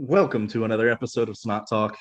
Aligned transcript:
Welcome 0.00 0.46
to 0.50 0.62
another 0.62 0.88
episode 0.88 1.28
of 1.28 1.36
Snot 1.36 1.68
Talk. 1.68 1.98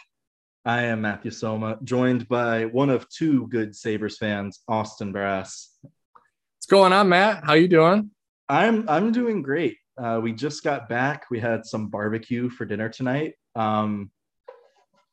I 0.64 0.84
am 0.84 1.02
Matthew 1.02 1.32
Soma, 1.32 1.80
joined 1.84 2.28
by 2.28 2.66
one 2.66 2.92
of 2.92 3.10
two 3.10 3.48
good 3.48 3.76
Sabres 3.76 4.20
fans, 4.20 4.60
Austin 4.68 5.12
Brass. 5.12 5.76
What's 5.82 6.68
going 6.70 6.94
on, 6.94 7.10
Matt? 7.10 7.44
How 7.44 7.54
you 7.54 7.68
doing? 7.68 8.12
I'm 8.48 8.88
I'm 8.88 9.12
doing 9.12 9.42
great. 9.42 9.78
Uh, 9.98 10.20
we 10.22 10.32
just 10.32 10.64
got 10.64 10.88
back. 10.88 11.26
We 11.32 11.40
had 11.40 11.66
some 11.66 11.88
barbecue 11.88 12.52
for 12.52 12.66
dinner 12.66 12.88
tonight. 12.88 13.34
Um, 13.56 14.12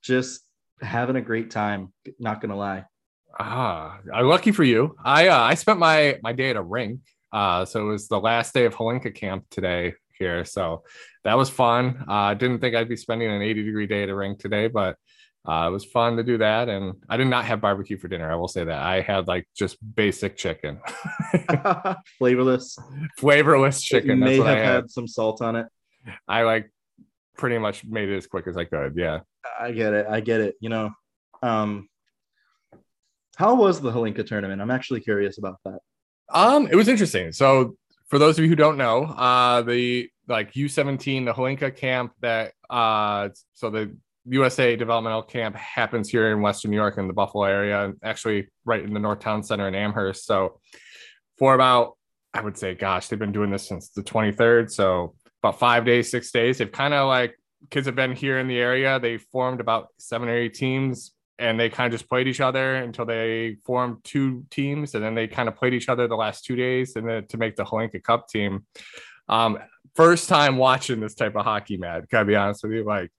just 0.03 0.43
having 0.83 1.17
a 1.17 1.23
great 1.23 1.51
time. 1.51 1.91
Not 2.19 2.43
gonna 2.43 2.55
lie. 2.55 2.85
Ah, 3.41 3.99
lucky 4.05 4.53
for 4.53 4.63
you. 4.63 4.95
I 5.03 5.29
uh, 5.29 5.41
I 5.41 5.55
spent 5.55 5.79
my 5.79 6.19
my 6.23 6.35
day 6.35 6.51
at 6.51 6.57
a 6.57 6.63
rink. 6.63 7.01
Uh, 7.33 7.65
so 7.65 7.81
it 7.81 7.91
was 7.91 8.09
the 8.09 8.21
last 8.21 8.53
day 8.53 8.67
of 8.67 8.75
Hlinka 8.75 9.15
camp 9.15 9.47
today 9.51 9.95
here. 10.19 10.45
So 10.45 10.85
that 11.25 11.37
was 11.37 11.51
fun. 11.51 12.05
I 12.09 12.33
uh, 12.33 12.35
didn't 12.35 12.61
think 12.61 12.75
I'd 12.75 12.89
be 12.89 12.97
spending 12.97 13.31
an 13.31 13.43
80 13.43 13.65
degree 13.65 13.87
day 13.87 14.03
at 14.03 14.09
a 14.09 14.15
rink 14.15 14.39
today, 14.39 14.69
but 14.69 14.97
uh, 15.47 15.67
it 15.69 15.73
was 15.73 15.85
fun 15.85 16.17
to 16.17 16.23
do 16.23 16.39
that. 16.39 16.69
And 16.69 16.95
I 17.09 17.17
did 17.17 17.27
not 17.27 17.45
have 17.45 17.61
barbecue 17.61 17.99
for 17.99 18.09
dinner. 18.09 18.31
I 18.31 18.37
will 18.37 18.49
say 18.49 18.65
that 18.65 18.79
I 18.79 19.01
had 19.01 19.29
like 19.29 19.47
just 19.55 19.77
basic 19.95 20.37
chicken, 20.37 20.81
flavorless, 22.19 22.79
flavorless 23.19 23.83
chicken. 23.83 24.23
It 24.23 24.25
may 24.25 24.37
have 24.37 24.47
had. 24.47 24.67
had 24.67 24.91
some 24.91 25.07
salt 25.07 25.43
on 25.43 25.57
it. 25.57 25.67
I 26.27 26.43
like 26.43 26.71
pretty 27.37 27.59
much 27.59 27.85
made 27.85 28.09
it 28.09 28.17
as 28.17 28.27
quick 28.27 28.47
as 28.47 28.57
I 28.57 28.65
could. 28.65 28.95
Yeah. 28.97 29.21
I 29.61 29.73
get 29.73 29.93
it. 29.93 30.07
I 30.09 30.21
get 30.21 30.41
it. 30.41 30.55
You 30.61 30.71
know, 30.71 30.91
um, 31.43 31.89
how 33.37 33.55
was 33.55 33.81
the 33.81 33.91
Hlinka 33.91 34.27
tournament? 34.27 34.63
I'm 34.63 34.71
actually 34.71 35.01
curious 35.01 35.39
about 35.39 35.57
that. 35.65 35.79
Um, 36.31 36.69
it 36.71 36.75
was 36.75 36.89
interesting. 36.89 37.33
So 37.33 37.77
for 38.09 38.19
those 38.19 38.39
of 38.39 38.45
you 38.45 38.51
who 38.51 38.57
don't 38.57 38.77
know, 38.77 39.05
uh, 39.05 39.63
the 39.63 40.09
like 40.29 40.53
U17, 40.53 41.25
the 41.25 41.33
Hlinka 41.33 41.77
camp 41.77 42.13
that 42.21 42.53
uh, 42.71 43.29
so 43.53 43.71
the 43.71 43.97
USA 44.27 44.77
developmental 44.77 45.23
camp 45.23 45.57
happens 45.57 46.09
here 46.09 46.31
in 46.33 46.41
Western 46.41 46.71
New 46.71 46.77
York 46.77 46.97
in 46.97 47.09
the 47.09 47.13
Buffalo 47.13 47.45
area, 47.45 47.93
actually 48.03 48.49
right 48.65 48.83
in 48.83 48.95
the 48.95 49.01
Northtown 49.01 49.45
Center 49.45 49.69
in 49.69 49.75
Amherst. 49.75 50.25
So 50.25 50.61
for 51.39 51.55
about, 51.55 51.97
I 52.33 52.41
would 52.41 52.57
say, 52.57 52.75
gosh, 52.75 53.09
they've 53.09 53.19
been 53.19 53.33
doing 53.33 53.51
this 53.51 53.69
since 53.69 53.91
the 53.91 54.03
23rd. 54.03 54.71
So 54.71 55.15
about 55.43 55.59
five 55.59 55.85
days, 55.85 56.11
six 56.11 56.31
days. 56.31 56.59
They've 56.59 56.73
kind 56.73 56.95
of 56.95 57.09
like 57.09 57.39
kids 57.71 57.87
have 57.87 57.97
been 57.97 58.17
here 58.17 58.39
in 58.39 58.49
the 58.49 58.59
area. 58.59 58.99
They 58.99 59.19
formed 59.19 59.61
about 59.61 59.89
seven 59.99 60.29
or 60.29 60.37
eight 60.37 60.55
teams 60.55 61.14
and 61.39 61.59
they 61.59 61.69
kind 61.69 61.93
of 61.93 61.99
just 61.99 62.09
played 62.09 62.29
each 62.29 62.41
other 62.41 62.77
until 62.77 63.05
they 63.05 63.57
formed 63.65 63.99
two 64.05 64.45
teams, 64.51 64.95
and 64.95 65.05
then 65.05 65.15
they 65.15 65.27
kind 65.27 65.49
of 65.49 65.57
played 65.57 65.75
each 65.75 65.89
other 65.89 66.07
the 66.07 66.17
last 66.17 66.45
two 66.45 66.57
days, 66.57 66.97
and 66.97 67.09
then 67.09 67.27
to 67.29 67.37
make 67.37 67.57
the 67.57 67.65
Hlinka 67.65 68.03
Cup 68.03 68.29
team. 68.29 68.65
Um, 69.29 69.59
first 69.95 70.29
time 70.29 70.57
watching 70.57 71.01
this 71.01 71.15
type 71.15 71.37
of 71.37 71.45
hockey, 71.45 71.77
Matt. 71.77 72.09
Gotta 72.09 72.27
be 72.27 72.37
honest 72.37 72.63
with 72.63 72.73
you, 72.73 72.85
like. 72.85 73.11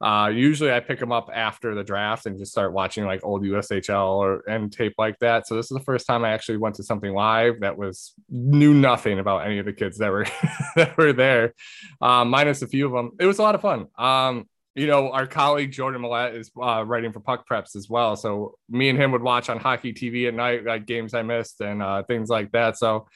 Uh, 0.00 0.30
usually 0.32 0.72
I 0.72 0.80
pick 0.80 1.00
them 1.00 1.10
up 1.10 1.28
after 1.32 1.74
the 1.74 1.82
draft 1.82 2.26
and 2.26 2.38
just 2.38 2.52
start 2.52 2.72
watching 2.72 3.04
like 3.04 3.24
old 3.24 3.42
USHL 3.42 4.16
or 4.16 4.48
and 4.48 4.72
tape 4.72 4.94
like 4.98 5.18
that. 5.20 5.46
So 5.46 5.56
this 5.56 5.70
is 5.70 5.76
the 5.76 5.84
first 5.84 6.06
time 6.06 6.24
I 6.24 6.30
actually 6.30 6.58
went 6.58 6.76
to 6.76 6.84
something 6.84 7.12
live 7.12 7.60
that 7.60 7.76
was 7.76 8.14
knew 8.28 8.74
nothing 8.74 9.18
about 9.18 9.46
any 9.46 9.58
of 9.58 9.66
the 9.66 9.72
kids 9.72 9.98
that 9.98 10.10
were 10.10 10.26
that 10.76 10.96
were 10.96 11.12
there, 11.12 11.54
um, 12.00 12.30
minus 12.30 12.62
a 12.62 12.68
few 12.68 12.86
of 12.86 12.92
them. 12.92 13.12
It 13.18 13.26
was 13.26 13.38
a 13.38 13.42
lot 13.42 13.54
of 13.54 13.60
fun. 13.60 13.86
Um, 13.96 14.48
you 14.74 14.86
know, 14.86 15.10
our 15.10 15.26
colleague 15.26 15.72
Jordan 15.72 16.02
Millette 16.02 16.36
is 16.36 16.50
uh, 16.60 16.84
writing 16.86 17.12
for 17.12 17.20
Puck 17.20 17.48
Preps 17.48 17.74
as 17.74 17.88
well. 17.88 18.16
So 18.16 18.56
me 18.68 18.88
and 18.88 18.98
him 18.98 19.12
would 19.12 19.22
watch 19.22 19.48
on 19.48 19.58
hockey 19.58 19.92
TV 19.92 20.28
at 20.28 20.34
night, 20.34 20.64
like 20.64 20.86
games 20.86 21.14
I 21.14 21.22
missed 21.22 21.60
and 21.60 21.82
uh, 21.82 22.02
things 22.04 22.28
like 22.28 22.52
that. 22.52 22.76
So 22.76 23.08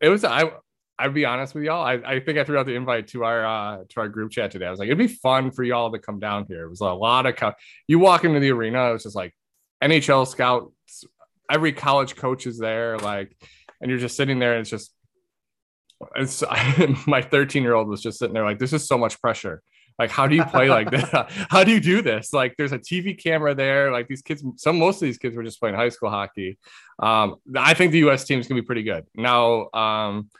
it 0.00 0.08
was 0.08 0.24
I. 0.24 0.50
I'd 0.98 1.14
be 1.14 1.24
honest 1.24 1.54
with 1.54 1.64
y'all. 1.64 1.82
I, 1.82 1.94
I 1.94 2.20
think 2.20 2.38
I 2.38 2.44
threw 2.44 2.58
out 2.58 2.66
the 2.66 2.76
invite 2.76 3.08
to 3.08 3.24
our 3.24 3.44
uh, 3.44 3.78
to 3.88 4.00
our 4.00 4.08
group 4.08 4.30
chat 4.30 4.52
today. 4.52 4.66
I 4.66 4.70
was 4.70 4.78
like, 4.78 4.86
it'd 4.86 4.98
be 4.98 5.08
fun 5.08 5.50
for 5.50 5.64
y'all 5.64 5.90
to 5.90 5.98
come 5.98 6.20
down 6.20 6.44
here. 6.46 6.64
It 6.64 6.68
was 6.68 6.80
a 6.80 6.92
lot 6.92 7.26
of 7.26 7.34
co- 7.34 7.54
you 7.88 7.98
walk 7.98 8.24
into 8.24 8.38
the 8.38 8.52
arena. 8.52 8.90
It 8.90 8.92
was 8.92 9.02
just 9.02 9.16
like 9.16 9.34
NHL 9.82 10.28
scouts. 10.28 11.04
Every 11.50 11.72
college 11.72 12.14
coach 12.14 12.46
is 12.46 12.58
there, 12.58 12.98
like, 12.98 13.36
and 13.80 13.90
you're 13.90 13.98
just 13.98 14.16
sitting 14.16 14.38
there. 14.38 14.52
And 14.52 14.60
it's 14.60 14.70
just 14.70 14.92
it's 16.14 16.44
my 17.06 17.22
13 17.22 17.62
year 17.62 17.74
old 17.74 17.88
was 17.88 18.02
just 18.02 18.18
sitting 18.18 18.34
there 18.34 18.44
like 18.44 18.58
this 18.58 18.72
is 18.72 18.86
so 18.86 18.98
much 18.98 19.20
pressure 19.20 19.62
like, 19.98 20.10
how 20.10 20.26
do 20.26 20.34
you 20.34 20.44
play 20.44 20.68
like 20.68 20.90
that? 20.92 21.30
how 21.50 21.64
do 21.64 21.70
you 21.70 21.80
do 21.80 22.02
this? 22.02 22.32
Like, 22.32 22.56
there's 22.56 22.72
a 22.72 22.78
TV 22.78 23.20
camera 23.20 23.54
there. 23.54 23.92
Like, 23.92 24.08
these 24.08 24.22
kids, 24.22 24.44
some 24.56 24.78
most 24.78 24.96
of 24.96 25.06
these 25.06 25.18
kids 25.18 25.36
were 25.36 25.42
just 25.42 25.60
playing 25.60 25.76
high 25.76 25.88
school 25.88 26.10
hockey. 26.10 26.58
Um, 26.98 27.36
I 27.56 27.74
think 27.74 27.92
the 27.92 27.98
U.S. 27.98 28.24
team 28.24 28.40
is 28.40 28.46
going 28.46 28.56
to 28.56 28.62
be 28.62 28.66
pretty 28.66 28.82
good. 28.82 29.06
Now, 29.14 29.70
um, 29.72 30.30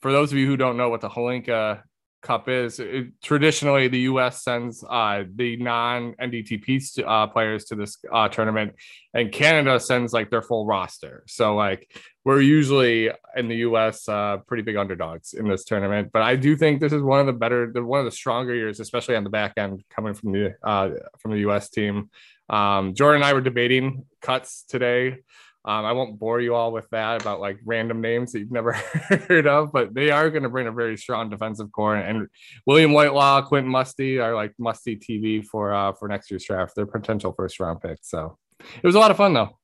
for 0.00 0.12
those 0.12 0.32
of 0.32 0.38
you 0.38 0.46
who 0.46 0.56
don't 0.56 0.76
know 0.76 0.88
what 0.88 1.00
the 1.00 1.08
Hlinka 1.08 1.82
Cup 2.26 2.48
is. 2.48 2.80
It, 2.80 3.06
traditionally, 3.22 3.86
the 3.86 4.00
U.S. 4.00 4.42
sends 4.42 4.82
uh, 4.82 5.22
the 5.32 5.56
non-NDTP 5.58 7.04
uh, 7.06 7.28
players 7.28 7.66
to 7.66 7.76
this 7.76 7.98
uh, 8.12 8.28
tournament, 8.28 8.74
and 9.14 9.30
Canada 9.30 9.78
sends 9.78 10.12
like 10.12 10.28
their 10.28 10.42
full 10.42 10.66
roster. 10.66 11.22
So 11.28 11.54
like 11.54 11.88
we're 12.24 12.40
usually 12.40 13.10
in 13.36 13.46
the 13.46 13.58
U.S. 13.68 14.08
Uh, 14.08 14.38
pretty 14.48 14.64
big 14.64 14.76
underdogs 14.76 15.34
in 15.34 15.48
this 15.48 15.64
tournament. 15.64 16.10
But 16.12 16.22
I 16.22 16.34
do 16.34 16.56
think 16.56 16.80
this 16.80 16.92
is 16.92 17.02
one 17.02 17.20
of 17.20 17.26
the 17.26 17.32
better, 17.32 17.70
one 17.76 18.00
of 18.00 18.04
the 18.04 18.10
stronger 18.10 18.54
years, 18.54 18.80
especially 18.80 19.14
on 19.14 19.22
the 19.22 19.30
back 19.30 19.52
end 19.56 19.84
coming 19.88 20.12
from 20.12 20.32
the 20.32 20.54
uh, 20.64 20.90
from 21.20 21.30
the 21.30 21.38
U.S. 21.38 21.70
team. 21.70 22.10
Um, 22.48 22.94
Jordan 22.94 23.22
and 23.22 23.24
I 23.24 23.32
were 23.32 23.40
debating 23.40 24.04
cuts 24.20 24.64
today. 24.68 25.18
Um, 25.66 25.84
I 25.84 25.92
won't 25.92 26.18
bore 26.18 26.40
you 26.40 26.54
all 26.54 26.70
with 26.70 26.88
that 26.90 27.20
about 27.20 27.40
like 27.40 27.58
random 27.64 28.00
names 28.00 28.32
that 28.32 28.38
you've 28.38 28.52
never 28.52 28.72
heard 29.28 29.48
of, 29.48 29.72
but 29.72 29.94
they 29.94 30.12
are 30.12 30.30
going 30.30 30.44
to 30.44 30.48
bring 30.48 30.68
a 30.68 30.72
very 30.72 30.96
strong 30.96 31.28
defensive 31.28 31.72
core. 31.72 31.96
And 31.96 32.28
William 32.66 32.92
Whitelaw, 32.92 33.42
Quentin 33.42 33.70
Musty 33.70 34.20
are 34.20 34.34
like 34.34 34.52
Musty 34.58 34.96
TV 34.96 35.44
for 35.44 35.74
uh, 35.74 35.92
for 35.92 36.06
next 36.06 36.30
year's 36.30 36.44
draft. 36.44 36.74
They're 36.76 36.86
potential 36.86 37.32
first 37.36 37.58
round 37.58 37.80
picks. 37.80 38.08
So 38.08 38.38
it 38.60 38.86
was 38.86 38.94
a 38.94 39.00
lot 39.00 39.10
of 39.10 39.16
fun 39.16 39.34
though. 39.34 39.58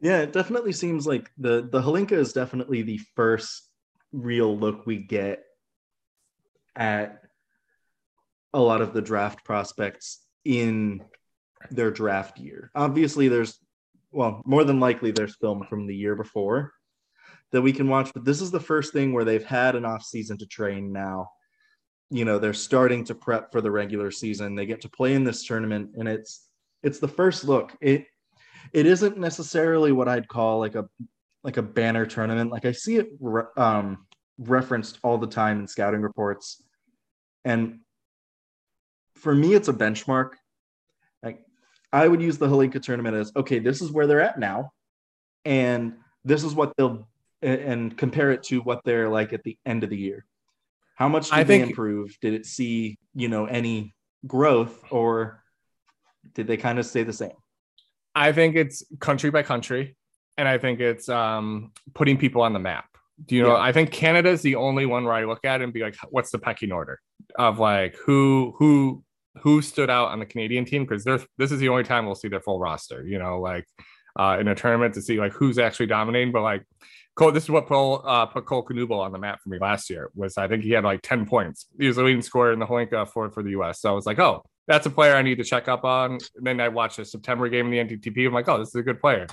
Yeah, 0.00 0.20
it 0.20 0.32
definitely 0.32 0.72
seems 0.72 1.06
like 1.06 1.30
the 1.36 1.68
the 1.70 1.82
Hlinka 1.82 2.12
is 2.12 2.32
definitely 2.32 2.80
the 2.80 3.00
first 3.16 3.68
real 4.12 4.56
look 4.56 4.86
we 4.86 4.96
get 4.96 5.42
at 6.74 7.20
a 8.54 8.60
lot 8.60 8.80
of 8.80 8.94
the 8.94 9.02
draft 9.02 9.44
prospects 9.44 10.24
in 10.46 11.04
their 11.70 11.90
draft 11.90 12.38
year. 12.38 12.70
Obviously, 12.74 13.28
there's 13.28 13.58
well, 14.16 14.40
more 14.46 14.64
than 14.64 14.80
likely 14.80 15.10
there's 15.10 15.36
film 15.36 15.66
from 15.68 15.86
the 15.86 15.94
year 15.94 16.16
before 16.16 16.72
that 17.52 17.60
we 17.60 17.70
can 17.70 17.86
watch, 17.86 18.10
but 18.14 18.24
this 18.24 18.40
is 18.40 18.50
the 18.50 18.58
first 18.58 18.94
thing 18.94 19.12
where 19.12 19.24
they've 19.24 19.44
had 19.44 19.76
an 19.76 19.84
off 19.84 20.02
season 20.02 20.38
to 20.38 20.46
train 20.46 20.90
now. 20.90 21.28
You 22.08 22.24
know, 22.24 22.38
they're 22.38 22.54
starting 22.54 23.04
to 23.04 23.14
prep 23.14 23.52
for 23.52 23.60
the 23.60 23.70
regular 23.70 24.10
season. 24.10 24.54
They 24.54 24.64
get 24.64 24.80
to 24.80 24.88
play 24.88 25.12
in 25.12 25.22
this 25.22 25.44
tournament 25.44 25.90
and 25.98 26.08
it's 26.08 26.48
it's 26.82 26.98
the 26.98 27.08
first 27.08 27.44
look. 27.44 27.76
It 27.82 28.06
it 28.72 28.86
isn't 28.86 29.18
necessarily 29.18 29.92
what 29.92 30.08
I'd 30.08 30.28
call 30.28 30.60
like 30.60 30.76
a 30.76 30.86
like 31.44 31.58
a 31.58 31.62
banner 31.62 32.06
tournament. 32.06 32.50
Like 32.50 32.64
I 32.64 32.72
see 32.72 32.96
it 32.96 33.08
re- 33.20 33.52
um, 33.58 34.06
referenced 34.38 34.98
all 35.02 35.18
the 35.18 35.26
time 35.26 35.60
in 35.60 35.68
scouting 35.68 36.00
reports, 36.00 36.62
and 37.44 37.80
for 39.16 39.34
me, 39.34 39.52
it's 39.52 39.68
a 39.68 39.74
benchmark. 39.74 40.30
I 41.92 42.08
would 42.08 42.20
use 42.20 42.38
the 42.38 42.46
Hlinka 42.46 42.82
tournament 42.82 43.16
as 43.16 43.32
okay, 43.36 43.58
this 43.58 43.80
is 43.80 43.90
where 43.90 44.06
they're 44.06 44.20
at 44.20 44.38
now, 44.38 44.72
and 45.44 45.94
this 46.24 46.44
is 46.44 46.54
what 46.54 46.72
they'll 46.76 47.08
and 47.42 47.96
compare 47.96 48.32
it 48.32 48.42
to 48.44 48.60
what 48.60 48.80
they're 48.84 49.08
like 49.08 49.32
at 49.32 49.42
the 49.44 49.58
end 49.64 49.84
of 49.84 49.90
the 49.90 49.96
year. 49.96 50.26
How 50.96 51.08
much 51.08 51.26
did 51.26 51.34
I 51.34 51.44
they 51.44 51.58
think, 51.58 51.70
improve? 51.70 52.16
Did 52.20 52.34
it 52.34 52.46
see 52.46 52.98
you 53.14 53.28
know 53.28 53.46
any 53.46 53.94
growth, 54.26 54.84
or 54.90 55.42
did 56.34 56.46
they 56.46 56.56
kind 56.56 56.78
of 56.78 56.86
stay 56.86 57.02
the 57.02 57.12
same? 57.12 57.36
I 58.14 58.32
think 58.32 58.56
it's 58.56 58.82
country 58.98 59.30
by 59.30 59.42
country, 59.42 59.96
and 60.36 60.48
I 60.48 60.58
think 60.58 60.80
it's 60.80 61.08
um, 61.08 61.72
putting 61.94 62.16
people 62.16 62.42
on 62.42 62.52
the 62.52 62.58
map. 62.58 62.86
Do 63.24 63.36
you 63.36 63.42
know? 63.42 63.54
Yeah. 63.54 63.60
I 63.60 63.72
think 63.72 63.90
Canada 63.90 64.30
is 64.30 64.42
the 64.42 64.56
only 64.56 64.86
one 64.86 65.04
where 65.04 65.14
I 65.14 65.24
look 65.24 65.44
at 65.44 65.62
and 65.62 65.72
be 65.72 65.82
like, 65.82 65.96
what's 66.10 66.30
the 66.30 66.38
pecking 66.38 66.72
order 66.72 67.00
of 67.38 67.58
like 67.58 67.96
who 67.96 68.54
who 68.58 69.02
who 69.42 69.62
stood 69.62 69.90
out 69.90 70.08
on 70.08 70.18
the 70.18 70.26
Canadian 70.26 70.64
team 70.64 70.84
because 70.84 71.04
this 71.04 71.52
is 71.52 71.58
the 71.58 71.68
only 71.68 71.84
time 71.84 72.06
we'll 72.06 72.14
see 72.14 72.28
their 72.28 72.40
full 72.40 72.58
roster. 72.58 73.06
You 73.06 73.18
know, 73.18 73.40
like 73.40 73.66
uh, 74.18 74.38
in 74.40 74.48
a 74.48 74.54
tournament 74.54 74.94
to 74.94 75.02
see 75.02 75.18
like 75.18 75.32
who's 75.32 75.58
actually 75.58 75.86
dominating. 75.86 76.32
But 76.32 76.42
like 76.42 76.64
Cole, 77.14 77.32
this 77.32 77.44
is 77.44 77.50
what 77.50 77.66
Cole, 77.66 78.02
uh, 78.04 78.26
put 78.26 78.46
Cole 78.46 78.64
Knuble 78.64 78.98
on 78.98 79.12
the 79.12 79.18
map 79.18 79.40
for 79.42 79.48
me 79.48 79.58
last 79.58 79.88
year. 79.90 80.10
Was 80.14 80.36
I 80.38 80.48
think 80.48 80.62
he 80.64 80.70
had 80.70 80.84
like 80.84 81.02
ten 81.02 81.26
points. 81.26 81.66
He 81.78 81.86
was 81.86 81.96
the 81.96 82.02
leading 82.02 82.22
scorer 82.22 82.52
in 82.52 82.58
the 82.58 82.66
Hlinka 82.66 83.08
for 83.08 83.30
for 83.30 83.42
the 83.42 83.50
U.S. 83.50 83.80
So 83.80 83.90
I 83.90 83.92
was 83.92 84.06
like, 84.06 84.18
oh, 84.18 84.44
that's 84.66 84.86
a 84.86 84.90
player 84.90 85.14
I 85.14 85.22
need 85.22 85.38
to 85.38 85.44
check 85.44 85.68
up 85.68 85.84
on. 85.84 86.18
And 86.36 86.46
then 86.46 86.60
I 86.60 86.68
watched 86.68 86.98
a 86.98 87.04
September 87.04 87.48
game 87.48 87.72
in 87.72 87.88
the 87.88 87.96
NDTP. 87.96 88.26
I'm 88.26 88.34
like, 88.34 88.48
oh, 88.48 88.58
this 88.58 88.68
is 88.68 88.74
a 88.74 88.82
good 88.82 89.00
player. 89.00 89.26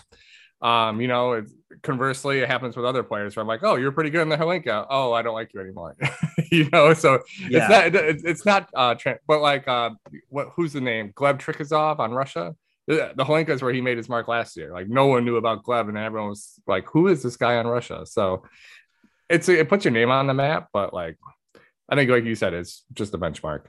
Um, 0.64 1.02
you 1.02 1.10
know, 1.10 1.34
it, 1.34 1.50
conversely, 1.82 2.40
it 2.40 2.48
happens 2.48 2.78
with 2.78 2.86
other 2.86 3.04
players 3.04 3.36
where 3.36 3.42
I'm 3.42 3.48
like, 3.48 3.64
oh, 3.64 3.76
you're 3.76 3.92
pretty 3.92 4.10
good 4.10 4.22
in 4.22 4.30
the 4.30 4.38
Hlinka. 4.38 4.88
Oh, 4.90 5.12
I 5.12 5.22
don't 5.22 5.34
like 5.34 5.54
you 5.54 5.60
anymore. 5.60 5.96
you 6.52 6.70
know, 6.72 6.94
so 6.94 7.20
yeah. 7.50 7.82
it's 7.86 7.94
not, 7.94 8.06
it's 8.26 8.46
not, 8.46 8.70
uh, 8.74 8.96
tra- 8.96 9.20
but 9.28 9.42
like, 9.42 9.68
uh, 9.68 9.92
what, 10.30 10.50
who's 10.56 10.74
the 10.74 10.82
name? 10.82 11.12
Gleb 11.14 11.40
Trikozov 11.40 12.00
on 12.00 12.12
Russia. 12.12 12.56
The, 12.88 13.12
the 13.16 13.26
Hlinka 13.26 13.50
is 13.50 13.62
where 13.62 13.74
he 13.74 13.82
made 13.82 13.98
his 13.98 14.08
mark 14.08 14.28
last 14.28 14.56
year. 14.56 14.72
Like, 14.72 14.88
no 14.88 15.08
one 15.08 15.26
knew 15.26 15.36
about 15.36 15.64
Gleb, 15.64 15.90
and 15.90 15.98
everyone 15.98 16.30
was 16.30 16.60
like, 16.66 16.86
who 16.86 17.08
is 17.08 17.22
this 17.22 17.36
guy 17.36 17.58
on 17.58 17.68
Russia? 17.68 18.06
So 18.06 18.44
it's, 19.30 19.50
it 19.50 19.68
puts 19.68 19.84
your 19.84 19.92
name 19.92 20.12
on 20.12 20.28
the 20.28 20.34
map, 20.34 20.70
but 20.72 20.94
like, 20.94 21.18
I 21.90 21.96
think, 21.96 22.10
like 22.10 22.24
you 22.24 22.36
said, 22.36 22.54
it's 22.54 22.84
just 22.94 23.14
a 23.14 23.18
benchmark. 23.18 23.66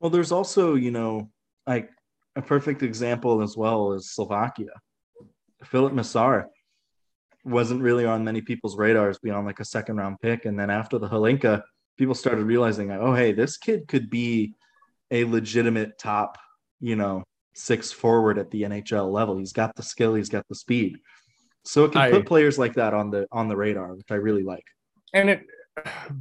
Well, 0.00 0.10
there's 0.10 0.32
also, 0.32 0.74
you 0.74 0.90
know, 0.90 1.30
like 1.66 1.90
a 2.36 2.42
perfect 2.42 2.82
example 2.82 3.42
as 3.42 3.56
well 3.56 3.92
is 3.92 4.10
Slovakia. 4.10 4.70
Filip 5.70 5.92
Mesar 5.92 6.46
wasn't 7.44 7.82
really 7.82 8.04
on 8.04 8.24
many 8.24 8.40
people's 8.40 8.76
radars 8.76 9.18
beyond 9.18 9.46
like 9.46 9.60
a 9.60 9.64
second 9.64 9.96
round 9.96 10.20
pick. 10.20 10.44
And 10.44 10.58
then 10.58 10.70
after 10.70 10.98
the 10.98 11.08
Hlinka, 11.08 11.62
people 11.96 12.14
started 12.14 12.44
realizing, 12.44 12.90
oh, 12.90 13.14
hey, 13.14 13.32
this 13.32 13.56
kid 13.56 13.86
could 13.88 14.10
be 14.10 14.54
a 15.10 15.24
legitimate 15.24 15.98
top, 15.98 16.38
you 16.80 16.96
know, 16.96 17.22
six 17.54 17.92
forward 17.92 18.38
at 18.38 18.50
the 18.50 18.62
NHL 18.62 19.10
level. 19.10 19.38
He's 19.38 19.52
got 19.52 19.74
the 19.76 19.82
skill, 19.82 20.14
he's 20.14 20.28
got 20.28 20.46
the 20.48 20.54
speed. 20.54 20.98
So 21.64 21.84
it 21.84 21.92
can 21.92 22.00
I, 22.00 22.10
put 22.10 22.26
players 22.26 22.58
like 22.58 22.74
that 22.74 22.94
on 22.94 23.10
the 23.10 23.26
on 23.32 23.48
the 23.48 23.56
radar, 23.56 23.94
which 23.94 24.10
I 24.10 24.14
really 24.14 24.44
like. 24.44 24.64
And 25.12 25.30
it 25.30 25.46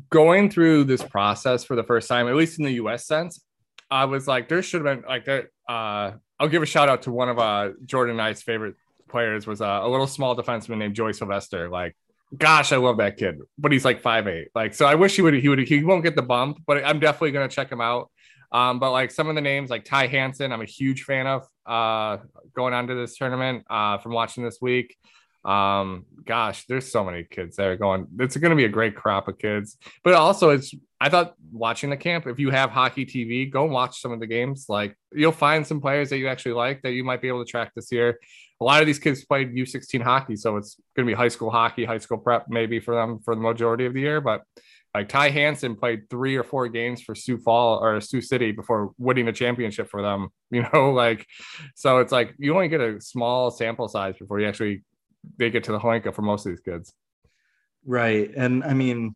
going 0.10 0.50
through 0.50 0.86
this 0.86 1.04
process 1.04 1.64
for 1.64 1.76
the 1.76 1.84
first 1.84 2.08
time, 2.08 2.28
at 2.28 2.36
least 2.36 2.60
in 2.60 2.66
the 2.66 2.74
US 2.74 3.06
sense, 3.06 3.42
I 3.90 4.06
was 4.06 4.28
like, 4.28 4.50
there 4.50 4.62
should 4.62 4.86
have 4.86 5.02
been 5.02 5.08
like 5.08 5.26
that. 5.26 5.46
Uh, 5.68 6.14
I'll 6.40 6.50
give 6.50 6.64
a 6.64 6.66
shout 6.66 6.90
out 6.90 7.04
to 7.04 7.12
one 7.12 7.30
of 7.30 7.40
uh, 7.40 7.72
Jordan 7.86 8.20
I's 8.20 8.42
favorite 8.42 8.76
players 9.16 9.48
was 9.48 9.62
uh, 9.62 9.80
a 9.82 9.88
little 9.88 10.08
small 10.08 10.36
defenseman 10.36 10.78
named 10.78 10.94
Joy 10.94 11.14
Sylvester. 11.14 11.70
Like, 11.70 11.96
gosh, 12.38 12.74
I 12.74 12.76
love 12.76 12.98
that 12.98 13.16
kid, 13.16 13.40
but 13.58 13.72
he's 13.72 13.86
like 13.86 14.02
five 14.02 14.28
eight. 14.28 14.50
Like, 14.54 14.74
so 14.74 14.86
I 14.86 14.96
wish 14.96 15.16
he 15.16 15.22
would 15.22 15.36
he 15.36 15.48
would 15.48 15.60
he 15.60 15.86
won't 15.86 16.04
get 16.04 16.18
the 16.18 16.22
bump, 16.22 16.62
but 16.68 16.84
I'm 16.84 17.00
definitely 17.00 17.32
gonna 17.32 17.48
check 17.48 17.72
him 17.72 17.80
out. 17.80 18.12
Um, 18.52 18.80
but 18.80 18.92
like 18.92 19.12
some 19.12 19.30
of 19.30 19.36
the 19.36 19.42
names, 19.42 19.70
like 19.70 19.86
Ty 19.86 20.08
Hansen, 20.08 20.52
I'm 20.52 20.62
a 20.62 20.66
huge 20.66 21.04
fan 21.04 21.28
of 21.28 21.48
uh, 21.66 22.18
going 22.54 22.74
on 22.74 22.88
to 22.88 22.96
this 22.96 23.16
tournament 23.18 23.64
uh, 23.70 24.00
from 24.00 24.12
watching 24.12 24.44
this 24.44 24.58
week. 24.62 24.98
Um, 25.46 26.06
gosh, 26.26 26.66
there's 26.66 26.92
so 26.92 27.06
many 27.06 27.24
kids 27.24 27.56
that 27.56 27.68
are 27.68 27.78
going. 27.78 28.08
It's 28.20 28.36
going 28.36 28.50
to 28.50 28.56
be 28.56 28.66
a 28.66 28.70
great 28.70 28.96
crop 28.96 29.30
of 29.30 29.38
kids. 29.38 29.78
But 30.04 30.16
also, 30.16 30.50
it's 30.50 30.74
I 31.00 31.10
thought 31.10 31.36
watching 31.52 31.90
the 31.90 31.98
camp. 31.98 32.28
If 32.28 32.40
you 32.40 32.50
have 32.50 32.72
hockey 32.72 33.06
TV, 33.06 33.50
go 33.50 33.66
watch 33.66 34.02
some 34.02 34.12
of 34.12 34.20
the 34.20 34.28
games. 34.28 34.66
Like 34.68 34.98
you'll 35.14 35.32
find 35.32 35.66
some 35.66 35.80
players 35.80 36.10
that 36.10 36.18
you 36.18 36.28
actually 36.28 36.54
like 36.54 36.82
that 36.82 36.92
you 36.92 37.04
might 37.04 37.22
be 37.22 37.28
able 37.28 37.46
to 37.46 37.50
track 37.50 37.72
this 37.76 37.92
year. 37.92 38.20
A 38.62 38.64
lot 38.64 38.82
of 38.82 38.88
these 38.88 39.00
kids 39.00 39.26
played 39.26 39.54
U16 39.54 40.02
hockey, 40.02 40.36
so 40.36 40.56
it's 40.58 40.78
going 40.96 41.06
to 41.06 41.12
be 41.12 41.16
high 41.16 41.28
school 41.28 41.50
hockey, 41.50 41.84
high 41.84 41.98
school 41.98 42.18
prep, 42.18 42.46
maybe 42.48 42.80
for 42.80 42.96
them 42.96 43.20
for 43.20 43.36
the 43.36 43.42
majority 43.42 43.86
of 43.86 43.94
the 43.94 44.00
year. 44.00 44.22
But 44.22 44.44
like 44.96 45.10
Ty 45.10 45.30
Hansen 45.32 45.76
played 45.76 46.10
three 46.10 46.38
or 46.38 46.44
four 46.44 46.70
games 46.70 47.02
for 47.02 47.16
Sioux 47.16 47.38
Fall 47.38 47.84
or 47.84 48.00
Sioux 48.00 48.22
City 48.22 48.54
before 48.54 48.94
winning 48.98 49.28
a 49.28 49.34
championship 49.34 49.90
for 49.90 50.02
them. 50.02 50.30
You 50.52 50.64
know, 50.72 50.92
like 50.92 51.28
so 51.76 51.98
it's 51.98 52.14
like 52.14 52.34
you 52.38 52.54
only 52.54 52.70
get 52.70 52.80
a 52.80 53.02
small 53.02 53.52
sample 53.52 53.90
size 53.90 54.16
before 54.18 54.40
you 54.40 54.48
actually 54.48 54.84
they 55.38 55.50
get 55.50 55.66
to 55.66 55.74
the 55.74 55.80
Hlinka 55.80 56.14
for 56.14 56.22
most 56.22 56.46
of 56.46 56.52
these 56.54 56.62
kids. 56.62 56.94
Right. 57.84 58.32
And 58.38 58.64
I 58.64 58.74
mean, 58.74 59.16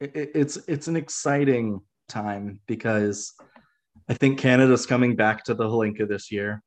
it, 0.00 0.30
it's 0.34 0.56
it's 0.66 0.88
an 0.88 0.96
exciting 0.96 1.80
time 2.08 2.60
because 2.66 3.34
I 4.08 4.14
think 4.14 4.38
Canada's 4.38 4.86
coming 4.86 5.14
back 5.14 5.44
to 5.44 5.54
the 5.54 5.64
Hlinka 5.64 6.08
this 6.08 6.32
year. 6.32 6.62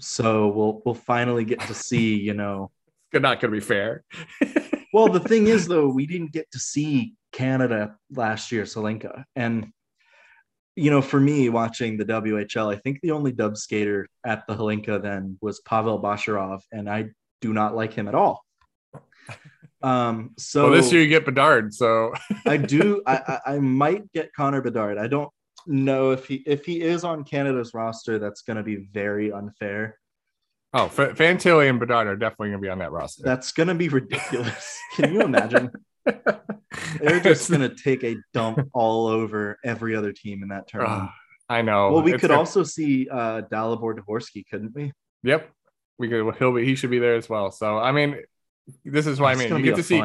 So 0.00 0.48
we'll 0.48 0.82
we'll 0.84 0.94
finally 0.94 1.44
get 1.44 1.60
to 1.62 1.74
see, 1.74 2.16
you 2.16 2.34
know. 2.34 2.70
It's 3.12 3.20
not 3.20 3.40
gonna 3.40 3.50
be 3.50 3.58
fair. 3.58 4.04
well, 4.92 5.08
the 5.08 5.18
thing 5.18 5.48
is 5.48 5.66
though, 5.66 5.88
we 5.88 6.06
didn't 6.06 6.30
get 6.30 6.48
to 6.52 6.60
see 6.60 7.14
Canada 7.32 7.96
last 8.12 8.52
year, 8.52 8.62
Hlinka. 8.62 9.24
And 9.34 9.72
you 10.76 10.92
know, 10.92 11.02
for 11.02 11.18
me 11.18 11.48
watching 11.48 11.96
the 11.96 12.04
WHL, 12.04 12.72
I 12.72 12.78
think 12.78 13.00
the 13.02 13.10
only 13.10 13.32
dub 13.32 13.56
skater 13.56 14.06
at 14.24 14.46
the 14.46 14.54
Hlinka 14.54 15.02
then 15.02 15.38
was 15.40 15.58
Pavel 15.62 16.00
Bacharov, 16.00 16.60
and 16.70 16.88
I 16.88 17.10
do 17.40 17.52
not 17.52 17.74
like 17.74 17.92
him 17.92 18.06
at 18.06 18.14
all. 18.14 18.44
Um, 19.82 20.32
so 20.36 20.64
well, 20.64 20.72
this 20.72 20.92
year 20.92 21.02
you 21.02 21.08
get 21.08 21.24
Bedard. 21.24 21.72
So 21.72 22.12
I 22.46 22.56
do. 22.56 23.02
I, 23.06 23.16
I, 23.16 23.54
I 23.54 23.58
might 23.58 24.10
get 24.12 24.32
Connor 24.34 24.60
Bedard. 24.60 24.98
I 24.98 25.06
don't 25.06 25.30
know 25.70 26.10
if 26.10 26.26
he 26.26 26.42
if 26.46 26.66
he 26.66 26.82
is 26.82 27.04
on 27.04 27.24
Canada's 27.24 27.72
roster. 27.72 28.18
That's 28.18 28.42
going 28.42 28.56
to 28.56 28.62
be 28.62 28.76
very 28.76 29.32
unfair. 29.32 29.98
Oh, 30.72 30.86
F- 30.86 31.16
Fantilli 31.16 31.68
and 31.68 31.80
Bedard 31.80 32.06
are 32.06 32.16
definitely 32.16 32.48
going 32.50 32.60
to 32.60 32.66
be 32.66 32.68
on 32.68 32.78
that 32.78 32.92
roster. 32.92 33.22
That's 33.24 33.52
going 33.52 33.68
to 33.68 33.74
be 33.74 33.88
ridiculous. 33.88 34.78
Can 34.94 35.12
you 35.12 35.22
imagine? 35.22 35.70
They're 37.00 37.20
just 37.20 37.50
going 37.50 37.62
to 37.62 37.74
take 37.74 38.04
a 38.04 38.16
dump 38.32 38.68
all 38.72 39.06
over 39.06 39.58
every 39.64 39.96
other 39.96 40.12
team 40.12 40.42
in 40.42 40.50
that 40.50 40.68
tournament. 40.68 41.02
Uh, 41.02 41.08
I 41.48 41.62
know. 41.62 41.92
Well, 41.92 42.02
we 42.02 42.14
it's 42.14 42.20
could 42.20 42.30
also 42.30 42.62
see 42.62 43.08
uh, 43.08 43.42
Dalibor 43.42 43.98
Dvorsky, 43.98 44.44
couldn't 44.48 44.74
we? 44.74 44.92
Yep, 45.24 45.50
we 45.98 46.08
could. 46.08 46.36
He'll 46.36 46.54
be. 46.54 46.64
He 46.64 46.76
should 46.76 46.90
be 46.90 47.00
there 47.00 47.16
as 47.16 47.28
well. 47.28 47.50
So 47.50 47.78
I 47.78 47.90
mean, 47.90 48.18
this 48.84 49.06
is 49.08 49.18
why 49.18 49.32
I 49.32 49.34
mean. 49.34 49.56
You 49.56 49.62
get 49.62 49.76
to 49.76 49.82
see 49.82 50.00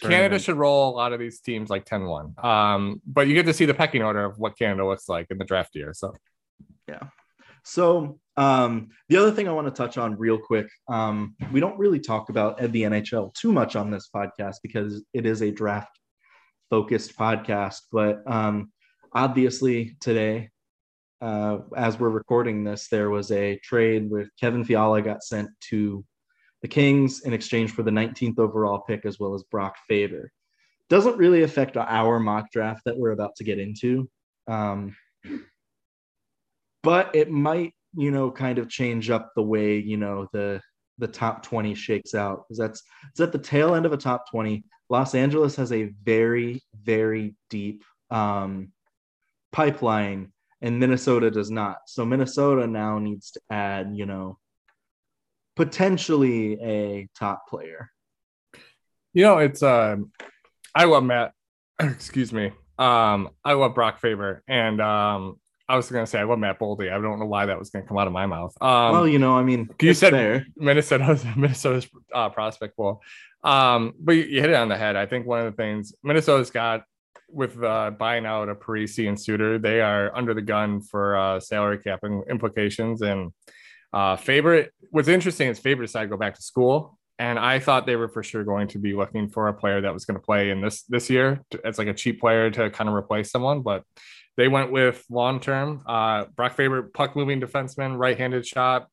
Canada 0.00 0.38
should 0.38 0.56
roll 0.56 0.90
a 0.90 0.94
lot 0.94 1.12
of 1.12 1.20
these 1.20 1.40
teams 1.40 1.70
like 1.70 1.84
10-1. 1.84 2.42
Um, 2.44 3.00
but 3.06 3.28
you 3.28 3.34
get 3.34 3.46
to 3.46 3.54
see 3.54 3.64
the 3.64 3.74
pecking 3.74 4.02
order 4.02 4.24
of 4.24 4.38
what 4.38 4.58
Canada 4.58 4.86
looks 4.86 5.08
like 5.08 5.28
in 5.30 5.38
the 5.38 5.44
draft 5.44 5.74
year. 5.74 5.92
So 5.94 6.14
yeah. 6.88 7.04
So 7.64 8.18
um, 8.36 8.90
the 9.08 9.16
other 9.16 9.30
thing 9.30 9.48
I 9.48 9.52
want 9.52 9.66
to 9.66 9.70
touch 9.70 9.96
on 9.96 10.18
real 10.18 10.38
quick, 10.38 10.68
um, 10.88 11.34
we 11.50 11.60
don't 11.60 11.78
really 11.78 12.00
talk 12.00 12.28
about 12.28 12.58
the 12.58 12.82
NHL 12.82 13.32
too 13.34 13.52
much 13.52 13.76
on 13.76 13.90
this 13.90 14.10
podcast 14.14 14.56
because 14.62 15.02
it 15.14 15.24
is 15.24 15.42
a 15.42 15.50
draft 15.50 15.98
focused 16.68 17.16
podcast. 17.16 17.80
But 17.90 18.22
um, 18.26 18.70
obviously 19.12 19.96
today, 20.00 20.50
uh, 21.20 21.58
as 21.76 21.98
we're 21.98 22.10
recording 22.10 22.64
this, 22.64 22.88
there 22.88 23.08
was 23.08 23.30
a 23.30 23.56
trade 23.60 24.10
with 24.10 24.28
Kevin 24.38 24.64
Fiala 24.64 25.00
got 25.00 25.22
sent 25.22 25.48
to 25.70 26.04
the 26.64 26.68
Kings 26.68 27.20
in 27.20 27.34
exchange 27.34 27.72
for 27.72 27.82
the 27.82 27.90
19th 27.90 28.38
overall 28.38 28.78
pick 28.78 29.04
as 29.04 29.20
well 29.20 29.34
as 29.34 29.42
Brock 29.42 29.76
Faber. 29.86 30.32
Doesn't 30.88 31.18
really 31.18 31.42
affect 31.42 31.76
our 31.76 32.18
mock 32.18 32.50
draft 32.50 32.80
that 32.86 32.96
we're 32.96 33.10
about 33.10 33.36
to 33.36 33.44
get 33.44 33.58
into. 33.58 34.08
Um, 34.48 34.96
but 36.82 37.14
it 37.14 37.30
might, 37.30 37.74
you 37.94 38.10
know, 38.10 38.30
kind 38.30 38.58
of 38.58 38.70
change 38.70 39.10
up 39.10 39.32
the 39.36 39.42
way, 39.42 39.76
you 39.76 39.98
know, 39.98 40.26
the 40.32 40.58
the 40.96 41.06
top 41.06 41.42
20 41.42 41.74
shakes 41.74 42.14
out 42.14 42.44
because 42.48 42.56
that's 42.56 42.82
it's 43.10 43.20
at 43.20 43.32
the 43.32 43.38
tail 43.38 43.74
end 43.74 43.84
of 43.84 43.92
a 43.92 43.98
top 43.98 44.30
20. 44.30 44.64
Los 44.88 45.14
Angeles 45.14 45.56
has 45.56 45.70
a 45.70 45.92
very, 46.02 46.62
very 46.82 47.34
deep 47.50 47.84
um, 48.10 48.72
pipeline 49.52 50.32
and 50.62 50.80
Minnesota 50.80 51.30
does 51.30 51.50
not. 51.50 51.76
So 51.88 52.06
Minnesota 52.06 52.66
now 52.66 52.98
needs 52.98 53.32
to 53.32 53.40
add, 53.50 53.90
you 53.94 54.06
know, 54.06 54.38
potentially 55.56 56.58
a 56.60 57.08
top 57.18 57.48
player. 57.48 57.90
You 59.12 59.22
know, 59.22 59.38
it's 59.38 59.62
um 59.62 60.12
I 60.74 60.84
love 60.84 61.04
Matt. 61.04 61.32
Excuse 61.80 62.32
me. 62.32 62.52
Um, 62.78 63.30
I 63.44 63.52
love 63.52 63.74
Brock 63.74 64.00
Faber, 64.00 64.42
and 64.48 64.80
um, 64.80 65.38
I 65.68 65.76
was 65.76 65.88
gonna 65.90 66.06
say 66.06 66.18
I 66.18 66.24
love 66.24 66.38
Matt 66.38 66.58
Boldy. 66.58 66.92
I 66.92 67.00
don't 67.00 67.20
know 67.20 67.26
why 67.26 67.46
that 67.46 67.58
was 67.58 67.70
gonna 67.70 67.86
come 67.86 67.98
out 67.98 68.08
of 68.08 68.12
my 68.12 68.26
mouth. 68.26 68.52
Um, 68.60 68.92
well, 68.92 69.08
you 69.08 69.18
know, 69.18 69.36
I 69.36 69.44
mean, 69.44 69.70
you 69.80 69.94
said 69.94 70.12
fair. 70.12 70.46
Minnesota's 70.56 71.24
Minnesota's 71.36 71.86
uh, 72.12 72.30
prospect 72.30 72.76
pool. 72.76 73.00
Um, 73.44 73.92
but 74.00 74.12
you, 74.12 74.24
you 74.24 74.40
hit 74.40 74.50
it 74.50 74.56
on 74.56 74.68
the 74.68 74.76
head. 74.76 74.96
I 74.96 75.06
think 75.06 75.26
one 75.26 75.46
of 75.46 75.52
the 75.52 75.56
things 75.56 75.94
Minnesota's 76.02 76.50
got 76.50 76.84
with 77.28 77.62
uh, 77.62 77.90
buying 77.90 78.26
out 78.26 78.48
a 78.48 78.54
Parise 78.54 79.08
and 79.08 79.20
Suter, 79.20 79.58
they 79.58 79.80
are 79.80 80.14
under 80.16 80.34
the 80.34 80.42
gun 80.42 80.80
for 80.80 81.16
uh, 81.16 81.40
salary 81.40 81.78
cap 81.78 82.00
implications. 82.28 83.02
And 83.02 83.32
uh, 83.94 84.16
Faber, 84.16 84.66
what's 84.90 85.08
interesting 85.08 85.48
is 85.48 85.60
Faber 85.60 85.82
decided 85.82 86.06
to 86.06 86.10
go 86.10 86.16
back 86.18 86.34
to 86.34 86.42
school, 86.42 86.98
and 87.18 87.38
I 87.38 87.60
thought 87.60 87.86
they 87.86 87.94
were 87.94 88.08
for 88.08 88.24
sure 88.24 88.42
going 88.42 88.66
to 88.68 88.78
be 88.78 88.92
looking 88.92 89.28
for 89.28 89.46
a 89.46 89.54
player 89.54 89.80
that 89.80 89.94
was 89.94 90.04
going 90.04 90.18
to 90.18 90.24
play 90.24 90.50
in 90.50 90.60
this 90.60 90.82
this 90.88 91.08
year 91.08 91.40
as 91.64 91.78
like 91.78 91.86
a 91.86 91.94
cheap 91.94 92.20
player 92.20 92.50
to 92.50 92.70
kind 92.70 92.88
of 92.88 92.94
replace 92.96 93.30
someone, 93.30 93.62
but 93.62 93.84
they 94.36 94.48
went 94.48 94.72
with 94.72 95.04
long 95.08 95.38
term. 95.38 95.82
Uh, 95.86 96.24
Brock 96.34 96.54
Faber, 96.54 96.82
puck 96.82 97.14
moving 97.14 97.40
defenseman, 97.40 97.96
right 97.96 98.18
handed 98.18 98.44
shot, 98.44 98.88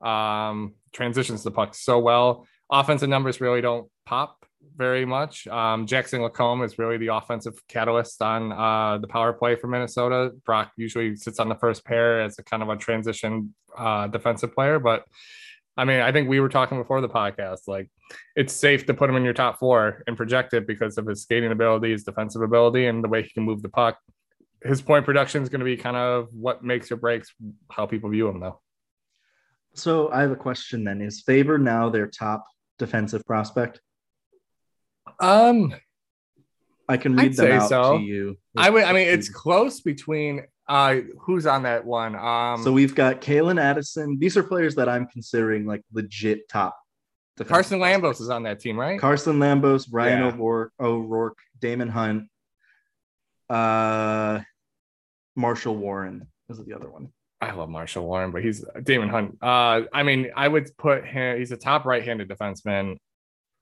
um, 0.00 0.74
transitions 0.92 1.42
the 1.42 1.50
puck 1.50 1.74
so 1.74 1.98
well. 1.98 2.46
Offensive 2.70 3.08
numbers 3.08 3.40
really 3.40 3.60
don't 3.60 3.90
pop 4.06 4.46
very 4.76 5.04
much. 5.04 5.46
Um, 5.46 5.86
Jackson 5.86 6.20
LaCombe 6.20 6.64
is 6.64 6.78
really 6.78 6.96
the 6.96 7.08
offensive 7.08 7.54
catalyst 7.68 8.20
on 8.22 8.52
uh, 8.52 8.98
the 8.98 9.08
power 9.08 9.32
play 9.32 9.56
for 9.56 9.66
Minnesota. 9.66 10.32
Brock 10.44 10.72
usually 10.76 11.16
sits 11.16 11.38
on 11.38 11.48
the 11.48 11.54
first 11.56 11.84
pair 11.84 12.20
as 12.22 12.38
a 12.38 12.42
kind 12.42 12.62
of 12.62 12.68
a 12.68 12.76
transition 12.76 13.54
uh, 13.76 14.06
defensive 14.08 14.54
player, 14.54 14.78
but 14.78 15.04
I 15.76 15.84
mean, 15.84 16.00
I 16.00 16.12
think 16.12 16.28
we 16.28 16.40
were 16.40 16.48
talking 16.48 16.78
before 16.78 17.00
the 17.00 17.08
podcast. 17.08 17.66
Like, 17.66 17.90
it's 18.36 18.52
safe 18.52 18.86
to 18.86 18.94
put 18.94 19.10
him 19.10 19.16
in 19.16 19.24
your 19.24 19.32
top 19.32 19.58
four 19.58 20.04
and 20.06 20.16
project 20.16 20.54
it 20.54 20.66
because 20.66 20.98
of 20.98 21.06
his 21.06 21.22
skating 21.22 21.50
ability, 21.50 21.90
his 21.90 22.04
defensive 22.04 22.42
ability, 22.42 22.86
and 22.86 23.02
the 23.02 23.08
way 23.08 23.22
he 23.22 23.30
can 23.30 23.42
move 23.42 23.62
the 23.62 23.68
puck. 23.68 23.98
His 24.62 24.80
point 24.80 25.04
production 25.04 25.42
is 25.42 25.48
going 25.48 25.60
to 25.60 25.64
be 25.64 25.76
kind 25.76 25.96
of 25.96 26.28
what 26.32 26.62
makes 26.62 26.92
or 26.92 26.96
breaks 26.96 27.34
how 27.70 27.86
people 27.86 28.10
view 28.10 28.28
him, 28.28 28.40
though. 28.40 28.60
So 29.74 30.10
I 30.12 30.20
have 30.20 30.30
a 30.30 30.36
question 30.36 30.84
then: 30.84 31.00
Is 31.00 31.22
Faber 31.22 31.58
now 31.58 31.90
their 31.90 32.06
top 32.06 32.44
defensive 32.78 33.24
prospect? 33.26 33.80
Um, 35.20 35.74
I 36.88 36.96
can 36.96 37.16
read 37.16 37.32
I'd 37.32 37.36
them 37.36 37.60
out 37.60 37.68
so. 37.68 37.98
to 37.98 38.04
you. 38.04 38.36
I 38.56 38.70
would. 38.70 38.84
I 38.84 38.92
mean, 38.92 39.08
it's 39.08 39.28
close 39.28 39.80
between. 39.80 40.44
Uh, 40.66 41.00
who's 41.20 41.46
on 41.46 41.64
that 41.64 41.84
one? 41.84 42.16
Um, 42.16 42.62
so 42.62 42.72
we've 42.72 42.94
got 42.94 43.20
Calen 43.20 43.60
Addison. 43.60 44.18
These 44.18 44.36
are 44.36 44.42
players 44.42 44.74
that 44.76 44.88
I'm 44.88 45.06
considering 45.06 45.66
like 45.66 45.82
legit 45.92 46.48
top. 46.48 46.78
The 47.36 47.44
Carson 47.44 47.80
Lambos 47.80 48.20
is 48.20 48.30
on 48.30 48.44
that 48.44 48.60
team, 48.60 48.78
right? 48.78 48.98
Carson 48.98 49.38
Lambos, 49.38 49.88
Ryan 49.90 50.20
yeah. 50.20 50.26
O'Rourke, 50.28 50.72
O'Rourke, 50.80 51.38
Daemon 51.60 51.88
Hunt, 51.88 52.28
uh, 53.50 54.40
Marshall 55.34 55.76
Warren. 55.76 56.28
is 56.48 56.64
the 56.64 56.74
other 56.74 56.88
one. 56.88 57.08
I 57.40 57.50
love 57.52 57.68
Marshall 57.68 58.06
Warren, 58.06 58.30
but 58.30 58.42
he's 58.42 58.64
Daemon 58.84 59.08
Hunt. 59.08 59.38
Uh, 59.42 59.82
I 59.92 60.02
mean, 60.02 60.30
I 60.36 60.48
would 60.48 60.74
put 60.78 61.04
him. 61.04 61.38
He's 61.38 61.52
a 61.52 61.56
top 61.56 61.84
right-handed 61.84 62.28
defenseman. 62.28 62.96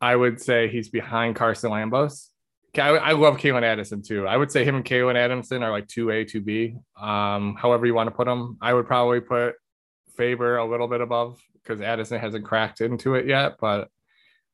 I 0.02 0.16
would 0.16 0.40
say 0.42 0.68
he's 0.68 0.88
behind 0.88 1.36
Carson 1.36 1.70
Lambos. 1.70 2.26
I, 2.76 2.88
I 2.88 3.12
love 3.12 3.36
Calen 3.36 3.62
Addison 3.62 4.02
too. 4.02 4.26
I 4.26 4.36
would 4.36 4.50
say 4.50 4.64
him 4.64 4.74
and 4.74 4.84
Calen 4.84 5.14
Addison 5.14 5.62
are 5.62 5.70
like 5.70 5.86
two 5.86 6.10
A, 6.10 6.24
two 6.24 6.40
B. 6.40 6.74
Um, 7.00 7.54
however 7.54 7.86
you 7.86 7.94
want 7.94 8.08
to 8.08 8.14
put 8.14 8.26
them. 8.26 8.58
I 8.60 8.74
would 8.74 8.86
probably 8.86 9.20
put 9.20 9.54
Faber 10.16 10.56
a 10.56 10.68
little 10.68 10.88
bit 10.88 11.02
above 11.02 11.40
because 11.54 11.80
Addison 11.80 12.18
hasn't 12.18 12.44
cracked 12.44 12.80
into 12.80 13.14
it 13.14 13.26
yet. 13.28 13.58
But 13.60 13.88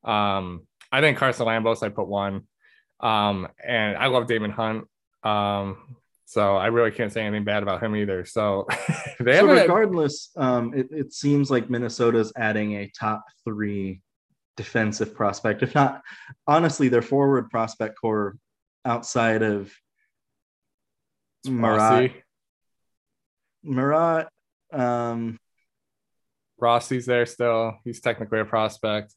um, 0.03 0.67
I 0.91 1.01
think 1.01 1.17
Carson 1.17 1.47
Lambos 1.47 1.81
I 1.81 1.89
put 1.89 2.07
one. 2.07 2.43
Um, 2.99 3.47
and 3.65 3.97
I 3.97 4.07
love 4.07 4.27
Daemon 4.27 4.51
Hunt. 4.51 4.85
Um, 5.23 5.95
so 6.25 6.57
I 6.57 6.67
really 6.67 6.91
can't 6.91 7.11
say 7.11 7.21
anything 7.21 7.43
bad 7.43 7.63
about 7.63 7.81
him 7.81 7.95
either. 7.95 8.23
So 8.23 8.67
they 9.19 9.39
so 9.39 9.47
regardless, 9.47 10.29
um, 10.37 10.75
it, 10.75 10.89
it 10.91 11.11
seems 11.11 11.49
like 11.49 11.71
Minnesota's 11.71 12.31
adding 12.35 12.73
a 12.73 12.87
top 12.89 13.23
three 13.43 14.01
defensive 14.59 15.15
prospect, 15.15 15.63
if 15.63 15.73
not 15.73 16.01
honestly, 16.45 16.89
their 16.89 17.01
forward 17.01 17.49
prospect 17.49 17.97
core 17.97 18.35
outside 18.83 19.41
of 19.41 19.71
Marat. 21.47 22.09
Marat, 23.63 24.27
um, 24.73 25.39
Rossi's 26.59 27.05
there 27.05 27.25
still. 27.25 27.77
He's 27.85 28.01
technically 28.01 28.41
a 28.41 28.45
prospect. 28.45 29.13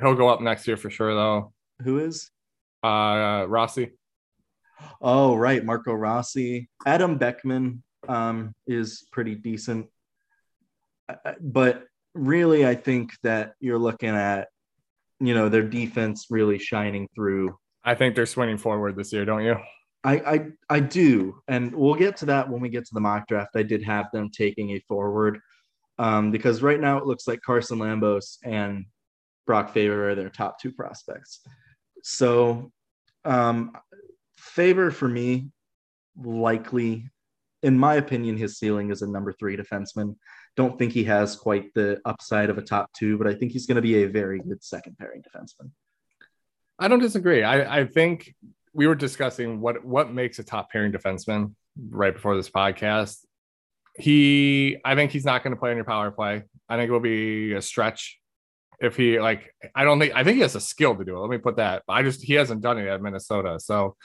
He'll 0.00 0.14
go 0.14 0.28
up 0.28 0.40
next 0.40 0.68
year 0.68 0.76
for 0.76 0.88
sure, 0.88 1.14
though. 1.14 1.52
Who 1.82 1.98
is? 1.98 2.30
Uh, 2.84 3.46
Rossi. 3.48 3.90
Oh, 5.02 5.34
right. 5.34 5.64
Marco 5.64 5.92
Rossi. 5.92 6.68
Adam 6.86 7.18
Beckman 7.18 7.82
um, 8.06 8.54
is 8.68 9.04
pretty 9.10 9.34
decent. 9.34 9.86
Uh, 11.08 11.16
uh, 11.24 11.32
but 11.40 11.86
really, 12.14 12.66
I 12.66 12.74
think 12.74 13.12
that 13.22 13.54
you're 13.60 13.78
looking 13.78 14.10
at, 14.10 14.48
you 15.20 15.34
know, 15.34 15.48
their 15.48 15.62
defense 15.62 16.26
really 16.30 16.58
shining 16.58 17.08
through. 17.14 17.56
I 17.84 17.94
think 17.94 18.14
they're 18.14 18.26
swinging 18.26 18.58
forward 18.58 18.96
this 18.96 19.12
year, 19.12 19.24
don't 19.24 19.44
you? 19.44 19.56
I, 20.04 20.14
I 20.16 20.46
I 20.68 20.80
do, 20.80 21.40
and 21.48 21.74
we'll 21.74 21.94
get 21.94 22.18
to 22.18 22.26
that 22.26 22.50
when 22.50 22.60
we 22.60 22.68
get 22.68 22.84
to 22.84 22.94
the 22.94 23.00
mock 23.00 23.26
draft. 23.26 23.56
I 23.56 23.62
did 23.62 23.82
have 23.84 24.06
them 24.12 24.30
taking 24.30 24.70
a 24.70 24.80
forward 24.80 25.40
um, 25.98 26.30
because 26.30 26.62
right 26.62 26.80
now 26.80 26.98
it 26.98 27.06
looks 27.06 27.26
like 27.26 27.40
Carson 27.40 27.78
Lambos 27.78 28.36
and 28.44 28.84
Brock 29.46 29.72
Faber 29.72 30.10
are 30.10 30.14
their 30.14 30.28
top 30.28 30.60
two 30.60 30.72
prospects. 30.72 31.40
So 32.02 32.70
um, 33.24 33.72
Faber 34.36 34.90
for 34.90 35.08
me, 35.08 35.48
likely, 36.22 37.08
in 37.62 37.78
my 37.78 37.94
opinion, 37.94 38.36
his 38.36 38.58
ceiling 38.58 38.90
is 38.90 39.00
a 39.02 39.06
number 39.08 39.32
three 39.32 39.56
defenseman. 39.56 40.16
Don't 40.56 40.78
think 40.78 40.92
he 40.92 41.04
has 41.04 41.36
quite 41.36 41.74
the 41.74 42.00
upside 42.04 42.50
of 42.50 42.58
a 42.58 42.62
top 42.62 42.92
two, 42.92 43.18
but 43.18 43.26
I 43.26 43.34
think 43.34 43.52
he's 43.52 43.66
going 43.66 43.76
to 43.76 43.82
be 43.82 44.04
a 44.04 44.08
very 44.08 44.38
good 44.38 44.62
second 44.62 44.96
pairing 44.98 45.22
defenseman. 45.22 45.70
I 46.78 46.88
don't 46.88 47.00
disagree. 47.00 47.42
I, 47.42 47.80
I 47.80 47.86
think 47.86 48.34
we 48.72 48.86
were 48.86 48.94
discussing 48.94 49.60
what 49.60 49.84
what 49.84 50.12
makes 50.12 50.38
a 50.38 50.44
top 50.44 50.70
pairing 50.70 50.92
defenseman 50.92 51.54
right 51.90 52.12
before 52.12 52.36
this 52.36 52.50
podcast. 52.50 53.18
He, 53.96 54.78
I 54.84 54.96
think 54.96 55.12
he's 55.12 55.24
not 55.24 55.44
going 55.44 55.54
to 55.54 55.60
play 55.60 55.70
on 55.70 55.76
your 55.76 55.84
power 55.84 56.10
play. 56.10 56.42
I 56.68 56.76
think 56.76 56.88
it 56.88 56.92
will 56.92 57.00
be 57.00 57.52
a 57.52 57.62
stretch 57.62 58.18
if 58.80 58.96
he 58.96 59.20
like. 59.20 59.54
I 59.74 59.84
don't 59.84 60.00
think. 60.00 60.14
I 60.14 60.24
think 60.24 60.36
he 60.36 60.42
has 60.42 60.56
a 60.56 60.60
skill 60.60 60.96
to 60.96 61.04
do 61.04 61.16
it. 61.16 61.20
Let 61.20 61.30
me 61.30 61.38
put 61.38 61.56
that. 61.56 61.82
I 61.88 62.02
just 62.02 62.22
he 62.22 62.34
hasn't 62.34 62.60
done 62.60 62.78
it 62.78 62.88
at 62.88 63.00
Minnesota, 63.00 63.60
so 63.60 63.96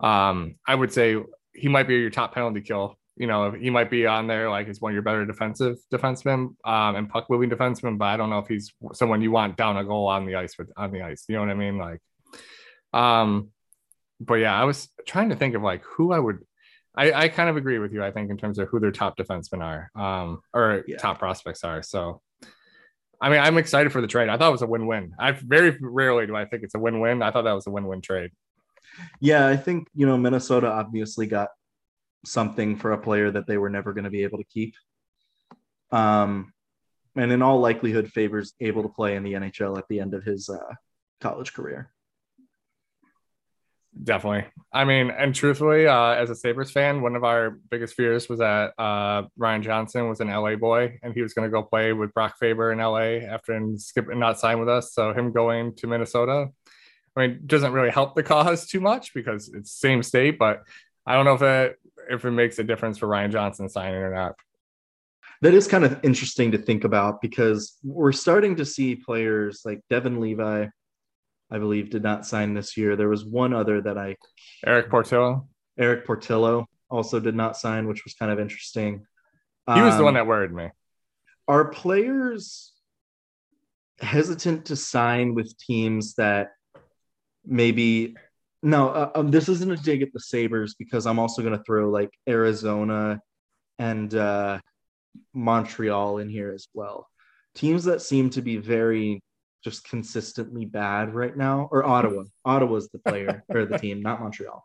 um, 0.00 0.56
I 0.66 0.74
would 0.74 0.92
say 0.92 1.16
he 1.52 1.68
might 1.68 1.88
be 1.88 1.96
your 1.96 2.10
top 2.10 2.34
penalty 2.34 2.60
kill. 2.60 2.96
You 3.16 3.28
know, 3.28 3.52
he 3.52 3.70
might 3.70 3.90
be 3.90 4.06
on 4.06 4.26
there 4.26 4.50
like 4.50 4.66
he's 4.66 4.80
one 4.80 4.90
of 4.90 4.94
your 4.94 5.02
better 5.02 5.24
defensive 5.24 5.76
defensemen 5.92 6.56
um, 6.64 6.96
and 6.96 7.08
puck 7.08 7.30
moving 7.30 7.48
defensemen, 7.48 7.96
but 7.96 8.06
I 8.06 8.16
don't 8.16 8.30
know 8.30 8.40
if 8.40 8.48
he's 8.48 8.72
someone 8.92 9.22
you 9.22 9.30
want 9.30 9.56
down 9.56 9.76
a 9.76 9.84
goal 9.84 10.08
on 10.08 10.26
the 10.26 10.34
ice 10.34 10.58
with 10.58 10.70
on 10.76 10.90
the 10.90 11.02
ice. 11.02 11.24
You 11.28 11.36
know 11.36 11.42
what 11.42 11.50
I 11.50 11.54
mean? 11.54 11.78
Like, 11.78 12.00
um, 12.92 13.50
but 14.20 14.34
yeah, 14.34 14.54
I 14.54 14.64
was 14.64 14.88
trying 15.06 15.28
to 15.30 15.36
think 15.36 15.54
of 15.54 15.62
like 15.62 15.82
who 15.84 16.12
I 16.12 16.18
would. 16.18 16.38
I, 16.96 17.12
I 17.12 17.28
kind 17.28 17.48
of 17.48 17.56
agree 17.56 17.78
with 17.78 17.92
you. 17.92 18.04
I 18.04 18.10
think 18.10 18.30
in 18.30 18.36
terms 18.36 18.58
of 18.58 18.68
who 18.68 18.78
their 18.78 18.92
top 18.92 19.16
defensemen 19.16 19.62
are, 19.62 19.90
um, 20.00 20.40
or 20.52 20.84
yeah. 20.86 20.96
top 20.96 21.18
prospects 21.18 21.64
are. 21.64 21.82
So, 21.82 22.20
I 23.20 23.30
mean, 23.30 23.40
I'm 23.40 23.58
excited 23.58 23.92
for 23.92 24.00
the 24.00 24.06
trade. 24.06 24.28
I 24.28 24.36
thought 24.36 24.48
it 24.48 24.52
was 24.52 24.62
a 24.62 24.66
win-win. 24.66 25.12
I 25.18 25.32
very 25.32 25.76
rarely 25.80 26.26
do 26.26 26.36
I 26.36 26.44
think 26.44 26.62
it's 26.62 26.76
a 26.76 26.78
win-win. 26.78 27.20
I 27.20 27.32
thought 27.32 27.42
that 27.42 27.52
was 27.52 27.66
a 27.66 27.70
win-win 27.70 28.00
trade. 28.00 28.30
Yeah, 29.20 29.46
I 29.48 29.56
think 29.56 29.88
you 29.94 30.06
know 30.06 30.16
Minnesota 30.16 30.68
obviously 30.68 31.26
got 31.26 31.48
something 32.24 32.76
for 32.76 32.92
a 32.92 32.98
player 32.98 33.30
that 33.30 33.46
they 33.46 33.58
were 33.58 33.70
never 33.70 33.92
going 33.92 34.04
to 34.04 34.10
be 34.10 34.24
able 34.24 34.38
to 34.38 34.44
keep. 34.44 34.74
Um, 35.90 36.52
and 37.16 37.30
in 37.30 37.42
all 37.42 37.60
likelihood, 37.60 38.10
Faber's 38.10 38.54
able 38.60 38.82
to 38.82 38.88
play 38.88 39.16
in 39.16 39.22
the 39.22 39.34
NHL 39.34 39.78
at 39.78 39.86
the 39.88 40.00
end 40.00 40.14
of 40.14 40.24
his 40.24 40.48
uh, 40.48 40.74
college 41.20 41.52
career. 41.52 41.90
Definitely. 44.02 44.46
I 44.72 44.84
mean, 44.84 45.10
and 45.10 45.32
truthfully, 45.32 45.86
uh, 45.86 46.14
as 46.14 46.28
a 46.28 46.34
Sabres 46.34 46.72
fan, 46.72 47.00
one 47.00 47.14
of 47.14 47.22
our 47.22 47.58
biggest 47.70 47.94
fears 47.94 48.28
was 48.28 48.40
that 48.40 48.72
uh, 48.76 49.22
Ryan 49.36 49.62
Johnson 49.62 50.08
was 50.08 50.18
an 50.18 50.28
LA 50.28 50.56
boy 50.56 50.98
and 51.04 51.14
he 51.14 51.22
was 51.22 51.32
going 51.32 51.48
to 51.48 51.52
go 51.52 51.62
play 51.62 51.92
with 51.92 52.12
Brock 52.12 52.34
Faber 52.40 52.72
in 52.72 52.78
LA 52.78 53.24
after 53.28 53.52
and 53.52 53.80
skip 53.80 54.08
and 54.08 54.18
not 54.18 54.40
sign 54.40 54.58
with 54.58 54.68
us. 54.68 54.92
So 54.92 55.12
him 55.12 55.30
going 55.30 55.76
to 55.76 55.86
Minnesota 55.86 56.48
I 57.16 57.26
mean, 57.26 57.40
doesn't 57.46 57.72
really 57.72 57.90
help 57.90 58.14
the 58.14 58.22
cause 58.22 58.66
too 58.66 58.80
much 58.80 59.14
because 59.14 59.48
it's 59.54 59.70
same 59.70 60.02
state, 60.02 60.38
but 60.38 60.62
I 61.06 61.14
don't 61.14 61.24
know 61.24 61.34
if 61.34 61.42
it 61.42 61.78
if 62.10 62.24
it 62.24 62.30
makes 62.30 62.58
a 62.58 62.64
difference 62.64 62.98
for 62.98 63.06
Ryan 63.06 63.30
Johnson 63.30 63.68
signing 63.68 64.00
or 64.00 64.14
not. 64.14 64.34
That 65.42 65.54
is 65.54 65.66
kind 65.66 65.84
of 65.84 65.98
interesting 66.02 66.52
to 66.52 66.58
think 66.58 66.84
about 66.84 67.20
because 67.20 67.76
we're 67.82 68.12
starting 68.12 68.56
to 68.56 68.64
see 68.64 68.96
players 68.96 69.62
like 69.64 69.80
Devon 69.90 70.20
Levi, 70.20 70.66
I 71.50 71.58
believe, 71.58 71.90
did 71.90 72.02
not 72.02 72.26
sign 72.26 72.54
this 72.54 72.76
year. 72.76 72.96
There 72.96 73.08
was 73.08 73.24
one 73.24 73.52
other 73.52 73.80
that 73.82 73.98
I 73.98 74.16
Erik 74.64 74.88
Portillo. 74.88 75.48
Erik 75.78 76.06
Portillo 76.06 76.66
also 76.88 77.20
did 77.20 77.34
not 77.34 77.56
sign, 77.56 77.88
which 77.88 78.04
was 78.04 78.14
kind 78.14 78.30
of 78.30 78.38
interesting. 78.38 79.04
He 79.66 79.80
was 79.80 79.92
um, 79.94 79.98
the 79.98 80.04
one 80.04 80.14
that 80.14 80.26
worried 80.26 80.52
me. 80.52 80.70
Are 81.48 81.66
players 81.66 82.72
hesitant 84.00 84.66
to 84.66 84.76
sign 84.76 85.34
with 85.34 85.56
teams 85.58 86.14
that 86.14 86.52
maybe 87.44 88.16
no 88.64 88.88
uh, 88.88 89.10
um, 89.14 89.30
this 89.30 89.48
isn't 89.48 89.70
a 89.70 89.76
dig 89.76 90.02
at 90.02 90.12
the 90.12 90.20
sabres 90.20 90.74
because 90.74 91.06
i'm 91.06 91.20
also 91.20 91.42
going 91.42 91.56
to 91.56 91.62
throw 91.64 91.88
like 91.88 92.10
arizona 92.28 93.20
and 93.78 94.14
uh, 94.14 94.58
montreal 95.32 96.18
in 96.18 96.28
here 96.28 96.52
as 96.52 96.68
well. 96.74 97.08
Teams 97.54 97.84
that 97.84 98.02
seem 98.02 98.30
to 98.30 98.42
be 98.42 98.56
very 98.56 99.22
just 99.62 99.88
consistently 99.88 100.64
bad 100.64 101.14
right 101.14 101.36
now 101.36 101.68
or 101.70 101.84
ottawa. 101.84 102.24
Ottawa's 102.44 102.88
the 102.90 102.98
player 102.98 103.42
or 103.54 103.64
the 103.64 103.78
team 103.78 104.02
not 104.02 104.20
montreal. 104.20 104.64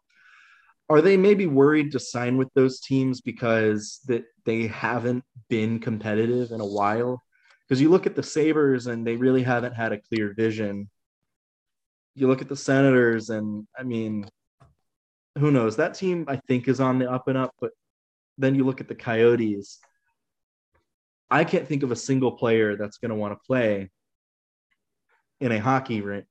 Are 0.90 1.02
they 1.02 1.18
maybe 1.18 1.46
worried 1.46 1.92
to 1.92 2.00
sign 2.00 2.38
with 2.38 2.50
those 2.56 2.80
teams 2.80 3.22
because 3.22 4.00
that 4.08 4.24
they 4.46 4.68
haven't 4.68 5.24
been 5.48 5.80
competitive 5.80 6.52
in 6.52 6.62
a 6.62 6.66
while? 6.66 7.22
Because 7.68 7.80
you 7.80 7.90
look 7.90 8.08
at 8.08 8.16
the 8.16 8.24
sabres 8.24 8.88
and 8.88 9.06
they 9.06 9.16
really 9.16 9.44
haven't 9.44 9.74
had 9.74 9.94
a 9.94 10.02
clear 10.02 10.34
vision 10.34 10.90
you 12.16 12.28
look 12.28 12.42
at 12.42 12.50
the 12.50 12.56
Senators, 12.56 13.30
and 13.30 13.68
I 13.78 13.84
mean, 13.84 14.30
who 15.38 15.52
knows? 15.52 15.78
That 15.78 15.94
team, 15.94 16.26
I 16.28 16.38
think, 16.48 16.68
is 16.68 16.80
on 16.80 17.00
the 17.00 17.10
up 17.10 17.28
and 17.28 17.38
up. 17.38 17.56
But 17.60 17.72
then 18.38 18.56
you 18.56 18.66
look 18.66 18.82
at 18.82 18.88
the 18.88 18.96
Coyotes. 18.96 19.80
I 21.32 21.44
can't 21.44 21.68
think 21.68 21.84
of 21.84 21.92
a 21.92 21.96
single 21.96 22.32
player 22.32 22.76
that's 22.76 22.98
going 22.98 23.10
to 23.10 23.16
want 23.16 23.34
to 23.34 23.46
play 23.46 23.90
in 25.40 25.52
a 25.52 25.60
hockey 25.60 26.02
rink. 26.02 26.26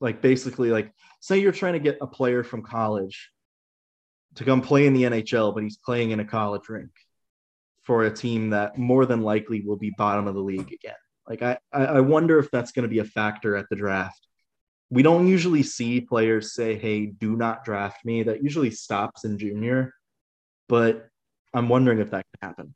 Like 0.00 0.20
basically, 0.20 0.70
like 0.70 0.92
say 1.20 1.38
you're 1.38 1.52
trying 1.52 1.74
to 1.74 1.78
get 1.78 1.98
a 2.00 2.06
player 2.06 2.42
from 2.42 2.62
college 2.62 3.30
to 4.34 4.44
come 4.44 4.60
play 4.60 4.86
in 4.86 4.92
the 4.92 5.04
NHL, 5.04 5.54
but 5.54 5.62
he's 5.62 5.78
playing 5.78 6.10
in 6.10 6.20
a 6.20 6.24
college 6.24 6.68
rink 6.68 6.90
for 7.82 8.04
a 8.04 8.10
team 8.10 8.50
that 8.50 8.76
more 8.76 9.06
than 9.06 9.22
likely 9.22 9.60
will 9.60 9.76
be 9.76 9.92
bottom 9.96 10.26
of 10.26 10.34
the 10.34 10.40
league 10.40 10.72
again. 10.72 10.94
Like 11.28 11.42
I, 11.42 11.58
I 11.72 12.00
wonder 12.00 12.38
if 12.38 12.50
that's 12.50 12.72
going 12.72 12.82
to 12.82 12.88
be 12.88 12.98
a 12.98 13.04
factor 13.04 13.56
at 13.56 13.66
the 13.70 13.76
draft 13.76 14.26
we 14.90 15.02
don't 15.02 15.26
usually 15.26 15.62
see 15.62 16.00
players 16.00 16.54
say, 16.54 16.76
"Hey, 16.76 17.06
do 17.06 17.36
not 17.36 17.64
draft 17.64 18.04
me." 18.04 18.22
That 18.22 18.42
usually 18.42 18.70
stops 18.70 19.24
in 19.24 19.38
junior, 19.38 19.94
but 20.68 21.08
I'm 21.52 21.68
wondering 21.68 22.00
if 22.00 22.10
that 22.10 22.26
could 22.32 22.46
happen. 22.46 22.74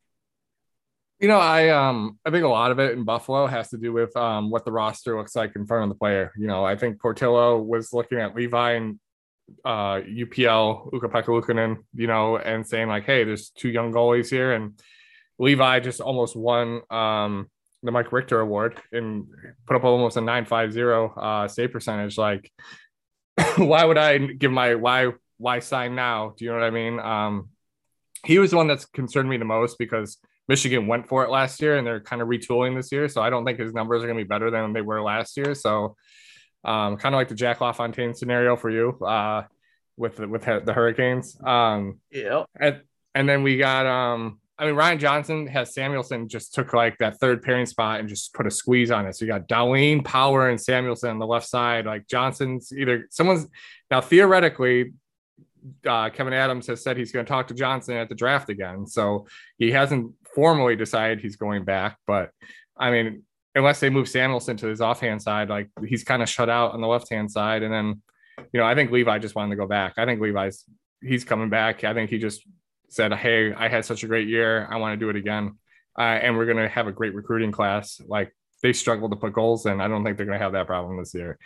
You 1.21 1.27
know, 1.27 1.39
I 1.39 1.71
um 1.71 2.19
I 2.25 2.31
think 2.31 2.45
a 2.45 2.49
lot 2.49 2.71
of 2.71 2.79
it 2.79 2.93
in 2.93 3.05
Buffalo 3.05 3.47
has 3.47 3.71
to 3.71 3.79
do 3.79 3.93
with 3.93 4.17
um 4.17 4.51
what 4.51 4.65
the 4.65 4.73
roster 4.73 5.17
looks 5.17 5.35
like 5.35 5.57
in 5.57 5.67
front 5.67 5.85
of 5.85 5.89
the 5.89 5.99
player. 5.99 6.33
You 6.39 6.47
know, 6.47 6.65
I 6.65 6.77
think 6.77 7.01
Portillo 7.01 7.59
was 7.59 7.93
looking 7.93 8.19
at 8.19 8.37
Levi 8.37 8.73
and 8.73 9.01
uh 9.65 10.01
UPL 10.01 10.95
Ukko-Pekka 10.95 11.77
you 11.95 12.07
know, 12.07 12.37
and 12.37 12.67
saying 12.67 12.89
like, 12.89 13.05
hey, 13.05 13.25
there's 13.25 13.51
two 13.51 13.69
young 13.69 13.93
goalies 13.93 14.31
here, 14.31 14.53
and 14.53 14.81
Levi 15.39 15.81
just 15.81 16.01
almost 16.01 16.37
won 16.37 16.83
um 16.91 17.51
the 17.83 17.93
Mike 17.93 18.13
Richter 18.13 18.41
Award 18.41 18.81
and 18.93 19.27
put 19.67 19.77
up 19.77 19.85
almost 19.85 20.17
a 20.17 20.21
950 20.21 21.21
uh, 21.21 21.49
save 21.49 21.73
percentage. 21.73 22.19
Like, 22.19 22.51
why 23.57 23.85
would 23.85 23.99
I 23.99 24.19
give 24.19 24.51
my 24.51 24.75
why 24.75 25.13
why 25.37 25.61
sign 25.61 25.95
now? 25.95 26.35
Do 26.37 26.45
you 26.45 26.51
know 26.51 26.59
what 26.59 26.67
I 26.67 26.71
mean? 26.71 26.99
Um, 26.99 27.49
he 28.25 28.39
was 28.39 28.51
the 28.51 28.57
one 28.57 28.67
that's 28.67 28.85
concerned 28.85 29.29
me 29.29 29.37
the 29.37 29.45
most 29.45 29.79
because 29.79 30.19
Michigan 30.49 30.87
went 30.87 31.09
for 31.09 31.25
it 31.25 31.31
last 31.31 31.63
year 31.63 31.77
and 31.77 31.87
they're 31.87 32.01
kind 32.01 32.21
of 32.21 32.29
retooling 32.29 32.75
this 32.75 32.91
year. 32.91 33.09
So 33.09 33.23
I 33.23 33.31
don't 33.31 33.45
think 33.45 33.61
his 33.61 33.73
numbers 33.73 34.03
are 34.03 34.07
going 34.07 34.19
to 34.19 34.25
be 34.25 34.29
better 34.29 34.51
than 34.51 34.73
they 34.73 34.81
were 34.81 35.01
last 35.03 35.37
year. 35.37 35.55
So 35.55 35.95
um, 36.65 36.97
kind 36.97 37.15
of 37.15 37.19
like 37.19 37.29
the 37.29 37.35
Jack 37.35 37.61
LaFontaine 37.61 38.15
scenario 38.15 38.57
for 38.57 38.71
you 38.71 38.99
uh, 39.05 39.45
with 39.97 40.17
the, 40.17 40.27
with 40.27 40.45
the 40.45 40.73
Hurricanes. 40.73 41.39
Um, 41.45 42.01
yeah. 42.11 42.45
And, 42.59 42.83
and 43.15 43.29
then 43.29 43.43
we 43.43 43.59
got 43.59 43.87
um, 43.87 44.41
I 44.59 44.67
mean, 44.67 44.75
Ryan 44.75 44.99
Johnson 44.99 45.47
has 45.47 45.73
Samuelsson 45.73 46.29
just 46.29 46.53
took 46.53 46.73
like 46.73 46.99
that 46.99 47.21
third 47.21 47.43
pairing 47.43 47.67
spot 47.67 48.01
and 48.01 48.09
just 48.09 48.35
put 48.35 48.47
a 48.47 48.51
squeeze 48.51 48.91
on 48.91 49.07
it. 49.07 49.15
So 49.15 49.25
you 49.25 49.31
got 49.31 49.49
Dahlin, 49.49 50.05
Power, 50.05 50.49
and 50.49 50.59
Samuelsson 50.59 51.11
on 51.11 51.19
the 51.21 51.27
left 51.27 51.47
side. 51.47 51.87
Like 51.87 52.09
Johnson's 52.09 52.73
either 52.73 53.07
someone's 53.11 53.47
now 53.91 54.01
theoretically, 54.01 54.95
uh, 55.87 56.11
Kevyn 56.11 56.33
Adams 56.33 56.67
has 56.67 56.83
said 56.83 56.97
he's 56.97 57.13
going 57.13 57.25
to 57.25 57.29
talk 57.29 57.47
to 57.49 57.55
Johnson 57.55 57.97
at 57.97 58.09
the 58.09 58.15
draft 58.17 58.49
again. 58.49 58.87
So 58.87 59.27
he 59.59 59.71
hasn't 59.71 60.13
formally 60.35 60.75
decided 60.75 61.21
he's 61.21 61.37
going 61.37 61.65
back. 61.65 61.97
But 62.07 62.31
I 62.77 62.91
mean, 62.91 63.23
unless 63.55 63.79
they 63.79 63.91
move 63.91 64.09
Samuelsson 64.09 64.57
to 64.59 64.67
his 64.67 64.81
offhand 64.81 65.23
side, 65.23 65.49
like 65.49 65.69
he's 65.87 66.03
kind 66.03 66.23
of 66.23 66.29
shut 66.29 66.49
out 66.49 66.73
on 66.73 66.81
the 66.81 66.89
left 66.89 67.11
hand 67.11 67.31
side. 67.31 67.63
And 67.63 67.73
then, 67.73 68.03
you 68.53 68.61
know, 68.61 68.67
I 68.67 68.75
think 68.75 68.91
Levi 68.91 69.19
just 69.19 69.37
wanted 69.37 69.51
to 69.51 69.57
go 69.57 69.67
back. 69.67 69.95
I 69.99 70.05
think 70.05 70.21
Levi's 70.21 70.65
he's 71.01 71.25
coming 71.25 71.49
back. 71.49 71.85
I 71.85 71.95
think 71.95 72.11
he 72.11 72.19
just 72.19 72.43
said, 72.89 73.13
Hey, 73.13 73.53
I 73.53 73.69
had 73.69 73.85
such 73.85 74.03
a 74.03 74.07
great 74.07 74.29
year. 74.29 74.67
I 74.71 74.77
want 74.77 74.99
to 74.99 75.05
do 75.05 75.11
it 75.11 75.17
again. 75.17 75.59
Uh, 75.99 76.03
and 76.03 76.37
we're 76.37 76.47
going 76.47 76.59
to 76.59 76.69
have 76.69 76.87
a 76.87 76.93
great 76.93 77.15
recruiting 77.15 77.51
class. 77.51 78.01
Like 78.07 78.33
they 78.63 78.73
struggled 78.73 79.11
to 79.13 79.17
put 79.17 79.33
goals 79.33 79.67
in. 79.67 79.81
I 79.81 79.89
don't 79.89 80.05
think 80.05 80.17
they're 80.17 80.27
going 80.27 80.39
to 80.39 80.45
have 80.45 80.53
that 80.53 80.67
problem 80.67 80.99
this 80.99 81.15
year. 81.15 81.39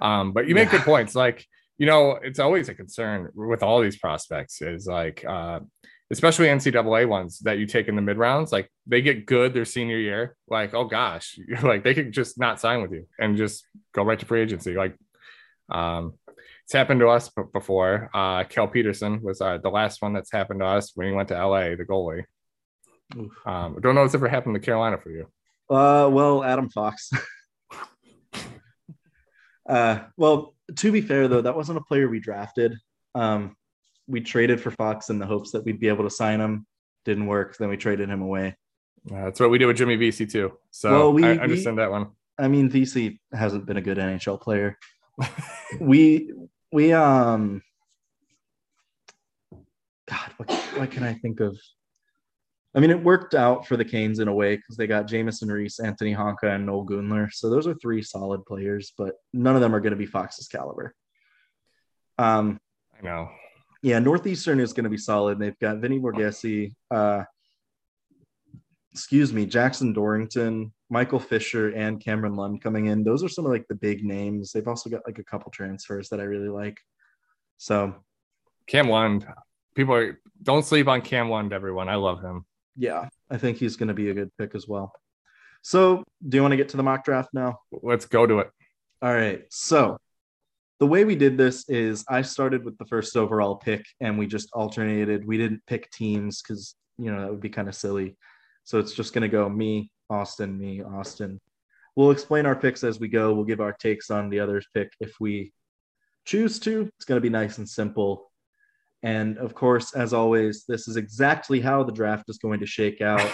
Um, 0.00 0.32
but 0.32 0.46
you 0.46 0.54
make 0.54 0.72
yeah. 0.72 0.78
good 0.78 0.84
points. 0.84 1.14
Like, 1.14 1.44
you 1.78 1.86
know, 1.86 2.12
it's 2.22 2.38
always 2.38 2.68
a 2.68 2.74
concern 2.74 3.30
with 3.34 3.62
all 3.62 3.80
these 3.80 3.98
prospects 3.98 4.62
is 4.62 4.86
like, 4.86 5.24
uh, 5.26 5.60
especially 6.10 6.46
NCAA 6.46 7.08
ones 7.08 7.40
that 7.40 7.58
you 7.58 7.66
take 7.66 7.88
in 7.88 7.96
the 7.96 8.02
mid 8.02 8.16
rounds, 8.16 8.52
like 8.52 8.70
they 8.86 9.02
get 9.02 9.26
good 9.26 9.52
their 9.52 9.64
senior 9.64 9.98
year. 9.98 10.36
Like, 10.48 10.72
oh 10.74 10.84
gosh, 10.84 11.38
like 11.62 11.84
they 11.84 11.94
could 11.94 12.12
just 12.12 12.38
not 12.38 12.60
sign 12.60 12.82
with 12.82 12.92
you 12.92 13.06
and 13.18 13.36
just 13.36 13.64
go 13.92 14.02
right 14.02 14.18
to 14.18 14.26
free 14.26 14.42
agency. 14.42 14.74
Like, 14.74 14.96
um, 15.68 16.14
it's 16.66 16.72
happened 16.72 16.98
to 16.98 17.06
us 17.06 17.30
before. 17.52 18.10
Uh, 18.12 18.42
Cal 18.42 18.66
Petersen 18.66 19.22
was 19.22 19.40
uh, 19.40 19.58
the 19.58 19.70
last 19.70 20.02
one 20.02 20.12
that's 20.12 20.32
happened 20.32 20.58
to 20.58 20.66
us 20.66 20.90
when 20.96 21.06
he 21.06 21.12
went 21.14 21.28
to 21.28 21.34
LA, 21.34 21.76
the 21.76 21.86
goalie. 21.88 22.24
Um, 23.46 23.78
don't 23.80 23.94
know 23.94 24.02
if 24.02 24.06
it's 24.06 24.16
ever 24.16 24.26
happened 24.26 24.56
to 24.56 24.60
Carolina 24.60 24.98
for 24.98 25.10
you. 25.10 25.28
Uh, 25.70 26.08
well, 26.10 26.42
Adam 26.42 26.68
Fox. 26.68 27.08
uh, 29.68 30.00
well, 30.16 30.56
to 30.74 30.90
be 30.90 31.02
fair 31.02 31.28
though, 31.28 31.42
that 31.42 31.54
wasn't 31.54 31.78
a 31.78 31.82
player 31.82 32.08
we 32.08 32.18
drafted. 32.18 32.74
Um, 33.14 33.54
we 34.08 34.20
traded 34.20 34.60
for 34.60 34.72
Fox 34.72 35.08
in 35.08 35.20
the 35.20 35.26
hopes 35.26 35.52
that 35.52 35.64
we'd 35.64 35.78
be 35.78 35.86
able 35.86 36.02
to 36.02 36.10
sign 36.10 36.40
him. 36.40 36.66
Didn't 37.04 37.26
work. 37.26 37.56
Then 37.58 37.68
we 37.68 37.76
traded 37.76 38.08
him 38.08 38.22
away. 38.22 38.56
Uh, 39.08 39.26
that's 39.26 39.38
what 39.38 39.50
we 39.50 39.58
did 39.58 39.66
with 39.66 39.76
Jimmy 39.76 39.94
Vesey 39.94 40.26
too. 40.26 40.58
So 40.72 40.90
well, 40.90 41.12
we, 41.12 41.24
I 41.24 41.36
understand 41.36 41.76
we, 41.76 41.82
that 41.84 41.92
one. 41.92 42.08
I 42.36 42.48
mean, 42.48 42.68
Vesey 42.68 43.20
hasn't 43.32 43.66
been 43.66 43.76
a 43.76 43.80
good 43.80 43.98
NHL 43.98 44.40
player. 44.40 44.76
we 45.80 46.32
we 46.76 46.92
um 46.92 47.62
God, 50.06 50.30
what, 50.36 50.50
what 50.76 50.90
can 50.90 51.04
I 51.04 51.14
think 51.14 51.40
of? 51.40 51.58
I 52.74 52.80
mean, 52.80 52.90
it 52.90 53.02
worked 53.02 53.34
out 53.34 53.66
for 53.66 53.78
the 53.78 53.84
Canes 53.84 54.18
in 54.18 54.28
a 54.28 54.34
way 54.34 54.56
because 54.56 54.76
they 54.76 54.86
got 54.86 55.08
Jamieson 55.08 55.48
Rees, 55.48 55.80
Anttoni 55.82 56.14
Honka, 56.14 56.54
and 56.54 56.66
Noel 56.66 56.84
Gunler. 56.84 57.32
So 57.32 57.48
those 57.48 57.66
are 57.66 57.74
three 57.74 58.02
solid 58.02 58.44
players, 58.44 58.92
but 58.98 59.14
none 59.32 59.54
of 59.54 59.62
them 59.62 59.74
are 59.74 59.80
going 59.80 59.92
to 59.92 59.96
be 59.96 60.04
Fox's 60.04 60.48
caliber. 60.48 60.94
Um, 62.18 62.60
I 62.96 63.02
know. 63.02 63.30
Yeah, 63.82 63.98
Northeastern 63.98 64.60
is 64.60 64.74
going 64.74 64.84
to 64.84 64.90
be 64.90 64.98
solid. 64.98 65.38
They've 65.38 65.58
got 65.58 65.78
Vinny 65.78 65.98
Borgesi, 65.98 66.74
uh, 66.90 67.24
excuse 68.96 69.30
me, 69.30 69.44
Jackson 69.44 69.92
Dorrington, 69.92 70.72
Michael 70.88 71.20
Fisher, 71.20 71.68
and 71.68 72.02
Cameron 72.02 72.34
Lund 72.34 72.62
coming 72.62 72.86
in. 72.86 73.04
Those 73.04 73.22
are 73.22 73.28
some 73.28 73.44
of 73.44 73.52
like 73.52 73.68
the 73.68 73.74
big 73.74 74.02
names. 74.02 74.52
They've 74.52 74.66
also 74.66 74.88
got 74.88 75.02
like 75.06 75.18
a 75.18 75.24
couple 75.24 75.50
transfers 75.50 76.08
that 76.08 76.18
I 76.18 76.22
really 76.22 76.48
like. 76.48 76.78
So, 77.58 77.94
Cam 78.66 78.88
Lund, 78.88 79.26
people 79.74 79.94
are, 79.94 80.18
don't 80.42 80.64
sleep 80.64 80.88
on 80.88 81.02
Cam 81.02 81.28
Lund, 81.28 81.52
everyone. 81.52 81.90
I 81.90 81.96
love 81.96 82.22
him. 82.22 82.46
Yeah, 82.74 83.10
I 83.30 83.36
think 83.36 83.58
he's 83.58 83.76
going 83.76 83.88
to 83.88 83.94
be 83.94 84.08
a 84.08 84.14
good 84.14 84.30
pick 84.38 84.54
as 84.54 84.66
well. 84.66 84.90
So, 85.60 86.02
do 86.26 86.38
you 86.38 86.40
want 86.40 86.52
to 86.52 86.56
get 86.56 86.70
to 86.70 86.78
the 86.78 86.82
mock 86.82 87.04
draft 87.04 87.28
now? 87.34 87.58
Let's 87.70 88.06
go 88.06 88.26
to 88.26 88.38
it. 88.38 88.50
All 89.02 89.12
right. 89.12 89.42
So, 89.50 89.98
the 90.80 90.86
way 90.86 91.04
we 91.04 91.16
did 91.16 91.36
this 91.36 91.68
is 91.68 92.02
I 92.08 92.22
started 92.22 92.64
with 92.64 92.78
the 92.78 92.86
first 92.86 93.14
overall 93.14 93.56
pick 93.56 93.84
and 94.00 94.18
we 94.18 94.26
just 94.26 94.48
alternated. 94.54 95.26
We 95.26 95.36
didn't 95.36 95.60
pick 95.66 95.90
teams 95.90 96.40
because, 96.40 96.76
you 96.96 97.12
know, 97.12 97.20
that 97.20 97.30
would 97.30 97.42
be 97.42 97.50
kind 97.50 97.68
of 97.68 97.74
silly. 97.74 98.16
So 98.66 98.80
it's 98.80 98.92
just 98.92 99.14
going 99.14 99.22
to 99.22 99.28
go 99.28 99.48
me, 99.48 99.92
Austin, 100.10 100.58
me, 100.58 100.82
Austin. 100.82 101.40
We'll 101.94 102.10
explain 102.10 102.46
our 102.46 102.56
picks 102.56 102.82
as 102.82 102.98
we 102.98 103.06
go. 103.06 103.32
We'll 103.32 103.44
give 103.44 103.60
our 103.60 103.72
takes 103.72 104.10
on 104.10 104.28
the 104.28 104.40
other's 104.40 104.66
pick 104.74 104.92
if 105.00 105.14
we 105.20 105.52
choose 106.24 106.58
to. 106.60 106.90
It's 106.96 107.04
going 107.04 107.16
to 107.16 107.22
be 107.22 107.30
nice 107.30 107.58
and 107.58 107.68
simple. 107.68 108.32
And 109.04 109.38
of 109.38 109.54
course, 109.54 109.94
as 109.94 110.12
always, 110.12 110.64
this 110.66 110.88
is 110.88 110.96
exactly 110.96 111.60
how 111.60 111.84
the 111.84 111.92
draft 111.92 112.28
is 112.28 112.38
going 112.38 112.58
to 112.58 112.66
shake 112.66 113.00
out. 113.00 113.30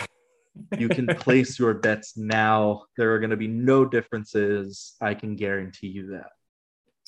you 0.79 0.91
can 0.91 1.07
place 1.17 1.59
your 1.59 1.73
bets 1.73 2.15
now. 2.15 2.83
There 2.99 3.15
are 3.15 3.19
going 3.19 3.31
to 3.31 3.37
be 3.39 3.49
no 3.49 3.87
differences. 3.87 4.97
I 5.01 5.15
can 5.15 5.35
guarantee 5.35 5.89
you 5.89 6.09
that. 6.09 6.29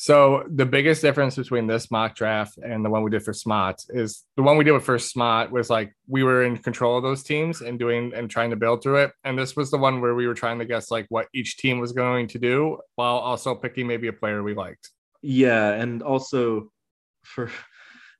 So 0.05 0.45
the 0.51 0.67
biggest 0.67 1.01
difference 1.01 1.37
between 1.37 1.67
this 1.67 1.91
mock 1.91 2.15
draft 2.15 2.59
and 2.59 2.85
the 2.85 2.91
one 2.91 3.03
we 3.03 3.11
did 3.11 3.23
for 3.23 3.33
Smot 3.33 3.87
is 3.89 4.23
the 4.37 4.43
one 4.43 4.59
we 4.59 4.65
did 4.65 4.73
with 4.73 4.85
first 4.85 5.17
Smot 5.17 5.51
was 5.51 5.71
like 5.71 5.95
we 6.07 6.23
were 6.23 6.45
in 6.45 6.59
control 6.59 6.99
of 6.99 7.03
those 7.03 7.23
teams 7.23 7.63
and 7.63 7.79
doing 7.79 8.13
and 8.15 8.29
trying 8.29 8.51
to 8.51 8.57
build 8.57 8.83
through 8.83 8.97
it. 8.97 9.13
And 9.25 9.39
this 9.39 9.57
was 9.57 9.71
the 9.71 9.79
one 9.79 10.03
where 10.03 10.15
we 10.15 10.27
were 10.27 10.35
trying 10.35 10.59
to 10.59 10.67
guess 10.67 10.91
like 10.91 11.07
what 11.09 11.29
each 11.33 11.57
team 11.57 11.79
was 11.79 11.93
going 11.93 12.29
to 12.29 12.39
do 12.39 12.81
while 12.97 13.17
also 13.17 13.55
picking 13.55 13.87
maybe 13.87 14.09
a 14.09 14.13
player 14.13 14.43
we 14.43 14.53
liked. 14.53 14.91
Yeah, 15.23 15.71
and 15.71 16.03
also 16.03 16.71
for 17.23 17.51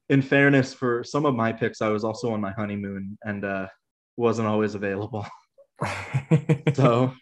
in 0.09 0.23
fairness, 0.23 0.73
for 0.73 1.05
some 1.05 1.27
of 1.27 1.35
my 1.35 1.53
picks, 1.53 1.83
I 1.83 1.89
was 1.89 2.03
also 2.03 2.33
on 2.33 2.41
my 2.41 2.53
honeymoon 2.53 3.19
and 3.25 3.45
uh 3.45 3.67
wasn't 4.17 4.49
always 4.49 4.75
available. 4.75 5.27
so 6.73 7.13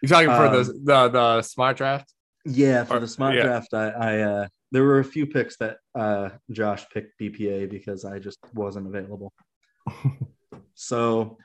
you're 0.00 0.08
talking 0.08 0.28
for 0.28 0.46
um, 0.46 0.54
the 0.54 0.72
the 0.84 1.08
the 1.10 1.42
smart 1.42 1.76
draft? 1.76 2.14
Yeah, 2.44 2.84
for 2.84 2.96
or, 2.96 3.00
the 3.00 3.08
smart 3.08 3.34
yeah. 3.34 3.42
draft, 3.44 3.72
I, 3.72 3.88
I 3.88 4.20
uh, 4.20 4.48
there 4.70 4.82
were 4.82 4.98
a 4.98 5.04
few 5.04 5.26
picks 5.26 5.56
that 5.58 5.78
uh, 5.94 6.30
Josh 6.50 6.84
picked 6.92 7.18
BPA 7.18 7.70
because 7.70 8.04
I 8.04 8.18
just 8.18 8.38
wasn't 8.52 8.86
available. 8.86 9.32
so, 10.74 11.38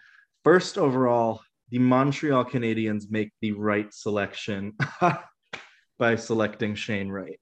first 0.43 0.77
overall, 0.77 1.41
the 1.69 1.79
Montreal 1.79 2.43
Canadiens 2.43 3.09
make 3.09 3.31
the 3.41 3.53
right 3.53 3.93
selection 3.93 4.73
by 5.99 6.15
selecting 6.15 6.75
Shane 6.75 7.09
Wright. 7.09 7.39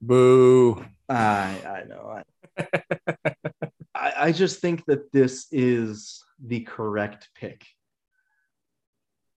Boo! 0.00 0.84
I 1.08 1.60
I 1.66 1.84
know. 1.88 2.22
I, 2.58 2.66
I, 3.94 4.12
I 4.16 4.32
just 4.32 4.60
think 4.60 4.84
that 4.86 5.12
this 5.12 5.46
is 5.52 6.24
the 6.44 6.60
correct 6.60 7.28
pick. 7.34 7.64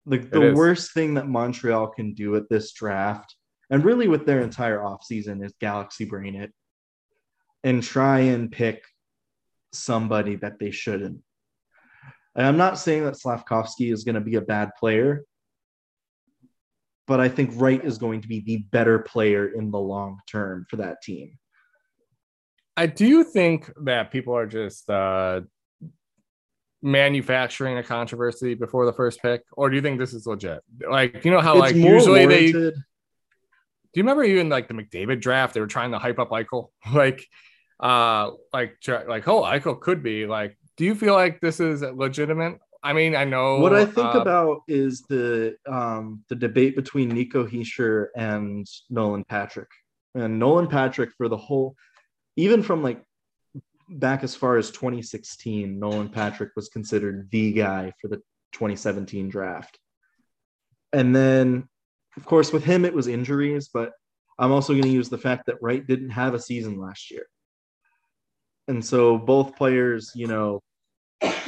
Like 0.08 0.30
the 0.30 0.52
worst 0.54 0.92
thing 0.94 1.14
that 1.14 1.28
Montreal 1.28 1.88
can 1.88 2.14
do 2.14 2.34
at 2.36 2.48
this 2.48 2.72
draft, 2.72 3.34
and 3.70 3.84
really 3.84 4.08
with 4.08 4.24
their 4.26 4.40
entire 4.40 4.78
offseason, 4.78 5.44
is 5.44 5.52
galaxy 5.60 6.06
brain 6.06 6.34
it 6.34 6.52
and 7.62 7.82
try 7.82 8.20
and 8.20 8.50
pick 8.50 8.82
somebody 9.72 10.36
that 10.36 10.58
they 10.58 10.70
shouldn't. 10.70 11.20
And 12.34 12.46
I'm 12.46 12.56
not 12.56 12.78
saying 12.78 13.04
that 13.04 13.14
Slafkovsky 13.14 13.92
is 13.92 14.04
going 14.04 14.14
to 14.14 14.20
be 14.20 14.36
a 14.36 14.40
bad 14.40 14.70
player, 14.78 15.24
but 17.06 17.20
I 17.20 17.28
think 17.28 17.50
Wright 17.54 17.84
is 17.84 17.98
going 17.98 18.22
to 18.22 18.28
be 18.28 18.40
the 18.40 18.58
better 18.70 19.00
player 19.00 19.48
in 19.48 19.70
the 19.70 19.78
long 19.78 20.20
term 20.30 20.66
for 20.70 20.76
that 20.76 21.02
team. 21.02 21.38
I 22.76 22.86
do 22.86 23.24
think 23.24 23.72
that 23.82 24.12
people 24.12 24.36
are 24.36 24.46
just 24.46 24.88
uh, 24.88 25.40
manufacturing 26.82 27.78
a 27.78 27.82
controversy 27.82 28.54
before 28.54 28.86
the 28.86 28.92
first 28.92 29.20
pick, 29.20 29.42
or 29.52 29.70
do 29.70 29.76
you 29.76 29.82
think 29.82 29.98
this 29.98 30.12
is 30.12 30.26
legit? 30.26 30.60
Like, 30.88 31.24
you 31.24 31.30
know 31.30 31.40
how 31.40 31.54
it's 31.54 31.60
like 31.60 31.74
usually 31.74 32.26
warranted. 32.26 32.74
they. 32.74 32.80
Do 33.94 34.00
you 34.00 34.02
remember 34.02 34.24
even 34.24 34.48
like 34.48 34.68
the 34.68 34.74
McDavid 34.74 35.20
draft? 35.20 35.54
They 35.54 35.60
were 35.60 35.66
trying 35.66 35.92
to 35.92 35.98
hype 35.98 36.18
up 36.18 36.30
Eichel, 36.30 36.68
like, 36.92 37.26
uh, 37.80 38.30
like 38.52 38.76
like 38.86 39.28
oh 39.28 39.42
Eichel 39.42 39.80
could 39.80 40.02
be 40.02 40.26
like. 40.26 40.56
Do 40.76 40.84
you 40.84 40.94
feel 40.94 41.14
like 41.14 41.40
this 41.40 41.58
is 41.58 41.82
legitimate? 41.82 42.60
I 42.82 42.92
mean, 42.92 43.16
I 43.16 43.24
know 43.24 43.58
what 43.58 43.74
I 43.74 43.84
think 43.84 44.14
uh, 44.14 44.20
about 44.20 44.62
is 44.68 45.02
the 45.08 45.56
um 45.66 46.22
the 46.28 46.36
debate 46.36 46.76
between 46.76 47.08
Nico 47.08 47.44
Hischier 47.46 48.06
and 48.16 48.66
Nolan 48.88 49.24
Patrick, 49.24 49.68
and 50.14 50.38
Nolan 50.38 50.68
Patrick 50.68 51.10
for 51.16 51.28
the 51.28 51.36
whole, 51.36 51.74
even 52.36 52.62
from 52.62 52.82
like 52.82 53.02
back 53.88 54.22
as 54.22 54.34
far 54.34 54.56
as 54.56 54.70
2016, 54.70 55.78
Nolan 55.78 56.08
Patrick 56.08 56.50
was 56.56 56.68
considered 56.68 57.28
the 57.30 57.52
guy 57.52 57.92
for 58.00 58.08
the 58.08 58.16
2017 58.52 59.28
draft. 59.28 59.78
And 60.92 61.14
then, 61.14 61.68
of 62.16 62.24
course, 62.24 62.52
with 62.52 62.64
him, 62.64 62.84
it 62.84 62.94
was 62.94 63.06
injuries, 63.06 63.70
but 63.72 63.92
I'm 64.38 64.52
also 64.52 64.72
going 64.72 64.84
to 64.84 64.88
use 64.88 65.08
the 65.08 65.18
fact 65.18 65.46
that 65.46 65.60
Wright 65.60 65.86
didn't 65.86 66.10
have 66.10 66.34
a 66.34 66.40
season 66.40 66.78
last 66.78 67.10
year. 67.10 67.26
And 68.68 68.84
so 68.84 69.18
both 69.18 69.56
players, 69.56 70.12
you 70.14 70.26
know, 70.26 70.62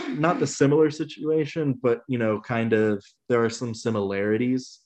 not 0.09 0.40
the 0.40 0.46
similar 0.46 0.90
situation, 0.90 1.79
but 1.81 2.03
you 2.09 2.18
know, 2.18 2.40
kind 2.40 2.72
of 2.72 3.05
there 3.29 3.44
are 3.44 3.50
some 3.50 3.74
similarities. 3.74 4.81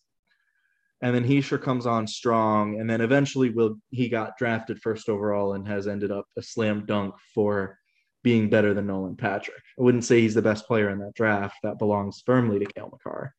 And 1.05 1.15
then 1.15 1.23
Hischier 1.23 1.61
comes 1.61 1.85
on 1.85 2.07
strong, 2.07 2.81
and 2.81 2.89
then 2.89 3.03
eventually 3.03 3.51
will 3.51 3.77
he 3.91 4.09
got 4.09 4.39
drafted 4.39 4.81
first 4.81 5.11
overall 5.11 5.53
and 5.53 5.69
has 5.69 5.87
ended 5.87 6.11
up 6.11 6.25
a 6.39 6.43
slam 6.43 6.87
dunk 6.87 7.15
for 7.35 7.79
being 8.23 8.49
better 8.49 8.73
than 8.73 8.87
Nolan 8.87 9.15
Patrick. 9.15 9.63
I 9.79 9.83
wouldn't 9.83 10.07
say 10.07 10.23
he's 10.23 10.33
the 10.33 10.41
best 10.41 10.67
player 10.67 10.89
in 10.89 11.01
that 11.01 11.13
draft. 11.15 11.57
That 11.63 11.79
belongs 11.79 12.23
firmly 12.25 12.59
to 12.59 12.73
Cale 12.73 12.89
Makar. 12.91 13.35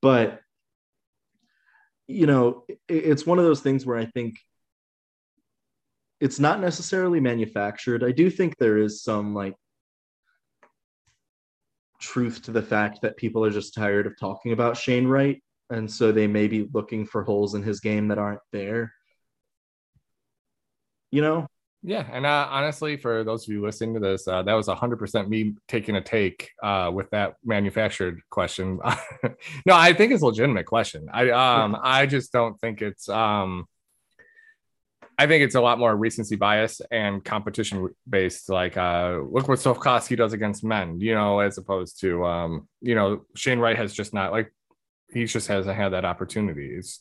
But 0.00 0.40
you 2.08 2.24
know, 2.24 2.64
it's 2.88 3.26
one 3.26 3.38
of 3.38 3.44
those 3.44 3.60
things 3.60 3.84
where 3.84 3.98
I 3.98 4.06
think 4.06 4.36
it's 6.18 6.40
not 6.40 6.60
necessarily 6.60 7.20
manufactured. 7.20 8.02
I 8.02 8.12
do 8.12 8.30
think 8.30 8.56
there 8.56 8.78
is 8.78 9.02
some 9.02 9.34
like 9.34 9.54
truth 12.00 12.40
to 12.44 12.52
the 12.52 12.62
fact 12.62 13.02
that 13.02 13.18
people 13.18 13.44
are 13.44 13.50
just 13.50 13.74
tired 13.74 14.06
of 14.06 14.18
talking 14.18 14.52
about 14.52 14.78
Shane 14.78 15.06
Wright. 15.06 15.42
And 15.70 15.90
so 15.90 16.12
they 16.12 16.26
may 16.26 16.48
be 16.48 16.68
looking 16.72 17.06
for 17.06 17.22
holes 17.22 17.54
in 17.54 17.62
his 17.62 17.80
game 17.80 18.08
that 18.08 18.18
aren't 18.18 18.40
there. 18.52 18.92
You 21.10 21.22
know? 21.22 21.46
Yeah. 21.82 22.06
And 22.12 22.24
uh, 22.24 22.46
honestly, 22.48 22.96
for 22.96 23.24
those 23.24 23.46
of 23.46 23.52
you 23.52 23.60
listening 23.60 23.94
to 23.94 24.00
this, 24.00 24.28
uh, 24.28 24.42
that 24.42 24.52
was 24.52 24.68
100% 24.68 25.28
me 25.28 25.54
taking 25.66 25.96
a 25.96 26.00
take 26.00 26.50
uh, 26.62 26.90
with 26.94 27.10
that 27.10 27.34
manufactured 27.44 28.20
question. 28.30 28.78
no, 29.66 29.74
I 29.74 29.92
think 29.92 30.12
it's 30.12 30.22
a 30.22 30.26
legitimate 30.26 30.66
question. 30.66 31.08
I 31.12 31.30
um 31.30 31.76
I 31.82 32.06
just 32.06 32.32
don't 32.32 32.60
think 32.60 32.82
it's 32.82 33.08
um 33.08 33.66
I 35.18 35.26
think 35.26 35.44
it's 35.44 35.54
a 35.54 35.60
lot 35.60 35.78
more 35.78 35.94
recency 35.94 36.36
bias 36.36 36.80
and 36.90 37.24
competition 37.24 37.88
based. 38.08 38.48
Like, 38.48 38.76
uh, 38.76 39.20
look 39.30 39.46
what 39.46 39.58
Slafkovsky 39.58 40.16
does 40.16 40.32
against 40.32 40.64
men, 40.64 41.00
you 41.00 41.14
know, 41.14 41.40
as 41.40 41.58
opposed 41.58 42.00
to, 42.00 42.24
um, 42.24 42.68
you 42.80 42.94
know, 42.94 43.24
Shane 43.36 43.58
Wright 43.58 43.76
has 43.76 43.92
just 43.92 44.14
not 44.14 44.32
like 44.32 44.52
he 45.12 45.24
just 45.26 45.48
hasn't 45.48 45.76
had 45.76 45.90
that 45.90 46.04
opportunity. 46.04 46.74
It's 46.74 47.00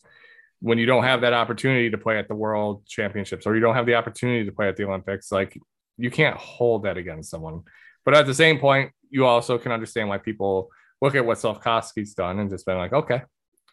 when 0.59 0.77
you 0.77 0.85
don't 0.85 1.03
have 1.03 1.21
that 1.21 1.33
opportunity 1.33 1.89
to 1.89 1.97
play 1.97 2.17
at 2.19 2.27
the 2.27 2.35
World 2.35 2.85
Championships 2.85 3.45
or 3.45 3.55
you 3.55 3.61
don't 3.61 3.75
have 3.75 3.85
the 3.85 3.95
opportunity 3.95 4.45
to 4.45 4.51
play 4.51 4.67
at 4.67 4.77
the 4.77 4.85
Olympics, 4.85 5.31
like 5.31 5.57
you 5.97 6.11
can't 6.11 6.37
hold 6.37 6.83
that 6.83 6.97
against 6.97 7.29
someone. 7.29 7.63
But 8.05 8.15
at 8.15 8.25
the 8.25 8.33
same 8.33 8.59
point, 8.59 8.91
you 9.09 9.25
also 9.25 9.57
can 9.57 9.71
understand 9.71 10.09
why 10.09 10.17
people 10.17 10.69
look 11.01 11.15
at 11.15 11.25
what 11.25 11.37
Slafkovsky's 11.37 12.13
done 12.13 12.39
and 12.39 12.49
just 12.49 12.65
been 12.65 12.77
like, 12.77 12.93
okay, 12.93 13.23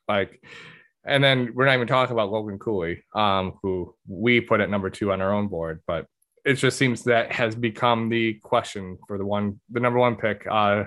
like 0.08 0.42
and 1.04 1.24
then 1.24 1.52
we're 1.54 1.64
not 1.64 1.74
even 1.74 1.86
talking 1.86 2.12
about 2.12 2.30
Logan 2.30 2.58
Cooley, 2.58 3.02
um, 3.14 3.54
who 3.62 3.94
we 4.06 4.40
put 4.40 4.60
at 4.60 4.68
number 4.68 4.90
two 4.90 5.10
on 5.12 5.22
our 5.22 5.32
own 5.32 5.48
board, 5.48 5.82
but 5.86 6.06
it 6.44 6.54
just 6.54 6.76
seems 6.78 7.04
that 7.04 7.32
has 7.32 7.54
become 7.54 8.08
the 8.08 8.34
question 8.34 8.98
for 9.06 9.18
the 9.18 9.24
one, 9.24 9.60
the 9.70 9.80
number 9.80 9.98
one 9.98 10.16
pick 10.16 10.46
uh, 10.50 10.84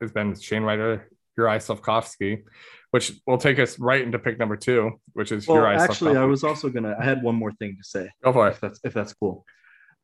has 0.00 0.10
been 0.10 0.34
Shane 0.34 0.62
Ryder, 0.62 1.10
Yuri 1.36 1.58
Slafkovsky, 1.58 2.42
which 2.90 3.12
will 3.26 3.38
take 3.38 3.58
us 3.58 3.78
right 3.78 4.02
into 4.02 4.18
pick 4.18 4.38
number 4.38 4.56
two, 4.56 4.92
which 5.12 5.32
is 5.32 5.46
well, 5.46 5.58
Uri 5.58 5.76
Actually, 5.76 6.16
I 6.16 6.24
was 6.24 6.44
also 6.44 6.68
gonna. 6.68 6.96
I 6.98 7.04
had 7.04 7.22
one 7.22 7.34
more 7.34 7.52
thing 7.52 7.76
to 7.76 7.84
say. 7.84 8.10
Go 8.22 8.32
for 8.32 8.48
it. 8.48 8.52
If 8.52 8.60
that's 8.60 8.80
if 8.84 8.94
that's 8.94 9.14
cool. 9.14 9.44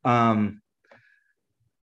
Um, 0.03 0.61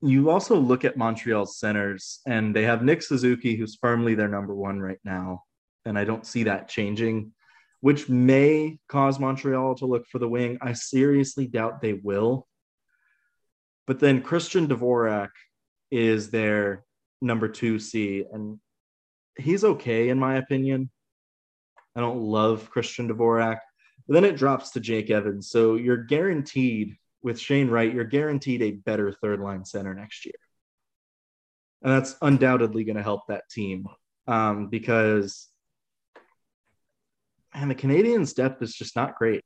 you 0.02 0.30
also 0.30 0.56
look 0.58 0.86
at 0.86 0.98
Montreal's 0.98 1.58
centers, 1.60 2.20
and 2.26 2.56
they 2.56 2.64
have 2.64 2.84
Nick 2.84 3.02
Suzuki, 3.02 3.56
who's 3.56 3.78
firmly 3.82 4.16
their 4.16 4.28
number 4.28 4.54
one 4.54 4.80
right 4.80 5.00
now, 5.04 5.44
and 5.86 5.98
I 5.98 6.04
don't 6.04 6.26
see 6.26 6.44
that 6.44 6.68
changing 6.68 7.34
which 7.82 8.10
may 8.10 8.80
cause 8.88 9.20
Montreal 9.20 9.76
to 9.76 9.86
look 9.86 10.08
for 10.08 10.20
the 10.20 10.28
wing. 10.28 10.58
I 10.62 10.74
seriously 10.74 11.48
doubt 11.48 11.82
they 11.82 11.94
will. 11.94 12.48
But 13.86 14.00
then 14.00 14.22
Christian 14.22 14.68
Dvorak 14.68 15.30
is 15.92 16.30
their 16.30 16.84
number 17.22 17.48
two 17.48 17.80
C, 17.80 18.26
and 18.32 18.60
he's 19.38 19.64
okay 19.64 20.10
in 20.10 20.20
my 20.20 20.38
opinion. 20.38 20.90
I 21.96 22.02
don't 22.02 22.20
love 22.20 22.70
Christian 22.70 23.10
Dvorak. 23.10 23.60
But 24.08 24.14
then 24.14 24.26
it 24.26 24.38
drops 24.38 24.72
to 24.72 24.80
Jake 24.80 25.10
Evans. 25.10 25.50
So 25.50 25.76
you're 25.76 25.98
guaranteed 25.98 26.96
with 27.24 27.40
Shane 27.40 27.70
Wright, 27.70 27.94
you're 27.94 28.06
guaranteed 28.06 28.62
a 28.62 28.72
better 28.72 29.12
third 29.12 29.40
line 29.40 29.66
center 29.66 29.94
next 29.94 30.26
year. 30.26 30.36
And 31.82 31.92
that's 31.92 32.16
undoubtedly 32.22 32.84
going 32.84 32.96
to 32.96 33.04
help 33.04 33.28
that 33.28 33.50
team 33.50 33.88
um, 34.28 34.68
because 34.68 35.48
and 37.54 37.72
the 37.72 37.76
Canadiens' 37.76 38.36
depth 38.36 38.62
is 38.62 38.74
just 38.74 38.96
not 38.96 39.16
great. 39.16 39.44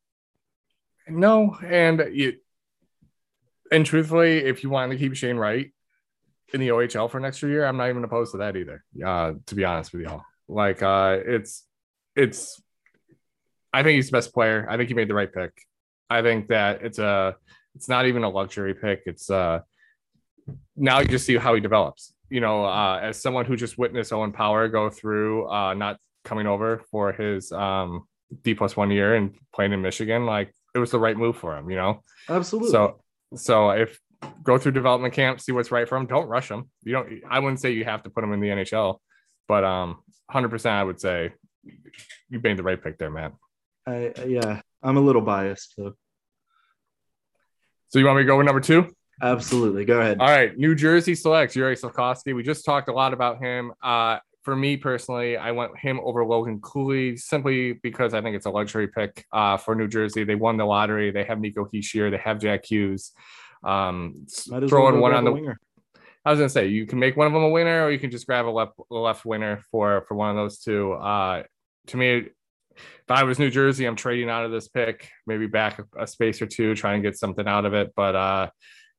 No, 1.07 1.57
and 1.65 2.03
you 2.11 2.33
and 3.71 3.85
truthfully, 3.85 4.39
if 4.39 4.63
you 4.63 4.69
want 4.69 4.91
to 4.91 4.97
keep 4.97 5.15
Shane 5.15 5.37
Wright 5.37 5.71
in 6.53 6.59
the 6.59 6.69
OHL 6.69 7.09
for 7.09 7.19
next 7.19 7.41
year, 7.41 7.65
I'm 7.65 7.77
not 7.77 7.89
even 7.89 8.03
opposed 8.03 8.31
to 8.33 8.39
that 8.39 8.55
either. 8.55 8.83
Uh, 9.05 9.33
to 9.45 9.55
be 9.55 9.63
honest 9.63 9.93
with 9.93 10.01
y'all, 10.01 10.23
like 10.47 10.81
uh, 10.81 11.19
it's 11.25 11.65
it's. 12.15 12.61
I 13.73 13.83
think 13.83 13.95
he's 13.95 14.07
the 14.07 14.17
best 14.17 14.33
player. 14.33 14.67
I 14.69 14.75
think 14.75 14.89
he 14.89 14.95
made 14.95 15.07
the 15.07 15.13
right 15.13 15.31
pick. 15.31 15.53
I 16.09 16.21
think 16.21 16.49
that 16.49 16.81
it's 16.81 16.99
a 16.99 17.37
it's 17.75 17.87
not 17.87 18.05
even 18.05 18.23
a 18.23 18.29
luxury 18.29 18.73
pick. 18.73 19.03
It's 19.05 19.29
uh 19.29 19.61
now 20.75 20.99
you 20.99 21.07
just 21.07 21.25
see 21.25 21.37
how 21.37 21.53
he 21.53 21.61
develops. 21.61 22.13
You 22.29 22.41
know, 22.41 22.65
uh, 22.65 22.99
as 23.01 23.21
someone 23.21 23.45
who 23.45 23.55
just 23.55 23.77
witnessed 23.77 24.11
Owen 24.11 24.31
Power 24.31 24.67
go 24.67 24.89
through 24.89 25.49
uh, 25.49 25.73
not 25.73 25.97
coming 26.23 26.47
over 26.47 26.81
for 26.91 27.11
his 27.11 27.51
um, 27.51 28.05
D 28.43 28.53
plus 28.53 28.75
one 28.75 28.91
year 28.91 29.15
and 29.15 29.35
playing 29.53 29.73
in 29.73 29.81
Michigan, 29.81 30.25
like 30.25 30.53
it 30.73 30.79
was 30.79 30.91
the 30.91 30.99
right 30.99 31.17
move 31.17 31.37
for 31.37 31.57
him, 31.57 31.69
you 31.69 31.75
know? 31.75 32.03
Absolutely. 32.29 32.71
So, 32.71 33.01
so 33.35 33.71
if 33.71 33.99
go 34.43 34.57
through 34.57 34.71
development 34.73 35.13
camp, 35.13 35.39
see 35.41 35.51
what's 35.51 35.71
right 35.71 35.87
for 35.87 35.97
him, 35.97 36.05
don't 36.05 36.27
rush 36.27 36.49
him. 36.49 36.69
You 36.83 36.93
don't, 36.93 37.21
I 37.29 37.39
wouldn't 37.39 37.59
say 37.59 37.71
you 37.71 37.85
have 37.85 38.03
to 38.03 38.09
put 38.09 38.23
him 38.23 38.33
in 38.33 38.39
the 38.39 38.47
NHL, 38.47 38.97
but 39.47 39.63
um, 39.63 39.99
100% 40.31 40.65
I 40.69 40.83
would 40.83 40.99
say 40.99 41.33
you 42.29 42.39
made 42.41 42.57
the 42.57 42.63
right 42.63 42.81
pick 42.81 42.97
there, 42.97 43.11
man. 43.11 43.33
I, 43.85 44.13
yeah, 44.27 44.61
I'm 44.83 44.97
a 44.97 45.01
little 45.01 45.21
biased 45.21 45.73
though. 45.77 45.93
So 47.89 47.99
you 47.99 48.05
want 48.05 48.17
me 48.17 48.23
to 48.23 48.27
go 48.27 48.37
with 48.37 48.45
number 48.45 48.61
two? 48.61 48.87
Absolutely. 49.21 49.85
Go 49.85 49.99
ahead. 49.99 50.19
All 50.19 50.29
right. 50.29 50.57
New 50.57 50.75
Jersey 50.75 51.13
selects 51.13 51.55
Yuri 51.55 51.75
Slafkovsky. 51.75 52.33
We 52.33 52.41
just 52.41 52.65
talked 52.65 52.89
a 52.89 52.93
lot 52.93 53.13
about 53.13 53.39
him. 53.39 53.73
Uh, 53.83 54.17
for 54.43 54.55
me 54.55 54.77
personally, 54.77 55.37
I 55.37 55.51
went 55.51 55.77
him 55.77 55.99
over 56.03 56.25
Logan 56.25 56.59
Cooley 56.61 57.17
simply 57.17 57.73
because 57.73 58.13
I 58.13 58.21
think 58.21 58.35
it's 58.35 58.47
a 58.47 58.49
luxury 58.49 58.87
pick 58.87 59.25
uh, 59.31 59.57
for 59.57 59.75
New 59.75 59.87
Jersey. 59.87 60.23
They 60.23 60.35
won 60.35 60.57
the 60.57 60.65
lottery. 60.65 61.11
They 61.11 61.23
have 61.25 61.39
Nico 61.39 61.65
Hischier. 61.65 62.09
They 62.09 62.17
have 62.17 62.39
Jack 62.39 62.65
Hughes. 62.65 63.11
Um, 63.63 64.25
throw 64.67 64.89
in 64.89 64.99
one 64.99 65.13
on 65.13 65.23
the 65.23 65.31
winger. 65.31 65.59
I 66.23 66.31
was 66.31 66.39
gonna 66.39 66.49
say 66.49 66.67
you 66.67 66.85
can 66.85 66.99
make 66.99 67.17
one 67.17 67.27
of 67.27 67.33
them 67.33 67.43
a 67.43 67.49
winner, 67.49 67.85
or 67.85 67.91
you 67.91 67.99
can 67.99 68.11
just 68.11 68.27
grab 68.27 68.45
a 68.45 68.49
left 68.49 68.73
a 68.91 68.95
left 68.95 69.25
winner 69.25 69.61
for 69.71 70.03
for 70.07 70.15
one 70.15 70.29
of 70.29 70.35
those 70.35 70.59
two. 70.59 70.93
Uh, 70.93 71.43
to 71.87 71.97
me, 71.97 72.27
if 72.75 73.09
I 73.09 73.23
was 73.23 73.39
New 73.39 73.49
Jersey, 73.49 73.85
I'm 73.85 73.95
trading 73.95 74.29
out 74.29 74.45
of 74.45 74.51
this 74.51 74.67
pick, 74.67 75.09
maybe 75.25 75.47
back 75.47 75.79
a, 75.79 76.03
a 76.03 76.07
space 76.07 76.41
or 76.41 76.45
two, 76.45 76.75
try 76.75 76.93
and 76.93 77.03
get 77.03 77.17
something 77.17 77.47
out 77.47 77.65
of 77.65 77.73
it. 77.73 77.93
But 77.95 78.15
uh, 78.15 78.49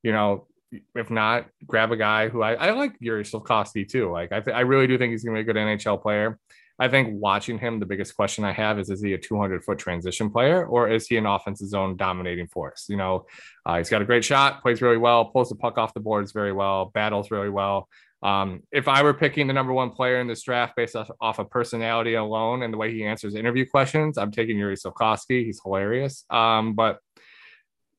you 0.03 0.13
know, 0.13 0.49
if 0.95 1.11
not, 1.11 1.47
grab 1.67 1.93
a 1.93 1.97
guy 1.97 2.29
who 2.29 2.43
I, 2.43 2.55
I 2.55 2.71
like 2.73 2.97
Yuri 3.01 3.25
Slafkovsky 3.25 3.89
too. 3.89 4.11
Like 4.11 4.33
I, 4.33 4.41
th- 4.41 4.57
I 4.57 4.61
really 4.61 4.87
do 4.87 4.99
think 4.99 5.13
he's 5.13 5.25
to 5.25 5.33
be 5.33 5.41
a 5.41 5.45
good 5.45 5.57
NHL 5.57 6.03
player. 6.03 6.39
I 6.79 6.89
think 6.89 7.21
watching 7.21 7.59
him, 7.59 7.79
the 7.79 7.87
biggest 7.87 8.17
question 8.17 8.45
I 8.45 8.53
have 8.53 8.79
is: 8.79 8.91
Is 8.91 9.03
he 9.03 9.13
a 9.13 9.19
200 9.19 9.65
foot 9.65 9.79
transition 9.79 10.31
player, 10.31 10.67
or 10.67 10.89
is 10.89 11.07
he 11.07 11.17
an 11.17 11.27
offensive 11.27 11.69
zone 11.69 11.97
dominating 11.97 12.49
force? 12.49 12.87
You 12.89 12.97
know, 12.97 13.27
uh, 13.67 13.79
he's 13.79 13.91
got 13.91 14.03
a 14.03 14.07
great 14.07 14.25
shot, 14.25 14.63
plays 14.63 14.83
really 14.83 14.97
well, 14.97 15.27
pulls 15.27 15.51
the 15.51 15.57
puck 15.57 15.79
off 15.79 15.95
the 15.95 16.01
boards 16.01 16.33
very 16.33 16.53
well, 16.53 16.87
battles 16.87 17.31
really 17.31 17.51
well. 17.51 17.89
Um, 18.23 18.63
if 18.71 18.87
I 18.87 19.03
were 19.03 19.15
picking 19.15 19.49
the 19.49 19.53
number 19.53 19.73
one 19.73 19.91
player 19.91 20.21
in 20.21 20.29
this 20.29 20.43
draft 20.43 20.77
based 20.77 20.95
off, 20.95 21.11
off 21.21 21.41
of 21.41 21.51
personality 21.51 22.15
alone 22.15 22.63
and 22.63 22.73
the 22.73 22.79
way 22.79 22.93
he 22.93 23.05
answers 23.05 23.35
interview 23.35 23.67
questions, 23.67 24.17
I'm 24.17 24.31
taking 24.31 24.57
Yuri 24.57 24.77
Slafkovsky. 24.77 25.45
He's 25.45 25.61
hilarious. 25.63 26.25
Um, 26.31 26.75
but 26.75 26.99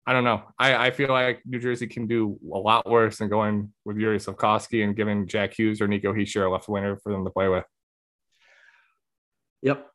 I 0.05 0.13
don't 0.13 0.23
know. 0.23 0.43
I, 0.57 0.87
I 0.87 0.91
feel 0.91 1.09
like 1.09 1.41
New 1.45 1.59
Jersey 1.59 1.87
can 1.87 2.07
do 2.07 2.37
a 2.53 2.57
lot 2.57 2.89
worse 2.89 3.17
than 3.17 3.29
going 3.29 3.71
with 3.85 3.97
Yuri 3.97 4.17
Slafkovsky 4.17 4.83
and 4.83 4.95
giving 4.95 5.27
Jack 5.27 5.53
Hughes 5.53 5.81
or 5.81 5.87
Nico 5.87 6.13
Hischier 6.13 6.47
a 6.47 6.49
left 6.49 6.69
winner 6.69 6.97
for 6.97 7.11
them 7.11 7.25
to 7.25 7.31
play 7.31 7.49
with. 7.49 7.65
Yep. 9.63 9.87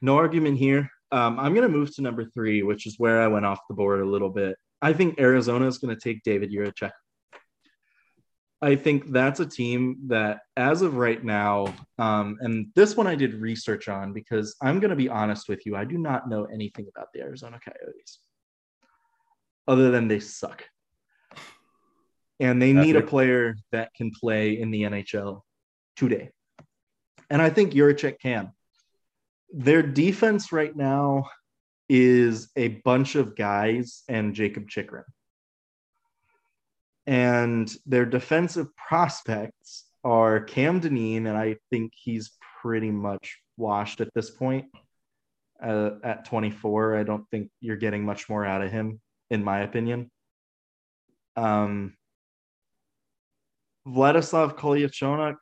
No 0.00 0.16
argument 0.16 0.56
here. 0.56 0.88
Um, 1.12 1.38
I'm 1.38 1.52
going 1.52 1.70
to 1.70 1.76
move 1.76 1.94
to 1.96 2.02
number 2.02 2.24
three, 2.24 2.62
which 2.62 2.86
is 2.86 2.98
where 2.98 3.20
I 3.20 3.26
went 3.26 3.44
off 3.44 3.58
the 3.68 3.74
board 3.74 4.00
a 4.00 4.04
little 4.04 4.30
bit. 4.30 4.56
I 4.80 4.92
think 4.92 5.20
Arizona 5.20 5.66
is 5.66 5.78
going 5.78 5.94
to 5.94 6.00
take 6.00 6.22
David 6.22 6.52
Jiricek. 6.52 6.92
I 8.62 8.76
think 8.76 9.10
that's 9.10 9.40
a 9.40 9.46
team 9.46 9.96
that, 10.08 10.40
as 10.56 10.82
of 10.82 10.96
right 10.96 11.22
now, 11.24 11.74
um, 11.98 12.36
and 12.40 12.66
this 12.76 12.96
one 12.96 13.06
I 13.06 13.14
did 13.14 13.34
research 13.34 13.88
on 13.88 14.12
because 14.12 14.54
I'm 14.62 14.80
going 14.80 14.90
to 14.90 14.96
be 14.96 15.08
honest 15.08 15.48
with 15.48 15.64
you, 15.66 15.76
I 15.76 15.84
do 15.84 15.98
not 15.98 16.28
know 16.28 16.44
anything 16.44 16.86
about 16.94 17.08
the 17.12 17.20
Arizona 17.20 17.58
Coyotes 17.64 18.18
other 19.66 19.90
than 19.90 20.08
they 20.08 20.20
suck. 20.20 20.64
And 22.38 22.60
they 22.60 22.72
need 22.72 22.96
a 22.96 23.02
player 23.02 23.56
that 23.72 23.92
can 23.94 24.10
play 24.12 24.60
in 24.60 24.70
the 24.70 24.82
NHL 24.82 25.42
today. 25.96 26.30
And 27.28 27.40
I 27.42 27.50
think 27.50 27.72
Jiricek 27.72 28.18
can. 28.18 28.52
Their 29.52 29.82
defense 29.82 30.52
right 30.52 30.74
now 30.76 31.24
is 31.88 32.50
a 32.56 32.68
bunch 32.68 33.16
of 33.16 33.36
guys 33.36 34.02
and 34.08 34.34
Jakob 34.34 34.68
Chychrun. 34.68 35.04
and 37.06 37.74
their 37.86 38.06
defensive 38.06 38.68
prospects 38.76 39.86
are 40.04 40.40
Cam 40.40 40.80
Dineen, 40.80 41.26
and 41.26 41.36
I 41.36 41.56
think 41.70 41.92
he's 41.96 42.30
pretty 42.62 42.90
much 42.90 43.38
washed 43.56 44.00
at 44.00 44.14
this 44.14 44.30
point. 44.30 44.66
Uh, 45.62 45.92
at 46.04 46.24
24, 46.26 46.96
I 46.96 47.02
don't 47.02 47.28
think 47.30 47.50
you're 47.60 47.76
getting 47.76 48.04
much 48.04 48.28
more 48.28 48.46
out 48.46 48.62
of 48.62 48.70
him, 48.70 49.00
in 49.30 49.44
my 49.44 49.60
opinion. 49.60 50.10
Um, 51.36 51.94
Vladislav 53.86 54.56
Kolyachonok 54.56 55.36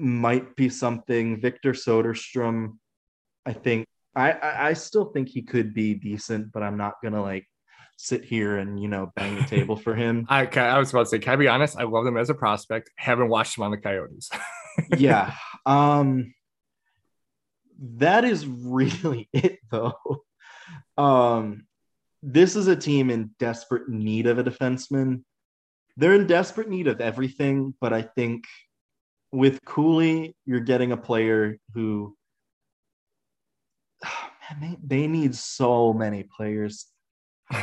might 0.00 0.56
be 0.56 0.68
something. 0.68 1.40
Victor 1.40 1.72
Soderstrom, 1.72 2.78
I 3.46 3.52
think 3.52 3.86
I, 4.14 4.32
I, 4.32 4.68
I 4.68 4.72
still 4.74 5.06
think 5.06 5.28
he 5.28 5.42
could 5.42 5.74
be 5.74 5.94
decent, 5.94 6.52
but 6.52 6.62
I'm 6.62 6.76
not 6.76 6.94
gonna 7.02 7.22
like 7.22 7.46
sit 7.96 8.24
here 8.24 8.58
and 8.58 8.80
you 8.80 8.88
know 8.88 9.12
bang 9.14 9.36
the 9.36 9.42
table 9.42 9.76
for 9.76 9.94
him. 9.94 10.26
I 10.28 10.46
I 10.46 10.78
was 10.78 10.90
about 10.90 11.04
to 11.04 11.06
say, 11.06 11.18
can 11.18 11.34
I 11.34 11.36
be 11.36 11.48
honest? 11.48 11.78
I 11.78 11.84
love 11.84 12.06
him 12.06 12.16
as 12.16 12.30
a 12.30 12.34
prospect. 12.34 12.90
Haven't 12.96 13.28
watched 13.28 13.56
him 13.56 13.64
on 13.64 13.70
the 13.70 13.78
Coyotes. 13.78 14.30
yeah. 14.96 15.34
Um 15.66 16.34
that 17.78 18.24
is 18.24 18.46
really 18.46 19.28
it 19.32 19.58
though. 19.70 19.94
Um 20.96 21.66
this 22.22 22.54
is 22.54 22.68
a 22.68 22.76
team 22.76 23.10
in 23.10 23.30
desperate 23.38 23.88
need 23.88 24.26
of 24.26 24.38
a 24.38 24.44
defenseman. 24.44 25.24
They're 25.96 26.14
in 26.14 26.26
desperate 26.26 26.68
need 26.68 26.86
of 26.86 27.00
everything, 27.00 27.74
but 27.80 27.92
I 27.92 28.02
think 28.02 28.44
with 29.32 29.64
Cooley, 29.64 30.36
you're 30.44 30.60
getting 30.60 30.92
a 30.92 30.96
player 30.96 31.58
who 31.74 32.16
man, 34.50 34.60
they, 34.60 34.96
they 34.96 35.06
need 35.06 35.34
so 35.34 35.92
many 35.92 36.24
players. 36.24 36.86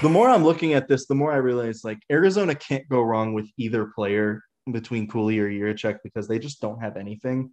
The 0.01 0.09
more 0.09 0.29
I'm 0.29 0.43
looking 0.43 0.73
at 0.73 0.87
this, 0.87 1.07
the 1.07 1.15
more 1.15 1.31
I 1.31 1.37
realize 1.37 1.83
like 1.83 1.99
Arizona 2.11 2.53
can't 2.53 2.87
go 2.89 3.01
wrong 3.01 3.33
with 3.33 3.49
either 3.57 3.91
player 3.95 4.43
between 4.71 5.07
Cooley 5.07 5.39
or 5.39 5.49
Jiricek 5.49 5.97
because 6.03 6.27
they 6.27 6.37
just 6.37 6.61
don't 6.61 6.79
have 6.79 6.95
anything. 6.95 7.51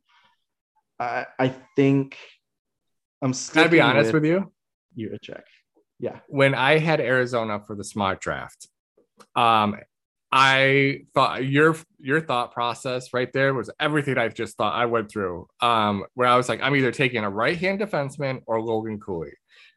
I 0.98 1.26
I 1.38 1.54
think 1.76 2.18
I'm. 3.22 3.32
Can 3.32 3.64
I 3.64 3.68
be 3.68 3.80
honest 3.80 4.12
with, 4.12 4.22
with 4.22 4.30
you? 4.30 4.52
Jiricek. 4.98 5.42
Yeah. 5.98 6.18
When 6.28 6.54
I 6.54 6.78
had 6.78 7.00
Arizona 7.00 7.60
for 7.60 7.74
the 7.74 7.84
smart 7.84 8.20
draft, 8.20 8.68
um, 9.34 9.76
I 10.38 11.00
thought 11.14 11.46
your 11.46 11.76
your 11.98 12.20
thought 12.20 12.52
process 12.52 13.14
right 13.14 13.32
there 13.32 13.54
was 13.54 13.70
everything 13.80 14.18
I've 14.18 14.34
just 14.34 14.54
thought 14.58 14.74
I 14.74 14.84
went 14.84 15.10
through. 15.10 15.48
Um, 15.62 16.04
where 16.12 16.28
I 16.28 16.36
was 16.36 16.46
like, 16.46 16.60
I'm 16.60 16.76
either 16.76 16.92
taking 16.92 17.24
a 17.24 17.30
right 17.30 17.56
hand 17.56 17.80
defenseman 17.80 18.42
or 18.46 18.60
Logan 18.60 19.00
Cooley. 19.00 19.32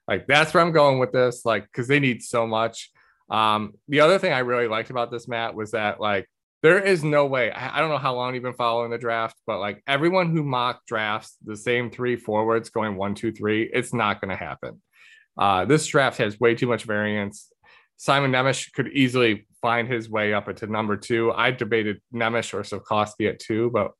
Like 0.06 0.28
that's 0.28 0.54
where 0.54 0.62
I'm 0.62 0.74
going 0.74 1.00
with 1.00 1.13
this, 1.13 1.45
like 1.45 1.63
because 1.63 1.88
they 1.88 2.02
need 2.02 2.22
so 2.22 2.45
much. 2.45 2.91
Um, 3.30 3.76
the 3.88 4.02
other 4.02 4.19
thing 4.19 4.34
I 4.34 4.39
really 4.39 4.67
liked 4.67 4.89
about 4.89 5.12
this, 5.12 5.30
Matt, 5.30 5.56
was 5.56 5.72
that 5.72 6.02
like 6.02 6.30
there 6.62 6.80
is 6.80 7.06
no 7.06 7.26
way. 7.26 7.52
I, 7.52 7.78
I 7.78 7.80
don't 7.80 7.89
know 7.89 7.98
how 7.98 8.15
long 8.15 8.34
you've 8.34 8.43
been 8.43 8.52
following 8.52 8.91
the 8.91 8.98
draft, 8.98 9.38
but 9.48 9.60
like 9.60 9.82
everyone 9.88 10.30
who 10.30 10.43
mock 10.43 10.86
drafts 10.86 11.38
the 11.45 11.56
same 11.56 11.89
three 11.89 12.17
forwards 12.17 12.69
going 12.69 12.98
one, 12.98 13.15
two, 13.15 13.32
three, 13.32 13.63
it's 13.63 13.93
not 13.93 14.19
going 14.19 14.30
to 14.30 14.36
happen. 14.36 14.82
Uh, 15.38 15.63
this 15.63 15.88
draft 15.88 16.17
has 16.17 16.38
way 16.38 16.54
too 16.54 16.67
much 16.67 16.84
variance. 16.84 17.50
Simon 17.95 18.32
Nemec 18.32 18.74
could 18.74 18.89
easily 18.89 19.45
find 19.62 19.88
his 19.88 20.10
way 20.10 20.34
up 20.34 20.48
into 20.48 20.67
number 20.67 20.98
two. 20.98 21.32
I 21.32 21.52
debated 21.52 22.02
Nemec 22.13 22.54
or 22.54 22.62
Slafkovsky 22.62 23.30
at 23.30 23.39
two, 23.39 23.69
but 23.72 23.91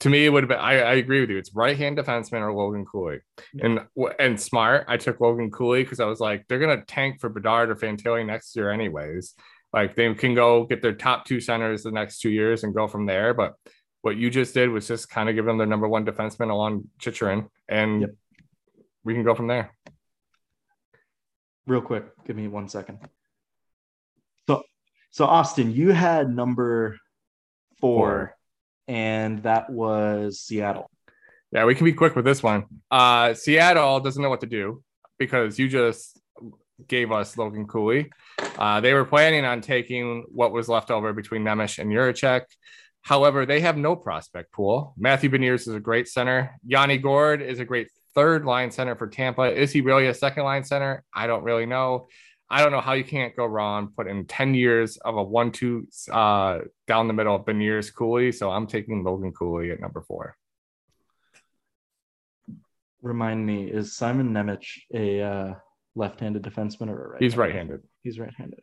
to 0.00 0.10
me, 0.10 0.26
it 0.26 0.28
would 0.28 0.42
have 0.42 0.48
been. 0.48 0.58
I, 0.58 0.80
I 0.80 0.92
agree 0.94 1.20
with 1.20 1.30
you. 1.30 1.38
It's 1.38 1.54
right 1.54 1.76
hand 1.76 1.96
defenseman 1.96 2.42
or 2.42 2.52
Logan 2.52 2.84
Cooley, 2.84 3.20
and 3.60 3.80
and 4.18 4.40
smart. 4.40 4.84
I 4.88 4.96
took 4.98 5.20
Logan 5.20 5.50
Cooley 5.50 5.82
because 5.82 6.00
I 6.00 6.04
was 6.04 6.20
like, 6.20 6.44
they're 6.48 6.58
gonna 6.58 6.84
tank 6.84 7.20
for 7.20 7.30
Bedard 7.30 7.70
or 7.70 7.76
Fantilli 7.76 8.26
next 8.26 8.54
year, 8.56 8.70
anyways. 8.70 9.34
Like 9.72 9.94
they 9.94 10.12
can 10.14 10.34
go 10.34 10.64
get 10.64 10.82
their 10.82 10.94
top 10.94 11.24
two 11.24 11.40
centers 11.40 11.82
the 11.82 11.90
next 11.90 12.20
two 12.20 12.30
years 12.30 12.64
and 12.64 12.74
go 12.74 12.86
from 12.88 13.06
there. 13.06 13.32
But 13.32 13.54
what 14.02 14.16
you 14.16 14.30
just 14.30 14.54
did 14.54 14.70
was 14.70 14.86
just 14.86 15.08
kind 15.08 15.28
of 15.28 15.34
give 15.34 15.46
them 15.46 15.58
their 15.58 15.66
number 15.66 15.88
one 15.88 16.04
defenseman 16.04 16.50
along 16.50 16.88
Chychrun, 17.00 17.48
and 17.68 18.02
yep. 18.02 18.10
we 19.02 19.14
can 19.14 19.24
go 19.24 19.34
from 19.34 19.46
there. 19.46 19.70
Real 21.66 21.80
quick, 21.80 22.04
give 22.24 22.36
me 22.36 22.48
one 22.48 22.68
second. 22.68 22.98
So 25.16 25.24
Austin, 25.24 25.72
you 25.72 25.92
had 25.92 26.28
number 26.28 26.98
four, 27.80 28.06
four, 28.06 28.36
and 28.86 29.42
that 29.44 29.70
was 29.70 30.40
Seattle. 30.40 30.90
Yeah, 31.50 31.64
we 31.64 31.74
can 31.74 31.86
be 31.86 31.94
quick 31.94 32.14
with 32.14 32.26
this 32.26 32.42
one. 32.42 32.66
Uh, 32.90 33.32
Seattle 33.32 34.00
doesn't 34.00 34.22
know 34.22 34.28
what 34.28 34.42
to 34.42 34.46
do 34.46 34.82
because 35.18 35.58
you 35.58 35.70
just 35.70 36.20
gave 36.86 37.12
us 37.12 37.38
Logan 37.38 37.66
Cooley. 37.66 38.10
Uh, 38.58 38.82
they 38.82 38.92
were 38.92 39.06
planning 39.06 39.46
on 39.46 39.62
taking 39.62 40.26
what 40.28 40.52
was 40.52 40.68
left 40.68 40.90
over 40.90 41.14
between 41.14 41.42
Nemec 41.42 41.78
and 41.78 41.90
Jiricek. 41.90 42.42
However, 43.00 43.46
they 43.46 43.60
have 43.60 43.78
no 43.78 43.96
prospect 43.96 44.52
pool. 44.52 44.92
Matthew 44.98 45.30
Beniers 45.30 45.66
is 45.66 45.68
a 45.68 45.80
great 45.80 46.08
center. 46.08 46.54
Yanni 46.66 46.98
Gourde 46.98 47.40
is 47.40 47.58
a 47.58 47.64
great 47.64 47.88
third 48.14 48.44
line 48.44 48.70
center 48.70 48.94
for 48.94 49.06
Tampa. 49.06 49.44
Is 49.44 49.72
he 49.72 49.80
really 49.80 50.08
a 50.08 50.14
second 50.14 50.44
line 50.44 50.64
center? 50.64 51.04
I 51.14 51.26
don't 51.26 51.42
really 51.42 51.64
know. 51.64 52.08
I 52.48 52.62
don't 52.62 52.70
know 52.70 52.80
how 52.80 52.92
you 52.92 53.04
can't 53.04 53.34
go 53.34 53.44
wrong. 53.44 53.92
Put 53.96 54.06
in 54.06 54.26
10 54.26 54.54
years 54.54 54.96
of 54.98 55.16
a 55.16 55.22
one 55.22 55.50
two 55.50 55.88
uh, 56.10 56.60
down 56.86 57.08
the 57.08 57.14
middle 57.14 57.34
of 57.34 57.44
Beniers 57.44 57.92
Cooley. 57.92 58.30
So 58.32 58.50
I'm 58.50 58.66
taking 58.66 59.02
Logan 59.02 59.32
Cooley 59.32 59.72
at 59.72 59.80
number 59.80 60.00
four. 60.02 60.36
Remind 63.02 63.44
me, 63.44 63.70
is 63.70 63.96
Simon 63.96 64.32
Nemec 64.32 64.64
a 64.94 65.22
uh, 65.22 65.54
left 65.94 66.20
handed 66.20 66.42
defenseman 66.42 66.88
or 66.88 67.04
a 67.04 67.08
right? 67.10 67.22
He's 67.22 67.36
right 67.36 67.52
handed. 67.52 67.82
He's 68.02 68.18
right 68.18 68.32
handed. 68.36 68.60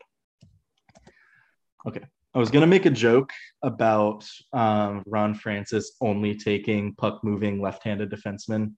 Okay. 1.85 2.03
I 2.35 2.39
was 2.39 2.49
going 2.49 2.61
to 2.61 2.67
make 2.67 2.85
a 2.85 2.89
joke 2.89 3.31
about 3.61 4.27
um, 4.53 5.03
Ron 5.05 5.35
Francis 5.35 5.91
only 6.01 6.35
taking 6.35 6.95
puck 6.95 7.23
moving 7.23 7.61
left 7.61 7.83
handed 7.83 8.09
defensemen 8.09 8.73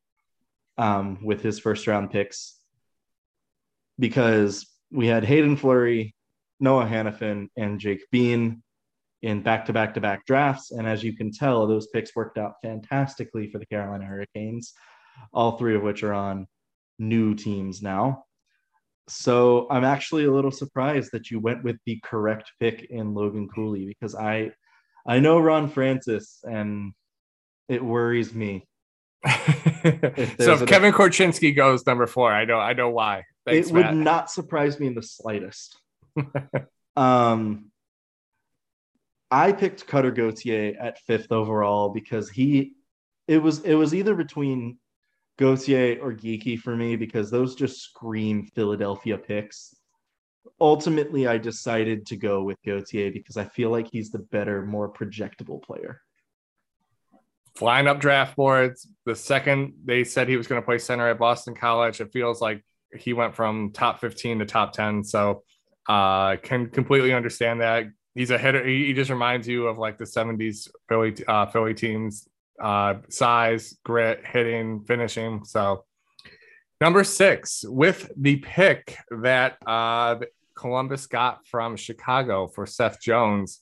um, 0.77 1.19
with 1.23 1.41
his 1.41 1.57
first 1.59 1.87
round 1.87 2.11
picks 2.11 2.59
because 3.97 4.67
we 4.95 5.08
had 5.08 5.25
Haydn 5.25 5.58
Fleury, 5.58 6.15
Noah 6.60 6.86
Hanifin, 6.86 7.49
and 7.58 7.79
Jake 7.79 8.01
Bean 8.12 8.63
in 9.21 9.41
back 9.41 9.65
to 9.65 9.73
back 9.73 9.93
to 9.95 10.01
back 10.01 10.25
drafts. 10.25 10.71
And 10.71 10.88
as 10.88 11.03
you 11.03 11.15
can 11.15 11.31
tell, 11.31 11.67
those 11.67 11.88
picks 11.88 12.15
worked 12.15 12.38
out 12.38 12.53
fantastically 12.63 13.49
for 13.51 13.60
the 13.60 13.65
Carolina 13.65 14.05
Hurricanes, 14.05 14.73
all 15.34 15.58
three 15.58 15.75
of 15.75 15.81
which 15.81 16.03
are 16.03 16.13
on 16.13 16.47
new 16.99 17.36
teams 17.36 17.81
now. 17.81 18.23
So 19.08 19.67
I'm 19.69 19.84
actually 19.84 20.25
a 20.25 20.31
little 20.31 20.51
surprised 20.51 21.12
that 21.12 21.29
you 21.29 21.39
went 21.39 21.63
with 21.63 21.77
the 21.86 21.99
correct 22.03 22.51
pick 22.60 22.88
in 22.89 23.13
Logan 23.13 23.47
Cooley 23.53 23.86
because 23.86 24.15
I 24.15 24.51
I 25.08 25.19
know 25.19 25.39
Ron 25.39 25.69
Francis 25.69 26.39
and 26.43 26.93
it 27.67 27.84
worries 27.84 28.34
me. 28.34 28.67
so 29.25 29.31
if 30.53 30.65
Kevin 30.65 30.93
Korchinski 30.93 31.55
goes 31.55 31.86
number 31.86 32.08
four, 32.08 32.31
I 32.31 32.45
know 32.45 32.60
I 32.60 32.73
know 32.73 32.89
why. 32.89 33.23
Thanks, 33.45 33.69
it 33.69 33.73
Matt. 33.73 33.93
would 33.93 34.03
not 34.03 34.31
surprise 34.31 34.79
me 34.79 34.88
in 34.88 34.95
the 34.95 35.03
slightest. 35.03 35.79
um, 36.95 37.71
I 39.29 39.51
picked 39.51 39.88
Cutter 39.88 40.12
Gauthier 40.12 40.75
at 40.79 40.99
fifth 40.99 41.31
overall 41.31 41.89
because 41.89 42.29
he, 42.29 42.73
it 43.27 43.39
was 43.39 43.60
it 43.62 43.75
was 43.75 43.93
either 43.93 44.15
between 44.15 44.77
Gauthier 45.38 45.99
or 46.01 46.13
Geekie 46.13 46.60
for 46.60 46.75
me 46.75 46.95
because 46.95 47.29
those 47.29 47.55
just 47.55 47.81
scream 47.81 48.47
Philadelphia 48.55 49.17
picks. 49.17 49.75
Ultimately, 50.62 51.27
I 51.27 51.38
decided 51.38 52.05
to 52.08 52.15
go 52.15 52.43
with 52.43 52.58
Gauthier 52.65 53.12
because 53.12 53.36
I 53.36 53.45
feel 53.45 53.71
like 53.71 53.88
he's 53.91 54.12
the 54.12 54.19
better, 54.19 54.65
more 54.65 54.91
projectable 54.91 55.62
player. 55.62 56.01
Flying 57.55 57.88
up 57.88 57.99
draft 57.99 58.36
boards. 58.36 58.88
The 59.05 59.15
second 59.15 59.73
they 59.84 60.03
said 60.03 60.29
he 60.29 60.38
was 60.38 60.47
going 60.47 60.62
to 60.62 60.65
play 60.65 60.77
center 60.77 61.10
at 61.10 61.19
Boston 61.19 61.55
College, 61.55 61.99
it 61.99 62.12
feels 62.13 62.41
like 62.41 62.63
he 62.95 63.13
went 63.13 63.36
from 63.36 63.71
top 63.71 63.99
15 64.01 64.39
to 64.39 64.45
top 64.45 64.73
10. 64.73 65.03
So 65.03 65.43
uh 65.88 66.38
can 66.38 66.69
completely 66.69 67.13
understand 67.13 67.62
that. 67.62 67.86
He's 68.15 68.31
a 68.31 68.38
hitter. 68.38 68.65
He, 68.65 68.88
he 68.88 68.93
just 68.93 69.12
reminds 69.12 69.47
you 69.47 69.67
of 69.67 69.77
like 69.77 69.97
the 69.97 70.05
70s 70.05 70.69
Philly 70.89 71.15
uh 71.27 71.45
Philly 71.47 71.73
teams 71.73 72.27
uh 72.62 72.95
size, 73.10 73.77
grit, 73.84 74.25
hitting, 74.25 74.84
finishing. 74.86 75.43
So 75.45 75.84
number 76.81 77.03
six, 77.03 77.63
with 77.67 78.12
the 78.17 78.38
pick 78.38 78.97
that 79.12 79.58
uh 79.65 80.15
Columbus 80.55 81.05
got 81.05 81.45
from 81.45 81.75
Chicago 81.75 82.47
for 82.47 82.65
Seth 82.65 82.99
Jones. 82.99 83.62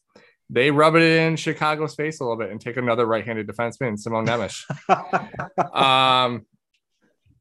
They 0.50 0.72
rub 0.72 0.96
it 0.96 1.02
in 1.02 1.36
Chicago's 1.36 1.96
face 1.96 2.20
a 2.20 2.24
little 2.24 2.38
bit 2.38 2.52
and 2.52 2.62
take 2.62 2.78
another 2.78 3.06
right-handed 3.06 3.48
defenseman, 3.48 3.98
Simon 3.98 4.26
Nemec. 4.26 5.76
um, 5.76 6.46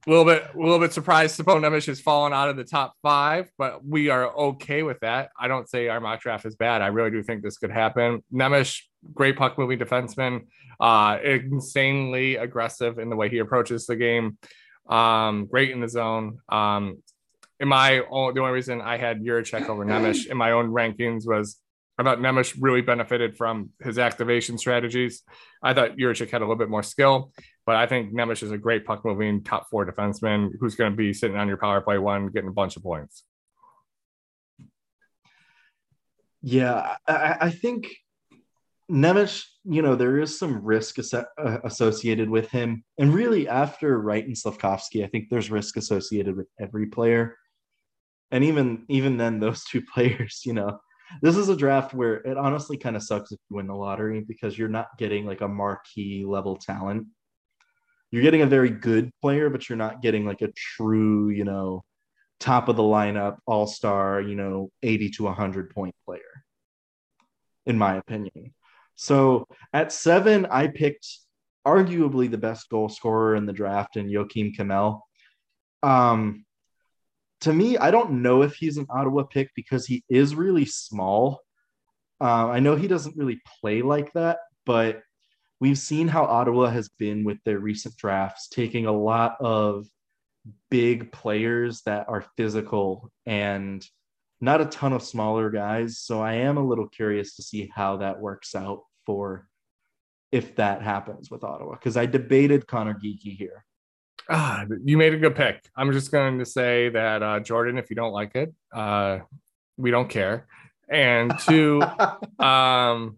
a 0.06 0.10
little 0.10 0.24
bit, 0.24 0.44
a 0.54 0.58
little 0.58 0.80
bit 0.80 0.92
surprised 0.92 1.36
Simon 1.36 1.62
Nemec 1.62 1.86
has 1.86 2.00
fallen 2.00 2.32
out 2.32 2.48
of 2.48 2.56
the 2.56 2.64
top 2.64 2.94
five, 3.02 3.50
but 3.56 3.84
we 3.84 4.08
are 4.10 4.34
okay 4.34 4.82
with 4.82 4.98
that. 5.00 5.30
I 5.38 5.46
don't 5.46 5.68
say 5.68 5.88
our 5.88 6.00
mock 6.00 6.20
draft 6.20 6.44
is 6.44 6.56
bad. 6.56 6.82
I 6.82 6.88
really 6.88 7.10
do 7.10 7.22
think 7.22 7.42
this 7.42 7.58
could 7.58 7.70
happen. 7.70 8.22
Nemec, 8.32 8.80
great 9.14 9.36
puck 9.36 9.58
moving 9.58 9.78
defenseman, 9.78 10.46
uh, 10.80 11.18
insanely 11.22 12.36
aggressive 12.36 12.98
in 12.98 13.10
the 13.10 13.16
way 13.16 13.28
he 13.28 13.38
approaches 13.38 13.86
the 13.86 13.96
game. 13.96 14.38
Um, 14.88 15.46
great 15.46 15.70
in 15.70 15.80
the 15.80 15.88
zone. 15.88 16.38
Um, 16.48 17.02
in 17.60 17.68
my 17.68 18.00
own, 18.10 18.34
the 18.34 18.40
only 18.40 18.52
reason 18.52 18.80
I 18.80 18.96
had 18.96 19.22
Jiricek 19.22 19.68
over 19.68 19.84
Nemec 19.84 20.26
in 20.26 20.36
my 20.36 20.50
own 20.50 20.72
rankings 20.72 21.28
was 21.28 21.58
I 21.96 22.02
thought 22.02 22.18
Nemec 22.18 22.56
really 22.58 22.80
benefited 22.80 23.36
from 23.36 23.70
his 23.80 23.98
activation 23.98 24.58
strategies. 24.58 25.22
I 25.62 25.72
thought 25.74 25.96
Jiricek 25.96 26.30
had 26.30 26.40
a 26.40 26.44
little 26.44 26.56
bit 26.56 26.70
more 26.70 26.82
skill, 26.82 27.32
but 27.66 27.77
I 27.77 27.87
think 27.87 28.12
Nemec 28.12 28.42
is 28.42 28.51
a 28.51 28.59
great 28.59 28.85
puck 28.85 29.05
moving 29.05 29.42
top 29.42 29.68
four 29.70 29.87
defenseman 29.87 30.51
who's 30.59 30.75
going 30.75 30.92
to 30.92 30.96
be 30.96 31.12
sitting 31.12 31.37
on 31.37 31.48
your 31.48 31.57
power 31.57 31.81
play 31.81 31.98
one, 31.98 32.29
getting 32.29 32.48
a 32.48 32.53
bunch 32.53 32.77
of 32.77 32.83
points. 32.83 33.25
Yeah, 36.42 36.96
I, 37.07 37.37
I 37.40 37.51
think 37.51 37.88
Nemec, 38.90 39.44
you 39.64 39.81
know, 39.81 39.94
there 39.94 40.18
is 40.18 40.38
some 40.38 40.62
risk 40.62 40.96
uh, 41.14 41.22
associated 41.64 42.29
with 42.29 42.51
him. 42.51 42.85
And 42.98 43.14
really, 43.14 43.48
after 43.48 44.01
Wright 44.01 44.27
and 44.27 44.37
Slafkovsky, 44.37 45.05
I 45.05 45.07
think 45.07 45.29
there's 45.31 45.51
risk 45.51 45.77
associated 45.77 46.37
with 46.37 46.48
every 46.61 46.87
player. 46.87 47.37
And 48.33 48.42
even 48.44 48.85
even 48.88 49.16
then, 49.16 49.40
those 49.40 49.64
two 49.64 49.83
players, 49.83 50.42
you 50.44 50.53
know, 50.53 50.81
this 51.22 51.37
is 51.37 51.48
a 51.48 51.57
draft 51.57 51.94
where 51.94 52.16
it 52.16 52.37
honestly 52.37 52.77
kind 52.77 52.96
of 52.96 53.03
sucks 53.03 53.33
if 53.33 53.38
you 53.48 53.57
win 53.57 53.66
the 53.66 53.75
lottery 53.75 54.20
because 54.20 54.59
you're 54.59 54.68
not 54.68 54.88
getting 54.98 55.27
like 55.27 55.42
a 55.42 55.48
marquee 55.48 56.25
level 56.27 56.57
talent. 56.57 57.07
You're 58.12 58.22
getting 58.22 58.42
a 58.42 58.46
very 58.46 58.70
good 58.70 59.11
player, 59.20 59.51
but 59.51 59.68
you're 59.68 59.79
not 59.79 60.03
getting 60.03 60.27
like 60.27 60.42
a 60.42 60.53
true, 60.53 61.31
you 61.31 61.44
know, 61.44 61.83
top 62.38 62.68
of 62.68 62.77
the 62.77 62.83
lineup, 62.83 63.38
all 63.46 63.66
star, 63.66 64.20
you 64.20 64.37
know, 64.37 64.70
80 64.83 65.11
to 65.11 65.25
100 65.25 65.70
point 65.70 65.94
player, 66.05 66.44
in 67.64 67.79
my 67.79 67.96
opinion. 67.96 68.53
So 68.96 69.48
at 69.72 69.92
seven, 69.92 70.46
I 70.46 70.68
picked 70.68 71.07
arguably 71.66 72.31
the 72.31 72.38
best 72.38 72.68
goal 72.68 72.90
scorer 72.90 73.35
in 73.35 73.46
the 73.46 73.53
draft 73.53 73.96
in 73.96 74.09
Joakim 74.09 74.55
Kemell. 74.55 75.01
Um, 75.83 76.44
to 77.40 77.53
me, 77.53 77.79
I 77.79 77.90
don't 77.90 78.22
know 78.22 78.42
if 78.42 78.55
he's 78.55 78.77
an 78.77 78.87
Ottawa 78.90 79.22
pick 79.22 79.51
because 79.57 79.87
he 79.87 80.05
is 80.11 80.35
really 80.35 80.66
small. 80.66 81.40
Uh, 82.20 82.48
I 82.48 82.61
know 82.61 82.77
he 82.77 82.88
doesn't 82.88 83.16
really 83.16 83.40
play 83.61 83.83
like 83.83 84.12
that, 84.12 84.38
but 84.66 85.03
we've 85.62 85.79
seen 85.79 86.09
how 86.09 86.25
Ottawa 86.25 86.70
has 86.70 86.88
been 86.88 87.22
with 87.22 87.38
their 87.44 87.61
recent 87.61 87.96
drafts, 87.96 88.48
taking 88.48 88.87
a 88.87 88.92
lot 88.92 89.37
of 89.38 89.87
big 90.72 91.12
players 91.12 91.83
that 91.83 92.09
are 92.09 92.25
physical 92.37 93.12
and 93.27 93.87
not 94.40 94.61
a 94.61 94.64
ton 94.64 94.92
of 94.92 95.05
smaller 95.05 95.51
guys. 95.51 96.01
So 96.01 96.20
I 96.20 96.33
am 96.33 96.57
a 96.57 96.66
little 96.66 96.88
curious 96.88 97.37
to 97.37 97.44
see 97.44 97.70
how 97.72 97.98
that 97.98 98.18
works 98.18 98.57
out 98.57 98.81
for 99.07 99.46
if 100.33 100.57
that 100.57 100.83
happens 100.83 101.31
with 101.31 101.44
Ottawa 101.44 101.75
because 101.75 101.96
I 101.96 102.07
debated 102.07 102.66
Conor 102.66 102.94
Geekie 102.94 103.37
here. 103.37 103.64
Ah, 104.29 104.64
you 104.85 104.98
made 104.98 105.14
a 105.14 105.18
good 105.18 105.37
pick. 105.37 105.64
I'm 105.77 105.92
just 105.92 106.11
going 106.11 106.40
to 106.40 106.44
say 106.44 106.88
that 106.88 107.22
uh, 107.22 107.38
Jordan, 107.38 107.79
if 107.79 107.88
you 107.88 107.94
don't 107.94 108.12
like 108.12 108.35
it, 108.35 108.53
uh, 108.75 109.20
we 109.77 109.92
don't 109.92 110.09
care. 110.09 110.48
And 110.88 111.38
two, 111.38 111.81
um, 112.44 113.16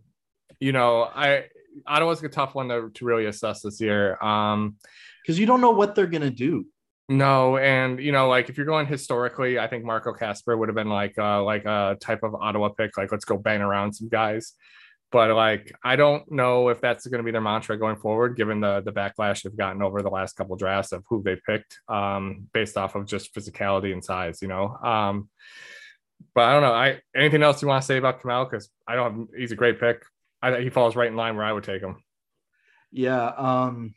you 0.61 0.73
know, 0.73 1.05
I 1.05 1.45
Ottawa's 1.87 2.23
a 2.23 2.29
tough 2.29 2.55
one 2.55 2.69
to, 2.69 2.91
to 2.95 3.05
really 3.05 3.27
assess 3.27 3.63
this 3.63 3.81
year. 3.81 4.23
Um, 4.23 4.77
because 5.23 5.39
you 5.39 5.47
don't 5.47 5.61
know 5.61 5.71
what 5.71 5.95
they're 5.95 6.07
gonna 6.07 6.31
do. 6.31 6.67
No, 7.09 7.59
and 7.59 8.01
you 8.01 8.13
know, 8.13 8.29
like 8.29 8.49
if 8.49 8.57
you're 8.57 8.67
going 8.67 8.87
historically, 8.87 9.59
I 9.59 9.67
think 9.67 9.85
Marco 9.85 10.13
Kasper 10.13 10.57
would 10.57 10.69
have 10.69 10.77
been 10.77 10.89
like 10.89 11.19
uh 11.19 11.43
like 11.43 11.65
a 11.65 11.97
type 12.01 12.23
of 12.23 12.35
Ottawa 12.35 12.71
pick, 12.71 12.97
like 12.97 13.13
let's 13.13 13.25
go 13.25 13.37
bang 13.37 13.61
around 13.61 13.95
some 13.95 14.09
guys. 14.09 14.55
But 15.13 15.35
like, 15.35 15.73
I 15.85 15.97
don't 15.97 16.31
know 16.33 16.71
if 16.71 16.81
that's 16.81 17.05
to 17.09 17.23
be 17.23 17.31
their 17.31 17.41
mantra 17.41 17.79
going 17.79 17.97
forward, 17.97 18.37
given 18.37 18.61
the 18.61 18.81
the 18.81 18.93
backlash 18.93 19.43
they've 19.43 19.57
gotten 19.57 19.83
over 19.83 20.03
the 20.03 20.11
last 20.11 20.35
couple 20.35 20.57
drafts 20.57 20.93
of 20.93 21.05
who 21.09 21.23
they 21.23 21.37
picked, 21.47 21.79
um, 21.89 22.49
based 22.53 22.77
off 22.77 22.95
of 22.95 23.07
just 23.07 23.35
physicality 23.35 23.93
and 23.93 24.05
size, 24.05 24.41
you 24.43 24.49
know. 24.49 24.77
Um, 24.83 25.29
but 26.35 26.45
I 26.45 26.53
don't 26.53 26.63
know. 26.63 26.73
I 26.73 27.01
anything 27.15 27.43
else 27.43 27.63
you 27.63 27.69
want 27.69 27.83
to 27.83 27.87
say 27.87 27.99
about 27.99 28.23
Kemell? 28.23 28.51
Because 28.51 28.71
I 28.89 28.97
don't. 28.97 29.19
Have, 29.19 29.29
he's 29.37 29.53
a 29.53 29.57
great 29.57 29.79
pick. 29.79 30.03
I 30.53 30.61
he 30.61 30.71
falls 30.71 30.97
right 30.97 31.09
in 31.09 31.17
line 31.17 31.37
where 31.37 31.45
I 31.45 31.53
would 31.53 31.65
take 31.65 31.83
him. 31.83 31.97
Yeah. 32.91 33.27
Um. 33.27 33.95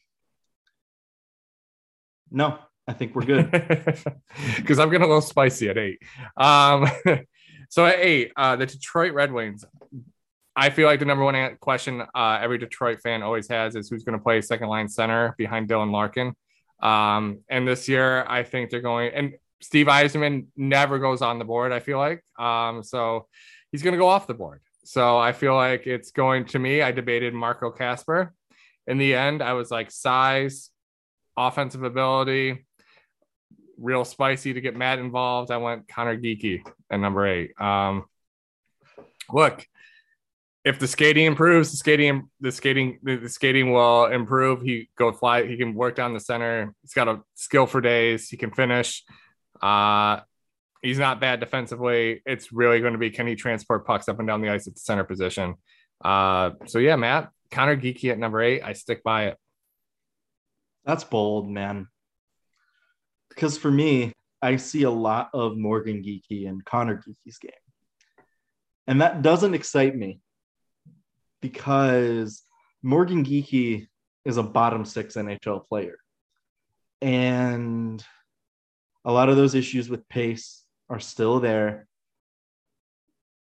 No, 2.29 2.59
I 2.87 2.93
think 2.93 3.15
we're 3.15 3.25
good. 3.25 3.51
Because 4.55 4.79
I'm 4.79 4.89
getting 4.89 5.05
a 5.05 5.07
little 5.07 5.21
spicy 5.21 5.69
at 5.69 5.77
eight. 5.77 5.99
Um. 6.35 6.87
so 7.69 7.85
at 7.85 7.99
eight, 7.99 8.31
uh, 8.35 8.55
the 8.55 8.65
Detroit 8.65 9.13
Red 9.13 9.31
Wings 9.31 9.65
I 10.59 10.71
feel 10.71 10.87
like 10.87 10.97
the 10.97 11.05
number 11.05 11.23
one 11.23 11.55
question 11.59 12.01
uh, 12.15 12.39
every 12.41 12.57
Detroit 12.57 12.99
fan 12.99 13.21
always 13.21 13.47
has 13.47 13.75
is 13.75 13.89
who's 13.89 14.03
going 14.03 14.17
to 14.17 14.23
play 14.23 14.41
second 14.41 14.69
line 14.69 14.89
center 14.89 15.35
behind 15.37 15.69
Dylan 15.69 15.91
Larkin. 15.91 16.33
Um, 16.81 17.41
and 17.47 17.67
this 17.67 17.87
year, 17.87 18.25
I 18.27 18.41
think 18.41 18.71
they're 18.71 18.81
going, 18.81 19.11
and 19.13 19.33
Steve 19.61 19.85
Yzerman 19.85 20.47
never 20.55 20.97
goes 20.97 21.21
on 21.21 21.37
the 21.37 21.45
board, 21.45 21.71
I 21.71 21.79
feel 21.79 21.99
like. 21.99 22.23
Um, 22.39 22.81
so 22.81 23.27
he's 23.71 23.83
going 23.83 23.91
to 23.91 23.99
go 23.99 24.07
off 24.07 24.25
the 24.25 24.33
board. 24.33 24.61
So 24.87 25.17
I 25.17 25.33
feel 25.33 25.53
like 25.53 25.85
it's 25.85 26.11
going 26.11 26.45
to 26.45 26.59
me. 26.59 26.81
I 26.81 26.93
debated 26.93 27.33
Marco 27.33 27.71
Kasper. 27.71 28.33
In 28.87 28.97
the 28.97 29.15
end, 29.15 29.43
I 29.43 29.51
was 29.51 29.69
like 29.69 29.91
size, 29.91 30.69
offensive 31.35 31.83
ability, 31.83 32.65
real 33.77 34.05
spicy 34.05 34.53
to 34.53 34.61
get 34.61 34.77
Matt 34.77 34.99
involved. 34.99 35.51
I 35.51 35.57
went 35.57 35.89
Conor 35.89 36.17
Geekie 36.17 36.61
at 36.89 37.01
number 37.01 37.27
eight. 37.27 37.51
Um, 37.59 38.05
look, 39.29 39.67
if 40.63 40.79
the 40.79 40.87
skating 40.87 41.25
improves, 41.25 41.71
the 41.71 41.77
skating, 41.77 42.29
the 42.39 42.53
skating, 42.53 42.99
the, 43.03 43.27
skating 43.27 43.73
will 43.73 44.05
improve. 44.05 44.61
He 44.61 44.89
go 44.97 45.11
fly. 45.11 45.45
He 45.45 45.57
can 45.57 45.73
work 45.73 45.95
down 45.95 46.13
the 46.13 46.21
center. 46.21 46.73
He's 46.81 46.93
got 46.93 47.09
a 47.09 47.19
skill 47.35 47.67
for 47.67 47.81
days. 47.81 48.29
He 48.29 48.37
can 48.37 48.51
finish. 48.51 49.03
Uh, 49.61 50.21
he's 50.81 50.99
not 50.99 51.19
bad 51.19 51.39
defensively. 51.39 52.21
It's 52.25 52.51
really 52.51 52.79
going 52.79 52.93
to 52.93 52.99
be 52.99 53.09
can 53.09 53.27
he 53.27 53.35
transport 53.35 53.85
pucks 53.85 54.07
up 54.07 54.19
and 54.19 54.27
down 54.27 54.41
the 54.41 54.49
ice 54.49 54.67
at 54.67 54.73
the 54.73 54.79
center 54.79 55.03
position. 55.03 55.55
Uh, 56.03 56.51
so 56.65 56.79
yeah, 56.79 56.95
Matt 56.95 57.29
Conor 57.51 57.77
Geekie 57.77 58.11
at 58.11 58.19
number 58.19 58.41
eight. 58.41 58.61
I 58.63 58.73
stick 58.73 59.03
by 59.03 59.27
it. 59.27 59.37
That's 60.85 61.03
bold, 61.03 61.49
man. 61.49 61.87
Because 63.29 63.57
for 63.57 63.71
me, 63.71 64.13
I 64.41 64.57
see 64.57 64.83
a 64.83 64.91
lot 64.91 65.29
of 65.33 65.57
Morgan 65.57 66.01
Geekie 66.03 66.47
and 66.47 66.63
Conor 66.63 66.97
Geekie's 66.97 67.39
game, 67.39 67.51
and 68.85 69.01
that 69.01 69.21
doesn't 69.21 69.53
excite 69.53 69.95
me 69.95 70.21
because 71.41 72.43
Morgan 72.81 73.25
Geekie 73.25 73.87
is 74.25 74.37
a 74.37 74.43
bottom 74.43 74.85
six 74.85 75.15
NHL 75.15 75.67
player. 75.67 75.97
And 77.01 78.03
a 79.05 79.11
lot 79.11 79.29
of 79.29 79.37
those 79.37 79.55
issues 79.55 79.89
with 79.89 80.07
pace 80.09 80.63
are 80.89 80.99
still 80.99 81.39
there. 81.39 81.87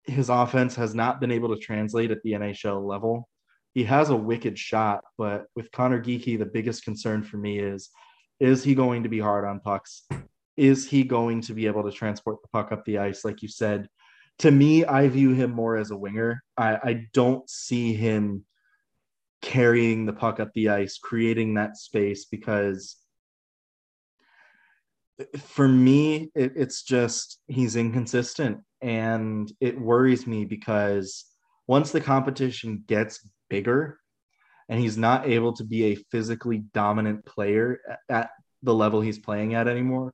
His 0.04 0.28
offense 0.28 0.76
has 0.76 0.94
not 0.94 1.20
been 1.20 1.32
able 1.32 1.54
to 1.54 1.60
translate 1.60 2.10
at 2.10 2.22
the 2.22 2.32
NHL 2.32 2.86
level. 2.86 3.28
He 3.74 3.84
has 3.84 4.10
a 4.10 4.16
wicked 4.16 4.58
shot, 4.58 5.04
but 5.18 5.46
with 5.54 5.70
Conor 5.72 6.02
Geekie, 6.02 6.38
the 6.38 6.46
biggest 6.46 6.84
concern 6.84 7.22
for 7.22 7.36
me 7.36 7.58
is 7.58 7.90
is 8.38 8.62
he 8.62 8.74
going 8.74 9.02
to 9.02 9.08
be 9.08 9.18
hard 9.18 9.44
on 9.46 9.60
pucks? 9.60 10.06
Is 10.56 10.86
he 10.86 11.04
going 11.04 11.40
to 11.42 11.54
be 11.54 11.66
able 11.66 11.82
to 11.84 11.92
transport 11.92 12.42
the 12.42 12.48
puck 12.48 12.70
up 12.70 12.84
the 12.84 12.98
ice, 12.98 13.24
like 13.24 13.42
you 13.42 13.48
said? 13.48 13.88
to 14.38 14.50
me, 14.50 14.84
I 14.84 15.08
view 15.08 15.30
him 15.30 15.50
more 15.50 15.76
as 15.76 15.90
a 15.90 15.96
winger. 15.96 16.42
I, 16.56 16.74
I 16.74 17.06
don't 17.12 17.48
see 17.48 17.94
him 17.94 18.44
carrying 19.40 20.06
the 20.06 20.12
puck 20.12 20.40
up 20.40 20.52
the 20.54 20.70
ice, 20.70 20.98
creating 20.98 21.54
that 21.54 21.76
space 21.76 22.26
because 22.26 22.96
for 25.38 25.66
me, 25.66 26.30
it, 26.34 26.52
it's 26.56 26.82
just 26.82 27.40
he's 27.48 27.76
inconsistent 27.76 28.58
and 28.82 29.50
it 29.60 29.80
worries 29.80 30.26
me 30.26 30.44
because 30.44 31.24
once 31.66 31.90
the 31.90 32.00
competition 32.00 32.84
gets 32.86 33.28
bigger 33.48 33.98
and 34.68 34.80
he's 34.80 34.96
not 34.96 35.28
able 35.28 35.52
to 35.54 35.64
be 35.64 35.84
a 35.84 35.98
physically 36.10 36.58
dominant 36.74 37.24
player 37.24 37.80
at 38.08 38.30
the 38.62 38.74
level 38.74 39.00
he's 39.00 39.18
playing 39.18 39.54
at 39.54 39.68
anymore, 39.68 40.12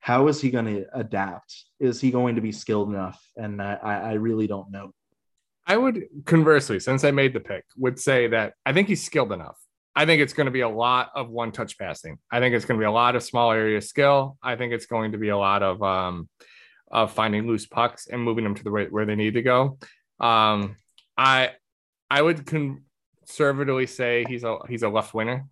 how 0.00 0.28
is 0.28 0.40
he 0.40 0.50
going 0.50 0.66
to 0.66 0.86
adapt? 0.94 1.64
Is 1.80 2.00
he 2.00 2.10
going 2.10 2.36
to 2.36 2.40
be 2.40 2.52
skilled 2.52 2.90
enough? 2.90 3.20
And 3.36 3.60
I, 3.60 3.74
I 3.82 4.12
really 4.12 4.46
don't 4.46 4.70
know. 4.70 4.92
I 5.66 5.76
would 5.76 6.04
conversely, 6.24 6.78
since 6.78 7.02
I 7.02 7.10
made 7.10 7.34
the 7.34 7.40
pick, 7.40 7.64
would 7.76 7.98
say 7.98 8.28
that 8.28 8.52
I 8.64 8.72
think 8.72 8.86
he's 8.86 9.04
skilled 9.04 9.32
enough. 9.32 9.58
I 9.96 10.04
think 10.04 10.20
it's 10.20 10.34
going 10.34 10.44
to 10.44 10.52
be 10.52 10.60
a 10.60 10.68
lot 10.68 11.10
of 11.14 11.30
one 11.30 11.52
touch 11.52 11.78
passing. 11.78 12.18
I 12.30 12.38
think 12.38 12.54
it's 12.54 12.66
going 12.66 12.78
to 12.78 12.82
be 12.82 12.86
a 12.86 12.92
lot 12.92 13.16
of 13.16 13.22
small 13.22 13.50
area 13.50 13.80
skill. 13.80 14.36
I 14.42 14.54
think 14.54 14.74
it's 14.74 14.84
going 14.84 15.12
to 15.12 15.18
be 15.18 15.30
a 15.30 15.38
lot 15.38 15.62
of 15.62 15.82
um, 15.82 16.28
of 16.90 17.12
finding 17.12 17.46
loose 17.46 17.66
pucks 17.66 18.06
and 18.06 18.22
moving 18.22 18.44
them 18.44 18.54
to 18.54 18.62
the 18.62 18.70
right 18.70 18.92
where 18.92 19.06
they 19.06 19.16
need 19.16 19.34
to 19.34 19.42
go. 19.42 19.78
Um, 20.20 20.76
I 21.16 21.52
I 22.10 22.20
would 22.20 22.46
conservatively 22.46 23.86
say 23.86 24.24
he's 24.28 24.44
a 24.44 24.58
he's 24.68 24.82
a 24.82 24.88
left 24.90 25.14
winger 25.14 25.46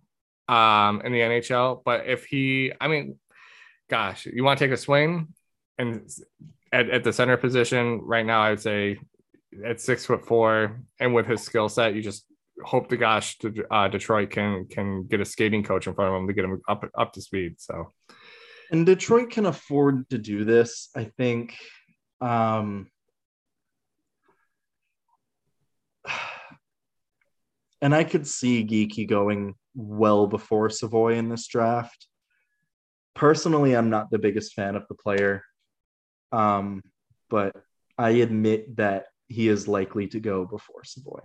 um, 0.47 1.01
in 1.03 1.11
the 1.11 1.19
NHL. 1.19 1.81
But 1.83 2.05
if 2.05 2.25
he, 2.25 2.71
I 2.79 2.87
mean, 2.87 3.17
gosh, 3.89 4.25
you 4.25 4.43
want 4.43 4.59
to 4.59 4.65
take 4.65 4.73
a 4.73 4.77
swing 4.77 5.33
and 5.77 6.07
at, 6.71 6.89
at 6.89 7.03
the 7.03 7.13
center 7.13 7.37
position 7.37 8.01
right 8.03 8.25
now, 8.25 8.41
I 8.41 8.51
would 8.51 8.61
say 8.61 8.99
at 9.65 9.81
six 9.81 10.05
foot 10.05 10.25
four 10.25 10.81
and 10.99 11.13
with 11.13 11.25
his 11.25 11.41
skill 11.41 11.69
set, 11.69 11.95
you 11.95 12.01
just 12.01 12.25
hope 12.63 12.89
to 12.89 12.97
gosh 12.97 13.37
uh, 13.71 13.87
Detroit 13.87 14.29
can 14.29 14.67
can 14.67 15.03
get 15.03 15.21
a 15.21 15.25
skating 15.25 15.63
coach 15.63 15.87
in 15.87 15.93
front 15.93 16.13
of 16.13 16.21
him 16.21 16.27
to 16.27 16.33
get 16.33 16.45
him 16.45 16.61
up 16.67 16.85
up 16.97 17.13
to 17.13 17.21
speed. 17.21 17.55
So, 17.59 17.91
and 18.71 18.85
Detroit 18.85 19.29
can 19.31 19.45
afford 19.45 20.09
to 20.09 20.17
do 20.17 20.43
this. 20.43 20.89
I 20.95 21.05
think. 21.17 21.55
Um, 22.21 22.87
and 27.81 27.93
I 27.93 28.03
could 28.03 28.27
see 28.27 28.65
Geekie 28.65 29.07
going 29.07 29.55
well 29.75 30.27
before 30.27 30.69
Savoy 30.69 31.15
in 31.15 31.29
this 31.29 31.47
draft. 31.47 32.07
Personally, 33.13 33.75
I'm 33.75 33.89
not 33.89 34.11
the 34.11 34.19
biggest 34.19 34.53
fan 34.53 34.75
of 34.75 34.87
the 34.89 34.95
player, 34.95 35.43
um, 36.31 36.81
but 37.29 37.55
I 37.97 38.09
admit 38.09 38.75
that 38.77 39.05
he 39.27 39.47
is 39.47 39.67
likely 39.67 40.07
to 40.07 40.19
go 40.19 40.45
before 40.45 40.83
Savoy. 40.83 41.21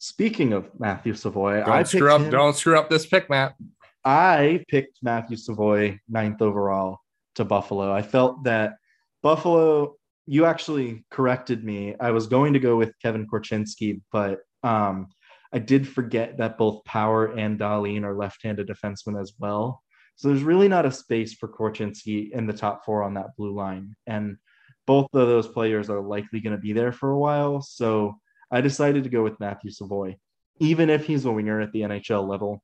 Speaking 0.00 0.54
of 0.54 0.70
Matthew 0.80 1.12
Savoy, 1.12 1.58
Don't 1.58 1.68
I 1.68 1.82
screw 1.82 2.10
up. 2.10 2.22
him, 2.22 2.30
Don't 2.30 2.56
screw 2.56 2.78
up 2.78 2.88
this 2.88 3.04
pick, 3.04 3.28
Matt. 3.28 3.54
I 4.02 4.64
picked 4.68 4.98
Matthew 5.02 5.36
Savoy 5.36 6.00
ninth 6.08 6.40
overall 6.40 7.00
to 7.34 7.44
Buffalo. 7.44 7.92
I 7.92 8.00
felt 8.00 8.42
that 8.44 8.76
Buffalo. 9.22 9.96
You 10.26 10.46
actually 10.46 11.04
corrected 11.10 11.64
me. 11.64 11.96
I 12.00 12.12
was 12.12 12.28
going 12.28 12.54
to 12.54 12.58
go 12.58 12.76
with 12.76 12.94
Kevin 13.02 13.26
Korchinski, 13.26 14.00
but 14.10 14.38
um, 14.62 15.08
I 15.52 15.58
did 15.58 15.86
forget 15.86 16.38
that 16.38 16.56
both 16.56 16.82
Power 16.84 17.36
and 17.36 17.58
Dahlin 17.58 18.04
are 18.04 18.16
left-handed 18.16 18.68
defensemen 18.68 19.20
as 19.20 19.34
well. 19.38 19.82
So 20.16 20.28
there's 20.28 20.44
really 20.44 20.68
not 20.68 20.86
a 20.86 20.92
space 20.92 21.34
for 21.34 21.48
Korchinski 21.48 22.30
in 22.32 22.46
the 22.46 22.54
top 22.54 22.86
four 22.86 23.02
on 23.02 23.14
that 23.14 23.36
blue 23.36 23.52
line, 23.52 23.94
and 24.06 24.38
both 24.86 25.08
of 25.12 25.28
those 25.28 25.48
players 25.48 25.90
are 25.90 26.00
likely 26.00 26.40
going 26.40 26.56
to 26.56 26.62
be 26.62 26.72
there 26.72 26.92
for 26.92 27.10
a 27.10 27.18
while. 27.18 27.60
So 27.60 28.14
I 28.50 28.60
decided 28.60 29.04
to 29.04 29.10
go 29.10 29.22
with 29.22 29.38
Matthew 29.40 29.70
Savoy, 29.70 30.16
even 30.58 30.90
if 30.90 31.06
he's 31.06 31.24
a 31.24 31.30
winger 31.32 31.60
at 31.60 31.72
the 31.72 31.82
NHL 31.82 32.28
level. 32.28 32.62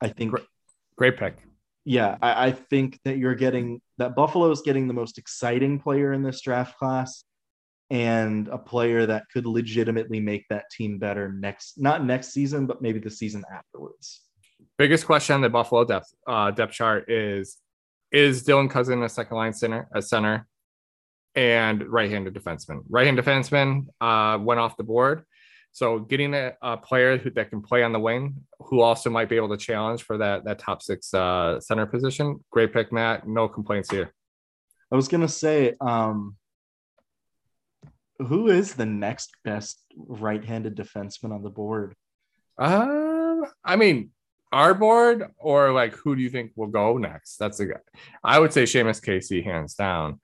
I 0.00 0.08
think 0.08 0.32
Great. 0.32 0.44
Great 0.96 1.16
pick. 1.18 1.36
yeah, 1.84 2.16
I, 2.20 2.48
I 2.48 2.52
think 2.52 2.98
that 3.04 3.18
you're 3.18 3.34
getting 3.34 3.80
that 3.98 4.14
Buffalo 4.14 4.50
is 4.50 4.62
getting 4.62 4.88
the 4.88 4.94
most 4.94 5.18
exciting 5.18 5.78
player 5.78 6.12
in 6.12 6.22
this 6.22 6.40
draft 6.40 6.78
class 6.78 7.24
and 7.90 8.48
a 8.48 8.58
player 8.58 9.06
that 9.06 9.24
could 9.32 9.46
legitimately 9.46 10.20
make 10.20 10.44
that 10.50 10.64
team 10.70 10.98
better 10.98 11.32
next, 11.32 11.80
not 11.80 12.04
next 12.04 12.32
season, 12.32 12.66
but 12.66 12.82
maybe 12.82 12.98
the 12.98 13.10
season 13.10 13.44
afterwards. 13.52 14.22
Biggest 14.76 15.06
question 15.06 15.34
on 15.34 15.40
the 15.40 15.48
Buffalo 15.48 15.84
depth 15.84 16.12
uh, 16.26 16.50
depth 16.50 16.72
chart 16.72 17.10
is: 17.10 17.58
Is 18.10 18.44
Dylan 18.44 18.68
Cozens 18.68 19.04
a 19.04 19.08
second 19.08 19.36
line 19.36 19.52
center, 19.52 19.88
a 19.94 20.02
center, 20.02 20.46
and 21.36 21.86
right-handed 21.86 22.34
defenseman? 22.34 22.80
Right-handed 22.88 23.24
defenseman 23.24 23.86
uh, 24.00 24.38
went 24.38 24.58
off 24.58 24.76
the 24.76 24.84
board. 24.84 25.22
So 25.72 25.98
getting 25.98 26.32
a, 26.32 26.54
a 26.62 26.78
player 26.78 27.18
who, 27.18 27.28
that 27.32 27.50
can 27.50 27.60
play 27.60 27.82
on 27.82 27.92
the 27.92 28.00
wing, 28.00 28.36
who 28.60 28.80
also 28.80 29.10
might 29.10 29.28
be 29.28 29.36
able 29.36 29.50
to 29.50 29.58
challenge 29.58 30.04
for 30.04 30.16
that 30.16 30.44
that 30.46 30.58
top 30.58 30.80
six 30.80 31.12
uh, 31.12 31.60
center 31.60 31.84
position. 31.84 32.42
Great 32.50 32.72
pick, 32.72 32.90
Matt. 32.92 33.28
No 33.28 33.46
complaints 33.46 33.90
here. 33.90 34.14
I 34.90 34.96
was 34.96 35.06
gonna 35.06 35.28
say, 35.28 35.74
um, 35.82 36.36
who 38.18 38.48
is 38.48 38.72
the 38.72 38.86
next 38.86 39.32
best 39.44 39.82
right-handed 39.96 40.76
defenseman 40.76 41.34
on 41.34 41.42
the 41.42 41.50
board? 41.50 41.94
Um, 42.56 43.44
I 43.62 43.76
mean, 43.76 44.12
our 44.52 44.72
board 44.72 45.26
or 45.36 45.72
like 45.72 45.94
who 45.96 46.16
do 46.16 46.22
you 46.22 46.30
think 46.30 46.52
will 46.56 46.68
go 46.68 46.96
next? 46.96 47.36
That's 47.36 47.58
the 47.58 47.66
guy. 47.66 47.80
I 48.24 48.38
would 48.38 48.54
say 48.54 48.62
Seamus 48.62 49.02
Casey, 49.02 49.42
hands 49.42 49.74
down. 49.74 50.20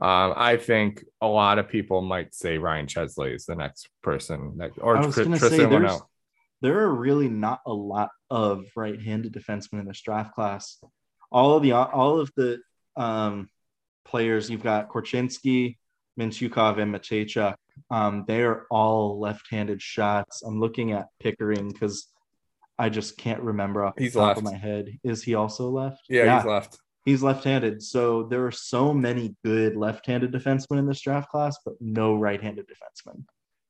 Um, 0.00 0.34
I 0.36 0.58
think 0.58 1.04
a 1.22 1.26
lot 1.26 1.58
of 1.58 1.68
people 1.68 2.02
might 2.02 2.34
say 2.34 2.58
Ryan 2.58 2.86
Chesley 2.86 3.32
is 3.32 3.46
the 3.46 3.54
next 3.54 3.88
person, 4.02 4.58
that, 4.58 4.72
or 4.78 4.98
I 4.98 5.06
was 5.06 5.14
Tr- 5.14 5.22
Tristan 5.22 5.70
say 5.70 5.98
there 6.62 6.80
are 6.80 6.94
really 6.94 7.28
not 7.28 7.60
a 7.66 7.72
lot 7.72 8.10
of 8.30 8.64
right-handed 8.76 9.32
defensemen 9.32 9.80
in 9.80 9.86
this 9.86 10.00
draft 10.02 10.34
class. 10.34 10.78
All 11.30 11.56
of 11.56 11.62
the 11.62 11.72
all 11.72 12.20
of 12.20 12.30
the 12.36 12.60
um, 12.96 13.48
players 14.04 14.50
you've 14.50 14.62
got 14.62 14.88
Korchinski, 14.88 15.76
Mintyukov, 16.18 16.78
and 16.78 16.94
Mateychuk. 16.94 17.56
Um, 17.90 18.24
they 18.26 18.42
are 18.42 18.66
all 18.70 19.18
left-handed 19.20 19.82
shots. 19.82 20.42
I'm 20.42 20.60
looking 20.60 20.92
at 20.92 21.06
Pickering 21.20 21.70
because 21.70 22.08
I 22.78 22.88
just 22.88 23.16
can't 23.16 23.40
remember 23.40 23.84
off 23.84 23.96
the 23.96 24.04
He's 24.04 24.14
top 24.14 24.28
left. 24.28 24.38
of 24.38 24.44
my 24.44 24.56
head. 24.56 24.98
Is 25.04 25.22
he 25.22 25.34
also 25.34 25.70
left? 25.70 26.04
Yeah, 26.08 26.36
he's 26.36 26.46
left. 26.46 26.78
He's 27.06 27.22
left-handed. 27.22 27.82
So 27.82 28.24
there 28.24 28.44
are 28.44 28.50
so 28.52 28.92
many 28.92 29.34
good 29.42 29.76
left-handed 29.76 30.30
defensemen 30.32 30.78
in 30.78 30.86
this 30.86 31.00
draft 31.00 31.30
class, 31.30 31.56
but 31.64 31.74
no 31.80 32.14
right-handed 32.16 32.66
defensemen. 32.68 33.22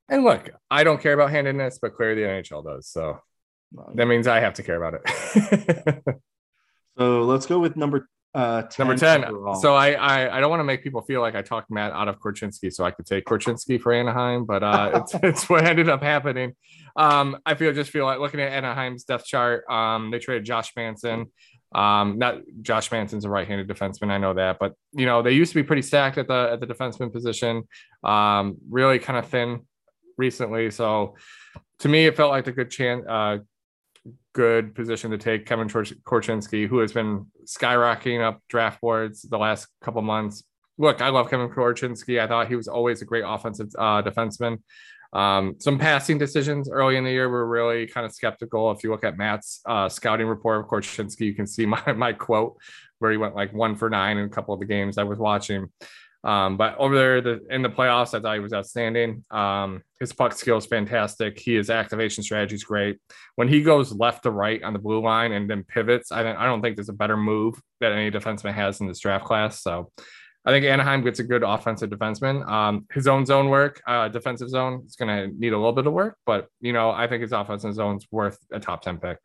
And 0.09 0.25
look, 0.25 0.51
I 0.71 0.83
don't 0.83 1.01
care 1.01 1.13
about 1.13 1.31
handedness, 1.31 1.79
but 1.81 1.95
clearly 1.95 2.23
the 2.23 2.29
NHL 2.29 2.65
does. 2.65 2.89
So 2.89 3.21
that 3.95 4.07
means 4.07 4.27
I 4.27 4.41
have 4.41 4.55
to 4.55 4.63
care 4.65 4.83
about 4.83 5.01
it. 5.05 5.99
So 6.99 7.25
let's 7.25 7.45
go 7.47 7.59
with 7.59 7.77
number 7.77 8.09
uh 8.35 8.63
10 8.63 8.87
Number 8.87 8.99
10. 8.99 9.25
overall. 9.27 9.55
So 9.55 9.75
I, 9.75 9.93
I 9.93 10.37
I 10.37 10.41
don't 10.41 10.51
want 10.51 10.61
to 10.61 10.65
make 10.65 10.83
people 10.83 11.03
feel 11.03 11.21
like 11.21 11.35
I 11.35 11.43
talked 11.43 11.71
Matt 11.71 11.93
out 11.93 12.09
of 12.09 12.19
Korchinski 12.21 12.73
so 12.73 12.85
I 12.85 12.91
could 12.91 13.07
take 13.07 13.25
Korchinski 13.27 13.81
for 13.81 13.93
Anaheim, 13.93 14.45
but 14.45 14.63
uh 14.63 14.91
it's 15.03 15.15
it's 15.23 15.49
what 15.49 15.65
ended 15.67 15.89
up 15.89 16.03
happening. 16.03 16.55
Um 16.97 17.37
I 17.47 17.55
feel 17.55 17.73
just 17.73 17.91
feel 17.91 18.05
like 18.07 18.19
looking 18.19 18.41
at 18.41 18.53
Anaheim's 18.53 19.05
depth 19.05 19.27
chart, 19.27 19.65
um 19.71 20.11
they 20.11 20.19
traded 20.19 20.45
Josh 20.45 20.73
Manson. 20.77 21.27
Um 21.77 22.19
not 22.19 22.35
Josh 22.63 22.91
Manson's 22.91 23.25
a 23.25 23.31
right-handed 23.31 23.69
defenseman, 23.69 24.11
I 24.11 24.19
know 24.19 24.35
that, 24.35 24.59
but 24.59 24.73
you 24.93 25.07
know, 25.07 25.23
they 25.23 25.33
used 25.33 25.53
to 25.53 25.63
be 25.63 25.67
pretty 25.67 25.83
stacked 25.83 26.19
at 26.19 26.27
the 26.27 26.51
at 26.53 26.61
the 26.61 26.67
defenseman 26.67 27.13
position. 27.13 27.55
Um 28.03 28.57
really 28.69 28.99
kind 28.99 29.19
of 29.19 29.29
thin 29.29 29.61
recently, 30.17 30.71
so 30.71 31.15
to 31.81 31.89
me 31.89 32.07
it 32.07 32.17
felt 32.17 32.31
like 32.31 32.47
a 32.47 32.53
good 32.53 32.71
chance 32.71 33.05
uh 33.07 33.39
good 34.33 34.75
position 34.75 35.11
to 35.11 35.19
take 35.19 35.47
Kevin 35.47 35.69
Korchinski, 35.69 36.69
who 36.69 36.79
has 36.79 36.93
been 36.93 37.27
skyrocketing 37.47 38.23
up 38.23 38.43
draft 38.49 38.81
boards 38.81 39.23
the 39.23 39.39
last 39.39 39.67
couple 39.81 40.03
months. 40.03 40.45
Look, 40.79 41.01
I 41.01 41.09
love 41.09 41.31
Kevin 41.31 41.49
Korchinski. 41.49 42.21
I 42.21 42.27
thought 42.27 42.49
he 42.49 42.55
was 42.55 42.69
always 42.69 43.01
a 43.01 43.07
great 43.07 43.25
offensive 43.27 43.69
uh, 43.79 44.03
defenseman. 44.03 44.59
Um, 45.17 45.57
some 45.61 45.79
passing 45.79 46.19
decisions 46.19 46.69
early 46.71 46.99
in 46.99 47.05
the 47.05 47.11
year 47.11 47.31
were 47.31 47.47
really 47.47 47.87
kind 47.87 48.05
of 48.05 48.13
skeptical. 48.13 48.71
If 48.71 48.85
you 48.85 48.91
look 48.91 49.03
at 49.03 49.17
Matt's 49.17 49.63
uh, 49.65 49.89
scouting 49.89 50.27
report 50.27 50.61
of 50.61 50.67
Korchinski, 50.67 51.21
you 51.21 51.35
can 51.35 51.47
see 51.47 51.65
my, 51.75 51.81
my 51.95 52.13
quote 52.13 52.59
where 52.99 53.11
he 53.11 53.17
went 53.17 53.35
like 53.35 53.55
one 53.55 53.77
for 53.77 53.89
nine 53.89 54.19
in 54.19 54.27
a 54.27 54.29
couple 54.29 54.53
of 54.53 54.61
the 54.61 54.67
games 54.67 54.99
I 54.99 55.05
was 55.05 55.19
watching. 55.19 55.69
Um, 56.23 56.57
but 56.59 56.77
over 56.77 56.95
there 56.95 57.21
the, 57.23 57.47
in 57.51 57.63
the 57.63 57.71
playoffs, 57.71 58.13
I 58.13 58.21
thought 58.21 58.35
he 58.35 58.41
was 58.41 58.53
outstanding. 58.53 59.25
Um, 59.31 59.83
his 60.01 60.13
puck 60.13 60.33
skill 60.35 60.59
is 60.59 60.67
fantastic. 60.67 61.39
He 61.39 61.55
his 61.55 61.71
activation 61.71 62.23
strategy 62.23 62.57
is 62.57 62.65
great. 62.65 62.99
When 63.37 63.49
he 63.49 63.63
goes 63.63 63.93
left 63.93 64.25
to 64.25 64.31
right 64.31 64.63
on 64.63 64.75
the 64.75 64.79
blue 64.79 65.01
line 65.01 65.33
and 65.33 65.49
then 65.49 65.65
pivots, 65.65 66.13
I 66.13 66.23
don't, 66.25 66.37
I 66.37 66.45
don't 66.45 66.61
think 66.61 66.77
there's 66.77 66.89
a 66.89 66.95
better 66.95 67.17
move 67.17 67.59
that 67.81 67.93
any 67.93 68.11
defenseman 68.11 68.55
has 68.55 68.81
in 68.81 68.89
this 68.89 68.99
draft 68.99 69.25
class. 69.25 69.63
So 69.63 69.93
I 70.47 70.51
think 70.53 70.65
Anaheim 70.65 71.03
gets 71.03 71.19
a 71.19 71.25
good 71.25 71.43
offensive 71.43 71.91
defenseman. 71.91 72.49
Um, 72.49 72.87
his 72.93 73.09
own 73.09 73.27
zone 73.27 73.49
work, 73.49 73.83
uh, 73.87 74.09
defensive 74.09 74.49
zone, 74.49 74.85
is 74.87 74.95
going 74.95 75.09
to 75.09 75.37
need 75.37 75.53
a 75.53 75.57
little 75.57 75.73
bit 75.73 75.87
of 75.89 75.93
work, 75.93 76.17
but 76.25 76.47
you 76.61 76.73
know 76.73 76.91
I 76.91 77.09
think 77.09 77.23
his 77.23 77.33
offensive 77.33 77.75
zone's 77.75 78.07
worth 78.13 78.39
a 78.53 78.61
top 78.61 78.83
ten 78.83 78.99
pick. 78.99 79.19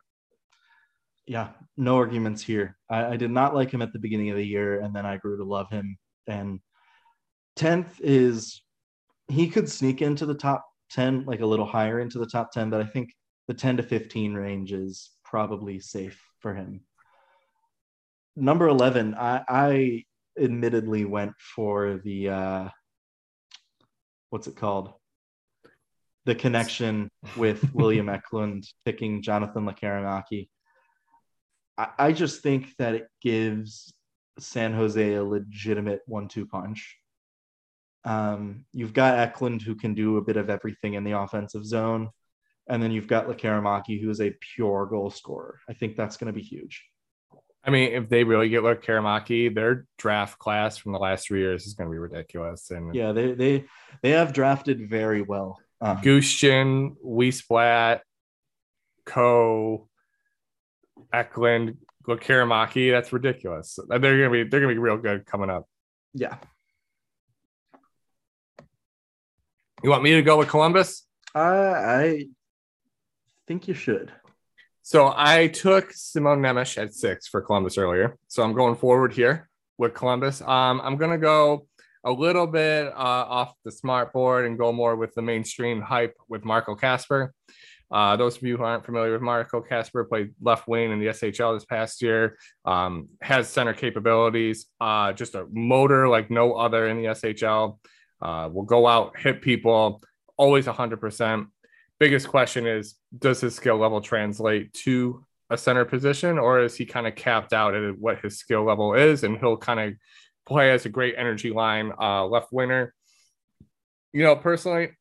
yeah, 1.27 1.49
no 1.77 1.97
arguments 1.97 2.41
here. 2.43 2.77
I, 2.89 3.05
I 3.13 3.17
did 3.17 3.31
not 3.31 3.55
like 3.55 3.71
him 3.71 3.81
at 3.81 3.93
the 3.93 3.99
beginning 3.99 4.31
of 4.31 4.37
the 4.37 4.45
year, 4.45 4.81
and 4.81 4.93
then 4.95 5.05
I 5.05 5.17
grew 5.17 5.37
to 5.37 5.43
love 5.43 5.69
him. 5.69 5.97
And 6.27 6.59
tenth 7.55 7.99
is 8.01 8.61
he 9.27 9.47
could 9.47 9.69
sneak 9.69 10.01
into 10.01 10.25
the 10.25 10.33
top 10.33 10.65
ten, 10.89 11.23
like 11.25 11.41
a 11.41 11.45
little 11.45 11.65
higher 11.65 11.99
into 11.99 12.19
the 12.19 12.25
top 12.25 12.51
ten, 12.51 12.69
but 12.69 12.81
I 12.81 12.85
think 12.85 13.13
the 13.47 13.53
ten 13.53 13.77
to 13.77 13.83
fifteen 13.83 14.33
range 14.33 14.73
is 14.73 15.11
probably 15.23 15.79
safe 15.79 16.21
for 16.39 16.53
him. 16.53 16.81
Number 18.35 18.67
eleven, 18.67 19.13
I, 19.15 19.43
I 19.47 20.03
admittedly 20.39 21.05
went 21.05 21.33
for 21.39 21.99
the 22.03 22.29
uh, 22.29 22.69
what's 24.29 24.47
it 24.47 24.55
called? 24.55 24.93
The 26.25 26.35
connection 26.35 27.09
with 27.35 27.63
William 27.73 28.09
Eklund 28.09 28.65
picking 28.85 29.21
Jonathan 29.21 29.65
Lekkerimäki. 29.65 30.49
I, 31.77 31.87
I 31.97 32.11
just 32.11 32.41
think 32.41 32.75
that 32.77 32.95
it 32.95 33.07
gives 33.21 33.93
San 34.39 34.73
Jose 34.73 35.13
a 35.13 35.23
legitimate 35.23 36.01
one-two 36.05 36.45
punch. 36.47 36.97
Um, 38.03 38.65
you've 38.71 38.93
got 38.93 39.19
Eklund 39.19 39.61
who 39.61 39.75
can 39.75 39.93
do 39.93 40.17
a 40.17 40.23
bit 40.23 40.37
of 40.37 40.49
everything 40.49 40.95
in 40.95 41.03
the 41.03 41.17
offensive 41.19 41.65
zone, 41.65 42.09
and 42.67 42.81
then 42.81 42.91
you've 42.91 43.07
got 43.07 43.27
Lekkerimäki 43.27 44.01
who 44.01 44.09
is 44.09 44.21
a 44.21 44.35
pure 44.55 44.87
goal 44.87 45.09
scorer. 45.09 45.59
I 45.69 45.73
think 45.73 45.95
that's 45.95 46.17
going 46.17 46.33
to 46.33 46.39
be 46.39 46.45
huge. 46.45 46.83
I 47.63 47.69
mean, 47.69 47.93
if 47.93 48.09
they 48.09 48.23
really 48.23 48.49
get 48.49 48.63
Lekkerimäki, 48.63 49.53
their 49.53 49.85
draft 49.97 50.39
class 50.39 50.77
from 50.77 50.93
the 50.93 50.99
last 50.99 51.27
three 51.27 51.41
years 51.41 51.67
is 51.67 51.75
going 51.75 51.89
to 51.89 51.91
be 51.91 51.99
ridiculous. 51.99 52.71
And 52.71 52.95
Yeah, 52.95 53.11
they 53.11 53.33
they 53.33 53.65
they 54.01 54.11
have 54.11 54.33
drafted 54.33 54.89
very 54.89 55.21
well. 55.21 55.59
Um, 55.79 55.97
Gushchin, 55.97 56.95
Wiesblatt, 57.05 58.01
Co, 59.05 59.87
Eklund, 61.13 61.77
Karamaki, 62.07 62.91
that's 62.91 63.13
ridiculous. 63.13 63.77
They're 63.87 63.99
gonna 63.99 64.29
be 64.29 64.43
they're 64.43 64.59
gonna 64.59 64.73
be 64.73 64.79
real 64.79 64.97
good 64.97 65.25
coming 65.25 65.49
up. 65.49 65.67
yeah, 66.13 66.37
You 69.83 69.89
want 69.89 70.03
me 70.03 70.11
to 70.11 70.21
go 70.21 70.37
with 70.37 70.49
Columbus? 70.49 71.05
I 71.33 71.41
I 71.41 72.27
think 73.47 73.67
you 73.67 73.73
should. 73.73 74.11
So 74.83 75.13
I 75.15 75.47
took 75.47 75.93
Simon 75.93 76.39
Nemec 76.39 76.77
at 76.77 76.93
six 76.93 77.27
for 77.27 77.41
Columbus 77.41 77.77
earlier. 77.77 78.17
So 78.27 78.43
I'm 78.43 78.53
going 78.53 78.75
forward 78.75 79.13
here 79.13 79.49
with 79.77 79.93
Columbus. 79.93 80.41
Um, 80.41 80.81
I'm 80.83 80.97
gonna 80.97 81.17
go 81.17 81.67
a 82.03 82.11
little 82.11 82.47
bit 82.47 82.87
uh, 82.87 82.95
off 82.95 83.53
the 83.63 83.71
smart 83.71 84.11
board 84.11 84.45
and 84.45 84.57
go 84.57 84.71
more 84.71 84.95
with 84.95 85.13
the 85.13 85.21
mainstream 85.21 85.81
hype 85.81 86.15
with 86.27 86.43
Marco 86.43 86.75
Kasper. 86.75 87.33
Uh, 87.91 88.15
those 88.15 88.37
of 88.37 88.43
you 88.43 88.57
who 88.57 88.63
aren't 88.63 88.85
familiar 88.85 89.11
with 89.11 89.21
Marco 89.21 89.61
Kasper 89.61 90.05
played 90.05 90.33
left 90.41 90.67
wing 90.67 90.91
in 90.91 90.99
the 90.99 91.07
SHL 91.07 91.55
this 91.55 91.65
past 91.65 92.01
year. 92.01 92.37
Um, 92.63 93.09
has 93.21 93.49
center 93.49 93.73
capabilities. 93.73 94.67
Uh, 94.79 95.11
just 95.11 95.35
a 95.35 95.45
motor 95.51 96.07
like 96.07 96.31
no 96.31 96.53
other 96.53 96.87
in 96.87 96.97
the 96.97 97.09
SHL. 97.09 97.77
Uh, 98.21 98.49
will 98.51 98.63
go 98.63 98.87
out, 98.87 99.19
hit 99.19 99.41
people, 99.41 100.01
always 100.37 100.67
100%. 100.67 101.47
Biggest 102.01 102.29
question 102.29 102.65
is 102.65 102.95
Does 103.15 103.41
his 103.41 103.53
skill 103.53 103.77
level 103.77 104.01
translate 104.01 104.73
to 104.85 105.23
a 105.51 105.57
center 105.57 105.85
position, 105.85 106.39
or 106.39 106.61
is 106.63 106.75
he 106.75 106.83
kind 106.83 107.05
of 107.05 107.13
capped 107.13 107.53
out 107.53 107.75
at 107.75 107.95
what 107.95 108.17
his 108.21 108.39
skill 108.39 108.63
level 108.63 108.95
is 108.95 109.23
and 109.23 109.37
he'll 109.37 109.55
kind 109.55 109.79
of 109.79 109.93
play 110.47 110.71
as 110.71 110.87
a 110.87 110.89
great 110.89 111.13
energy 111.15 111.51
line 111.51 111.91
uh, 112.01 112.25
left 112.25 112.51
winger? 112.51 112.95
You 114.13 114.23
know, 114.23 114.35
personally, 114.35 114.97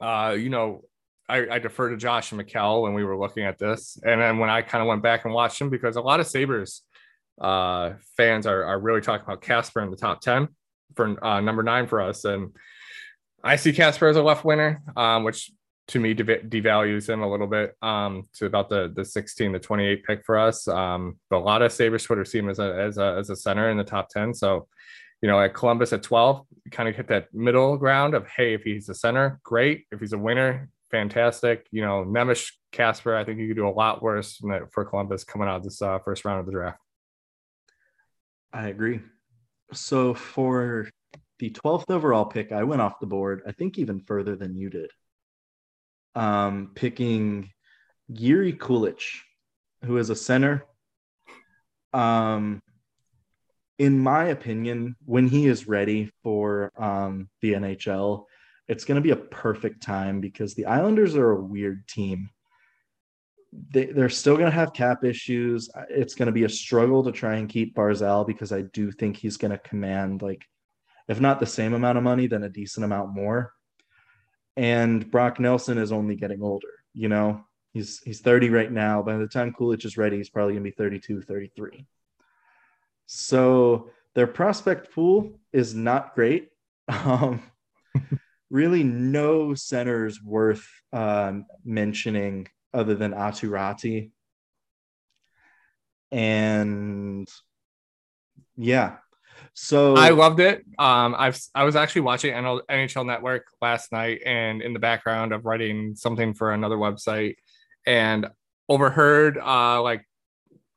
uh, 0.00 0.34
you 0.36 0.50
know, 0.50 0.82
I, 1.28 1.48
I 1.48 1.58
defer 1.60 1.90
to 1.90 1.96
Josh 1.96 2.32
and 2.32 2.40
Mikkel 2.40 2.82
when 2.82 2.92
we 2.94 3.04
were 3.04 3.16
looking 3.16 3.44
at 3.44 3.60
this. 3.60 3.96
And 4.04 4.20
then 4.20 4.38
when 4.38 4.50
I 4.50 4.62
kind 4.62 4.82
of 4.82 4.88
went 4.88 5.04
back 5.04 5.26
and 5.26 5.32
watched 5.32 5.60
him, 5.60 5.70
because 5.70 5.94
a 5.94 6.00
lot 6.00 6.18
of 6.18 6.26
Sabres 6.26 6.82
uh, 7.40 7.92
fans 8.16 8.48
are, 8.48 8.64
are 8.64 8.80
really 8.80 9.00
talking 9.00 9.24
about 9.24 9.42
Kasper 9.42 9.80
in 9.80 9.92
the 9.92 9.96
top 9.96 10.22
10 10.22 10.48
for 10.96 11.24
uh, 11.24 11.40
number 11.40 11.62
nine 11.62 11.86
for 11.86 12.00
us. 12.00 12.24
And 12.24 12.50
I 13.44 13.54
see 13.54 13.72
Kasper 13.72 14.08
as 14.08 14.16
a 14.16 14.22
left 14.24 14.44
winger, 14.44 14.82
um, 14.96 15.22
which 15.22 15.52
to 15.88 16.00
me 16.00 16.14
dev- 16.14 16.48
devalues 16.48 17.08
him 17.08 17.22
a 17.22 17.30
little 17.30 17.46
bit 17.46 17.76
um, 17.82 18.24
to 18.34 18.46
about 18.46 18.68
the 18.68 18.92
the 18.94 19.04
16 19.04 19.52
to 19.52 19.58
28 19.58 20.04
pick 20.04 20.24
for 20.24 20.38
us. 20.38 20.66
Um, 20.66 21.18
but 21.30 21.38
a 21.38 21.44
lot 21.44 21.62
of 21.62 21.72
Sabres 21.72 22.04
Twitter 22.04 22.24
see 22.24 22.38
him 22.38 22.48
as 22.48 22.58
a, 22.58 22.74
as 22.74 22.98
a 22.98 23.16
as 23.18 23.30
a 23.30 23.36
center 23.36 23.70
in 23.70 23.76
the 23.76 23.84
top 23.84 24.08
10. 24.08 24.34
So, 24.34 24.66
you 25.22 25.28
know, 25.28 25.40
at 25.40 25.54
Columbus 25.54 25.92
at 25.92 26.02
12, 26.02 26.44
kind 26.70 26.88
of 26.88 26.96
hit 26.96 27.08
that 27.08 27.32
middle 27.32 27.76
ground 27.76 28.14
of 28.14 28.26
hey, 28.28 28.54
if 28.54 28.62
he's 28.62 28.88
a 28.88 28.94
center, 28.94 29.40
great. 29.44 29.86
If 29.92 30.00
he's 30.00 30.12
a 30.12 30.18
winner, 30.18 30.68
fantastic. 30.90 31.66
You 31.70 31.82
know, 31.82 32.04
Nemec 32.04 32.50
Kasper, 32.72 33.14
I 33.14 33.24
think 33.24 33.38
you 33.38 33.48
could 33.48 33.56
do 33.56 33.68
a 33.68 33.70
lot 33.70 34.02
worse 34.02 34.40
for 34.72 34.84
Columbus 34.84 35.24
coming 35.24 35.48
out 35.48 35.56
of 35.56 35.62
this 35.62 35.80
uh, 35.80 35.98
first 36.00 36.24
round 36.24 36.40
of 36.40 36.46
the 36.46 36.52
draft. 36.52 36.80
I 38.52 38.68
agree. 38.68 39.00
So 39.72 40.14
for 40.14 40.88
the 41.38 41.50
12th 41.50 41.90
overall 41.90 42.24
pick, 42.24 42.52
I 42.52 42.64
went 42.64 42.80
off 42.80 43.00
the 43.00 43.06
board, 43.06 43.42
I 43.46 43.52
think 43.52 43.78
even 43.78 44.00
further 44.00 44.36
than 44.36 44.56
you 44.56 44.70
did. 44.70 44.90
Um, 46.16 46.72
picking 46.74 47.50
Jiri 48.10 48.56
Kulich, 48.56 49.20
who 49.84 49.98
is 49.98 50.10
a 50.10 50.16
center. 50.16 50.64
Um, 51.92 52.60
in 53.78 53.98
my 53.98 54.24
opinion, 54.26 54.96
when 55.04 55.28
he 55.28 55.46
is 55.46 55.68
ready 55.68 56.10
for 56.22 56.72
um, 56.78 57.28
the 57.42 57.52
NHL, 57.52 58.24
it's 58.68 58.84
going 58.84 58.96
to 58.96 59.02
be 59.02 59.10
a 59.10 59.16
perfect 59.16 59.82
time 59.82 60.20
because 60.20 60.54
the 60.54 60.66
Islanders 60.66 61.14
are 61.14 61.32
a 61.32 61.40
weird 61.40 61.86
team. 61.86 62.30
They, 63.70 63.86
they're 63.86 64.08
still 64.08 64.36
going 64.36 64.50
to 64.50 64.56
have 64.56 64.72
cap 64.72 65.04
issues. 65.04 65.70
It's 65.88 66.14
going 66.14 66.26
to 66.26 66.32
be 66.32 66.44
a 66.44 66.48
struggle 66.48 67.04
to 67.04 67.12
try 67.12 67.36
and 67.36 67.48
keep 67.48 67.74
Barzal 67.74 68.26
because 68.26 68.52
I 68.52 68.62
do 68.62 68.90
think 68.90 69.16
he's 69.16 69.36
going 69.36 69.52
to 69.52 69.58
command 69.58 70.22
like, 70.22 70.44
if 71.08 71.20
not 71.20 71.38
the 71.38 71.46
same 71.46 71.74
amount 71.74 71.98
of 71.98 72.04
money, 72.04 72.26
then 72.26 72.42
a 72.42 72.48
decent 72.48 72.84
amount 72.84 73.14
more. 73.14 73.52
And 74.56 75.10
Brock 75.10 75.38
Nelson 75.38 75.78
is 75.78 75.92
only 75.92 76.16
getting 76.16 76.42
older. 76.42 76.68
You 76.94 77.08
know, 77.08 77.44
he's 77.72 78.00
he's 78.00 78.20
30 78.20 78.50
right 78.50 78.72
now. 78.72 79.02
By 79.02 79.16
the 79.16 79.28
time 79.28 79.52
Kulich 79.52 79.84
is 79.84 79.96
ready, 79.96 80.16
he's 80.16 80.30
probably 80.30 80.54
going 80.54 80.64
to 80.64 80.70
be 80.70 80.76
32, 80.76 81.22
33. 81.22 81.86
So 83.06 83.90
their 84.14 84.26
prospect 84.26 84.92
pool 84.92 85.38
is 85.52 85.74
not 85.74 86.14
great. 86.14 86.48
Um, 86.88 87.42
really 88.50 88.84
no 88.84 89.54
centers 89.54 90.22
worth 90.22 90.68
um, 90.92 91.46
mentioning 91.64 92.46
other 92.72 92.94
than 92.94 93.12
Aatu 93.12 93.48
Räty. 93.50 94.10
And 96.12 97.28
yeah, 98.56 98.98
so 99.58 99.96
I 99.96 100.10
loved 100.10 100.38
it. 100.38 100.64
Um, 100.78 101.14
I've 101.18 101.40
I 101.54 101.64
was 101.64 101.76
actually 101.76 102.02
watching 102.02 102.34
NHL 102.34 103.06
Network 103.06 103.46
last 103.62 103.90
night, 103.90 104.20
and 104.26 104.60
in 104.60 104.74
the 104.74 104.78
background 104.78 105.32
of 105.32 105.46
writing 105.46 105.96
something 105.96 106.34
for 106.34 106.52
another 106.52 106.76
website, 106.76 107.36
and 107.86 108.26
overheard 108.68 109.38
uh 109.38 109.80
like 109.80 110.04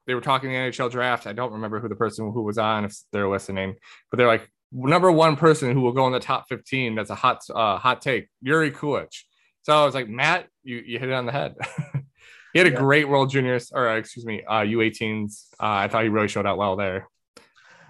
they 0.07 0.15
were 0.15 0.21
talking 0.21 0.49
the 0.49 0.55
NHL 0.55 0.89
draft. 0.89 1.27
I 1.27 1.33
don't 1.33 1.51
remember 1.51 1.81
who 1.81 1.89
the 1.89 1.95
person 1.95 2.31
who 2.31 2.41
was 2.41 2.57
on 2.57 2.85
if 2.85 2.97
they're 3.11 3.27
listening, 3.27 3.75
but 4.09 4.17
they're 4.17 4.27
like, 4.27 4.49
number 4.71 5.11
one 5.11 5.35
person 5.35 5.73
who 5.73 5.81
will 5.81 5.91
go 5.91 6.07
in 6.07 6.13
the 6.13 6.19
top 6.19 6.47
15 6.47 6.95
that's 6.95 7.09
a 7.09 7.15
hot 7.15 7.41
uh, 7.53 7.77
hot 7.77 8.01
take 8.01 8.29
Yuri 8.41 8.71
Kulich. 8.71 9.23
So 9.63 9.73
I 9.73 9.83
was 9.83 9.93
like, 9.93 10.07
Matt, 10.07 10.47
you, 10.63 10.77
you 10.77 10.99
hit 10.99 11.09
it 11.09 11.13
on 11.13 11.25
the 11.25 11.33
head. 11.33 11.55
he 12.53 12.59
had 12.59 12.67
a 12.67 12.71
yeah. 12.71 12.77
great 12.77 13.09
World 13.09 13.29
Juniors, 13.29 13.71
or 13.73 13.97
excuse 13.97 14.25
me, 14.25 14.41
uh, 14.47 14.61
U18s. 14.61 15.47
Uh, 15.59 15.83
I 15.83 15.87
thought 15.89 16.03
he 16.03 16.09
really 16.09 16.29
showed 16.29 16.45
out 16.45 16.57
well 16.57 16.77
there. 16.77 17.09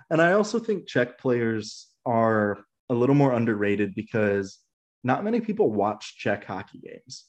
And 0.09 0.21
I 0.21 0.33
also 0.33 0.59
think 0.59 0.87
Czech 0.87 1.19
players 1.19 1.87
are 2.05 2.59
a 2.89 2.93
little 2.93 3.15
more 3.15 3.33
underrated 3.33 3.93
because 3.93 4.59
not 5.03 5.23
many 5.23 5.39
people 5.41 5.71
watch 5.71 6.17
Czech 6.17 6.45
hockey 6.45 6.79
games. 6.79 7.25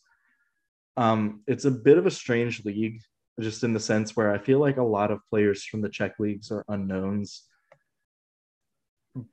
Um, 0.97 1.43
it's 1.47 1.66
a 1.66 1.70
bit 1.70 1.99
of 1.99 2.07
a 2.07 2.11
strange 2.11 2.64
league, 2.64 3.01
just 3.39 3.62
in 3.64 3.72
the 3.72 3.81
sense 3.81 4.16
where 4.16 4.33
I 4.33 4.39
feel 4.39 4.59
like 4.59 4.76
a 4.76 4.83
lot 4.83 5.11
of 5.11 5.20
players 5.28 5.64
from 5.64 5.83
the 5.83 5.89
Czech 5.89 6.18
leagues 6.18 6.51
are 6.51 6.64
unknowns 6.68 7.45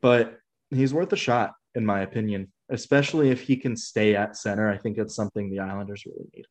but 0.02 0.40
he's 0.70 0.94
worth 0.94 1.14
a 1.14 1.18
shot, 1.18 1.54
in 1.76 1.86
my 1.86 2.02
opinion, 2.02 2.52
especially 2.70 3.30
if 3.30 3.42
he 3.42 3.58
can 3.58 3.76
stay 3.76 4.16
at 4.16 4.36
center. 4.36 4.70
I 4.70 4.78
think 4.78 4.98
it's 4.98 5.16
something 5.16 5.50
the 5.50 5.60
Islanders 5.60 6.06
really 6.06 6.28
need. 6.36 6.46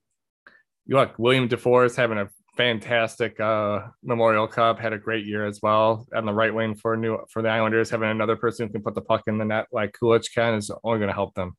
Look, 0.88 1.18
William 1.18 1.48
Dufour 1.48 1.84
is 1.84 1.96
having 1.96 2.18
a 2.18 2.28
fantastic 2.56 3.38
uh, 3.40 3.88
Memorial 4.02 4.46
Cup. 4.46 4.78
Had 4.78 4.92
a 4.92 4.98
great 4.98 5.26
year 5.26 5.46
as 5.46 5.60
well 5.62 6.06
on 6.14 6.26
the 6.26 6.32
right 6.32 6.54
wing 6.54 6.74
for 6.74 6.96
new 6.96 7.18
for 7.30 7.42
the 7.42 7.48
Islanders. 7.48 7.90
Having 7.90 8.10
another 8.10 8.36
person 8.36 8.66
who 8.66 8.72
can 8.72 8.82
put 8.82 8.94
the 8.94 9.02
puck 9.02 9.22
in 9.26 9.38
the 9.38 9.44
net 9.44 9.66
like 9.72 9.92
Kulich 9.92 10.32
can 10.34 10.54
is 10.54 10.70
only 10.82 10.98
going 10.98 11.08
to 11.08 11.14
help 11.14 11.34
them 11.34 11.56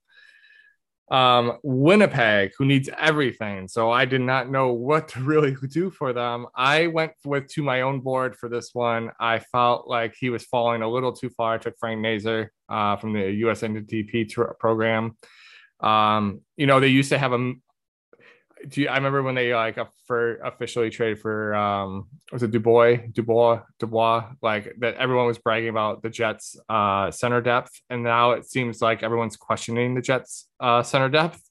um, 1.09 1.57
Winnipeg, 1.63 2.51
who 2.57 2.65
needs 2.65 2.89
everything. 2.97 3.67
So 3.67 3.89
I 3.89 4.05
did 4.05 4.21
not 4.21 4.49
know 4.49 4.73
what 4.73 5.07
to 5.09 5.19
really 5.23 5.55
do 5.69 5.89
for 5.89 6.13
them. 6.13 6.47
I 6.55 6.87
went 6.87 7.13
with 7.25 7.47
to 7.53 7.63
my 7.63 7.81
own 7.81 8.01
board 8.01 8.35
for 8.35 8.49
this 8.49 8.71
one. 8.73 9.11
I 9.19 9.39
felt 9.39 9.87
like 9.87 10.15
he 10.19 10.29
was 10.29 10.45
falling 10.45 10.81
a 10.81 10.89
little 10.89 11.13
too 11.13 11.29
far. 11.29 11.55
I 11.55 11.57
took 11.57 11.77
Frank 11.79 12.01
Nazar 12.01 12.51
uh, 12.69 12.97
from 12.97 13.13
the 13.13 13.31
US 13.31 13.61
USNTP 13.61 14.59
program. 14.59 15.17
Um, 15.79 16.41
you 16.55 16.65
know, 16.65 16.79
they 16.79 16.87
used 16.87 17.09
to 17.09 17.17
have 17.17 17.33
a 17.33 17.53
do 18.67 18.81
you, 18.81 18.87
I 18.87 18.95
remember 18.95 19.23
when 19.23 19.35
they 19.35 19.53
like 19.53 19.77
for 20.05 20.35
officially 20.37 20.89
traded 20.89 21.19
for 21.19 21.53
um 21.55 22.07
was 22.31 22.43
it 22.43 22.51
Dubois 22.51 22.97
Dubois 23.11 23.61
Dubois 23.79 24.25
like 24.41 24.75
that 24.79 24.95
everyone 24.95 25.27
was 25.27 25.37
bragging 25.37 25.69
about 25.69 26.01
the 26.01 26.09
Jets 26.09 26.55
uh 26.69 27.11
center 27.11 27.41
depth 27.41 27.71
and 27.89 28.03
now 28.03 28.31
it 28.31 28.49
seems 28.49 28.81
like 28.81 29.03
everyone's 29.03 29.37
questioning 29.37 29.95
the 29.95 30.01
Jets 30.01 30.47
uh 30.59 30.83
center 30.83 31.09
depth. 31.09 31.41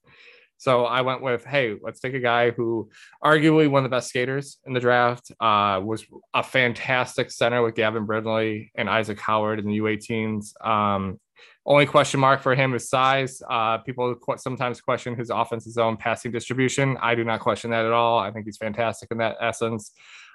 So 0.59 0.87
I 0.87 1.03
went 1.03 1.23
with 1.23 1.45
hey, 1.45 1.77
let's 1.83 2.01
take 2.01 2.15
a 2.15 2.21
guy 2.21 2.51
who 2.51 2.91
arguably 3.23 3.69
one 3.69 3.85
of 3.85 3.91
the 3.91 3.95
best 3.95 4.09
skaters 4.09 4.59
in 4.67 4.73
the 4.73 4.81
draft 4.81 5.31
uh 5.41 5.81
was 5.83 6.05
a 6.35 6.43
fantastic 6.43 7.31
center 7.31 7.63
with 7.63 7.75
Gavin 7.75 8.07
Brindley 8.07 8.73
and 8.75 8.89
Isaac 8.89 9.21
Howard 9.21 9.59
in 9.59 9.67
the 9.67 9.79
U18s. 9.79 10.67
Um 10.67 11.21
only 11.65 11.87
question 11.87 12.21
mark 12.21 12.43
for 12.43 12.55
him 12.55 12.75
is 12.75 12.89
size. 12.89 13.43
Uh, 13.49 13.79
people 13.79 14.15
qu- 14.15 14.39
sometimes 14.39 14.81
question 14.81 15.17
his 15.17 15.31
offensive 15.31 15.73
zone 15.73 15.97
passing 15.97 16.31
distribution. 16.31 16.97
I 17.01 17.15
do 17.15 17.25
not 17.25 17.41
question 17.41 17.71
that 17.71 17.85
at 17.85 17.93
all. 17.93 18.19
I 18.19 18.31
think 18.31 18.47
he's 18.47 18.57
fantastic 18.57 19.11
in 19.11 19.19
that 19.19 19.37
essence. 19.41 19.93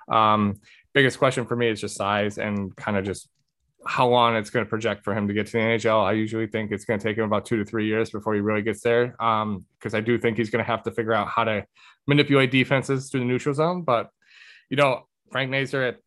Um, 0.10 0.60
biggest 0.94 1.20
question 1.20 1.46
for 1.46 1.56
me 1.56 1.70
is 1.70 1.80
just 1.80 1.96
size 1.96 2.38
and 2.38 2.76
kind 2.76 2.98
of 2.98 3.06
just 3.06 3.30
how 3.86 4.08
long 4.08 4.36
it's 4.36 4.50
going 4.50 4.66
to 4.66 4.70
project 4.70 5.04
for 5.04 5.16
him 5.16 5.28
to 5.28 5.34
get 5.34 5.48
to 5.48 5.54
the 5.54 5.58
NHL. 5.58 6.04
I 6.04 6.12
usually 6.12 6.48
think 6.48 6.72
it's 6.72 6.86
going 6.86 7.00
to 7.00 7.04
take 7.04 7.18
him 7.18 7.24
about 7.24 7.46
two 7.46 7.58
to 7.58 7.66
three 7.66 7.88
years 7.88 8.10
before 8.12 8.36
he 8.36 8.42
really 8.42 8.62
gets 8.62 8.82
there. 8.82 9.16
Um, 9.22 9.66
because 9.80 9.96
I 9.96 10.02
do 10.02 10.20
think 10.20 10.38
he's 10.38 10.50
going 10.50 10.64
to 10.64 10.70
have 10.70 10.84
to 10.84 10.92
figure 10.92 11.14
out 11.14 11.28
how 11.28 11.46
to 11.46 11.66
manipulate 12.08 12.52
defenses 12.52 13.10
through 13.10 13.22
the 13.22 13.26
neutral 13.26 13.56
zone. 13.56 13.82
But 13.84 14.10
you 14.70 14.78
know, 14.78 15.08
Frank 15.32 15.50
Nazar 15.50 15.84
at 15.84 15.98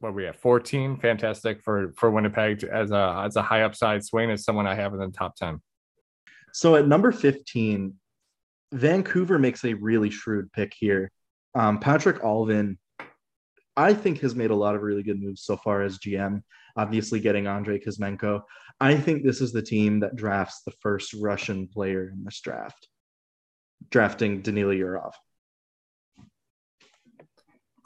what 0.00 0.14
we 0.14 0.24
have 0.24 0.36
14 0.36 0.98
fantastic 0.98 1.62
for 1.62 1.92
for 1.96 2.10
winnipeg 2.10 2.64
as 2.64 2.90
a 2.90 3.22
as 3.24 3.36
a 3.36 3.42
high 3.42 3.62
upside 3.62 4.04
swing 4.04 4.30
as 4.30 4.44
someone 4.44 4.66
i 4.66 4.74
have 4.74 4.92
in 4.92 5.00
the 5.00 5.08
top 5.08 5.34
10 5.36 5.60
so 6.52 6.76
at 6.76 6.86
number 6.86 7.12
15 7.12 7.94
vancouver 8.72 9.38
makes 9.38 9.64
a 9.64 9.74
really 9.74 10.10
shrewd 10.10 10.52
pick 10.52 10.72
here. 10.78 11.10
Um, 11.54 11.80
patrik 11.80 12.20
allvin 12.20 12.76
i 13.76 13.94
think 13.94 14.20
has 14.20 14.34
made 14.34 14.50
a 14.50 14.56
lot 14.56 14.74
of 14.74 14.82
really 14.82 15.02
good 15.02 15.20
moves 15.20 15.42
so 15.42 15.56
far 15.56 15.82
as 15.82 15.98
gm 15.98 16.42
obviously 16.76 17.18
getting 17.18 17.46
andrei 17.46 17.78
kuzmenko. 17.78 18.42
I 18.80 18.94
think 18.94 19.24
this 19.24 19.40
is 19.40 19.52
the 19.52 19.62
team 19.62 20.00
that 20.00 20.14
drafts 20.14 20.62
the 20.64 20.72
first 20.80 21.14
russian 21.14 21.66
player 21.66 22.10
in 22.10 22.22
this 22.24 22.40
draft 22.40 22.86
drafting 23.90 24.42
danila 24.42 24.78
yurov. 24.78 25.12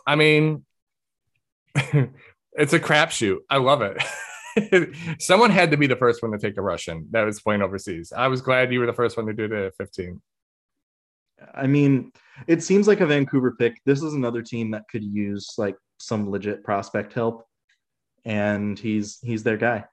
I 0.07 0.17
mean 0.17 0.65
it's 2.53 2.73
a 2.73 2.81
crapshoot. 2.81 3.39
I 3.49 3.59
love 3.59 3.83
it. 3.83 4.95
Someone 5.21 5.51
had 5.51 5.71
to 5.71 5.77
be 5.77 5.87
the 5.87 5.97
first 5.97 6.23
one 6.23 6.33
to 6.33 6.39
take 6.39 6.57
a 6.59 6.63
Russian 6.63 7.09
that 7.11 7.23
was 7.23 7.41
playing 7.41 7.63
overseas. 7.63 8.13
I 8.15 8.29
was 8.29 8.43
glad 8.43 8.73
you 8.73 8.81
were 8.81 8.87
the 8.87 8.93
first 8.93 9.17
one 9.17 9.27
to 9.27 9.33
do 9.33 9.45
it 9.45 9.53
at 9.53 9.75
15. 9.77 10.21
I 11.55 11.67
mean, 11.67 12.13
it 12.47 12.63
seems 12.63 12.87
like 12.87 13.01
a 13.01 13.07
Vancouver 13.07 13.53
pick. 13.59 13.81
This 13.85 14.03
is 14.03 14.15
another 14.15 14.43
team 14.43 14.71
that 14.73 14.85
could 14.91 15.03
use 15.03 15.55
like 15.59 15.77
some 15.99 16.31
legit 16.31 16.63
prospect 16.63 17.13
help, 17.13 17.45
and 18.25 18.79
he's 18.79 19.19
he's 19.23 19.43
their 19.43 19.57
guy. 19.57 19.85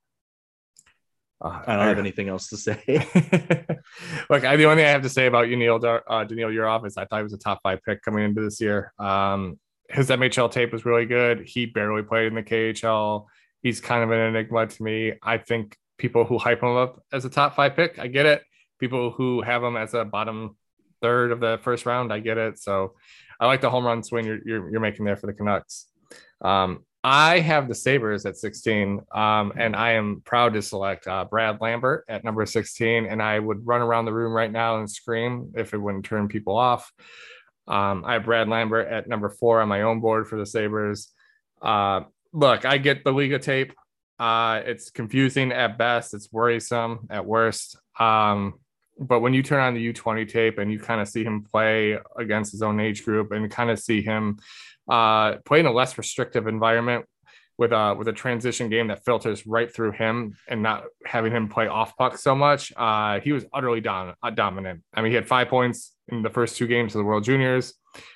Uh, 1.42 1.62
I 1.66 1.76
don't 1.76 1.88
have 1.88 2.00
anything 2.00 2.28
else 2.28 2.50
to 2.50 2.58
say. 2.58 2.84
Look, 4.30 4.44
I, 4.44 4.58
the 4.58 4.66
only 4.66 4.76
thing 4.76 4.86
I 4.86 4.92
have 4.92 5.04
to 5.04 5.10
say 5.10 5.26
about 5.26 5.48
Daniil, 5.48 5.80
uh, 5.84 6.24
Daniil 6.26 6.50
Yurov 6.50 6.86
is 6.86 6.98
I 6.98 7.06
thought 7.06 7.18
he 7.18 7.24
was 7.24 7.34
a 7.34 7.38
top 7.38 7.62
five 7.64 7.80
pick 7.86 8.02
coming 8.02 8.26
into 8.26 8.42
this 8.42 8.60
year. 8.60 8.94
Um, 9.00 9.58
his 9.90 10.10
MHL 10.10 10.52
tape 10.52 10.72
was 10.72 10.86
really 10.86 11.06
good. 11.06 11.42
He 11.42 11.66
barely 11.66 12.04
played 12.04 12.28
in 12.28 12.36
the 12.36 12.44
KHL. 12.44 13.26
He's 13.62 13.82
kind 13.82 14.04
of 14.04 14.12
an 14.12 14.20
enigma 14.20 14.68
to 14.68 14.84
me. 14.84 15.14
I 15.22 15.38
think 15.38 15.78
people 15.98 16.26
who 16.26 16.38
hype 16.38 16.62
him 16.62 16.76
up 16.76 17.04
as 17.12 17.26
a 17.26 17.30
top 17.30 17.56
five 17.56 17.76
pick, 17.76 18.00
I 18.00 18.08
get 18.08 18.26
it. 18.26 18.44
People 18.80 19.12
who 19.12 19.42
have 19.42 19.64
him 19.64 19.76
as 19.76 19.94
a 19.94 20.06
bottom 20.06 20.56
third 21.02 21.32
of 21.32 21.40
the 21.40 21.60
first 21.64 21.86
round, 21.86 22.14
I 22.14 22.20
get 22.20 22.38
it. 22.38 22.60
So 22.60 22.94
I 23.40 23.48
like 23.48 23.62
the 23.62 23.70
home 23.70 23.86
run 23.86 24.04
swing 24.04 24.26
you're, 24.26 24.40
you're, 24.46 24.72
you're 24.72 24.80
making 24.80 25.06
there 25.06 25.18
for 25.18 25.28
the 25.28 25.34
Canucks. 25.34 25.88
Um, 26.42 26.86
I 27.04 27.40
have 27.40 27.70
the 27.70 27.76
Sabres 27.76 28.26
at 28.26 28.36
16, 28.36 29.02
um, 29.14 29.54
and 29.56 29.76
I 29.76 29.92
am 29.92 30.22
proud 30.26 30.54
to 30.54 30.62
select 30.62 31.08
uh, 31.08 31.26
Brad 31.26 31.62
Lambert 31.62 32.04
at 32.10 32.26
number 32.26 32.46
16. 32.46 33.06
And 33.06 33.22
I 33.22 33.40
would 33.40 33.66
run 33.66 33.82
around 33.82 34.06
the 34.06 34.14
room 34.14 34.34
right 34.34 34.52
now 34.52 34.80
and 34.80 34.90
scream 34.90 35.54
if 35.56 35.74
it 35.74 35.78
wouldn't 35.78 36.06
turn 36.06 36.28
people 36.28 36.58
off. 36.58 36.92
Um, 37.70 38.04
I 38.06 38.14
have 38.14 38.26
Brad 38.26 38.50
Lambert 38.50 38.88
at 38.88 39.08
number 39.08 39.30
four 39.30 39.62
on 39.62 39.70
my 39.70 39.84
own 39.84 40.00
board 40.00 40.28
for 40.28 40.38
the 40.38 40.46
Sabres. 40.46 41.10
Uh, 41.62 42.02
look, 42.34 42.66
I 42.66 42.78
get 42.78 43.04
the 43.04 43.14
Liiga 43.14 43.42
tape. 43.42 43.74
Uh, 44.18 44.62
it's 44.66 44.90
confusing 44.90 45.52
at 45.52 45.78
best, 45.78 46.14
it's 46.14 46.32
worrisome 46.32 47.08
at 47.10 47.26
worst. 47.26 47.78
Um, 48.00 48.56
but 49.00 49.22
when 49.22 49.34
you 49.34 49.42
turn 49.42 49.62
on 49.62 49.74
the 49.74 49.94
U20 49.94 50.28
tape 50.28 50.58
and 50.58 50.70
you 50.70 50.80
kind 50.80 51.00
of 51.00 51.08
see 51.08 51.24
him 51.24 51.44
play 51.44 51.98
against 52.18 52.52
his 52.52 52.62
own 52.62 52.80
age 52.82 53.06
group 53.06 53.32
and 53.32 53.50
kind 53.50 53.70
of 53.70 53.80
see 53.80 54.02
him 54.02 54.40
uh, 54.90 55.38
play 55.46 55.62
in 55.62 55.68
a 55.68 55.72
less 55.72 55.98
restrictive 55.98 56.48
environment 56.48 57.06
with 57.60 57.74
a 57.74 57.94
with 57.94 58.08
a 58.08 58.14
transition 58.14 58.70
game 58.70 58.88
that 58.88 59.04
filters 59.04 59.46
right 59.46 59.72
through 59.72 59.92
him 59.92 60.34
and 60.48 60.64
not 60.64 60.86
having 61.06 61.34
him 61.34 61.50
play 61.50 61.68
off 61.68 61.96
puck 61.98 62.18
so 62.18 62.34
much, 62.34 62.72
uh, 62.78 63.20
he 63.20 63.34
was 63.34 63.46
utterly 63.54 63.82
dom- 63.82 64.16
uh, 64.24 64.30
dominant. 64.30 64.82
I 64.94 65.02
mean, 65.02 65.12
he 65.12 65.16
had 65.16 65.28
five 65.28 65.50
points 65.50 65.94
in 66.08 66.24
the 66.24 66.30
first 66.30 66.56
two 66.56 66.68
games 66.68 66.96
of 66.96 67.00
the 67.00 67.04
World 67.04 67.26
Juniors. 67.26 67.74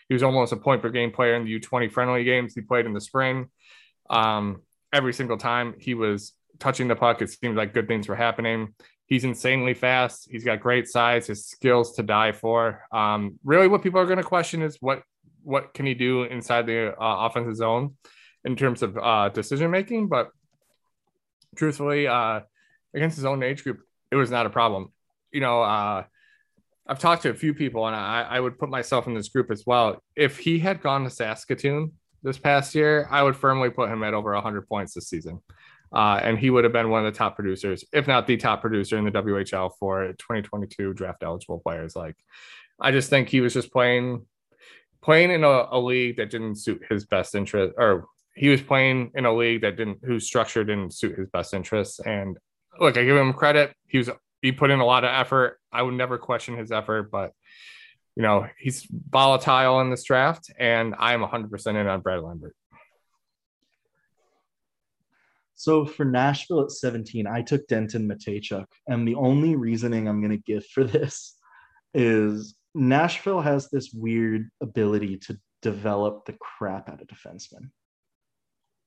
He 0.08 0.14
was 0.14 0.24
almost 0.24 0.54
a 0.54 0.56
point 0.56 0.82
per 0.82 0.90
game 0.90 1.12
player 1.12 1.36
in 1.36 1.44
the 1.44 1.60
U20 1.60 1.92
friendly 1.92 2.24
games 2.24 2.54
he 2.56 2.62
played 2.62 2.86
in 2.86 2.94
the 2.94 3.02
spring. 3.02 3.50
Um, 4.10 4.62
every 4.94 5.14
single 5.14 5.38
time 5.38 5.76
he 5.78 5.94
was 5.94 6.32
touching 6.60 6.88
the 6.88 6.96
puck, 6.96 7.22
it 7.22 7.30
seemed 7.30 7.58
like 7.58 7.74
good 7.74 7.90
things 7.90 8.08
were 8.08 8.16
happening. 8.16 8.74
He's 9.08 9.26
insanely 9.26 9.74
fast. 9.74 10.30
He's 10.32 10.46
got 10.46 10.62
great 10.62 10.88
size. 10.88 11.28
His 11.28 11.46
skills 11.46 11.98
to 11.98 12.04
die 12.04 12.32
for. 12.32 12.86
Um, 12.94 13.40
really, 13.44 13.68
what 13.68 13.84
people 13.84 14.00
are 14.00 14.06
going 14.06 14.18
to 14.18 14.24
question 14.24 14.62
is 14.62 14.78
what 14.80 15.04
what 15.42 15.74
can 15.74 15.86
he 15.86 15.94
do 15.94 16.24
inside 16.24 16.66
the 16.66 16.94
uh, 16.94 17.28
offensive 17.28 17.58
zone 17.58 17.96
in 18.46 18.56
terms 18.56 18.82
of 18.82 18.98
uh, 18.98 19.30
decision 19.30 19.72
making. 19.72 20.08
But 20.08 20.32
truthfully, 21.56 22.08
uh, 22.08 22.42
against 22.94 23.16
his 23.16 23.26
own 23.26 23.44
age 23.44 23.64
group, 23.64 23.82
it 24.12 24.16
was 24.16 24.32
not 24.32 24.46
a 24.46 24.50
problem. 24.50 24.92
You 25.32 25.42
know, 25.42 25.62
uh, 25.62 26.04
I've 26.86 27.00
talked 27.00 27.24
to 27.24 27.30
a 27.30 27.34
few 27.34 27.54
people, 27.54 27.88
and 27.88 27.96
I, 27.96 28.28
I 28.30 28.40
would 28.40 28.60
put 28.60 28.70
myself 28.70 29.08
in 29.08 29.14
this 29.14 29.30
group 29.30 29.52
as 29.52 29.64
well. 29.66 30.02
If 30.16 30.38
he 30.38 30.60
had 30.60 30.82
gone 30.82 31.04
to 31.06 31.10
Saskatoon 31.10 31.94
this 32.24 32.38
past 32.38 32.76
year, 32.76 33.08
I 33.10 33.24
would 33.24 33.36
firmly 33.36 33.70
put 33.70 33.90
him 33.90 34.04
at 34.04 34.14
over 34.14 34.34
100 34.34 34.68
points 34.68 34.94
this 34.94 35.08
season. 35.08 35.42
Uh, 35.94 36.20
and 36.24 36.40
he 36.40 36.50
would 36.50 36.64
have 36.64 36.74
been 36.74 36.90
one 36.90 37.06
of 37.06 37.14
the 37.14 37.18
top 37.18 37.36
producers, 37.36 37.86
if 37.94 38.08
not 38.08 38.26
the 38.26 38.36
top 38.36 38.62
producer 38.62 38.98
in 38.98 39.06
the 39.06 39.12
WHL 39.12 39.72
for 39.80 40.08
2022 40.14 40.94
draft 40.94 41.22
eligible 41.22 41.60
players. 41.60 41.96
Like, 41.96 42.16
I 42.80 42.92
just 42.92 43.10
think 43.10 43.30
he 43.30 43.42
was 43.42 43.54
just 43.54 43.72
playing 43.72 44.26
playing 45.04 45.32
in 45.32 45.44
a, 45.44 45.68
a 45.72 45.80
league 45.80 46.18
that 46.18 46.30
didn't 46.32 46.56
suit 46.56 46.82
his 46.90 47.06
best 47.06 47.36
interest, 47.36 47.74
or 47.78 48.08
he 48.36 48.50
was 48.50 48.62
playing 48.62 49.12
in 49.16 49.26
a 49.26 49.34
league 49.34 49.62
that 49.62 49.78
didn't 49.78 50.00
whose 50.04 50.26
structure 50.26 50.64
didn't 50.64 50.94
suit 50.94 51.18
his 51.18 51.30
best 51.30 51.54
interests. 51.54 52.00
And 52.00 52.38
look, 52.80 52.98
I 52.98 53.04
give 53.04 53.18
him 53.18 53.34
credit. 53.34 53.74
He 53.88 54.00
was 54.00 54.10
he 54.42 54.52
put 54.52 54.72
in 54.72 54.80
a 54.80 54.86
lot 54.86 55.04
of 55.04 55.12
effort. 55.12 55.60
I 55.72 55.82
would 55.82 55.94
never 55.94 56.18
question 56.18 56.58
his 56.58 56.72
effort, 56.72 57.12
but 57.12 57.32
you 58.16 58.24
know 58.24 58.48
he's 58.58 58.88
volatile 59.10 59.80
in 59.82 59.90
this 59.90 60.04
draft, 60.04 60.52
and 60.58 60.96
I 60.98 61.14
am 61.14 61.22
100% 61.22 61.68
in 61.68 61.88
on 61.88 62.02
Brad 62.02 62.22
Lambert. 62.22 62.56
So 65.56 65.86
for 65.86 66.04
Nashville 66.04 66.62
at 66.62 66.72
17, 66.72 67.26
I 67.26 67.42
took 67.42 67.68
Denton 67.68 68.10
Mateychuk, 68.10 68.66
and 68.88 69.08
the 69.08 69.16
only 69.16 69.56
reasoning 69.56 70.08
I'm 70.08 70.20
going 70.20 70.38
to 70.38 70.44
give 70.46 70.66
for 70.68 70.84
this 70.84 71.36
is 71.94 72.56
Nashville 72.76 73.42
has 73.42 73.70
this 73.70 73.94
weird 73.94 74.50
ability 74.62 75.18
to 75.20 75.40
develop 75.62 76.26
the 76.26 76.34
crap 76.34 76.90
out 76.90 77.02
of 77.02 77.08
defensemen. 77.08 77.70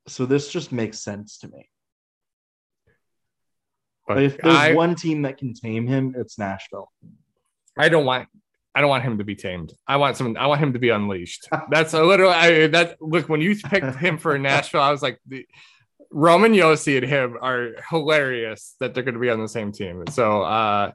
So 0.09 0.27
this 0.27 0.49
just 0.49 0.73
makes 0.73 1.01
sense 1.01 1.39
to 1.39 1.49
me. 1.49 1.69
But 4.07 4.23
if 4.23 4.39
there's 4.39 4.55
I, 4.55 4.75
one 4.75 4.95
team 4.95 5.23
that 5.23 5.37
can 5.37 5.53
tame 5.53 5.87
him, 5.87 6.15
it's 6.17 6.39
Nashville. 6.39 6.93
I 7.77 7.89
don't 7.89 8.05
want 8.05 8.29
I 8.75 8.81
don't 8.81 8.91
want 8.91 9.05
him 9.05 9.19
to 9.19 9.25
be 9.25 9.35
tamed. 9.35 9.73
I 9.89 9.97
want 9.97 10.17
some 10.17 10.37
I 10.37 10.47
want 10.47 10.61
him 10.61 10.75
to 10.75 10.79
be 10.79 10.91
unleashed. 10.91 11.49
That's 11.71 11.95
a 11.95 12.03
little 12.03 12.31
I 12.31 12.69
that 12.69 12.97
look 13.01 13.29
when 13.29 13.41
you 13.41 13.57
picked 13.57 13.97
him 13.97 14.19
for 14.19 14.39
Nashville, 14.39 14.83
I 14.83 14.93
was 14.93 15.03
like 15.03 15.19
the 15.27 15.47
Roman 16.11 16.53
Josi 16.53 16.99
and 16.99 17.07
him 17.07 17.37
are 17.41 17.71
hilarious 17.91 18.77
that 18.81 18.95
they're 18.95 19.03
going 19.03 19.15
to 19.15 19.21
be 19.21 19.31
on 19.31 19.41
the 19.41 19.49
same 19.49 19.73
team. 19.73 20.05
So 20.11 20.43
uh, 20.43 20.93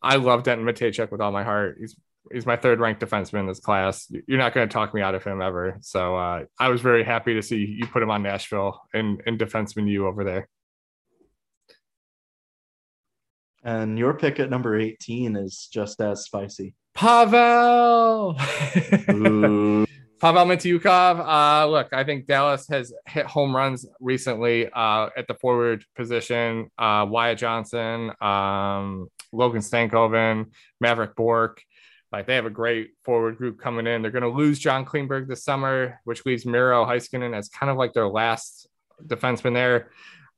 I 0.00 0.16
love 0.16 0.44
Denton 0.44 0.66
Mateychuk 0.66 1.10
with 1.10 1.20
all 1.20 1.32
my 1.32 1.42
heart. 1.42 1.78
He's 1.80 1.96
he's 2.32 2.46
my 2.46 2.56
third 2.56 2.80
ranked 2.80 3.00
defenseman 3.00 3.40
in 3.40 3.46
this 3.46 3.60
class. 3.60 4.10
You're 4.26 4.38
not 4.38 4.54
going 4.54 4.68
to 4.68 4.72
talk 4.72 4.94
me 4.94 5.02
out 5.02 5.14
of 5.14 5.24
him 5.24 5.40
ever. 5.40 5.78
So 5.80 6.16
uh, 6.16 6.44
I 6.58 6.68
was 6.68 6.80
very 6.80 7.04
happy 7.04 7.34
to 7.34 7.42
see 7.42 7.76
you 7.78 7.86
put 7.86 8.02
him 8.02 8.10
on 8.10 8.22
Nashville 8.22 8.80
and, 8.92 9.20
and 9.26 9.38
defenseman 9.38 9.88
you 9.88 10.06
over 10.06 10.24
there. 10.24 10.48
And 13.62 13.98
your 13.98 14.14
pick 14.14 14.40
at 14.40 14.50
number 14.50 14.78
18 14.78 15.36
is 15.36 15.68
just 15.72 16.00
as 16.00 16.24
spicy. 16.24 16.74
Pavel. 16.94 18.34
Pavel 20.20 20.46
Mintyukov. 20.46 21.20
Uh, 21.26 21.66
look, 21.66 21.92
I 21.92 22.04
think 22.04 22.26
Dallas 22.26 22.68
has 22.68 22.92
hit 23.06 23.26
home 23.26 23.54
runs 23.54 23.86
recently 24.00 24.68
uh, 24.70 25.08
at 25.16 25.26
the 25.28 25.34
forward 25.34 25.84
position. 25.96 26.70
Uh, 26.78 27.06
Wyatt 27.08 27.38
Johnston, 27.38 28.12
um, 28.20 29.08
Logan 29.32 29.60
Stankoven, 29.60 30.46
Mavrik 30.82 31.14
Bourque. 31.14 31.62
Like 32.14 32.28
they 32.28 32.36
have 32.36 32.46
a 32.46 32.50
great 32.50 32.92
forward 33.02 33.38
group 33.38 33.58
coming 33.58 33.88
in. 33.88 34.00
They're 34.00 34.12
going 34.12 34.22
to 34.22 34.28
lose 34.28 34.60
John 34.60 34.84
Klingberg 34.84 35.26
this 35.26 35.42
summer, 35.42 36.00
which 36.04 36.24
leaves 36.24 36.46
Miro 36.46 36.84
Heiskanen 36.86 37.36
as 37.36 37.48
kind 37.48 37.70
of 37.70 37.76
like 37.76 37.92
their 37.92 38.06
last 38.06 38.68
defenseman 39.04 39.52
there. 39.54 39.90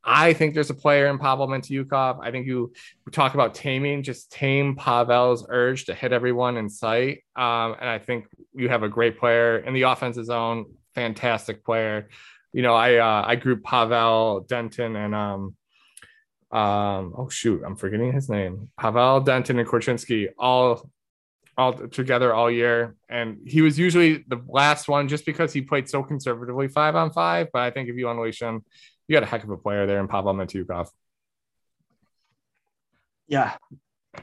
I 0.03 0.33
think 0.33 0.55
there's 0.55 0.71
a 0.71 0.75
player 0.75 1.09
in 1.09 1.19
Pavel 1.19 1.49
Mintyukov. 1.49 2.21
I 2.23 2.31
think 2.31 2.47
you 2.47 2.73
talk 3.13 3.35
about 3.35 3.55
taming, 3.55 4.03
just 4.03 4.33
tame 4.33 4.75
Pavel's 4.75 5.45
urge 5.51 5.85
to 5.87 5.95
hit 5.95 6.13
everyone 6.13 6.57
in 6.57 6.71
sight. 6.71 7.25
Um, 7.35 7.77
and 7.79 7.91
I 7.91 7.99
think 7.99 8.27
you 8.55 8.71
have 8.71 8.83
a 8.83 8.89
great 8.89 9.19
player 9.19 9.59
in 9.59 9.75
the 9.75 9.83
offensive 9.83 10.25
zone, 10.25 10.67
fantastic 10.95 11.63
player. 11.63 12.09
You 12.55 12.63
know, 12.63 12.75
I 12.75 12.97
uh, 12.97 13.25
I 13.27 13.37
group 13.37 13.65
Pavel, 13.65 14.47
Denton, 14.49 14.97
and 14.97 15.15
um, 15.15 15.57
um, 16.53 17.13
oh 17.19 17.29
shoot, 17.29 17.63
I'm 17.67 17.77
forgetting 17.77 18.13
his 18.13 18.31
name. 18.31 18.71
Pavel, 18.79 19.21
Denton, 19.21 19.59
and 19.59 19.69
Korchinski 19.69 20.29
all 20.39 20.89
all 21.57 21.73
together 21.73 22.35
all 22.35 22.51
year. 22.51 22.95
And 23.09 23.39
he 23.47 23.63
was 23.63 23.79
usually 23.79 24.25
the 24.29 24.43
last 24.47 24.89
one 24.89 25.09
just 25.09 25.25
because 25.25 25.53
he 25.53 25.63
played 25.63 25.89
so 25.89 26.03
conservatively 26.03 26.69
five 26.69 26.97
on 26.97 27.13
five. 27.13 27.49
But 27.53 27.63
I 27.63 27.71
think 27.71 27.89
if 27.89 27.97
you 27.97 28.09
unleash 28.09 28.41
him, 28.41 28.65
you 29.09 29.15
got 29.15 29.23
a 29.23 29.27
heck 29.27 29.45
of 29.45 29.51
a 29.51 29.57
player 29.57 29.87
there 29.87 30.01
in 30.01 30.09
Pavel 30.09 30.35
Mintyukov. 30.35 30.89
Yeah. 33.29 33.57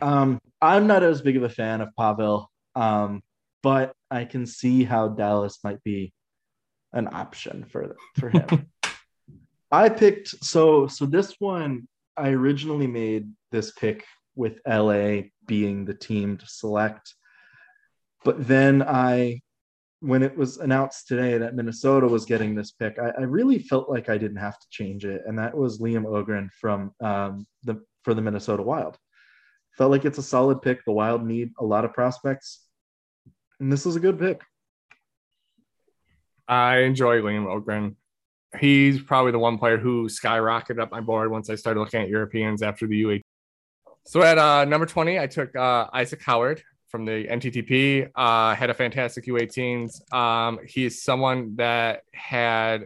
Um, 0.02 0.40
I'm 0.62 0.88
not 0.88 1.04
as 1.04 1.22
big 1.22 1.38
of 1.38 1.44
a 1.44 1.50
fan 1.50 1.82
of 1.82 1.90
Pavel, 1.98 2.50
um, 2.76 3.22
but 3.62 3.94
I 4.10 4.26
can 4.26 4.46
see 4.46 4.84
how 4.84 5.10
Dallas 5.10 5.60
might 5.64 5.84
be 5.84 6.14
an 6.94 7.10
option 7.12 7.66
for 7.70 7.96
for 8.20 8.30
him. 8.30 8.68
I 9.72 9.90
picked 9.90 10.28
so 10.44 10.88
so 10.88 11.06
this 11.06 11.36
one 11.40 11.88
I 12.16 12.30
originally 12.30 12.88
made 12.88 13.32
this 13.52 13.72
pick 13.72 14.06
with 14.36 14.60
LA 14.68 15.24
being 15.48 15.86
the 15.86 15.94
team 15.94 16.38
to 16.38 16.46
select 16.48 17.14
but 18.24 18.48
then 18.48 18.82
I, 18.82 19.42
when 20.00 20.24
it 20.24 20.36
was 20.36 20.58
announced 20.58 21.08
today 21.08 21.38
that 21.38 21.56
Minnesota 21.56 22.08
was 22.08 22.26
getting 22.26 22.56
this 22.56 22.72
pick, 22.72 22.98
I, 23.00 23.10
I 23.18 23.22
really 23.24 23.60
felt 23.60 23.90
like 23.90 24.10
I 24.10 24.18
didn't 24.18 24.38
have 24.38 24.60
to 24.60 24.68
change 24.70 25.06
it, 25.06 25.24
and 25.26 25.38
that 25.40 25.56
was 25.56 25.80
Liam 25.80 26.06
Öhgren 26.06 26.50
from 26.60 26.94
um, 27.02 27.46
the 27.64 27.82
for 28.04 28.14
the 28.14 28.22
Minnesota 28.22 28.64
Wild. 28.64 28.98
Felt 29.78 29.92
like 29.92 30.06
it's 30.06 30.18
a 30.18 30.24
solid 30.24 30.62
pick. 30.62 30.84
The 30.86 30.92
Wild 30.92 31.26
need 31.26 31.52
a 31.60 31.66
lot 31.66 31.86
of 31.86 31.94
prospects, 31.94 32.62
and 33.60 33.72
this 33.72 33.86
is 33.86 33.96
a 33.96 34.00
good 34.00 34.20
pick. 34.20 34.42
I 36.48 36.80
enjoy 36.80 37.22
Liam 37.22 37.46
Öhgren. 37.46 37.96
He's 38.60 39.02
probably 39.02 39.32
the 39.32 39.40
one 39.40 39.58
player 39.58 39.78
who 39.78 40.08
skyrocketed 40.08 40.80
up 40.80 40.92
my 40.92 41.02
board 41.02 41.32
once 41.32 41.50
I 41.50 41.56
started 41.56 41.80
looking 41.80 42.02
at 42.02 42.10
Europeans 42.10 42.62
after 42.62 42.86
the 42.86 42.98
UA. 42.98 43.20
So 44.06 44.22
at 44.22 44.38
uh, 44.38 44.66
number 44.66 44.86
20, 44.86 45.18
I 45.18 45.28
took 45.28 45.56
uh, 45.56 45.88
Isaac 45.94 46.22
Howard 46.24 46.62
from 46.94 47.06
the 47.06 47.26
NTTP. 47.26 48.12
Uh, 48.16 48.54
had 48.54 48.70
a 48.70 48.74
fantastic 48.76 49.26
U18s. 49.26 50.14
Um, 50.14 50.60
he's 50.64 51.02
someone 51.02 51.56
that 51.56 52.04
had 52.14 52.86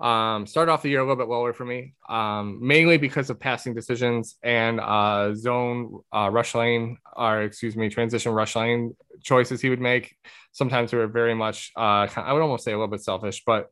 um, 0.00 0.44
started 0.44 0.72
off 0.72 0.82
the 0.82 0.88
year 0.88 0.98
a 0.98 1.02
little 1.04 1.14
bit 1.14 1.28
lower 1.28 1.52
for 1.52 1.64
me, 1.64 1.94
um, 2.08 2.58
mainly 2.60 2.98
because 2.98 3.30
of 3.30 3.38
passing 3.38 3.72
decisions 3.72 4.34
and 4.42 4.80
uh, 4.80 5.36
zone 5.36 6.00
uh, 6.12 6.28
rush 6.32 6.56
lane, 6.56 6.98
or 7.16 7.42
excuse 7.42 7.76
me, 7.76 7.88
transition 7.88 8.32
rush 8.32 8.56
lane 8.56 8.96
choices 9.22 9.60
he 9.60 9.70
would 9.70 9.80
make. 9.80 10.16
Sometimes 10.50 10.90
they 10.90 10.96
were 10.96 11.06
very 11.06 11.34
much, 11.34 11.70
uh, 11.76 12.08
I 12.16 12.32
would 12.32 12.42
almost 12.42 12.64
say 12.64 12.72
a 12.72 12.76
little 12.76 12.88
bit 12.88 13.02
selfish, 13.02 13.44
but 13.46 13.70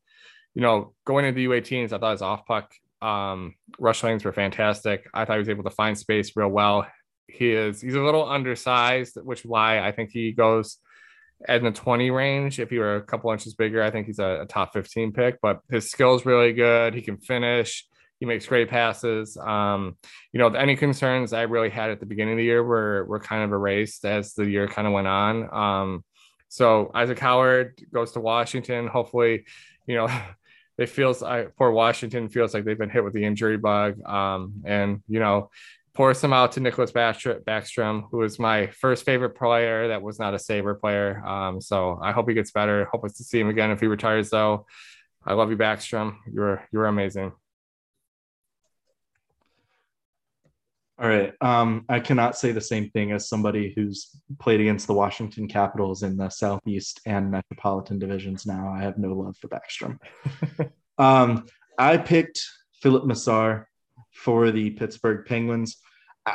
you 0.54 0.62
know, 0.62 0.94
going 1.04 1.24
into 1.24 1.40
the 1.40 1.46
U18s, 1.46 1.92
I 1.92 1.98
thought 1.98 2.12
his 2.12 2.22
off 2.22 2.46
puck 2.46 2.72
um, 3.00 3.56
rush 3.80 4.04
lanes 4.04 4.24
were 4.24 4.32
fantastic. 4.32 5.08
I 5.12 5.24
thought 5.24 5.34
he 5.34 5.38
was 5.40 5.48
able 5.48 5.64
to 5.64 5.70
find 5.70 5.98
space 5.98 6.36
real 6.36 6.50
well. 6.50 6.86
He 7.32 7.52
is 7.52 7.80
he's 7.80 7.94
a 7.94 8.00
little 8.00 8.28
undersized, 8.28 9.16
which 9.22 9.40
is 9.40 9.46
why 9.46 9.80
I 9.80 9.92
think 9.92 10.10
he 10.10 10.32
goes 10.32 10.78
in 11.48 11.64
the 11.64 11.72
20 11.72 12.10
range. 12.10 12.60
If 12.60 12.70
he 12.70 12.78
were 12.78 12.96
a 12.96 13.02
couple 13.02 13.32
inches 13.32 13.54
bigger, 13.54 13.82
I 13.82 13.90
think 13.90 14.06
he's 14.06 14.18
a, 14.18 14.42
a 14.42 14.46
top 14.46 14.72
15 14.72 15.12
pick. 15.12 15.40
But 15.40 15.60
his 15.70 15.90
skill's 15.90 16.26
really 16.26 16.52
good. 16.52 16.94
He 16.94 17.02
can 17.02 17.16
finish. 17.16 17.86
He 18.20 18.26
makes 18.26 18.46
great 18.46 18.68
passes. 18.68 19.36
Um, 19.36 19.96
you 20.32 20.38
know, 20.38 20.48
any 20.48 20.76
concerns 20.76 21.32
I 21.32 21.42
really 21.42 21.70
had 21.70 21.90
at 21.90 21.98
the 21.98 22.06
beginning 22.06 22.34
of 22.34 22.38
the 22.38 22.44
year 22.44 22.62
were 22.62 23.04
were 23.06 23.18
kind 23.18 23.42
of 23.42 23.52
erased 23.52 24.04
as 24.04 24.34
the 24.34 24.44
year 24.44 24.68
kind 24.68 24.86
of 24.86 24.92
went 24.92 25.08
on. 25.08 25.52
Um, 25.52 26.04
so 26.48 26.90
Isaac 26.94 27.18
Howard 27.18 27.80
goes 27.92 28.12
to 28.12 28.20
Washington. 28.20 28.86
Hopefully, 28.86 29.44
you 29.86 29.96
know, 29.96 30.08
it 30.78 30.88
feels 30.88 31.20
like 31.22 31.56
poor 31.56 31.70
Washington 31.70 32.28
feels 32.28 32.54
like 32.54 32.64
they've 32.64 32.78
been 32.78 32.90
hit 32.90 33.02
with 33.02 33.12
the 33.12 33.24
injury 33.24 33.56
bug. 33.56 34.00
Um, 34.04 34.62
and 34.64 35.02
you 35.08 35.18
know, 35.18 35.50
pour 35.94 36.14
some 36.14 36.32
out 36.32 36.52
to 36.52 36.60
Nicklas 36.60 36.92
Backstrom, 36.92 38.04
who 38.10 38.18
was 38.18 38.38
my 38.38 38.68
first 38.68 39.04
favorite 39.04 39.36
player 39.36 39.88
that 39.88 40.02
was 40.02 40.18
not 40.18 40.34
a 40.34 40.38
Saber 40.38 40.74
player. 40.74 41.24
Um, 41.26 41.60
so 41.60 41.98
I 42.02 42.12
hope 42.12 42.28
he 42.28 42.34
gets 42.34 42.50
better. 42.50 42.86
Hope 42.86 43.04
us 43.04 43.12
to 43.14 43.24
see 43.24 43.38
him 43.38 43.48
again 43.48 43.70
if 43.70 43.80
he 43.80 43.86
retires 43.86 44.30
though. 44.30 44.66
I 45.24 45.34
love 45.34 45.50
you, 45.50 45.56
Backstrom. 45.56 46.16
You're 46.32 46.66
you're 46.72 46.86
amazing. 46.86 47.32
All 50.98 51.08
right. 51.08 51.32
Um, 51.40 51.84
I 51.88 52.00
cannot 52.00 52.36
say 52.36 52.52
the 52.52 52.60
same 52.60 52.90
thing 52.90 53.12
as 53.12 53.28
somebody 53.28 53.72
who's 53.74 54.10
played 54.38 54.60
against 54.60 54.86
the 54.86 54.92
Washington 54.92 55.48
Capitals 55.48 56.04
in 56.04 56.16
the 56.16 56.28
Southeast 56.28 57.00
and 57.06 57.30
Metropolitan 57.30 57.98
divisions 57.98 58.46
now. 58.46 58.68
I 58.68 58.82
have 58.82 58.98
no 58.98 59.12
love 59.12 59.36
for 59.36 59.48
Backstrom. 59.48 59.98
um, 60.98 61.46
I 61.76 61.96
picked 61.96 62.40
Filip 62.82 63.04
Mesar 63.04 63.64
for 64.22 64.50
the 64.50 64.70
Pittsburgh 64.70 65.26
Penguins. 65.26 65.76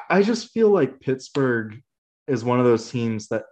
I 0.10 0.22
just 0.22 0.52
feel 0.52 0.70
like 0.70 1.00
Pittsburgh 1.00 1.82
is 2.28 2.44
one 2.44 2.60
of 2.60 2.66
those 2.66 2.90
teams 2.90 3.30
that 3.30 3.44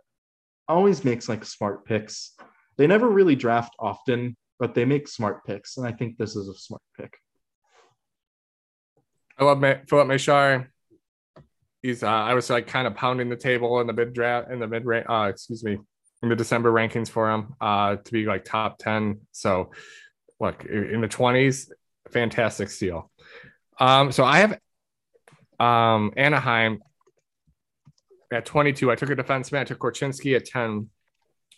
always 0.67 1.05
makes 1.05 1.29
like 1.29 1.45
smart 1.45 1.85
picks. 1.85 2.33
They 2.77 2.87
never 2.87 3.09
really 3.09 3.35
draft 3.35 3.73
often, 3.79 4.35
but 4.59 4.75
they 4.75 4.83
make 4.83 5.07
smart 5.07 5.45
picks. 5.45 5.77
And 5.77 5.87
I 5.87 5.93
think 5.93 6.17
this 6.17 6.35
is 6.35 6.49
a 6.49 6.53
smart 6.53 6.81
pick. 6.97 7.17
I 9.37 9.45
love 9.45 9.61
Filip 9.87 10.07
Mesar 10.07 10.67
he's 11.85 12.01
uh, 12.03 12.07
I 12.09 12.33
was 12.33 12.49
like 12.49 12.65
kind 12.67 12.87
of 12.87 12.95
pounding 12.95 13.29
the 13.29 13.35
table 13.35 13.79
in 13.79 13.87
the 13.87 13.93
mid 13.93 14.13
draft 14.13 14.51
in 14.51 14.59
the 14.59 14.67
mid 14.67 14.83
uh 15.07 15.27
excuse 15.29 15.63
me 15.63 15.77
in 16.23 16.29
the 16.29 16.35
December 16.35 16.71
rankings 16.71 17.09
for 17.09 17.31
him 17.31 17.53
uh 17.61 17.97
to 17.97 18.11
be 18.11 18.25
like 18.25 18.43
top 18.43 18.79
10 18.79 19.21
so 19.31 19.71
look 20.39 20.65
in 20.65 21.01
the 21.01 21.07
20s 21.07 21.69
fantastic 22.11 22.69
steal 22.69 23.11
um 23.79 24.11
so 24.11 24.23
I 24.23 24.39
have 24.39 24.59
um 25.59 26.13
Anaheim 26.17 26.81
at 28.31 28.45
22 28.45 28.91
I 28.91 28.95
took 28.95 29.09
a 29.09 29.15
defenseman 29.15 29.59
I 29.59 29.63
took 29.63 29.79
Korchinski 29.79 30.35
at 30.35 30.45
10 30.45 30.89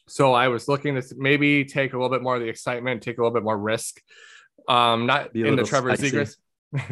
so 0.08 0.34
I 0.34 0.48
was 0.48 0.68
looking 0.68 0.96
to 0.96 1.04
maybe 1.18 1.66
take 1.66 1.94
a 1.94 1.98
little 1.98 2.10
bit 2.10 2.22
more 2.22 2.36
of 2.36 2.42
the 2.42 2.48
excitement 2.48 3.02
take 3.02 3.18
a 3.18 3.22
little 3.22 3.34
bit 3.34 3.44
more 3.44 3.58
risk 3.58 4.02
um 4.68 5.06
not 5.06 5.36
in 5.36 5.56
the 5.56 5.64
Trevor 5.64 5.94
Zegras 5.94 6.36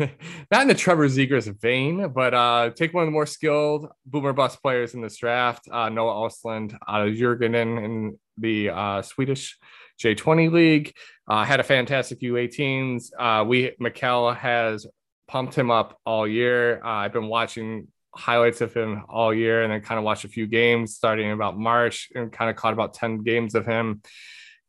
not 0.52 0.62
in 0.62 0.68
the 0.68 0.74
Trevor 0.74 1.08
Zegras 1.08 1.54
vein, 1.60 2.08
but 2.10 2.34
uh, 2.34 2.70
take 2.70 2.94
one 2.94 3.04
of 3.04 3.08
the 3.08 3.12
more 3.12 3.26
skilled 3.26 3.88
boomer 4.06 4.32
bust 4.32 4.62
players 4.62 4.94
in 4.94 5.02
this 5.02 5.18
draft, 5.18 5.68
uh, 5.70 5.90
Noah 5.90 6.30
Ostlund 6.30 6.78
out 6.88 7.08
of 7.08 7.14
Djurgården 7.14 7.84
in 7.84 8.20
the 8.38 8.70
uh, 8.70 9.02
Swedish 9.02 9.58
J20 10.02 10.52
league. 10.52 10.94
Uh, 11.28 11.44
had 11.44 11.60
a 11.60 11.64
fantastic 11.64 12.22
U18s. 12.22 13.12
Uh, 13.18 13.44
we 13.44 13.72
Mikkel 13.82 14.36
has 14.38 14.88
pumped 15.28 15.56
him 15.56 15.72
up 15.72 16.00
all 16.06 16.28
year. 16.28 16.82
Uh, 16.84 16.90
I've 16.90 17.14
been 17.14 17.28
watching 17.28 17.88
highlights 18.14 18.62
of 18.62 18.74
him 18.74 19.04
all 19.10 19.34
year, 19.34 19.64
and 19.64 19.72
then 19.72 19.82
kind 19.82 19.98
of 19.98 20.04
watched 20.06 20.26
a 20.26 20.30
few 20.30 20.48
games 20.48 20.96
starting 20.96 21.32
about 21.32 21.58
March, 21.58 22.10
and 22.16 22.32
kind 22.32 22.50
of 22.50 22.56
caught 22.56 22.74
about 22.74 22.94
ten 22.94 23.24
games 23.24 23.56
of 23.56 23.66
him 23.66 24.02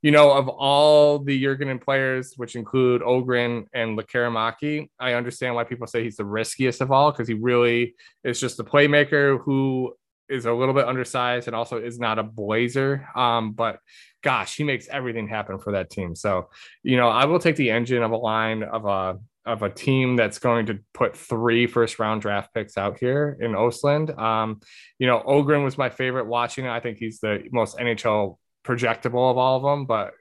you 0.06 0.12
know, 0.12 0.30
of 0.30 0.48
all 0.48 1.18
the 1.18 1.42
Djurgården 1.42 1.82
players, 1.82 2.34
which 2.36 2.54
include 2.54 3.02
Ogren 3.02 3.66
and 3.72 3.98
Lekkerimäki, 3.98 4.88
I 5.00 5.14
understand 5.14 5.56
why 5.56 5.64
people 5.64 5.88
say 5.88 6.04
he's 6.04 6.14
the 6.14 6.24
riskiest 6.24 6.80
of 6.80 6.92
all 6.92 7.10
because 7.10 7.26
he 7.26 7.34
really 7.34 7.96
is 8.22 8.38
just 8.38 8.60
a 8.60 8.62
playmaker 8.62 9.40
who 9.42 9.94
is 10.28 10.44
a 10.44 10.52
little 10.52 10.74
bit 10.74 10.86
undersized 10.86 11.48
and 11.48 11.56
also 11.56 11.78
is 11.78 11.98
not 11.98 12.20
a 12.20 12.22
blazer. 12.22 13.08
Um, 13.16 13.50
but 13.50 13.80
gosh, 14.22 14.56
he 14.56 14.62
makes 14.62 14.86
everything 14.86 15.26
happen 15.26 15.58
for 15.58 15.72
that 15.72 15.90
team. 15.90 16.14
So, 16.14 16.50
you 16.84 16.96
know, 16.96 17.08
I 17.08 17.24
will 17.24 17.40
take 17.40 17.56
the 17.56 17.70
engine 17.70 18.04
of 18.04 18.12
a 18.12 18.16
line 18.16 18.62
of 18.62 18.84
a 18.84 19.18
of 19.46 19.62
a 19.62 19.70
team 19.70 20.16
that's 20.16 20.38
going 20.38 20.66
to 20.66 20.80
put 20.92 21.16
three 21.16 21.66
first 21.66 21.98
round 21.98 22.20
draft 22.20 22.52
picks 22.52 22.76
out 22.76 22.98
here 22.98 23.38
in 23.40 23.52
Ostlund. 23.52 24.16
Um, 24.18 24.60
you 24.98 25.06
know, 25.06 25.22
Ogren 25.24 25.62
was 25.62 25.78
my 25.78 25.88
favorite 25.88 26.26
watching. 26.26 26.66
I 26.66 26.80
think 26.80 26.98
he's 26.98 27.20
the 27.20 27.44
most 27.52 27.78
NHL 27.78 28.38
projectable 28.66 29.30
of 29.30 29.38
all 29.38 29.56
of 29.56 29.62
them, 29.62 29.86
but 29.86 30.12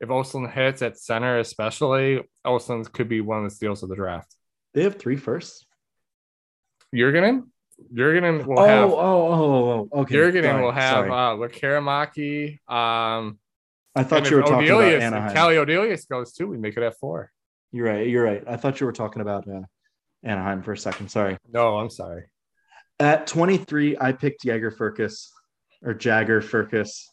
if 0.00 0.08
Ostlund 0.08 0.52
hits 0.52 0.82
at 0.82 0.98
center, 0.98 1.38
especially, 1.38 2.20
Ostlund 2.44 2.92
could 2.92 3.08
be 3.08 3.20
one 3.20 3.38
of 3.38 3.44
the 3.44 3.54
steals 3.54 3.84
of 3.84 3.88
the 3.88 3.94
draft. 3.94 4.34
They 4.74 4.82
have 4.82 4.98
three 4.98 5.16
firsts. 5.16 5.64
Djurgården? 6.94 7.44
Djurgården 7.94 8.44
will 8.44 8.58
oh, 8.58 8.66
have. 8.66 8.90
Oh, 8.90 8.98
oh, 8.98 9.88
oh, 9.92 10.00
okay. 10.00 10.16
Djurgården 10.16 10.42
sorry, 10.42 10.62
will 10.62 10.72
have 10.72 11.04
uh, 11.06 11.36
Lekkerimäki. 11.36 12.58
Um, 12.68 13.38
I 13.94 14.02
thought 14.02 14.28
you 14.28 14.36
were 14.36 14.42
talking 14.42 14.68
Odelius, 14.68 14.96
about 14.96 15.02
Anaheim. 15.02 15.34
Calle 15.34 15.54
Odelius 15.54 16.08
goes 16.08 16.32
too. 16.32 16.48
We 16.48 16.58
make 16.58 16.76
it 16.76 16.82
at 16.82 16.98
four. 16.98 17.30
You're 17.72 17.86
right. 17.86 18.06
You're 18.06 18.24
right. 18.24 18.44
I 18.46 18.56
thought 18.56 18.80
you 18.80 18.86
were 18.86 18.92
talking 18.92 19.22
about 19.22 19.48
uh, 19.48 19.62
Anaheim 20.22 20.62
for 20.62 20.72
a 20.72 20.78
second. 20.78 21.10
Sorry. 21.10 21.38
No, 21.50 21.78
I'm 21.78 21.90
sorry. 21.90 22.24
At 23.00 23.26
23, 23.26 23.96
I 24.00 24.12
picked 24.12 24.44
Jagger 24.44 24.70
Firkus 24.70 25.28
or 25.82 25.94
Jagger 25.94 26.40
Firkus 26.40 27.06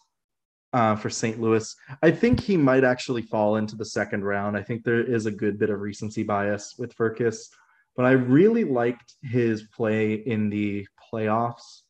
uh, 0.74 0.96
for 0.96 1.10
St. 1.10 1.40
Louis. 1.40 1.74
I 2.04 2.12
think 2.12 2.42
he 2.42 2.58
might 2.58 2.84
actually 2.84 3.22
fall 3.24 3.56
into 3.56 3.76
the 3.76 3.86
second 3.86 4.24
round. 4.24 4.58
I 4.58 4.62
think 4.62 4.84
there 4.84 5.02
is 5.02 5.26
a 5.26 5.32
good 5.32 5.58
bit 5.58 5.70
of 5.70 5.80
recency 5.80 6.24
bias 6.24 6.76
with 6.78 6.96
Firkus, 6.96 7.48
but 7.96 8.06
I 8.06 8.12
really 8.12 8.66
liked 8.66 9.16
his 9.24 9.64
play 9.76 10.14
in 10.14 10.50
the 10.50 10.86
playoffs, 11.12 11.82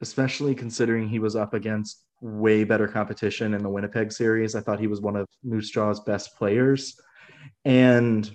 especially 0.00 0.54
considering 0.54 1.08
he 1.08 1.18
was 1.18 1.36
up 1.36 1.54
against 1.54 2.04
way 2.20 2.64
better 2.64 2.88
competition 2.88 3.54
in 3.54 3.62
the 3.62 3.68
Winnipeg 3.68 4.12
series. 4.12 4.54
I 4.54 4.60
thought 4.60 4.80
he 4.80 4.86
was 4.86 5.00
one 5.00 5.16
of 5.16 5.26
Moose 5.44 5.70
Jaw's 5.70 6.00
best 6.00 6.36
players. 6.36 6.98
And 7.64 8.30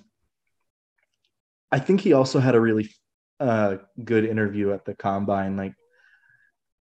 I 1.71 1.80
think 1.80 2.01
he 2.01 2.13
also 2.13 2.39
had 2.39 2.55
a 2.55 2.61
really 2.61 2.89
uh, 3.39 3.78
good 4.03 4.26
interview 4.26 4.71
at 4.71 4.86
the 4.86 4.93
combine. 4.93 5.57
Like 5.57 5.74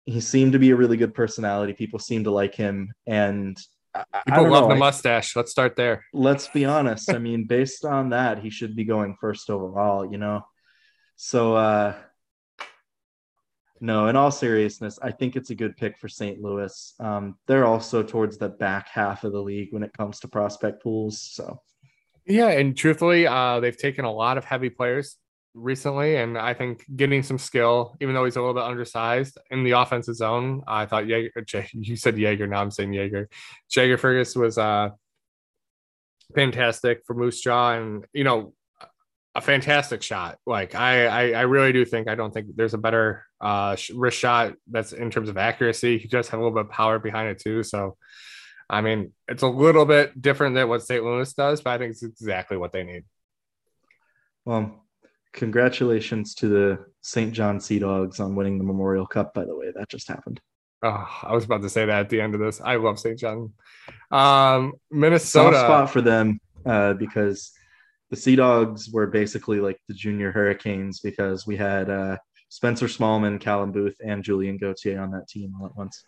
he 0.05 0.21
seemed 0.21 0.53
to 0.53 0.59
be 0.59 0.71
a 0.71 0.77
really 0.77 0.97
good 0.97 1.15
personality. 1.15 1.73
People 1.73 1.99
seemed 1.99 2.27
to 2.27 2.31
like 2.31 2.55
him, 2.55 2.93
and 3.07 3.57
people 4.27 4.51
love 4.51 4.65
know, 4.65 4.69
the 4.69 4.77
mustache. 4.77 5.35
Let's 5.37 5.51
start 5.51 5.77
there. 5.77 6.05
Let's 6.13 6.49
be 6.49 6.65
honest. 6.65 7.11
I 7.11 7.19
mean, 7.29 7.47
based 7.47 7.85
on 7.85 8.11
that, 8.11 8.41
he 8.41 8.51
should 8.51 8.77
be 8.77 8.85
going 8.85 9.17
first 9.21 9.51
overall. 9.51 10.11
You 10.11 10.19
know, 10.19 10.43
so 11.17 11.57
uh, 11.57 11.95
no. 13.81 14.09
In 14.09 14.17
all 14.17 14.31
seriousness, 14.31 14.99
I 15.01 15.13
think 15.13 15.37
it's 15.37 15.51
a 15.51 15.55
good 15.55 15.77
pick 15.77 15.99
for 15.99 16.09
St. 16.09 16.41
Louis. 16.41 16.95
Um, 17.01 17.37
they're 17.47 17.67
also 17.67 18.03
towards 18.03 18.37
the 18.37 18.51
back 18.51 18.89
half 18.89 19.25
of 19.25 19.33
the 19.33 19.43
league 19.43 19.73
when 19.73 19.83
it 19.83 19.93
comes 19.97 20.21
to 20.21 20.29
prospect 20.29 20.83
pools. 20.83 21.21
So. 21.21 21.59
Yeah, 22.27 22.49
and 22.49 22.77
truthfully, 22.77 23.27
uh, 23.27 23.61
they've 23.61 23.77
taken 23.77 24.05
a 24.05 24.13
lot 24.13 24.39
of 24.39 24.45
heavy 24.45 24.71
players 24.71 25.17
recently, 25.55 26.17
and 26.17 26.39
I 26.39 26.55
think 26.55 26.85
getting 26.97 27.23
some 27.23 27.39
skill, 27.39 27.97
even 28.01 28.15
though 28.15 28.25
he's 28.25 28.37
a 28.37 28.41
little 28.41 28.55
bit 28.55 28.65
undersized 28.65 29.39
in 29.51 29.63
the 29.63 29.73
offensive 29.73 30.17
zone. 30.17 30.63
I 30.67 30.87
thought 30.87 31.07
Jaeger, 31.07 31.45
you 31.73 31.97
said 31.97 32.19
Jaeger, 32.19 32.47
now 32.47 32.61
I'm 32.61 32.71
saying 32.71 32.93
Jaeger. 32.93 33.29
Jagger 33.71 33.99
Firkus 33.99 34.37
was 34.37 34.57
uh, 34.57 34.91
fantastic 36.35 37.03
for 37.07 37.15
Moose 37.15 37.41
Jaw, 37.41 37.73
and 37.73 38.05
you 38.13 38.25
know, 38.25 38.55
a 39.35 39.41
fantastic 39.43 40.03
shot. 40.03 40.39
Like 40.47 40.75
I, 40.75 41.07
I, 41.07 41.31
I 41.33 41.41
really 41.43 41.73
do 41.73 41.85
think 41.85 42.09
I 42.09 42.15
don't 42.15 42.33
think 42.33 42.49
there's 42.57 42.75
a 42.75 42.79
better 42.79 43.25
uh, 43.41 43.77
wrist 43.95 44.19
shot 44.19 44.55
that's 44.71 44.93
in 44.93 45.11
terms 45.11 45.29
of 45.29 45.37
accuracy. 45.37 45.99
He 45.99 46.09
does 46.09 46.29
have 46.29 46.41
a 46.41 46.43
little 46.43 46.57
bit 46.57 46.67
of 46.67 46.73
power 46.73 46.99
behind 46.99 47.29
it 47.29 47.41
too, 47.41 47.63
so. 47.63 47.97
I 48.69 48.81
mean, 48.81 49.13
it's 49.29 49.43
a 49.43 49.49
little 49.49 49.85
bit 49.85 50.21
different 50.21 50.55
than 50.55 50.69
what 50.69 50.83
St. 50.83 51.05
Louis 51.05 51.33
does, 51.33 51.61
but 51.61 51.71
I 51.71 51.79
think 51.79 51.93
it's 51.93 52.03
exactly 52.03 52.57
what 52.57 52.73
they 52.73 52.83
need. 52.83 53.05
Well, 54.45 54.85
congratulations 55.33 56.35
to 56.37 56.49
the 56.49 56.87
St. 57.03 57.33
John 57.33 57.61
Sea 57.61 57.79
Dogs 57.79 58.21
on 58.21 58.35
winning 58.35 58.59
the 58.59 58.65
Memorial 58.65 59.07
Cup, 59.07 59.35
by 59.35 59.45
the 59.45 59.57
way. 59.57 59.73
That 59.75 59.89
just 59.89 60.09
happened. 60.09 60.41
Oh, 60.83 61.09
I 61.23 61.33
was 61.33 61.45
about 61.45 61.63
to 61.63 61.71
say 61.71 61.87
that 61.87 62.01
at 62.01 62.09
the 62.11 62.21
end 62.21 62.35
of 62.35 62.41
this. 62.41 62.61
I 62.61 62.77
love 62.77 62.99
St. 62.99 63.19
John. 63.19 63.53
Um, 64.11 64.75
Minnesota 64.91 65.57
Soft 65.57 65.67
spot 65.67 65.91
for 65.91 66.03
them 66.03 66.41
uh, 66.67 66.95
because 66.95 67.53
the 68.11 68.17
Sea 68.17 68.37
Dogs 68.37 68.91
were 68.91 69.07
basically 69.07 69.61
like 69.61 69.81
the 69.89 69.95
junior 69.95 70.31
Hurricanes 70.31 71.01
because 71.01 71.47
we 71.47 71.57
had 71.57 71.91
uh, 71.91 72.19
Spencer 72.49 72.87
Smallman, 72.87 73.41
Callum 73.41 73.73
Booth, 73.73 73.97
and 74.05 74.23
Julian 74.23 74.59
Gauthier 74.59 75.01
on 75.01 75.11
that 75.13 75.27
team 75.27 75.55
all 75.59 75.67
at 75.67 75.77
once. 75.77 76.05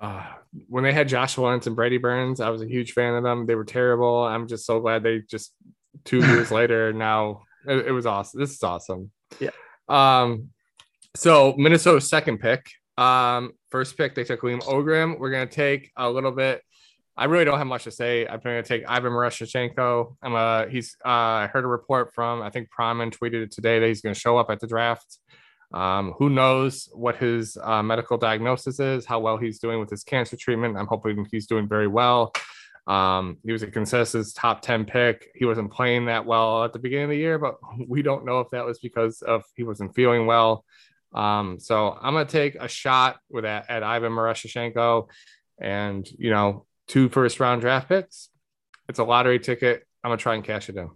Uh, 0.00 0.24
when 0.68 0.82
they 0.82 0.92
had 0.92 1.08
Josh 1.08 1.36
Lawrence 1.36 1.66
and 1.66 1.76
Brady 1.76 1.98
Burns, 1.98 2.40
I 2.40 2.48
was 2.50 2.62
a 2.62 2.66
huge 2.66 2.92
fan 2.92 3.14
of 3.14 3.22
them. 3.22 3.46
They 3.46 3.54
were 3.54 3.64
terrible. 3.64 4.24
I'm 4.24 4.48
just 4.48 4.64
so 4.64 4.80
glad 4.80 5.02
they 5.02 5.20
just 5.20 5.52
two 6.04 6.18
years 6.18 6.50
later 6.52 6.92
now 6.92 7.42
it, 7.66 7.86
it 7.88 7.92
was 7.92 8.06
awesome. 8.06 8.40
This 8.40 8.52
is 8.52 8.62
awesome. 8.62 9.10
Yeah. 9.38 9.50
Um, 9.88 10.50
so 11.16 11.54
Minnesota's 11.56 12.08
second 12.08 12.38
pick. 12.38 12.66
Um, 12.96 13.52
first 13.70 13.96
pick 13.96 14.14
they 14.14 14.24
took 14.24 14.40
Liam 14.40 14.62
Öhgren. 14.62 15.18
We're 15.18 15.30
gonna 15.30 15.46
take 15.46 15.90
a 15.96 16.10
little 16.10 16.32
bit. 16.32 16.62
I 17.16 17.24
really 17.24 17.44
don't 17.44 17.58
have 17.58 17.66
much 17.66 17.84
to 17.84 17.90
say. 17.90 18.26
I'm 18.26 18.40
gonna 18.40 18.62
take 18.62 18.84
Ivan 18.88 19.12
Miroshnichenko. 19.12 20.16
I'm 20.22 20.34
a 20.34 20.68
he's 20.68 20.96
uh 21.04 21.08
I 21.08 21.50
heard 21.52 21.64
a 21.64 21.68
report 21.68 22.14
from 22.14 22.42
I 22.42 22.50
think 22.50 22.68
Pronman 22.76 23.14
tweeted 23.16 23.42
it 23.42 23.52
today 23.52 23.78
that 23.78 23.86
he's 23.86 24.00
gonna 24.00 24.14
show 24.14 24.38
up 24.38 24.50
at 24.50 24.60
the 24.60 24.66
draft. 24.66 25.18
Um, 25.72 26.14
who 26.18 26.30
knows 26.30 26.88
what 26.92 27.16
his 27.16 27.56
uh, 27.62 27.82
medical 27.82 28.18
diagnosis 28.18 28.80
is, 28.80 29.06
how 29.06 29.20
well 29.20 29.36
he's 29.36 29.60
doing 29.60 29.78
with 29.78 29.90
his 29.90 30.02
cancer 30.02 30.36
treatment. 30.36 30.76
I'm 30.76 30.86
hoping 30.86 31.26
he's 31.30 31.46
doing 31.46 31.68
very 31.68 31.86
well. 31.86 32.32
Um, 32.86 33.38
he 33.44 33.52
was 33.52 33.62
a 33.62 33.68
consensus 33.68 34.32
top 34.32 34.62
10 34.62 34.84
pick. 34.84 35.30
He 35.34 35.44
wasn't 35.44 35.72
playing 35.72 36.06
that 36.06 36.26
well 36.26 36.64
at 36.64 36.72
the 36.72 36.80
beginning 36.80 37.04
of 37.04 37.10
the 37.10 37.16
year, 37.16 37.38
but 37.38 37.56
we 37.86 38.02
don't 38.02 38.24
know 38.24 38.40
if 38.40 38.50
that 38.50 38.64
was 38.64 38.78
because 38.78 39.22
of 39.22 39.44
he 39.54 39.62
wasn't 39.62 39.94
feeling 39.94 40.26
well. 40.26 40.64
Um, 41.12 41.58
so 41.58 41.96
I'm 42.00 42.14
gonna 42.14 42.24
take 42.24 42.54
a 42.54 42.68
shot 42.68 43.18
with 43.28 43.44
that 43.44 43.68
at 43.68 43.82
Ivan 43.82 44.12
Miroshnichenko 44.12 45.08
and 45.60 46.08
you 46.18 46.30
know, 46.30 46.66
two 46.88 47.08
first 47.08 47.40
round 47.40 47.60
draft 47.60 47.88
picks. 47.88 48.28
It's 48.88 48.98
a 48.98 49.04
lottery 49.04 49.38
ticket. 49.38 49.84
I'm 50.02 50.10
gonna 50.10 50.18
try 50.18 50.34
and 50.34 50.44
cash 50.44 50.68
it 50.68 50.76
in. 50.76 50.90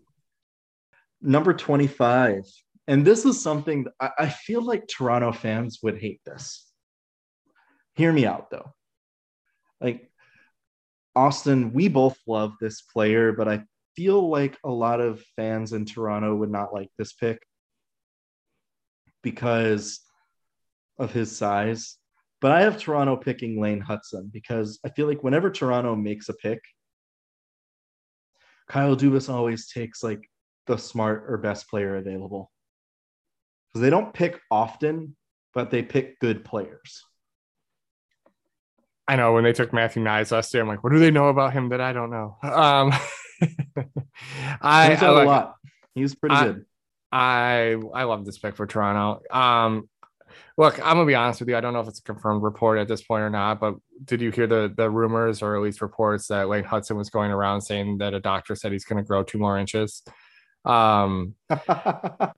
Number 1.20 1.53
25. 1.53 2.45
And 2.87 3.07
this 3.07 3.24
is 3.24 3.43
something 3.43 3.87
I, 4.01 4.11
I 4.18 4.28
feel 4.28 4.62
like 4.62 4.87
Toronto 4.87 5.32
fans 5.32 5.78
would 5.82 5.99
hate 5.99 6.20
this. 6.26 6.70
Hear 7.95 8.12
me 8.12 8.26
out 8.26 8.51
though. 8.51 8.74
Like 9.80 10.11
Austin, 11.16 11.72
we 11.72 11.89
both 11.89 12.18
love 12.26 12.53
this 12.61 12.82
player, 12.82 13.32
but 13.32 13.49
I 13.49 13.64
feel 13.97 14.28
like 14.28 14.59
a 14.64 14.70
lot 14.70 15.01
of 15.01 15.22
fans 15.37 15.72
in 15.72 15.85
Toronto 15.85 16.35
would 16.35 16.51
not 16.51 16.74
like 16.74 16.91
this 16.99 17.12
pick 17.12 17.39
because 19.22 20.01
of 20.99 21.12
his 21.12 21.37
size. 21.37 21.97
But 22.41 22.53
I 22.53 22.62
have 22.62 22.78
Toronto 22.78 23.16
picking 23.16 23.61
Lane 23.61 23.82
Hutson 23.82 24.30
because 24.30 24.78
I 24.85 24.91
feel 24.91 25.07
like 25.07 25.22
whenever 25.22 25.51
Toronto 25.51 25.95
makes 25.95 26.28
a 26.28 26.35
pick, 26.35 26.61
Kyle 28.68 28.97
Dubas 28.97 29.32
always 29.32 29.70
takes 29.70 30.03
like 30.03 30.28
the 30.66 30.76
smart 30.76 31.24
or 31.28 31.39
best 31.39 31.68
player 31.68 31.97
available. 31.97 32.51
Because 33.75 33.83
they 33.83 33.91
don't 33.91 34.14
pick 34.14 34.41
often, 34.53 35.16
but 35.53 35.72
they 35.72 35.83
pick 35.83 36.20
good 36.20 36.45
players. 36.45 37.05
I 39.09 39.16
know 39.16 39.33
when 39.33 39.43
they 39.43 39.53
took 39.53 39.72
Matthew 39.72 40.01
Knies 40.01 40.31
last 40.31 40.55
year, 40.55 40.62
I'm 40.62 40.68
like, 40.68 40.85
what 40.85 40.93
do 40.93 41.01
they 41.01 41.11
know 41.11 41.27
about 41.27 41.53
him 41.53 41.70
that 41.70 41.81
I 41.81 41.93
don't 41.93 42.11
know? 42.11 42.37
Um, 42.43 42.93
I, 44.62 44.62
I 44.62 44.89
like, 44.89 45.03
a 45.03 45.11
lot. 45.11 45.57
He's 45.95 46.14
pretty 46.14 46.37
I- 46.37 46.45
good. 46.45 46.64
I 47.11 47.77
I 47.95 48.05
love 48.05 48.25
this 48.25 48.39
pick 48.39 48.57
for 48.57 48.66
Toronto. 48.66 49.22
Um, 49.31 49.89
look, 50.59 50.81
I'm 50.81 50.95
gonna 50.95 51.07
be 51.07 51.14
honest 51.14 51.39
with 51.39 51.49
you. 51.49 51.57
I 51.57 51.61
don't 51.61 51.72
know 51.72 51.79
if 51.79 51.87
it's 51.87 52.01
a 52.01 52.03
confirmed 52.03 52.43
report 52.43 52.79
at 52.79 52.89
this 52.89 53.05
point 53.05 53.22
or 53.22 53.31
not, 53.31 53.61
but 53.61 53.77
did 54.05 54.20
you 54.20 54.33
hear 54.33 54.49
the 54.49 54.72
the 54.77 54.91
rumors 54.91 55.41
or 55.41 55.55
at 55.55 55.62
least 55.62 55.81
reports 55.81 56.27
that 56.29 56.49
Lane 56.49 56.64
Hutson 56.64 56.97
was 56.97 57.11
going 57.11 57.31
around 57.31 57.61
saying 57.61 57.99
that 57.99 58.14
a 58.14 58.20
doctor 58.20 58.57
said 58.57 58.72
he's 58.72 58.85
gonna 58.85 59.05
grow 59.05 59.22
two 59.22 59.39
more 59.39 59.57
inches? 59.59 60.03
Um, 60.64 61.34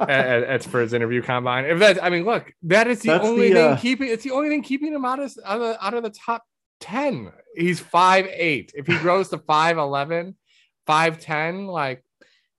as 0.01 0.67
for 0.67 0.81
his 0.81 0.93
interview 0.93 1.23
combine. 1.23 1.65
If 1.67 1.79
that, 1.79 2.03
I 2.03 2.11
mean, 2.11 2.25
look, 2.25 2.53
that 2.65 2.87
is 2.89 3.01
the 3.01 3.09
That's 3.11 3.25
only 3.25 3.49
the, 3.51 3.55
thing 3.55 3.73
uh, 3.73 3.77
keeping. 3.77 4.09
It's 4.09 4.25
the 4.25 4.33
only 4.33 4.49
thing 4.49 4.63
keeping 4.63 4.93
him 4.93 5.05
out 5.05 5.21
of 5.21 5.33
out 5.45 5.61
of, 5.61 5.77
out 5.81 5.95
of 5.95 6.03
the 6.03 6.11
top 6.11 6.43
ten. 6.81 7.31
He's 7.55 7.79
five 7.81 8.27
eight. 8.33 8.73
If 8.75 8.87
he 8.87 8.97
grows 8.99 9.29
to 9.31 9.39
5'11", 9.39 10.35
5'10", 10.89 11.69
like 11.71 12.03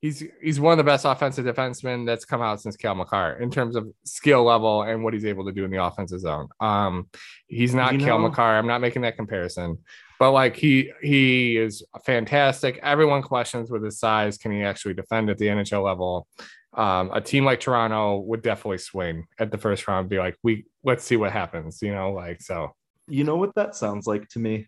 he's 0.01 0.23
he's 0.41 0.59
one 0.59 0.71
of 0.73 0.77
the 0.77 0.83
best 0.83 1.05
offensive 1.05 1.45
defensemen 1.45 2.05
that's 2.05 2.25
come 2.25 2.41
out 2.41 2.61
since 2.61 2.75
Cale 2.75 2.95
Makar 2.95 3.39
in 3.39 3.51
terms 3.51 3.75
of 3.75 3.87
skill 4.03 4.43
level 4.43 4.83
and 4.83 5.03
what 5.03 5.13
he's 5.13 5.25
able 5.25 5.45
to 5.45 5.51
do 5.51 5.65
in 5.65 5.71
the 5.71 5.83
offensive 5.83 6.19
zone. 6.19 6.47
Um, 6.59 7.09
he's 7.47 7.73
not 7.75 7.93
You 7.93 7.99
Cal 7.99 8.19
know- 8.19 8.29
Makar. 8.29 8.57
I'm 8.57 8.67
not 8.67 8.81
making 8.81 9.01
that 9.03 9.15
comparison, 9.17 9.79
but 10.19 10.31
like 10.31 10.55
he 10.55 10.91
he 11.01 11.57
is 11.57 11.83
fantastic. 12.05 12.79
Everyone 12.81 13.21
questions 13.21 13.69
with 13.69 13.83
his 13.83 13.99
size, 13.99 14.37
can 14.37 14.51
he 14.51 14.63
actually 14.63 14.93
defend 14.93 15.29
at 15.29 15.37
the 15.37 15.47
NHL 15.47 15.83
level? 15.83 16.27
Um, 16.73 17.09
a 17.13 17.21
team 17.21 17.45
like 17.45 17.59
Toronto 17.59 18.19
would 18.19 18.41
definitely 18.41 18.77
swing 18.77 19.25
at 19.39 19.51
the 19.51 19.57
first 19.57 19.87
round, 19.87 20.09
be 20.09 20.19
like, 20.19 20.35
we 20.43 20.65
let's 20.83 21.03
see 21.03 21.15
what 21.15 21.31
happens, 21.31 21.81
you 21.81 21.93
know, 21.93 22.11
like 22.11 22.41
so. 22.41 22.73
you 23.07 23.23
know 23.23 23.35
what 23.37 23.55
that 23.55 23.75
sounds 23.75 24.05
like 24.05 24.27
to 24.29 24.39
me? 24.39 24.67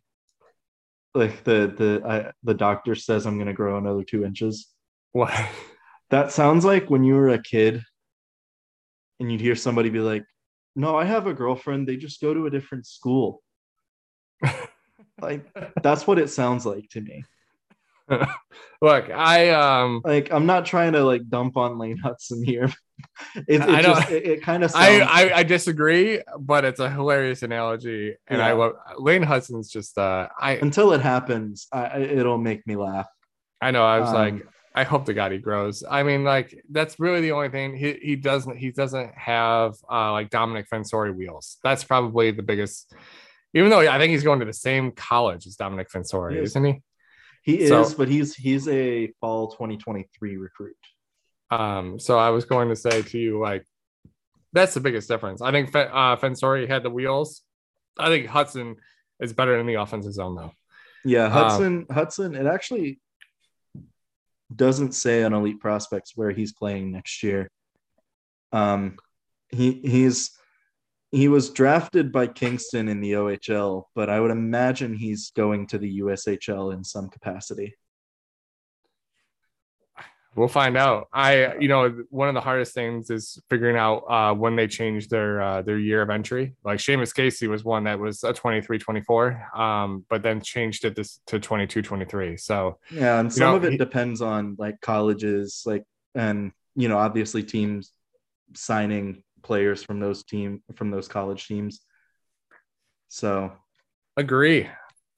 Like 1.14 1.44
the 1.44 1.74
the 1.76 2.08
I, 2.08 2.32
the 2.44 2.54
doctor 2.54 2.96
says 2.96 3.26
I'm 3.26 3.38
gonna 3.38 3.54
grow 3.54 3.78
another 3.78 4.04
two 4.04 4.24
inches. 4.26 4.68
What? 5.12 5.34
That 6.12 6.32
sounds 6.32 6.66
like 6.66 6.90
when 6.90 7.04
you 7.04 7.14
were 7.14 7.30
a 7.30 7.42
kid, 7.42 7.84
and 9.20 9.32
you'd 9.32 9.42
hear 9.42 9.56
somebody 9.56 9.90
be 9.90 10.00
like, 10.00 10.26
"No, 10.76 10.96
I 10.98 11.06
have 11.06 11.28
a 11.28 11.34
girlfriend. 11.34 11.88
They 11.88 11.98
just 11.98 12.22
go 12.22 12.34
to 12.34 12.48
a 12.48 12.50
different 12.50 12.88
school." 12.88 13.44
like 15.22 15.46
that's 15.84 16.06
what 16.08 16.20
it 16.20 16.30
sounds 16.30 16.66
like 16.66 16.90
to 16.90 17.02
me. 17.02 17.24
Look, 18.82 19.10
I 19.10 19.50
um 19.52 20.02
Like 20.04 20.32
I'm 20.32 20.46
not 20.46 20.66
trying 20.66 20.94
to 20.94 21.04
like 21.04 21.30
dump 21.30 21.58
on 21.58 21.78
Lane 21.78 22.00
Hutson 22.04 22.44
here. 22.46 22.72
It, 23.48 23.62
it 23.62 23.62
I 23.62 23.82
don't- 23.82 23.96
just 23.96 24.12
it, 24.12 24.26
it 24.26 24.42
kind 24.44 24.62
of 24.62 24.76
I, 24.76 25.00
sounds. 25.00 25.10
I 25.14 25.32
I 25.36 25.44
disagree, 25.44 26.22
but 26.38 26.66
it's 26.66 26.82
a 26.82 26.90
hilarious 26.90 27.44
analogy, 27.44 28.16
and 28.28 28.42
I 28.42 28.52
love 28.52 28.74
Lane 28.98 29.24
Hutson's 29.24 29.70
just 29.72 29.98
uh 29.98 30.28
I 30.38 30.54
until 30.58 30.92
it 30.92 31.00
happens, 31.00 31.68
I, 31.72 31.86
I- 31.86 32.00
it'll 32.00 32.38
make 32.38 32.68
me 32.68 32.76
laugh. 32.76 33.08
I 33.62 33.72
know 33.72 33.86
I 33.86 34.00
was 34.02 34.10
Um, 34.10 34.16
like 34.16 34.48
I 34.76 34.84
hope 34.84 35.06
the 35.06 35.14
God 35.14 35.32
he 35.32 35.38
grows. 35.38 35.82
I 35.90 36.04
mean, 36.04 36.26
like 36.26 36.62
that's 36.70 37.00
really 37.00 37.22
the 37.22 37.32
only 37.32 37.48
thing 37.50 37.74
he 37.78 37.94
he 38.02 38.16
doesn't 38.18 38.58
he 38.58 38.72
doesn't 38.72 39.14
have 39.16 39.76
uh 39.90 40.12
like 40.12 40.30
Dominic 40.30 40.68
Fensore 40.68 41.14
wheels. 41.16 41.58
That's 41.64 41.86
probably 41.86 42.32
the 42.32 42.44
biggest. 42.44 42.94
Even 43.54 43.70
though 43.70 43.80
I 43.80 43.98
think 43.98 44.12
he's 44.12 44.24
going 44.24 44.40
to 44.40 44.46
the 44.46 44.54
same 44.54 44.92
college 44.92 45.48
as 45.48 45.56
Dominic 45.56 45.90
Fensore, 45.90 46.32
is. 46.36 46.52
isn't 46.52 46.66
he? 46.66 46.82
He 47.44 47.68
So- 47.68 47.82
is, 47.82 47.94
but 47.96 48.08
he's 48.08 48.36
he's 48.36 48.68
a 48.68 49.08
fall 49.22 49.52
2023 49.52 50.38
recruit. 50.38 50.76
Um, 51.52 51.98
so 52.00 52.20
I 52.20 52.30
was 52.30 52.46
going 52.46 52.70
to 52.70 52.76
say 52.76 53.02
to 53.02 53.18
you, 53.18 53.40
like, 53.40 53.66
that's 54.54 54.74
the 54.76 54.80
biggest 54.82 55.08
difference. 55.08 55.42
I 55.42 55.52
think 55.52 55.76
uh, 55.76 56.16
Fensore 56.18 56.68
had 56.68 56.84
the 56.84 56.90
wheels. 56.92 57.42
I 57.98 58.08
think 58.10 58.28
Hutson 58.28 58.76
is 59.20 59.34
better 59.34 59.58
in 59.58 59.66
the 59.66 59.76
offensive 59.76 60.14
zone, 60.14 60.36
though. 60.36 60.52
Yeah, 61.04 61.26
Um, 61.26 61.32
Hutson. 61.34 61.88
Hutson. 61.88 62.40
It 62.40 62.46
actually 62.46 63.00
doesn't 64.56 64.94
say 64.94 65.24
on 65.24 65.34
Elite 65.34 65.60
Prospects 65.60 66.14
where 66.16 66.32
he's 66.32 66.54
playing 66.54 66.92
next 66.92 67.24
year. 67.24 67.50
Um, 68.52 68.98
he 69.50 69.74
he's 69.74 70.32
he 71.12 71.28
was 71.28 71.50
drafted 71.50 72.12
by 72.12 72.28
Kingston 72.28 72.88
in 72.88 73.02
the 73.02 73.14
OHL, 73.14 73.86
but 73.96 74.10
I 74.10 74.20
would 74.20 74.32
imagine 74.32 74.94
he's 74.96 75.32
going 75.32 75.68
to 75.68 75.78
the 75.78 76.00
USHL 76.02 76.74
in 76.74 76.84
some 76.84 77.10
capacity. 77.10 77.76
We'll 80.36 80.48
find 80.48 80.78
out. 80.78 81.08
I, 81.12 81.56
you 81.58 81.68
know, 81.68 82.04
one 82.12 82.28
of 82.30 82.36
the 82.36 82.40
hardest 82.40 82.74
things 82.76 83.10
is 83.10 83.42
figuring 83.50 83.76
out 83.76 84.04
uh, 84.08 84.34
when 84.36 84.56
they 84.56 84.68
change 84.68 85.10
their 85.10 85.42
uh, 85.42 85.62
their 85.64 85.80
year 85.80 86.04
of 86.04 86.12
entry. 86.12 86.54
Like 86.64 86.80
Seamus 86.80 87.14
Casey 87.14 87.48
was 87.48 87.64
one 87.64 87.86
that 87.86 88.00
was 88.00 88.24
a 88.24 88.32
23 88.32 88.78
24, 88.78 89.58
um, 89.60 90.06
but 90.08 90.22
then 90.22 90.40
changed 90.40 90.86
it 90.86 90.96
this 90.96 91.20
to 91.28 91.40
22 91.40 91.82
23. 91.82 92.38
So 92.38 92.78
Yeah, 92.92 93.20
and 93.20 93.34
some 93.34 93.50
know, 93.52 93.56
of 93.58 93.66
it 93.66 93.72
he- 93.72 93.78
depends 93.78 94.22
on 94.22 94.56
like 94.60 94.80
colleges, 94.82 95.64
like 95.66 95.84
and 96.14 96.52
you 96.76 96.88
know, 96.88 97.00
obviously 97.00 97.42
teams 97.44 97.92
signing 98.54 99.24
players 99.42 99.84
from 99.84 100.00
those 100.00 100.24
team 100.24 100.64
from 100.76 100.92
those 100.92 101.08
college 101.08 101.48
teams. 101.48 101.82
So 103.08 103.52
Agree. 104.20 104.70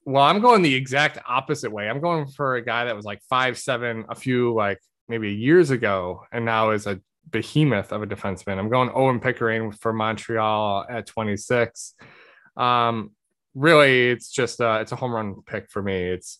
Well, 0.05 0.23
I'm 0.23 0.41
going 0.41 0.61
the 0.61 0.75
exact 0.75 1.17
opposite 1.27 1.71
way. 1.71 1.89
I'm 1.89 2.01
going 2.01 2.27
for 2.27 2.55
a 2.55 2.63
guy 2.63 2.85
that 2.85 2.95
was 2.95 3.03
like 3.03 3.19
five 3.29 3.57
seven 3.57 4.05
a 4.09 4.13
few 4.13 4.53
like 4.53 4.79
maybe 5.07 5.33
years 5.33 5.71
ago, 5.71 6.21
and 6.31 6.45
now 6.45 6.69
is 6.69 6.85
a 6.85 7.01
behemoth 7.27 7.91
of 7.91 8.03
a 8.03 8.05
defenseman. 8.05 8.59
I'm 8.59 8.69
going 8.69 8.91
Owen 8.93 9.19
Pickering 9.19 9.71
for 9.71 9.91
Montreal 9.91 10.85
at 10.87 11.07
26. 11.07 11.95
Um, 12.57 13.09
really, 13.55 14.11
it's 14.11 14.31
just 14.31 14.61
uh, 14.61 14.79
it's 14.81 14.91
a 14.91 14.95
home 14.95 15.13
run 15.13 15.41
pick 15.47 15.71
for 15.71 15.81
me. 15.81 15.95
It's 15.95 16.39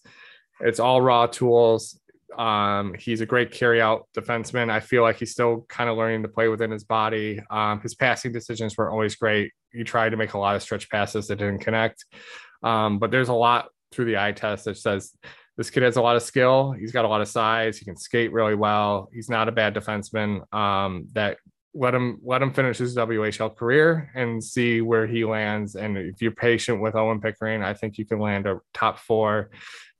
it's 0.59 0.79
all 0.79 1.01
raw 1.01 1.25
tools. 1.25 1.99
Um, 2.37 2.93
he's 2.97 3.21
a 3.21 3.25
great 3.25 3.51
carry 3.51 3.81
out 3.81 4.07
defenseman. 4.17 4.69
I 4.69 4.79
feel 4.79 5.03
like 5.03 5.17
he's 5.17 5.31
still 5.31 5.65
kind 5.69 5.89
of 5.89 5.97
learning 5.97 6.23
to 6.23 6.29
play 6.29 6.47
within 6.47 6.71
his 6.71 6.83
body. 6.83 7.41
Um, 7.49 7.81
his 7.81 7.95
passing 7.95 8.31
decisions 8.31 8.77
were 8.77 8.89
always 8.89 9.15
great. 9.15 9.51
He 9.71 9.83
tried 9.83 10.09
to 10.09 10.17
make 10.17 10.33
a 10.33 10.37
lot 10.37 10.55
of 10.55 10.61
stretch 10.61 10.89
passes 10.89 11.27
that 11.27 11.37
didn't 11.37 11.59
connect. 11.59 12.05
Um, 12.63 12.99
but 12.99 13.11
there's 13.11 13.29
a 13.29 13.33
lot 13.33 13.69
through 13.91 14.05
the 14.05 14.17
eye 14.17 14.31
test 14.31 14.65
that 14.65 14.77
says 14.77 15.13
this 15.57 15.69
kid 15.69 15.83
has 15.83 15.97
a 15.97 16.01
lot 16.01 16.15
of 16.15 16.23
skill. 16.23 16.71
He's 16.71 16.91
got 16.91 17.05
a 17.05 17.07
lot 17.07 17.21
of 17.21 17.27
size. 17.27 17.77
He 17.77 17.85
can 17.85 17.97
skate 17.97 18.31
really 18.31 18.55
well. 18.55 19.09
He's 19.13 19.29
not 19.29 19.49
a 19.49 19.51
bad 19.51 19.75
defenseman. 19.75 20.51
Um, 20.53 21.07
that 21.13 21.37
let 21.73 21.93
him 21.95 22.19
let 22.23 22.41
him 22.41 22.53
finish 22.53 22.77
his 22.77 22.95
WHL 22.95 23.55
career 23.55 24.11
and 24.15 24.43
see 24.43 24.81
where 24.81 25.07
he 25.07 25.23
lands. 25.23 25.75
And 25.75 25.97
if 25.97 26.21
you're 26.21 26.31
patient 26.31 26.81
with 26.81 26.95
Owen 26.95 27.21
Pickering, 27.21 27.63
I 27.63 27.73
think 27.73 27.97
you 27.97 28.05
can 28.05 28.19
land 28.19 28.45
a 28.45 28.59
top 28.73 28.99
four 28.99 29.51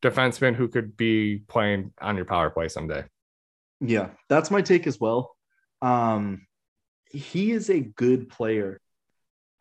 defenseman 0.01 0.55
who 0.55 0.67
could 0.67 0.97
be 0.97 1.43
playing 1.47 1.93
on 2.01 2.15
your 2.15 2.25
power 2.25 2.49
play 2.49 2.67
someday. 2.67 3.03
Yeah, 3.79 4.09
that's 4.29 4.51
my 4.51 4.61
take 4.61 4.87
as 4.87 4.99
well. 4.99 5.35
Um, 5.81 6.45
he 7.09 7.51
is 7.51 7.69
a 7.69 7.79
good 7.79 8.29
player. 8.29 8.79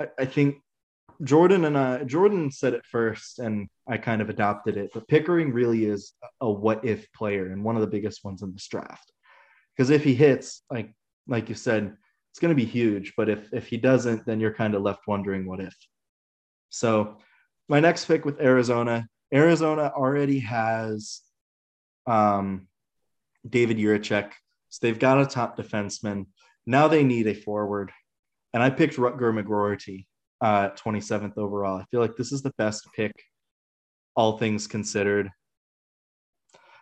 I, 0.00 0.08
I 0.18 0.24
think 0.24 0.56
Jordan 1.22 1.64
and 1.64 1.76
I, 1.76 2.04
Jordan 2.04 2.50
said 2.50 2.74
it 2.74 2.84
first, 2.86 3.38
and 3.38 3.68
I 3.88 3.98
kind 3.98 4.22
of 4.22 4.30
adopted 4.30 4.76
it. 4.76 4.90
But 4.94 5.08
Pickering 5.08 5.52
really 5.52 5.84
is 5.84 6.12
a 6.40 6.50
what 6.50 6.84
if 6.84 7.10
player 7.12 7.52
and 7.52 7.64
one 7.64 7.76
of 7.76 7.82
the 7.82 7.86
biggest 7.86 8.24
ones 8.24 8.42
in 8.42 8.52
this 8.52 8.68
draft. 8.68 9.12
Because 9.76 9.90
if 9.90 10.04
he 10.04 10.14
hits, 10.14 10.62
like 10.70 10.94
like 11.26 11.48
you 11.48 11.54
said, 11.54 11.96
it's 12.30 12.38
going 12.38 12.54
to 12.54 12.62
be 12.62 12.68
huge. 12.68 13.14
But 13.16 13.28
if 13.28 13.52
if 13.52 13.66
he 13.66 13.76
doesn't, 13.76 14.24
then 14.26 14.40
you're 14.40 14.54
kind 14.54 14.74
of 14.74 14.82
left 14.82 15.06
wondering 15.06 15.46
what 15.46 15.60
if. 15.60 15.74
So 16.70 17.18
my 17.68 17.80
next 17.80 18.06
pick 18.06 18.24
with 18.24 18.40
Arizona, 18.40 19.06
Arizona 19.32 19.92
already 19.94 20.40
has 20.40 21.22
um, 22.06 22.66
David 23.48 23.78
Jiricek. 23.78 24.32
So 24.68 24.78
they've 24.82 24.98
got 24.98 25.20
a 25.20 25.26
top 25.26 25.56
defenseman. 25.56 26.26
Now 26.66 26.88
they 26.88 27.04
need 27.04 27.26
a 27.26 27.34
forward. 27.34 27.92
And 28.52 28.62
I 28.62 28.70
picked 28.70 28.96
Rutger 28.96 29.32
McGroarty, 29.32 30.06
uh, 30.40 30.70
27th 30.70 31.38
overall. 31.38 31.78
I 31.78 31.84
feel 31.90 32.00
like 32.00 32.16
this 32.16 32.32
is 32.32 32.42
the 32.42 32.52
best 32.58 32.86
pick, 32.94 33.12
all 34.16 34.38
things 34.38 34.66
considered. 34.66 35.30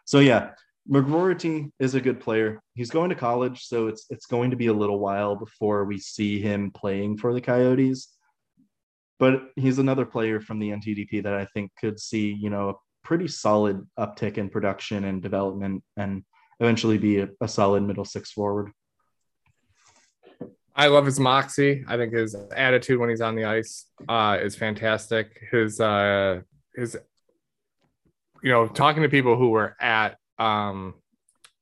So 0.07 0.21
yeah, 0.21 0.53
McGroarty 0.91 1.71
is 1.79 1.95
a 1.95 2.01
good 2.01 2.21
player. 2.21 2.63
He's 2.75 2.91
going 2.91 3.11
to 3.11 3.15
college, 3.15 3.65
so 3.65 3.89
it's 3.89 4.07
it's 4.09 4.25
going 4.25 4.51
to 4.51 4.57
be 4.57 4.69
a 4.69 4.73
little 4.73 4.99
while 4.99 5.37
before 5.37 5.85
we 5.85 5.99
see 5.99 6.41
him 6.41 6.71
playing 6.71 7.19
for 7.19 7.35
the 7.35 7.43
Coyotes. 7.43 8.09
But 9.19 9.51
he's 9.57 9.79
another 9.79 10.07
player 10.07 10.41
from 10.41 10.59
the 10.59 10.71
NTDP 10.71 11.23
that 11.25 11.35
I 11.35 11.45
think 11.47 11.73
could 11.79 11.99
see, 11.99 12.33
you 12.33 12.51
know, 12.51 12.71
a 12.71 12.75
pretty 13.05 13.29
solid 13.29 13.85
uptick 13.99 14.39
in 14.39 14.49
production 14.49 15.05
and 15.05 15.23
development 15.23 15.83
and 15.97 16.23
eventually 16.61 16.99
be 16.99 17.21
a, 17.21 17.29
a 17.41 17.49
solid 17.49 17.83
middle 17.83 18.05
six 18.05 18.31
forward. 18.31 18.71
I 20.79 20.87
love 20.87 21.07
his 21.07 21.19
moxie. 21.19 21.85
I 21.89 21.97
think 21.97 22.13
his 22.15 22.37
attitude 22.55 23.01
when 23.01 23.11
he's 23.11 23.21
on 23.21 23.35
the 23.35 23.47
ice 23.47 23.87
uh, 24.09 24.39
is 24.41 24.55
fantastic. 24.55 25.41
His 25.51 25.81
uh, 25.81 26.43
his 26.77 26.97
you 28.45 28.53
know 28.53 28.69
talking 28.69 29.03
to 29.03 29.09
people 29.09 29.37
who 29.37 29.51
were 29.51 29.75
at 29.81 30.17
um, 30.39 30.95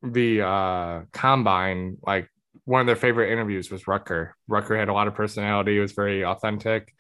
the 0.03 0.43
uh, 0.43 1.01
combine, 1.13 1.97
like 2.07 2.29
one 2.67 2.83
of 2.83 2.87
their 2.87 2.97
favorite 2.97 3.33
interviews 3.33 3.71
was 3.71 3.85
Rutger. 3.85 4.33
Rutger 4.51 4.79
had 4.79 4.89
a 4.89 4.93
lot 4.93 5.09
of 5.09 5.15
personality. 5.15 5.73
He 5.75 5.79
was 5.79 5.93
very 5.93 6.23
authentic, 6.23 6.93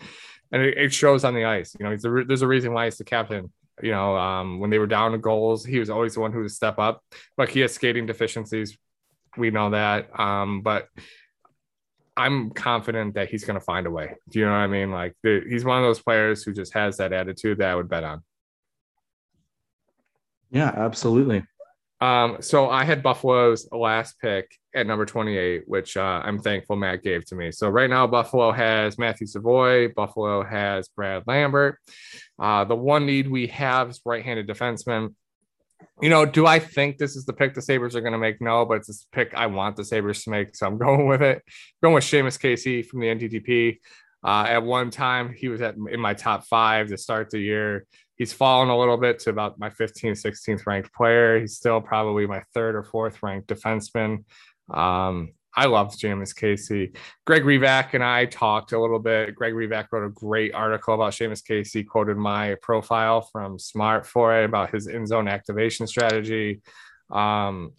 and 0.53 0.63
it, 0.63 0.79
it 0.79 0.93
shows 0.93 1.25
on 1.25 1.35
the 1.35 1.45
ice. 1.45 1.75
You 1.79 1.85
know, 1.85 1.93
a, 1.93 2.25
there's 2.25 2.43
a 2.43 2.47
reason 2.47 2.73
why 2.73 2.87
he's 2.87 2.99
the 2.99 3.05
captain. 3.05 3.53
You 3.83 3.91
know, 3.91 4.17
um, 4.17 4.59
when 4.59 4.71
they 4.71 4.79
were 4.79 4.87
down 4.87 5.13
to 5.13 5.19
goals, 5.19 5.65
he 5.65 5.79
was 5.79 5.91
always 5.91 6.15
the 6.15 6.21
one 6.21 6.33
who 6.33 6.41
would 6.41 6.51
step 6.51 6.79
up. 6.79 7.03
But 7.37 7.51
he 7.51 7.61
has 7.61 7.75
skating 7.75 8.07
deficiencies. 8.07 8.77
We 9.37 9.51
know 9.51 9.71
that. 9.71 10.19
Um, 10.19 10.63
but 10.63 10.89
I'm 12.17 12.51
confident 12.51 13.15
that 13.15 13.29
he's 13.29 13.45
going 13.45 13.59
to 13.59 13.65
find 13.65 13.87
a 13.87 13.91
way. 13.91 14.15
Do 14.31 14.39
you 14.39 14.47
know 14.47 14.53
what 14.53 14.59
I 14.59 14.67
mean? 14.67 14.91
Like 14.91 15.15
the, 15.23 15.43
he's 15.47 15.65
one 15.65 15.79
of 15.79 15.85
those 15.85 16.01
players 16.01 16.43
who 16.43 16.55
just 16.55 16.73
has 16.73 16.97
that 16.97 17.13
attitude 17.13 17.59
that 17.59 17.69
I 17.69 17.75
would 17.75 17.89
bet 17.89 18.05
on. 18.05 18.23
Yeah, 20.51 20.73
absolutely. 20.75 21.45
Um, 22.01 22.39
so 22.41 22.69
I 22.69 22.85
had 22.85 23.03
Buffalo's 23.03 23.69
last 23.73 24.21
pick 24.21 24.51
at 24.75 24.87
number 24.87 25.07
28, 25.07 25.63
which 25.67 25.97
uh, 25.97 26.21
I'm 26.23 26.39
thankful 26.39 26.77
Matt 26.77 27.03
gave 27.03 27.25
to 27.27 27.35
me. 27.35 27.51
So 27.51 27.69
right 27.69 27.89
now, 27.89 28.07
Buffalo 28.07 28.53
has 28.53 28.99
Matthew 28.99 29.27
Savoy, 29.27 29.89
Buffalo 29.89 30.45
has 30.45 30.89
Brad 30.89 31.23
Lambert. 31.27 31.79
Uh, 32.39 32.65
the 32.65 32.77
one 32.77 33.07
need 33.07 33.31
we 33.31 33.47
have 33.49 33.91
is 33.91 34.01
right 34.05 34.25
handed 34.25 34.47
defenseman. 34.47 35.15
You 36.03 36.11
know, 36.11 36.27
do 36.27 36.47
I 36.47 36.59
think 36.59 36.99
this 36.99 37.17
is 37.17 37.25
the 37.25 37.33
pick 37.33 37.55
the 37.55 37.63
Sabres 37.63 37.97
are 37.97 38.03
going 38.03 38.13
to 38.13 38.19
make? 38.19 38.41
No, 38.41 38.67
but 38.67 38.79
it's 38.79 38.89
this 38.89 39.07
pick 39.13 39.35
I 39.35 39.47
want 39.47 39.77
the 39.77 39.85
Sabres 39.85 40.25
to 40.25 40.31
make. 40.31 40.55
So 40.55 40.67
I'm 40.67 40.79
going 40.79 41.07
with 41.07 41.23
it. 41.23 41.43
going 41.83 41.95
with 41.95 42.05
Seamus 42.05 42.39
Casey 42.39 42.83
from 42.83 43.01
the 43.01 43.07
NTDP. 43.07 43.79
Uh, 44.23 44.45
at 44.49 44.63
one 44.63 44.91
time, 44.91 45.33
he 45.33 45.49
was 45.49 45.63
at 45.63 45.77
in 45.91 46.01
my 46.01 46.13
top 46.13 46.45
five 46.47 46.89
to 46.89 46.99
start 46.99 47.31
the 47.31 47.39
year 47.39 47.87
he's 48.17 48.33
fallen 48.33 48.69
a 48.69 48.79
little 48.79 48.97
bit 48.97 49.19
to 49.21 49.31
about 49.31 49.59
my 49.59 49.71
15th, 49.71 50.25
16th 50.25 50.67
ranked 50.67 50.93
player. 50.93 51.41
He's 51.41 51.57
still 51.57 51.81
probably 51.81 52.27
my 52.27 52.43
third 52.55 52.75
or 52.75 52.83
fourth 52.83 53.23
ranked 53.23 53.49
defenseman. 53.49 54.25
Um, 54.69 55.33
I 55.59 55.67
love 55.67 55.95
Seamus 55.95 56.37
Casey. 56.37 56.93
Greg 57.25 57.45
Revac 57.45 57.95
and 57.95 58.05
I 58.05 58.27
talked 58.27 58.73
a 58.73 58.81
little 58.81 58.99
bit. 58.99 59.35
Greg 59.35 59.55
Revac 59.55 59.87
wrote 59.91 60.07
a 60.07 60.11
great 60.11 60.55
article 60.55 60.95
about 60.95 61.15
Seamus 61.15 61.43
Casey, 61.43 61.83
quoted 61.83 62.19
my 62.19 62.57
profile 62.61 63.23
from 63.23 63.59
Smart 63.59 64.07
for 64.07 64.39
it 64.39 64.45
about 64.45 64.71
his 64.71 64.87
in 64.87 65.07
zone 65.07 65.29
activation 65.29 65.87
strategy. 65.87 66.61
Um, 67.11 67.73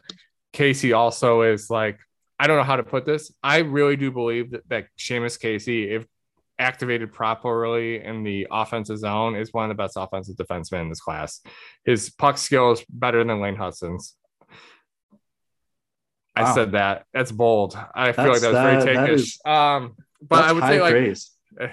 Casey 0.53 0.93
also 0.93 1.41
is 1.43 1.69
like, 1.69 1.99
I 2.39 2.47
don't 2.47 2.57
know 2.57 2.63
how 2.63 2.77
to 2.77 2.83
put 2.83 3.05
this. 3.05 3.31
I 3.43 3.59
really 3.59 3.95
do 3.95 4.11
believe 4.11 4.51
that, 4.51 4.67
that 4.69 4.87
Seamus 4.97 5.39
Casey, 5.39 5.91
if 5.91 6.05
activated 6.59 7.13
properly 7.13 8.03
in 8.03 8.23
the 8.23 8.47
offensive 8.51 8.97
zone, 8.97 9.35
is 9.35 9.53
one 9.53 9.69
of 9.69 9.75
the 9.75 9.81
best 9.81 9.95
offensive 9.97 10.35
defensemen 10.35 10.81
in 10.81 10.89
this 10.89 10.99
class. 10.99 11.41
His 11.85 12.09
puck 12.09 12.37
skill 12.37 12.71
is 12.71 12.83
better 12.89 13.23
than 13.23 13.39
Lane 13.41 13.55
Hutson's. 13.55 14.15
I 16.35 16.43
wow. 16.43 16.55
said 16.55 16.71
that. 16.73 17.05
That's 17.13 17.31
bold. 17.31 17.77
I 17.95 18.11
feel 18.11 18.29
like 18.29 18.41
that 18.41 18.47
was 18.47 18.53
that, 18.53 18.83
very 18.83 18.95
takish. 18.95 19.37
um, 19.45 19.95
but 20.21 20.43
I 20.43 20.51
would 20.51 20.63
say 20.63 20.81
like 20.81 20.91
praise. 20.91 21.31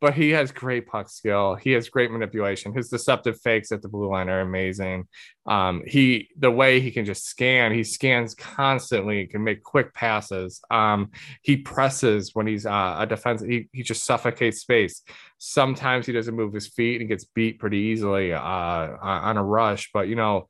but 0.00 0.14
he 0.14 0.30
has 0.30 0.52
great 0.52 0.86
puck 0.86 1.08
skill. 1.08 1.54
He 1.54 1.72
has 1.72 1.88
great 1.88 2.10
manipulation. 2.10 2.74
His 2.74 2.88
deceptive 2.90 3.40
fakes 3.40 3.72
at 3.72 3.80
the 3.80 3.88
blue 3.88 4.10
line 4.10 4.28
are 4.28 4.40
amazing. 4.40 5.08
Um, 5.46 5.82
he 5.86 6.28
the 6.38 6.50
way 6.50 6.80
he 6.80 6.90
can 6.90 7.06
just 7.06 7.24
scan, 7.24 7.72
he 7.72 7.82
scans 7.82 8.34
constantly, 8.34 9.26
can 9.26 9.42
make 9.42 9.62
quick 9.62 9.94
passes. 9.94 10.60
Um, 10.70 11.10
he 11.42 11.56
presses 11.56 12.34
when 12.34 12.46
he's 12.46 12.66
uh, 12.66 12.96
a 12.98 13.06
defense. 13.06 13.42
He, 13.42 13.68
he 13.72 13.82
just 13.82 14.04
suffocates 14.04 14.60
space. 14.60 15.02
Sometimes 15.38 16.06
he 16.06 16.12
doesn't 16.12 16.34
move 16.34 16.52
his 16.52 16.68
feet 16.68 17.00
and 17.00 17.08
gets 17.08 17.24
beat 17.24 17.58
pretty 17.58 17.78
easily 17.78 18.34
uh, 18.34 18.38
on 18.40 19.36
a 19.38 19.44
rush. 19.44 19.90
But 19.94 20.08
you 20.08 20.16
know, 20.16 20.48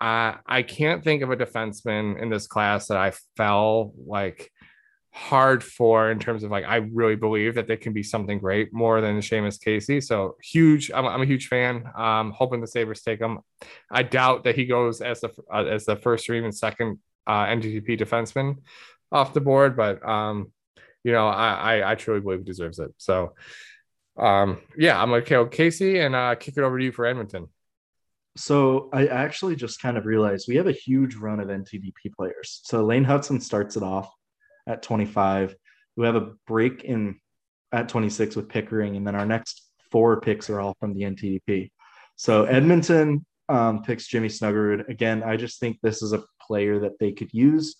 I 0.00 0.36
I 0.46 0.62
can't 0.62 1.02
think 1.02 1.22
of 1.22 1.30
a 1.30 1.36
defenseman 1.36 2.20
in 2.22 2.30
this 2.30 2.46
class 2.46 2.86
that 2.88 2.96
I 2.96 3.12
fell 3.36 3.92
like 4.06 4.52
hard 5.12 5.62
for 5.64 6.10
in 6.10 6.18
terms 6.18 6.44
of 6.44 6.50
like 6.50 6.64
I 6.64 6.76
really 6.76 7.16
believe 7.16 7.56
that 7.56 7.66
they 7.66 7.76
can 7.76 7.92
be 7.92 8.02
something 8.02 8.38
great 8.38 8.72
more 8.72 9.00
than 9.00 9.18
Seamus 9.18 9.60
Casey. 9.60 10.00
So 10.00 10.36
huge. 10.42 10.90
I'm, 10.92 11.06
I'm 11.06 11.22
a 11.22 11.26
huge 11.26 11.48
fan. 11.48 11.84
Um, 11.96 12.30
hoping 12.30 12.60
the 12.60 12.66
Sabres 12.66 13.02
take 13.02 13.20
him. 13.20 13.40
I 13.90 14.02
doubt 14.02 14.44
that 14.44 14.54
he 14.54 14.66
goes 14.66 15.00
as 15.00 15.20
the 15.20 15.30
uh, 15.52 15.64
as 15.64 15.84
the 15.84 15.96
first 15.96 16.28
or 16.30 16.34
even 16.34 16.52
second 16.52 16.98
uh, 17.26 17.46
NTDP 17.46 18.00
defenseman 18.00 18.58
off 19.10 19.34
the 19.34 19.40
board, 19.40 19.76
but 19.76 20.06
um, 20.08 20.52
you 21.02 21.12
know 21.12 21.26
I, 21.26 21.78
I 21.78 21.92
I 21.92 21.94
truly 21.96 22.20
believe 22.20 22.40
he 22.40 22.44
deserves 22.44 22.78
it. 22.78 22.92
So 22.98 23.34
um, 24.16 24.58
yeah, 24.76 25.00
I'm 25.00 25.10
with 25.10 25.50
Casey 25.50 25.98
and 25.98 26.14
uh, 26.14 26.34
kick 26.36 26.56
it 26.56 26.62
over 26.62 26.78
to 26.78 26.84
you 26.84 26.92
for 26.92 27.06
Edmonton. 27.06 27.48
So 28.36 28.88
I 28.92 29.08
actually 29.08 29.56
just 29.56 29.82
kind 29.82 29.98
of 29.98 30.06
realized 30.06 30.46
we 30.48 30.56
have 30.56 30.68
a 30.68 30.72
huge 30.72 31.16
run 31.16 31.40
of 31.40 31.48
NTDP 31.48 32.14
players. 32.16 32.60
So 32.62 32.84
Lane 32.84 33.04
Hutson 33.04 33.42
starts 33.42 33.76
it 33.76 33.82
off 33.82 34.08
at 34.70 34.82
25. 34.82 35.54
We 35.96 36.06
have 36.06 36.16
a 36.16 36.32
break 36.46 36.84
in 36.84 37.18
at 37.72 37.88
26 37.88 38.36
with 38.36 38.48
Pickering, 38.48 38.96
and 38.96 39.06
then 39.06 39.14
our 39.14 39.26
next 39.26 39.68
four 39.90 40.20
picks 40.20 40.48
are 40.48 40.60
all 40.60 40.74
from 40.80 40.94
the 40.94 41.02
NTDP. 41.02 41.70
So 42.16 42.44
Edmonton 42.44 43.24
um, 43.48 43.82
picks 43.82 44.06
Jimmy 44.06 44.28
Snuggerud. 44.28 44.88
Again, 44.88 45.22
I 45.22 45.36
just 45.36 45.60
think 45.60 45.78
this 45.82 46.02
is 46.02 46.12
a 46.12 46.24
player 46.40 46.80
that 46.80 46.98
they 46.98 47.12
could 47.12 47.32
use. 47.32 47.76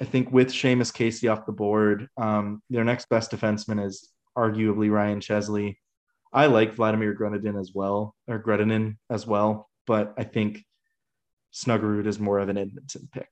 I 0.00 0.04
think 0.04 0.32
with 0.32 0.48
Seamus 0.48 0.92
Casey 0.92 1.28
off 1.28 1.46
the 1.46 1.52
board, 1.52 2.08
um, 2.16 2.62
their 2.68 2.84
next 2.84 3.08
best 3.08 3.30
defenseman 3.30 3.84
is 3.84 4.10
arguably 4.36 4.90
Ryan 4.90 5.20
Chesley. 5.20 5.78
I 6.32 6.46
like 6.46 6.74
Vladimir 6.74 7.14
Grenadin 7.14 7.58
as 7.58 7.72
well, 7.72 8.14
or 8.26 8.42
Grudinin 8.42 8.96
as 9.08 9.26
well, 9.26 9.70
but 9.86 10.14
I 10.18 10.24
think 10.24 10.64
Snuggerud 11.52 12.06
is 12.06 12.18
more 12.18 12.40
of 12.40 12.48
an 12.48 12.58
Edmonton 12.58 13.08
pick. 13.12 13.28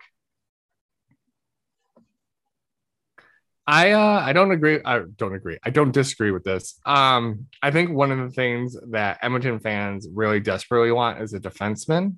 I 3.67 3.93
uh, 3.93 4.23
I 4.25 4.33
don't 4.33 4.51
agree. 4.51 4.81
I 4.85 5.03
don't 5.17 5.35
agree. 5.35 5.59
I 5.63 5.71
don't 5.71 5.93
disagree 5.93 6.33
with 6.33 6.43
this. 6.43 6.81
Um, 6.85 7.47
I 7.63 7.71
think 7.71 7.91
one 7.91 8.11
of 8.11 8.19
the 8.19 8.35
things 8.35 8.77
that 8.91 9.19
Edmonton 9.23 9.61
fans 9.61 10.09
really 10.13 10.41
desperately 10.41 10.91
want 10.91 11.23
is 11.23 11.33
a 11.33 11.41
defenseman. 11.41 12.17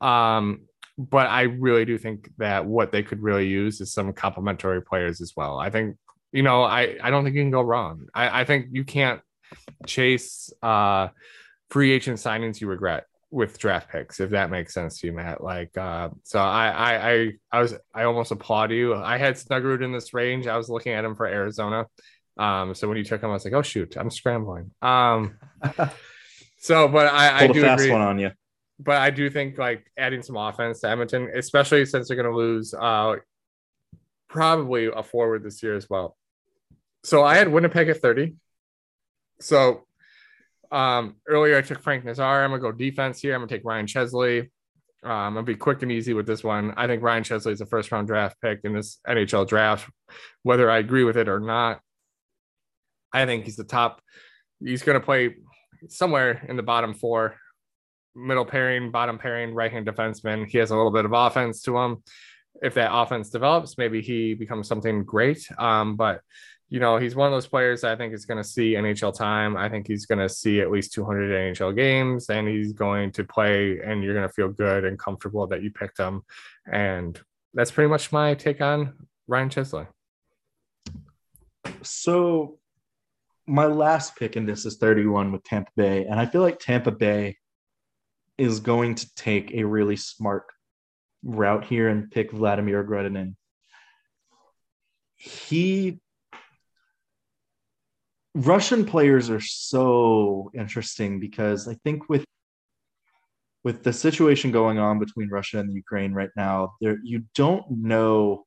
Um, 0.00 0.62
but 0.96 1.26
I 1.26 1.42
really 1.42 1.84
do 1.84 1.98
think 1.98 2.30
that 2.38 2.64
what 2.64 2.92
they 2.92 3.02
could 3.02 3.22
really 3.22 3.46
use 3.48 3.80
is 3.80 3.92
some 3.92 4.12
complementary 4.12 4.80
players 4.80 5.20
as 5.20 5.34
well. 5.36 5.58
I 5.58 5.68
think, 5.68 5.96
you 6.32 6.42
know, 6.42 6.62
I, 6.62 6.96
I 7.02 7.10
don't 7.10 7.24
think 7.24 7.36
you 7.36 7.42
can 7.42 7.50
go 7.50 7.62
wrong. 7.62 8.06
I, 8.14 8.40
I 8.40 8.44
think 8.44 8.68
you 8.70 8.84
can't 8.84 9.20
chase 9.86 10.52
uh, 10.62 11.08
free 11.68 11.92
agent 11.92 12.18
signings 12.18 12.60
you 12.60 12.68
regret 12.68 13.06
with 13.34 13.58
draft 13.58 13.90
picks, 13.90 14.20
if 14.20 14.30
that 14.30 14.48
makes 14.48 14.72
sense 14.72 15.00
to 15.00 15.08
you, 15.08 15.12
Matt. 15.12 15.42
Like, 15.42 15.76
uh, 15.76 16.10
so 16.22 16.38
I, 16.38 16.68
I, 16.68 17.10
I, 17.10 17.32
I 17.50 17.60
was, 17.60 17.74
I 17.92 18.04
almost 18.04 18.30
applaud 18.30 18.70
you. 18.70 18.94
I 18.94 19.18
had 19.18 19.34
Snuggerud 19.34 19.82
in 19.84 19.92
this 19.92 20.14
range. 20.14 20.46
I 20.46 20.56
was 20.56 20.68
looking 20.68 20.92
at 20.92 21.04
him 21.04 21.16
for 21.16 21.26
Arizona. 21.26 21.86
Um, 22.36 22.74
so 22.74 22.88
when 22.88 22.96
you 22.96 23.04
took 23.04 23.22
him, 23.22 23.30
I 23.30 23.32
was 23.32 23.44
like, 23.44 23.54
oh 23.54 23.62
shoot, 23.62 23.96
I'm 23.96 24.10
scrambling. 24.10 24.70
Um, 24.80 25.36
so, 26.58 26.86
but 26.86 27.12
I, 27.12 27.40
I 27.40 27.46
do 27.48 27.62
fast 27.62 27.82
agree. 27.82 27.92
one 27.92 28.02
on 28.02 28.18
you. 28.20 28.30
But 28.78 28.98
I 28.98 29.10
do 29.10 29.28
think 29.28 29.58
like 29.58 29.84
adding 29.98 30.22
some 30.22 30.36
offense 30.36 30.80
to 30.80 30.88
Edmonton, 30.88 31.30
especially 31.34 31.84
since 31.86 32.08
they're 32.08 32.16
going 32.16 32.30
to 32.30 32.36
lose 32.36 32.72
uh, 32.72 33.16
probably 34.28 34.86
a 34.86 35.02
forward 35.02 35.42
this 35.42 35.62
year 35.62 35.74
as 35.74 35.90
well. 35.90 36.16
So 37.02 37.22
I 37.22 37.36
had 37.36 37.48
Winnipeg 37.48 37.88
at 37.88 38.00
30. 38.00 38.34
So 39.40 39.83
um, 40.74 41.16
earlier 41.28 41.56
I 41.56 41.62
took 41.62 41.82
Frank 41.82 42.04
Nazar. 42.04 42.44
I'm 42.44 42.50
gonna 42.50 42.62
go 42.62 42.72
defense 42.72 43.20
here. 43.20 43.34
I'm 43.34 43.40
gonna 43.40 43.48
take 43.48 43.64
Ryan 43.64 43.86
Chesley. 43.86 44.50
Um, 45.02 45.10
I'm 45.10 45.34
gonna 45.34 45.44
be 45.44 45.54
quick 45.54 45.82
and 45.82 45.92
easy 45.92 46.14
with 46.14 46.26
this 46.26 46.42
one. 46.42 46.74
I 46.76 46.86
think 46.86 47.02
Ryan 47.02 47.24
Chesley 47.24 47.52
is 47.52 47.60
a 47.60 47.66
first 47.66 47.92
round 47.92 48.08
draft 48.08 48.36
pick 48.42 48.60
in 48.64 48.74
this 48.74 48.98
NHL 49.08 49.46
draft, 49.46 49.88
whether 50.42 50.70
I 50.70 50.78
agree 50.78 51.04
with 51.04 51.16
it 51.16 51.28
or 51.28 51.40
not. 51.40 51.80
I 53.14 53.26
think 53.26 53.44
he's 53.44 53.56
the 53.56 53.64
top. 53.64 54.02
He's 54.62 54.82
going 54.82 54.98
to 54.98 55.04
play 55.04 55.36
somewhere 55.88 56.44
in 56.48 56.56
the 56.56 56.62
bottom 56.62 56.94
four, 56.94 57.36
middle 58.16 58.44
pairing, 58.44 58.90
bottom 58.90 59.18
pairing, 59.18 59.54
right 59.54 59.70
hand 59.70 59.86
defenseman. 59.86 60.46
He 60.46 60.58
has 60.58 60.72
a 60.72 60.76
little 60.76 60.90
bit 60.90 61.04
of 61.04 61.12
offense 61.12 61.62
to 61.62 61.78
him. 61.78 62.02
If 62.60 62.74
that 62.74 62.92
offense 62.92 63.30
develops, 63.30 63.78
maybe 63.78 64.02
he 64.02 64.34
becomes 64.34 64.66
something 64.66 65.04
great. 65.04 65.46
Um, 65.58 65.96
but 65.96 66.22
you 66.68 66.80
know, 66.80 66.96
he's 66.96 67.14
one 67.14 67.26
of 67.26 67.32
those 67.32 67.46
players 67.46 67.84
I 67.84 67.94
think 67.96 68.14
is 68.14 68.26
going 68.26 68.42
to 68.42 68.48
see 68.48 68.72
NHL 68.72 69.16
time. 69.16 69.56
I 69.56 69.68
think 69.68 69.86
he's 69.86 70.06
going 70.06 70.18
to 70.18 70.28
see 70.28 70.60
at 70.60 70.70
least 70.70 70.92
200 70.94 71.54
NHL 71.54 71.76
games 71.76 72.30
and 72.30 72.48
he's 72.48 72.72
going 72.72 73.12
to 73.12 73.24
play, 73.24 73.78
and 73.80 74.02
you're 74.02 74.14
going 74.14 74.26
to 74.26 74.32
feel 74.32 74.48
good 74.48 74.84
and 74.84 74.98
comfortable 74.98 75.46
that 75.48 75.62
you 75.62 75.70
picked 75.70 75.98
him. 75.98 76.22
And 76.70 77.20
that's 77.52 77.70
pretty 77.70 77.88
much 77.88 78.12
my 78.12 78.34
take 78.34 78.60
on 78.60 78.94
Ryan 79.28 79.50
Chesley. 79.50 79.86
So 81.82 82.58
my 83.46 83.66
last 83.66 84.16
pick 84.16 84.36
in 84.36 84.46
this 84.46 84.64
is 84.64 84.76
31 84.78 85.32
with 85.32 85.44
Tampa 85.44 85.70
Bay, 85.76 86.06
and 86.06 86.18
I 86.18 86.26
feel 86.26 86.40
like 86.40 86.58
Tampa 86.58 86.90
Bay 86.90 87.36
is 88.38 88.60
going 88.60 88.94
to 88.96 89.14
take 89.14 89.52
a 89.52 89.64
really 89.64 89.96
smart 89.96 90.44
route 91.22 91.64
here 91.64 91.88
and 91.88 92.10
pick 92.10 92.32
Vladimir 92.32 92.82
Grudinin. 92.84 93.36
He 95.14 96.00
Russian 98.34 98.84
players 98.84 99.30
are 99.30 99.40
so 99.40 100.50
interesting 100.54 101.20
because 101.20 101.68
I 101.68 101.74
think 101.84 102.08
with 102.08 102.24
with 103.62 103.82
the 103.82 103.92
situation 103.92 104.50
going 104.50 104.78
on 104.78 104.98
between 104.98 105.30
Russia 105.30 105.58
and 105.58 105.70
the 105.70 105.74
Ukraine 105.74 106.12
right 106.12 106.30
now, 106.36 106.74
there 106.80 106.98
you 107.02 107.24
don't 107.34 107.64
know 107.70 108.44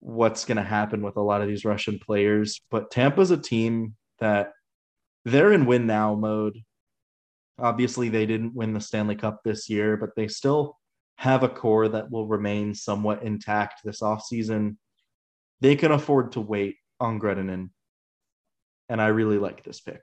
what's 0.00 0.44
going 0.44 0.56
to 0.56 0.62
happen 0.62 1.02
with 1.02 1.16
a 1.16 1.20
lot 1.20 1.42
of 1.42 1.48
these 1.48 1.64
Russian 1.64 1.98
players. 1.98 2.60
But 2.70 2.90
Tampa's 2.90 3.32
a 3.32 3.36
team 3.36 3.96
that 4.20 4.52
they're 5.24 5.52
in 5.52 5.66
win 5.66 5.86
now 5.86 6.14
mode. 6.14 6.58
Obviously, 7.58 8.08
they 8.08 8.26
didn't 8.26 8.54
win 8.54 8.72
the 8.72 8.80
Stanley 8.80 9.16
Cup 9.16 9.40
this 9.44 9.68
year, 9.68 9.96
but 9.96 10.10
they 10.14 10.28
still 10.28 10.78
have 11.16 11.42
a 11.42 11.48
core 11.48 11.88
that 11.88 12.10
will 12.10 12.28
remain 12.28 12.74
somewhat 12.74 13.24
intact 13.24 13.80
this 13.84 14.00
offseason. 14.00 14.76
They 15.60 15.74
can 15.74 15.90
afford 15.90 16.32
to 16.32 16.40
wait 16.40 16.76
on 17.00 17.18
Grudinin. 17.18 17.70
And 18.88 19.00
I 19.00 19.08
really 19.08 19.38
like 19.38 19.64
this 19.64 19.80
pick. 19.80 20.02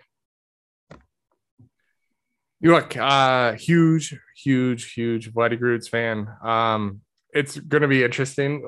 You 2.61 2.71
look 2.71 2.95
uh 2.97 3.53
huge, 3.53 4.17
huge, 4.35 4.93
huge 4.93 5.31
Vladdy 5.33 5.59
Groots 5.59 5.87
fan. 5.87 6.27
Um, 6.43 7.01
it's 7.33 7.57
gonna 7.57 7.87
be 7.87 8.03
interesting 8.03 8.63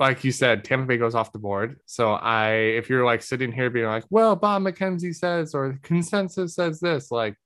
like 0.00 0.24
you 0.24 0.32
said, 0.32 0.64
Tampa 0.64 0.86
Bay 0.86 0.96
goes 0.96 1.14
off 1.14 1.30
the 1.30 1.38
board. 1.38 1.78
So 1.84 2.12
I, 2.12 2.52
if 2.52 2.88
you're 2.88 3.04
like 3.04 3.22
sitting 3.22 3.52
here 3.52 3.68
being 3.68 3.86
like, 3.86 4.04
well, 4.08 4.34
Bob 4.34 4.62
McKenzie 4.62 5.14
says, 5.14 5.54
or 5.54 5.78
consensus 5.82 6.54
says 6.54 6.80
this, 6.80 7.10
like 7.10 7.36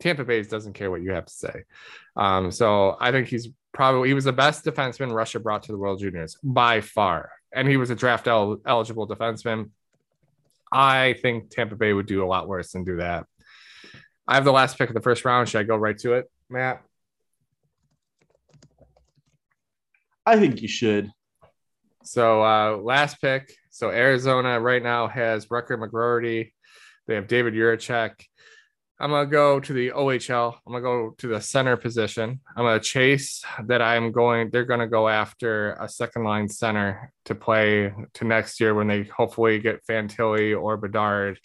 Tampa 0.00 0.24
Bay 0.24 0.42
doesn't 0.42 0.72
care 0.72 0.90
what 0.90 1.02
you 1.02 1.12
have 1.12 1.26
to 1.26 1.32
say. 1.32 1.62
Um, 2.16 2.50
so 2.50 2.96
I 3.00 3.12
think 3.12 3.28
he's 3.28 3.48
probably 3.72 4.08
he 4.08 4.14
was 4.14 4.24
the 4.24 4.32
best 4.32 4.64
defenseman 4.64 5.12
Russia 5.12 5.38
brought 5.38 5.62
to 5.62 5.72
the 5.72 5.78
World 5.78 6.00
Juniors 6.00 6.36
by 6.42 6.80
far, 6.80 7.30
and 7.54 7.68
he 7.68 7.76
was 7.76 7.90
a 7.90 7.94
draft 7.94 8.26
el- 8.26 8.60
eligible 8.66 9.06
defenseman. 9.06 9.70
I 10.72 11.16
think 11.20 11.50
Tampa 11.50 11.76
Bay 11.76 11.92
would 11.92 12.06
do 12.06 12.24
a 12.24 12.26
lot 12.26 12.48
worse 12.48 12.72
than 12.72 12.84
do 12.84 12.96
that. 12.96 13.26
I 14.26 14.34
have 14.36 14.44
the 14.44 14.52
last 14.52 14.78
pick 14.78 14.88
of 14.88 14.94
the 14.94 15.02
first 15.02 15.24
round. 15.24 15.48
Should 15.48 15.60
I 15.60 15.64
go 15.64 15.76
right 15.76 15.98
to 15.98 16.14
it, 16.14 16.30
Matt? 16.48 16.82
I 20.24 20.38
think 20.38 20.62
you 20.62 20.68
should. 20.68 21.10
So 22.04 22.42
uh, 22.42 22.76
last 22.76 23.20
pick. 23.20 23.52
So 23.70 23.90
Arizona 23.90 24.60
right 24.60 24.82
now 24.82 25.08
has 25.08 25.46
Rutger 25.46 25.78
McGroarty. 25.78 26.52
They 27.06 27.14
have 27.16 27.26
David 27.26 27.54
Jiricek. 27.54 28.12
I'm 29.02 29.10
gonna 29.10 29.26
go 29.26 29.58
to 29.58 29.72
the 29.72 29.90
OHL. 29.90 30.54
I'm 30.64 30.72
gonna 30.72 30.80
go 30.80 31.14
to 31.18 31.26
the 31.26 31.40
center 31.40 31.76
position. 31.76 32.38
I'm 32.56 32.64
gonna 32.64 32.78
chase 32.78 33.44
that 33.64 33.82
I'm 33.82 34.12
going. 34.12 34.50
They're 34.50 34.64
gonna 34.64 34.86
go 34.86 35.08
after 35.08 35.72
a 35.72 35.88
second 35.88 36.22
line 36.22 36.48
center 36.48 37.12
to 37.24 37.34
play 37.34 37.92
to 38.14 38.24
next 38.24 38.60
year 38.60 38.74
when 38.74 38.86
they 38.86 39.02
hopefully 39.02 39.58
get 39.58 39.84
Fantilli 39.84 40.56
or 40.56 40.76
Bedard 40.76 41.40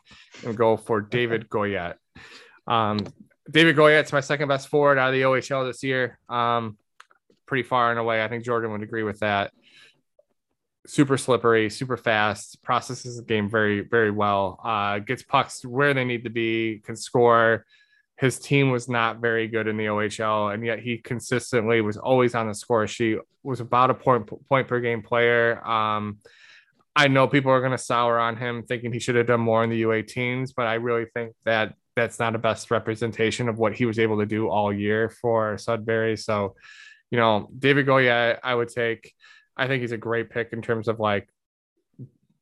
and 0.46 0.56
go 0.56 0.78
for 0.78 1.02
David 1.02 1.50
Goyette. 1.50 1.96
Um, 2.68 3.00
David 3.50 3.76
Goyette's 3.76 4.14
my 4.14 4.20
second 4.20 4.50
best 4.50 4.68
forward 4.68 5.00
out 5.00 5.08
of 5.08 5.14
the 5.16 5.24
OHL 5.24 5.66
this 5.66 5.82
year. 5.82 6.20
Um, 6.30 6.78
pretty 7.48 7.64
far 7.64 7.90
and 7.90 8.00
away. 8.00 8.24
I 8.24 8.28
think 8.28 8.46
Jordan 8.46 8.72
would 8.72 8.84
agree 8.84 9.04
with 9.04 9.22
that 9.22 9.52
super 10.88 11.18
slippery, 11.18 11.70
super 11.70 11.98
fast, 11.98 12.64
processes 12.64 13.18
the 13.18 13.24
game 13.24 13.50
very, 13.50 13.82
very 13.82 14.10
well. 14.10 14.60
Uh, 14.64 15.00
gets 15.00 15.22
pucks 15.22 15.64
where 15.66 15.94
they 15.94 16.06
need 16.06 16.24
to 16.24 16.30
be, 16.30 16.82
can 16.84 16.96
score. 16.96 17.66
His 18.18 18.40
team 18.40 18.72
was 18.72 18.90
not 18.90 19.20
very 19.20 19.48
good 19.48 19.68
in 19.68 19.78
the 19.78 19.86
OHL, 19.86 20.54
and 20.54 20.66
yet 20.66 20.80
he 20.80 20.98
consistently 20.98 21.82
was 21.82 21.98
always 21.98 22.34
on 22.34 22.48
the 22.48 22.56
score 22.56 22.88
sheet. 22.88 23.20
Was 23.44 23.60
about 23.60 23.92
a 23.92 23.94
point 23.94 24.30
point 24.50 24.68
per 24.68 24.80
game 24.80 25.04
player. 25.04 25.66
Um, 25.68 26.18
I 26.96 27.10
know 27.10 27.28
people 27.28 27.52
are 27.52 27.60
going 27.60 27.74
to 27.74 27.78
sour 27.78 28.18
on 28.18 28.38
him, 28.38 28.64
thinking 28.64 28.92
he 28.92 29.00
should 29.00 29.16
have 29.16 29.28
done 29.28 29.42
more 29.42 29.64
in 29.64 29.70
the 29.70 29.84
U18s, 29.84 30.54
but 30.56 30.66
I 30.66 30.76
really 30.76 31.06
think 31.14 31.34
that 31.46 31.76
that's 31.96 32.18
not 32.18 32.34
a 32.34 32.40
best 32.40 32.72
representation 32.72 33.50
of 33.50 33.60
what 33.60 33.76
he 33.76 33.86
was 33.86 34.00
able 34.00 34.18
to 34.20 34.26
do 34.26 34.50
all 34.50 34.74
year 34.74 35.10
for 35.10 35.58
Sudbury. 35.58 36.18
So, 36.18 36.56
you 37.12 37.20
know, 37.20 37.50
David 37.58 37.86
Goyette, 37.86 38.40
I 38.44 38.56
would 38.56 38.70
take. 38.70 39.14
I 39.58 39.68
think 39.68 39.82
he's 39.82 39.92
a 39.92 39.98
great 39.98 40.30
pick 40.30 40.54
in 40.54 40.62
terms 40.62 40.88
of 40.88 41.00
like 41.00 41.28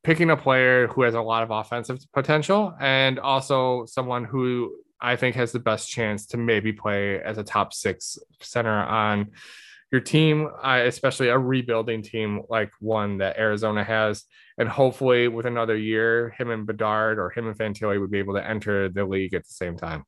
picking 0.03 0.29
a 0.29 0.37
player 0.37 0.87
who 0.87 1.01
has 1.01 1.15
a 1.15 1.21
lot 1.21 1.41
of 1.41 1.49
offensive 1.49 1.99
potential 2.13 2.75
and 2.79 3.17
also 3.17 3.85
someone 3.85 4.23
who 4.23 4.75
I 5.01 5.15
think 5.15 5.35
has 5.35 5.51
the 5.51 5.59
best 5.59 5.89
chance 5.89 6.27
to 6.27 6.37
maybe 6.37 6.73
play 6.73 7.21
as 7.21 7.37
a 7.37 7.43
top 7.43 7.73
six 7.73 8.17
center 8.41 8.71
on 8.71 9.31
your 9.91 10.01
team, 10.01 10.49
uh, 10.63 10.81
especially 10.85 11.29
a 11.29 11.37
rebuilding 11.37 12.01
team 12.01 12.41
like 12.49 12.71
one 12.79 13.17
that 13.19 13.37
Arizona 13.37 13.83
has. 13.83 14.25
And 14.57 14.69
hopefully, 14.69 15.27
with 15.27 15.45
another 15.45 15.75
year, 15.75 16.29
him 16.37 16.49
and 16.49 16.65
Bedard 16.65 17.19
or 17.19 17.29
him 17.29 17.47
and 17.47 17.57
Fantilli 17.57 17.99
would 17.99 18.11
be 18.11 18.19
able 18.19 18.35
to 18.35 18.47
enter 18.47 18.89
the 18.89 19.05
league 19.05 19.33
at 19.33 19.43
the 19.43 19.53
same 19.53 19.77
time. 19.77 20.05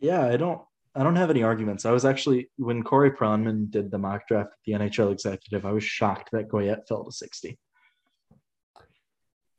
Yeah, 0.00 0.26
I 0.26 0.36
don't 0.36 0.60
I 0.96 1.02
don't 1.02 1.16
have 1.16 1.30
any 1.30 1.42
arguments. 1.42 1.84
I 1.84 1.90
was 1.90 2.04
actually 2.04 2.50
when 2.56 2.82
Corey 2.82 3.10
Pronman 3.10 3.70
did 3.70 3.90
the 3.90 3.98
mock 3.98 4.28
draft 4.28 4.50
at 4.52 4.58
the 4.64 4.72
NHL 4.72 5.12
executive, 5.12 5.66
I 5.66 5.72
was 5.72 5.82
shocked 5.82 6.30
that 6.32 6.48
Goyette 6.48 6.86
fell 6.86 7.04
to 7.04 7.10
60. 7.10 7.58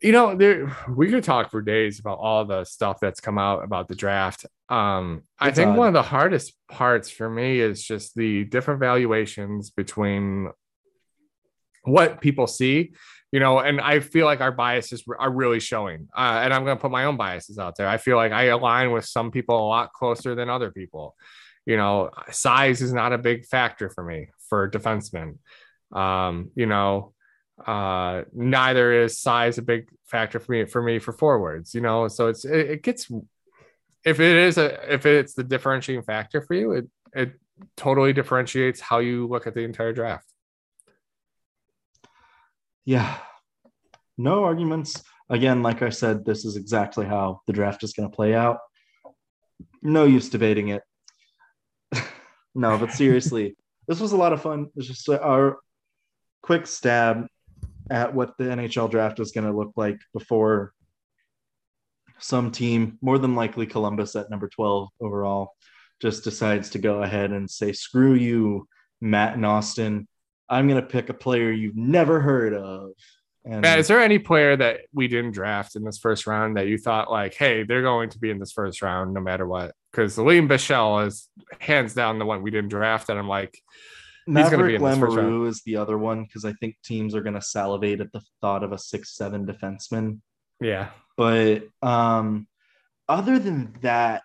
You 0.01 0.11
know, 0.11 0.35
there 0.35 0.75
we 0.89 1.09
could 1.09 1.23
talk 1.23 1.51
for 1.51 1.61
days 1.61 1.99
about 1.99 2.19
all 2.19 2.45
the 2.45 2.63
stuff 2.63 2.99
that's 3.01 3.19
come 3.19 3.37
out 3.37 3.63
about 3.63 3.87
the 3.87 3.95
draft. 3.95 4.45
Um, 4.69 5.23
I 5.39 5.51
think 5.51 5.69
odd. 5.71 5.77
one 5.77 5.87
of 5.87 5.93
the 5.93 6.03
hardest 6.03 6.53
parts 6.69 7.09
for 7.09 7.29
me 7.29 7.59
is 7.59 7.83
just 7.83 8.15
the 8.15 8.45
different 8.45 8.79
valuations 8.79 9.71
between 9.71 10.51
what 11.83 12.21
people 12.21 12.47
see 12.47 12.93
you 13.35 13.41
know 13.41 13.59
and 13.59 13.81
i 13.81 13.99
feel 13.99 14.25
like 14.25 14.39
our 14.39 14.53
biases 14.53 15.03
are 15.19 15.29
really 15.29 15.59
showing 15.59 16.07
uh, 16.15 16.39
and 16.41 16.53
i'm 16.53 16.63
going 16.63 16.77
to 16.77 16.81
put 16.81 16.89
my 16.89 17.03
own 17.03 17.17
biases 17.17 17.59
out 17.59 17.75
there. 17.75 17.85
I 17.85 17.97
feel 17.97 18.15
like 18.15 18.31
i 18.31 18.43
align 18.43 18.91
with 18.91 19.03
some 19.03 19.29
people 19.29 19.57
a 19.59 19.67
lot 19.67 19.91
closer 19.91 20.35
than 20.35 20.49
other 20.49 20.71
people. 20.71 21.17
You 21.65 21.75
know 21.75 22.11
size 22.31 22.81
is 22.81 22.93
not 22.93 23.11
a 23.11 23.17
big 23.17 23.45
factor 23.45 23.89
for 23.89 24.05
me 24.05 24.29
for 24.47 24.69
defensemen. 24.69 25.39
Um, 25.91 26.51
you 26.55 26.65
know 26.65 27.11
uh, 27.67 28.23
neither 28.33 29.03
is 29.03 29.19
size 29.19 29.57
a 29.57 29.61
big 29.61 29.89
factor 30.05 30.39
for 30.39 30.53
me 30.53 30.63
for 30.63 30.81
me 30.81 30.99
for 30.99 31.11
forwards 31.11 31.75
you 31.75 31.81
know? 31.81 32.07
So 32.07 32.27
it's 32.27 32.45
it, 32.45 32.69
it 32.69 32.83
gets 32.83 33.11
if 34.05 34.21
it 34.21 34.37
is 34.47 34.57
a 34.57 34.93
if 34.93 35.05
it's 35.05 35.33
the 35.33 35.43
differentiating 35.43 36.03
factor 36.03 36.41
for 36.41 36.53
you 36.53 36.71
it 36.71 36.85
it 37.13 37.33
totally 37.75 38.13
differentiates 38.13 38.79
how 38.79 38.99
you 38.99 39.27
look 39.27 39.45
at 39.45 39.53
the 39.53 39.61
entire 39.71 39.91
draft. 39.91 40.31
Yeah. 42.85 43.17
No 44.17 44.43
arguments. 44.43 45.03
Again, 45.29 45.63
like 45.63 45.81
I 45.81 45.89
said, 45.89 46.23
this 46.23 46.45
is 46.45 46.55
exactly 46.55 47.05
how 47.05 47.41
the 47.47 47.53
draft 47.53 47.83
is 47.83 47.93
going 47.93 48.09
to 48.09 48.15
play 48.15 48.35
out. 48.35 48.59
No 49.81 50.05
use 50.05 50.29
debating 50.29 50.69
it. 50.69 50.83
no, 52.55 52.77
but 52.77 52.91
seriously, 52.91 53.55
this 53.87 53.99
was 53.99 54.11
a 54.11 54.17
lot 54.17 54.33
of 54.33 54.41
fun. 54.41 54.67
It's 54.75 54.87
just 54.87 55.09
uh, 55.09 55.17
our 55.17 55.57
quick 56.43 56.67
stab 56.67 57.25
at 57.89 58.13
what 58.13 58.37
the 58.37 58.45
NHL 58.45 58.89
draft 58.89 59.19
is 59.19 59.31
going 59.31 59.45
to 59.47 59.57
look 59.57 59.73
like 59.75 59.99
before 60.13 60.73
some 62.19 62.51
team, 62.51 62.97
more 63.01 63.17
than 63.17 63.35
likely 63.35 63.65
Columbus 63.65 64.15
at 64.15 64.29
number 64.29 64.47
12 64.47 64.89
overall, 65.01 65.53
just 66.01 66.23
decides 66.23 66.69
to 66.71 66.79
go 66.79 67.03
ahead 67.03 67.31
and 67.31 67.49
say, 67.49 67.71
screw 67.73 68.13
you, 68.13 68.67
Matt 69.01 69.35
and 69.35 69.45
Austin. 69.45 70.07
I'm 70.49 70.67
going 70.67 70.81
to 70.81 70.87
pick 70.87 71.09
a 71.09 71.13
player 71.13 71.51
you've 71.51 71.75
never 71.75 72.19
heard 72.19 72.53
of. 72.53 72.91
And 73.45 73.61
Matt, 73.61 73.77
is 73.77 73.87
there 73.87 74.01
any 74.01 74.17
player 74.17 74.55
that 74.55 74.81
we 74.91 75.07
didn't 75.07 75.31
draft 75.31 75.75
in 75.75 75.83
this 75.83 75.99
first 75.99 76.25
round 76.25 76.57
that 76.57 76.67
you 76.67 76.79
thought 76.79 77.11
like, 77.11 77.35
hey, 77.35 77.63
they're 77.63 77.83
going 77.83 78.09
to 78.09 78.19
be 78.19 78.31
in 78.31 78.39
this 78.39 78.51
first 78.51 78.81
round 78.81 79.13
no 79.13 79.21
matter 79.21 79.45
what? 79.45 79.75
Because 79.91 80.17
Lian 80.17 80.47
Bichsel 80.47 81.05
is 81.05 81.29
hands 81.59 81.93
down 81.93 82.17
the 82.17 82.25
one 82.25 82.41
we 82.41 82.49
didn't 82.49 82.69
draft, 82.69 83.09
and 83.09 83.19
I'm 83.19 83.27
like, 83.27 83.55
he's 84.25 84.49
going 84.49 84.59
to 84.59 84.65
be 84.65 84.77
first 84.77 85.15
round. 85.15 85.47
is 85.47 85.61
the 85.61 85.77
other 85.77 85.97
one 85.97 86.23
because 86.23 86.43
I 86.43 86.53
think 86.53 86.75
teams 86.83 87.13
are 87.13 87.21
going 87.21 87.35
to 87.35 87.41
salivate 87.41 88.01
at 88.01 88.11
the 88.11 88.21
thought 88.41 88.63
of 88.63 88.71
a 88.71 88.79
six-seven 88.79 89.45
defenseman. 89.45 90.21
Yeah, 90.59 90.89
but 91.15 91.67
um, 91.83 92.47
other 93.07 93.37
than 93.37 93.75
that, 93.81 94.23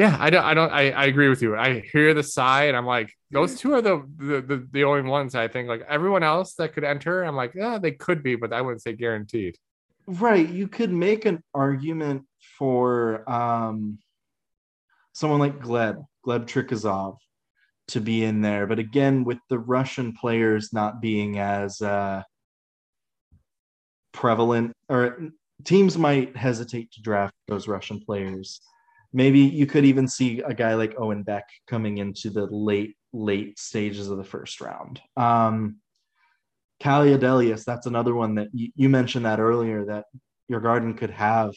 yeah, 0.00 0.16
I 0.18 0.30
don't, 0.30 0.44
I 0.44 0.54
don't, 0.54 0.72
I, 0.72 0.90
I 0.92 1.04
agree 1.04 1.28
with 1.28 1.42
you. 1.42 1.54
I 1.56 1.80
hear 1.80 2.14
the 2.14 2.22
sigh, 2.22 2.64
and 2.64 2.76
I'm 2.76 2.86
like, 2.86 3.12
those 3.30 3.60
two 3.60 3.74
are 3.74 3.82
the, 3.82 4.02
the 4.16 4.40
the, 4.40 4.68
the 4.72 4.84
only 4.84 5.02
ones 5.02 5.34
I 5.34 5.46
think. 5.46 5.68
Like 5.68 5.84
everyone 5.86 6.22
else 6.22 6.54
that 6.54 6.72
could 6.72 6.84
enter, 6.84 7.22
I'm 7.22 7.36
like, 7.36 7.52
yeah, 7.54 7.78
they 7.78 7.90
could 7.92 8.22
be, 8.22 8.34
but 8.34 8.50
I 8.50 8.62
wouldn't 8.62 8.80
say 8.80 8.94
guaranteed. 8.94 9.58
Right. 10.06 10.48
You 10.48 10.68
could 10.68 10.90
make 10.90 11.26
an 11.26 11.42
argument 11.52 12.24
for 12.56 13.30
um, 13.30 13.98
someone 15.12 15.38
like 15.38 15.60
Gleb, 15.60 16.02
Gleb 16.26 16.46
Trikozov, 16.46 17.18
to 17.88 18.00
be 18.00 18.24
in 18.24 18.40
there, 18.40 18.66
but 18.66 18.78
again, 18.78 19.24
with 19.24 19.38
the 19.50 19.58
Russian 19.58 20.14
players 20.14 20.72
not 20.72 21.02
being 21.02 21.38
as 21.38 21.82
uh, 21.82 22.22
prevalent, 24.12 24.72
or 24.88 25.30
teams 25.64 25.98
might 25.98 26.34
hesitate 26.36 26.90
to 26.92 27.02
draft 27.02 27.34
those 27.48 27.68
Russian 27.68 28.00
players 28.00 28.62
maybe 29.12 29.40
you 29.40 29.66
could 29.66 29.84
even 29.84 30.08
see 30.08 30.40
a 30.40 30.54
guy 30.54 30.74
like 30.74 30.94
Owen 30.98 31.22
Beck 31.22 31.48
coming 31.66 31.98
into 31.98 32.30
the 32.30 32.46
late 32.46 32.96
late 33.12 33.58
stages 33.58 34.08
of 34.08 34.18
the 34.18 34.24
first 34.24 34.60
round. 34.60 35.00
Um, 35.16 35.76
Calle 36.78 37.18
Odelius, 37.18 37.64
that's 37.64 37.86
another 37.86 38.14
one 38.14 38.36
that 38.36 38.48
you, 38.52 38.70
you 38.74 38.88
mentioned 38.88 39.26
that 39.26 39.40
earlier 39.40 39.84
that 39.86 40.06
Djurgården 40.50 40.96
could 40.96 41.10
have 41.10 41.54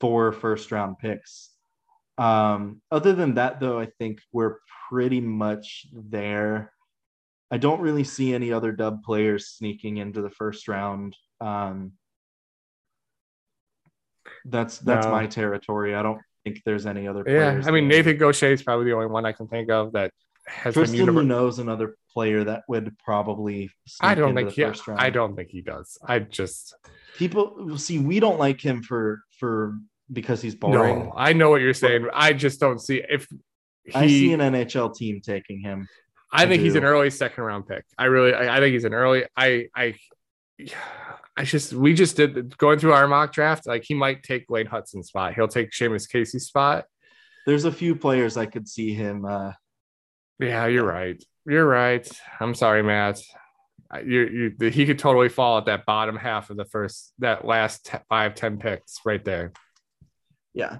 four 0.00 0.32
first 0.32 0.72
round 0.72 0.98
picks. 0.98 1.50
Um, 2.18 2.82
other 2.90 3.14
than 3.14 3.34
that, 3.34 3.60
though, 3.60 3.78
I 3.78 3.86
think 3.98 4.20
we're 4.32 4.56
pretty 4.90 5.20
much 5.20 5.86
there. 5.92 6.72
I 7.50 7.56
don't 7.56 7.80
really 7.80 8.04
see 8.04 8.34
any 8.34 8.52
other 8.52 8.72
dub 8.72 9.02
players 9.02 9.48
sneaking 9.48 9.96
into 9.96 10.20
the 10.20 10.30
first 10.30 10.68
round. 10.68 11.16
Um, 11.40 11.92
that's 14.44 14.78
that's 14.78 15.06
no. 15.06 15.12
my 15.12 15.26
territory. 15.26 15.94
I 15.94 16.02
don't 16.02 16.20
think 16.44 16.62
there's 16.64 16.86
any 16.86 17.06
other. 17.06 17.24
Yeah, 17.26 17.62
I 17.64 17.70
mean 17.70 17.88
Nathan 17.88 18.16
Gaucher 18.16 18.52
is 18.52 18.62
probably 18.62 18.86
the 18.86 18.92
only 18.92 19.06
one 19.06 19.24
I 19.24 19.32
can 19.32 19.48
think 19.48 19.70
of 19.70 19.92
that 19.92 20.12
has 20.46 20.74
Tristan 20.74 21.14
been 21.14 21.28
knows 21.28 21.58
another 21.58 21.96
player 22.12 22.44
that 22.44 22.62
would 22.68 22.96
probably. 22.98 23.70
I 24.00 24.14
don't 24.14 24.34
think 24.34 24.50
he. 24.50 24.64
I 24.96 25.10
don't 25.10 25.36
think 25.36 25.50
he 25.50 25.60
does. 25.60 25.98
I 26.04 26.20
just 26.20 26.74
people 27.16 27.76
see 27.78 27.98
we 27.98 28.20
don't 28.20 28.38
like 28.38 28.60
him 28.60 28.82
for 28.82 29.22
for 29.38 29.78
because 30.12 30.42
he's 30.42 30.54
boring. 30.54 31.06
No, 31.06 31.12
I 31.16 31.32
know 31.32 31.50
what 31.50 31.60
you're 31.60 31.74
saying. 31.74 32.08
I 32.12 32.32
just 32.32 32.60
don't 32.60 32.80
see 32.80 33.02
if 33.08 33.28
he, 33.84 33.94
I 33.94 34.06
see 34.06 34.32
an 34.32 34.40
NHL 34.40 34.94
team 34.94 35.20
taking 35.20 35.60
him. 35.60 35.88
I, 36.32 36.44
I 36.44 36.46
think 36.46 36.60
do. 36.60 36.64
he's 36.64 36.74
an 36.74 36.84
early 36.84 37.10
second 37.10 37.44
round 37.44 37.66
pick. 37.66 37.84
I 37.98 38.04
really, 38.06 38.34
I, 38.34 38.56
I 38.56 38.60
think 38.60 38.72
he's 38.72 38.84
an 38.84 38.94
early. 38.94 39.24
I, 39.36 39.66
I, 39.74 39.94
I 41.36 41.44
just 41.44 41.72
we 41.72 41.94
just 41.94 42.16
did 42.16 42.56
going 42.58 42.78
through 42.78 42.92
our 42.92 43.08
mock 43.08 43.32
draft. 43.32 43.66
Like 43.66 43.84
he 43.84 43.94
might 43.94 44.22
take 44.22 44.50
Lane 44.50 44.66
Hutson's 44.66 45.08
spot. 45.08 45.34
He'll 45.34 45.48
take 45.48 45.70
Seamus 45.70 46.08
Casey's 46.08 46.46
spot. 46.46 46.84
There's 47.46 47.64
a 47.64 47.72
few 47.72 47.96
players 47.96 48.36
I 48.36 48.46
could 48.46 48.68
see 48.68 48.92
him. 48.92 49.24
Uh, 49.24 49.52
yeah, 50.38 50.66
you're 50.66 50.84
right. 50.84 51.22
You're 51.46 51.66
right. 51.66 52.08
I'm 52.38 52.54
sorry, 52.54 52.82
Matt. 52.82 53.20
You, 54.04 54.54
you, 54.60 54.70
he 54.70 54.86
could 54.86 54.98
totally 54.98 55.28
fall 55.28 55.58
at 55.58 55.66
that 55.66 55.84
bottom 55.84 56.16
half 56.16 56.50
of 56.50 56.56
the 56.56 56.64
first, 56.64 57.12
that 57.18 57.44
last 57.44 57.86
t- 57.86 57.98
five, 58.08 58.36
10 58.36 58.58
picks 58.58 59.00
right 59.04 59.24
there. 59.24 59.52
Yeah. 60.54 60.78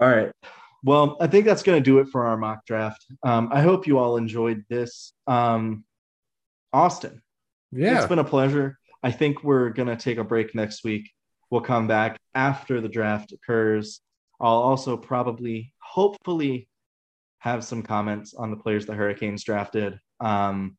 All 0.00 0.08
right. 0.08 0.30
Well, 0.84 1.16
I 1.20 1.26
think 1.26 1.46
that's 1.46 1.62
going 1.62 1.82
to 1.82 1.84
do 1.84 1.98
it 1.98 2.08
for 2.08 2.26
our 2.26 2.36
mock 2.36 2.64
draft. 2.64 3.04
Um, 3.24 3.48
I 3.52 3.60
hope 3.60 3.86
you 3.86 3.98
all 3.98 4.16
enjoyed 4.16 4.64
this. 4.68 5.12
Um, 5.26 5.84
Austin, 6.72 7.20
yeah. 7.72 7.98
It's 7.98 8.06
been 8.06 8.18
a 8.18 8.24
pleasure. 8.24 8.78
I 9.02 9.10
think 9.10 9.42
we're 9.42 9.70
going 9.70 9.88
to 9.88 9.96
take 9.96 10.18
a 10.18 10.24
break 10.24 10.54
next 10.54 10.84
week. 10.84 11.10
We'll 11.50 11.60
come 11.62 11.86
back 11.86 12.18
after 12.34 12.80
the 12.80 12.88
draft 12.88 13.32
occurs. 13.32 14.00
I'll 14.40 14.62
also 14.62 14.96
probably, 14.96 15.72
hopefully, 15.78 16.68
have 17.38 17.64
some 17.64 17.82
comments 17.82 18.34
on 18.34 18.50
the 18.50 18.56
players 18.56 18.86
the 18.86 18.94
Hurricanes 18.94 19.44
drafted. 19.44 19.98
Um, 20.20 20.76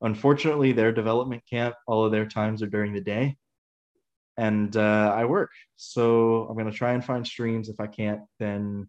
unfortunately, 0.00 0.72
their 0.72 0.92
development 0.92 1.42
camp, 1.48 1.74
all 1.86 2.04
of 2.04 2.12
their 2.12 2.26
times 2.26 2.62
are 2.62 2.68
during 2.68 2.92
the 2.92 3.00
day. 3.00 3.36
And 4.36 4.74
uh, 4.76 5.12
I 5.14 5.24
work. 5.24 5.50
So 5.76 6.46
I'm 6.48 6.54
going 6.54 6.70
to 6.70 6.76
try 6.76 6.92
and 6.92 7.04
find 7.04 7.26
streams. 7.26 7.68
If 7.68 7.80
I 7.80 7.86
can't, 7.86 8.20
then 8.38 8.88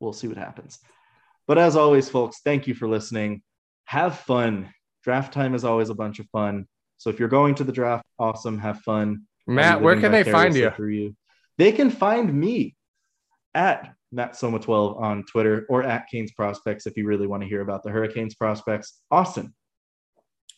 we'll 0.00 0.12
see 0.12 0.28
what 0.28 0.36
happens. 0.36 0.78
But 1.46 1.58
as 1.58 1.76
always, 1.76 2.08
folks, 2.08 2.40
thank 2.44 2.66
you 2.66 2.74
for 2.74 2.88
listening. 2.88 3.42
Have 3.84 4.18
fun 4.18 4.72
Draft 5.02 5.32
time 5.32 5.54
is 5.54 5.64
always 5.64 5.90
a 5.90 5.94
bunch 5.94 6.18
of 6.18 6.26
fun. 6.30 6.66
So 6.98 7.10
if 7.10 7.18
you're 7.18 7.28
going 7.28 7.54
to 7.56 7.64
the 7.64 7.72
draft, 7.72 8.04
awesome, 8.18 8.58
have 8.58 8.80
fun. 8.80 9.22
Matt, 9.46 9.80
where 9.80 10.00
can 10.00 10.12
they 10.12 10.22
find 10.22 10.54
you? 10.54 10.70
you? 10.88 11.16
They 11.58 11.72
can 11.72 11.90
find 11.90 12.32
me 12.32 12.76
at 13.54 13.94
Matt 14.12 14.36
Soma 14.36 14.58
12 14.58 14.96
on 14.98 15.24
Twitter 15.24 15.66
or 15.68 15.82
at 15.82 16.08
Canes 16.08 16.32
Prospects 16.32 16.86
if 16.86 16.96
you 16.96 17.06
really 17.06 17.26
want 17.26 17.42
to 17.42 17.48
hear 17.48 17.60
about 17.60 17.82
the 17.82 17.90
Hurricanes 17.90 18.34
prospects. 18.34 19.00
Austin, 19.10 19.52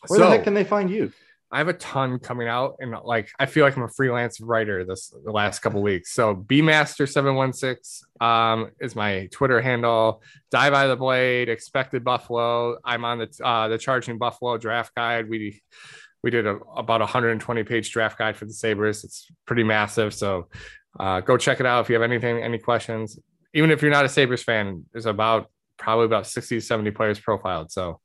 where 0.08 0.18
so, 0.18 0.24
the 0.24 0.30
heck 0.30 0.44
can 0.44 0.54
they 0.54 0.64
find 0.64 0.90
you? 0.90 1.12
I 1.55 1.59
have 1.59 1.68
a 1.68 1.74
ton 1.74 2.18
coming 2.18 2.48
out, 2.48 2.74
and 2.81 2.97
like 3.05 3.31
I 3.39 3.47
feel 3.47 3.64
like 3.64 3.76
I'm 3.76 3.85
a 3.85 3.89
freelance 3.89 4.40
writer 4.40 4.85
this 4.85 5.14
the 5.24 5.31
last 5.31 5.60
couple 5.60 5.81
weeks. 5.82 6.12
So 6.12 6.35
bmaster716 6.35 8.20
um, 8.20 8.70
is 8.81 8.97
my 8.97 9.28
Twitter 9.31 9.60
handle. 9.60 10.20
Die 10.51 10.70
by 10.70 10.89
the 10.89 10.97
blade, 10.97 11.48
expected 11.48 12.02
Buffalo. 12.02 12.78
I'm 12.85 13.05
on 13.05 13.18
the 13.18 13.31
uh, 13.44 13.68
the 13.68 13.78
charging 13.78 14.18
Buffalo 14.18 14.59
draft 14.59 14.97
guide. 14.97 15.28
We 15.28 15.62
we 16.24 16.31
did 16.31 16.44
a, 16.44 16.56
about 16.74 16.98
120 16.98 17.62
page 17.62 17.89
draft 17.93 18.18
guide 18.18 18.36
for 18.36 18.47
the 18.47 18.52
Sabres. 18.52 19.05
It's 19.05 19.31
pretty 19.47 19.62
massive. 19.62 20.12
So 20.12 20.48
uh, 20.98 21.20
go 21.20 21.36
check 21.36 21.60
it 21.60 21.66
out 21.66 21.82
if 21.82 21.89
you 21.89 21.94
have 21.94 22.02
anything, 22.02 22.43
any 22.43 22.59
questions. 22.59 23.16
Even 23.52 23.70
if 23.70 23.81
you're 23.81 23.93
not 23.93 24.05
a 24.05 24.09
Sabres 24.09 24.43
fan, 24.43 24.86
there's 24.93 25.06
about 25.06 25.47
probably 25.76 26.06
about 26.06 26.26
60 26.26 26.56
to 26.56 26.60
70 26.60 26.90
players 26.90 27.20
profiled. 27.20 27.70
So 27.70 28.01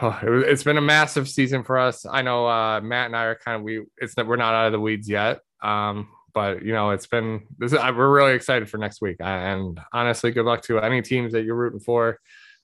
Oh, 0.00 0.18
it, 0.22 0.48
has 0.48 0.62
been 0.62 0.76
a 0.76 0.82
massive 0.82 1.28
season 1.28 1.62
for 1.64 1.78
us. 1.78 2.04
I 2.04 2.20
know 2.22 2.46
uh, 2.46 2.80
Matt 2.82 3.06
and 3.06 3.16
I 3.16 3.24
are 3.24 3.34
kind 3.34 3.56
of 3.56 3.62
we. 3.62 3.82
It's 3.96 4.14
that 4.16 4.26
we're 4.26 4.36
not 4.36 4.54
out 4.54 4.66
of 4.66 4.72
the 4.72 4.80
weeds 4.80 5.08
yet, 5.08 5.40
um, 5.62 6.08
but 6.34 6.62
you 6.62 6.72
know 6.72 6.90
it's 6.90 7.06
been. 7.06 7.46
This 7.58 7.72
is, 7.72 7.78
we're 7.78 8.12
really 8.12 8.34
excited 8.34 8.68
for 8.68 8.76
next 8.76 9.00
week, 9.00 9.16
and 9.20 9.80
honestly, 9.92 10.32
good 10.32 10.44
luck 10.44 10.62
to 10.62 10.80
any 10.80 11.00
teams 11.00 11.32
that 11.32 11.44
you're 11.44 11.56
rooting 11.56 11.80
for, 11.80 12.20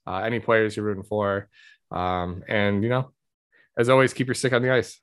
uh, 0.07 0.19
any 0.19 0.41
players 0.41 0.77
you're 0.77 0.85
rooting 0.85 1.05
for, 1.05 1.49
um, 1.91 2.43
and 2.49 2.83
you 2.83 2.91
know, 2.91 3.11
as 3.79 3.89
always, 3.89 4.13
keep 4.13 4.27
your 4.27 4.35
stick 4.35 4.53
on 4.53 4.61
the 4.61 4.71
ice. 4.71 5.01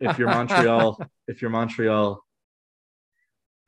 If 0.00 0.18
you're 0.18 0.28
Montreal, 0.28 1.00
if 1.28 1.40
you're 1.40 1.50
Montreal, 1.52 2.20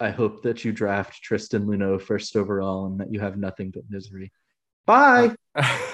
I 0.01 0.10
hope 0.10 0.43
that 0.43 0.64
you 0.64 0.72
draft 0.72 1.22
Tristan 1.22 1.66
Luneau 1.66 2.02
first 2.02 2.35
overall, 2.35 2.86
and 2.86 2.98
that 2.98 3.12
you 3.12 3.20
have 3.20 3.36
nothing 3.36 3.70
but 3.70 3.85
misery. 3.89 4.32
Bye. 4.86 5.36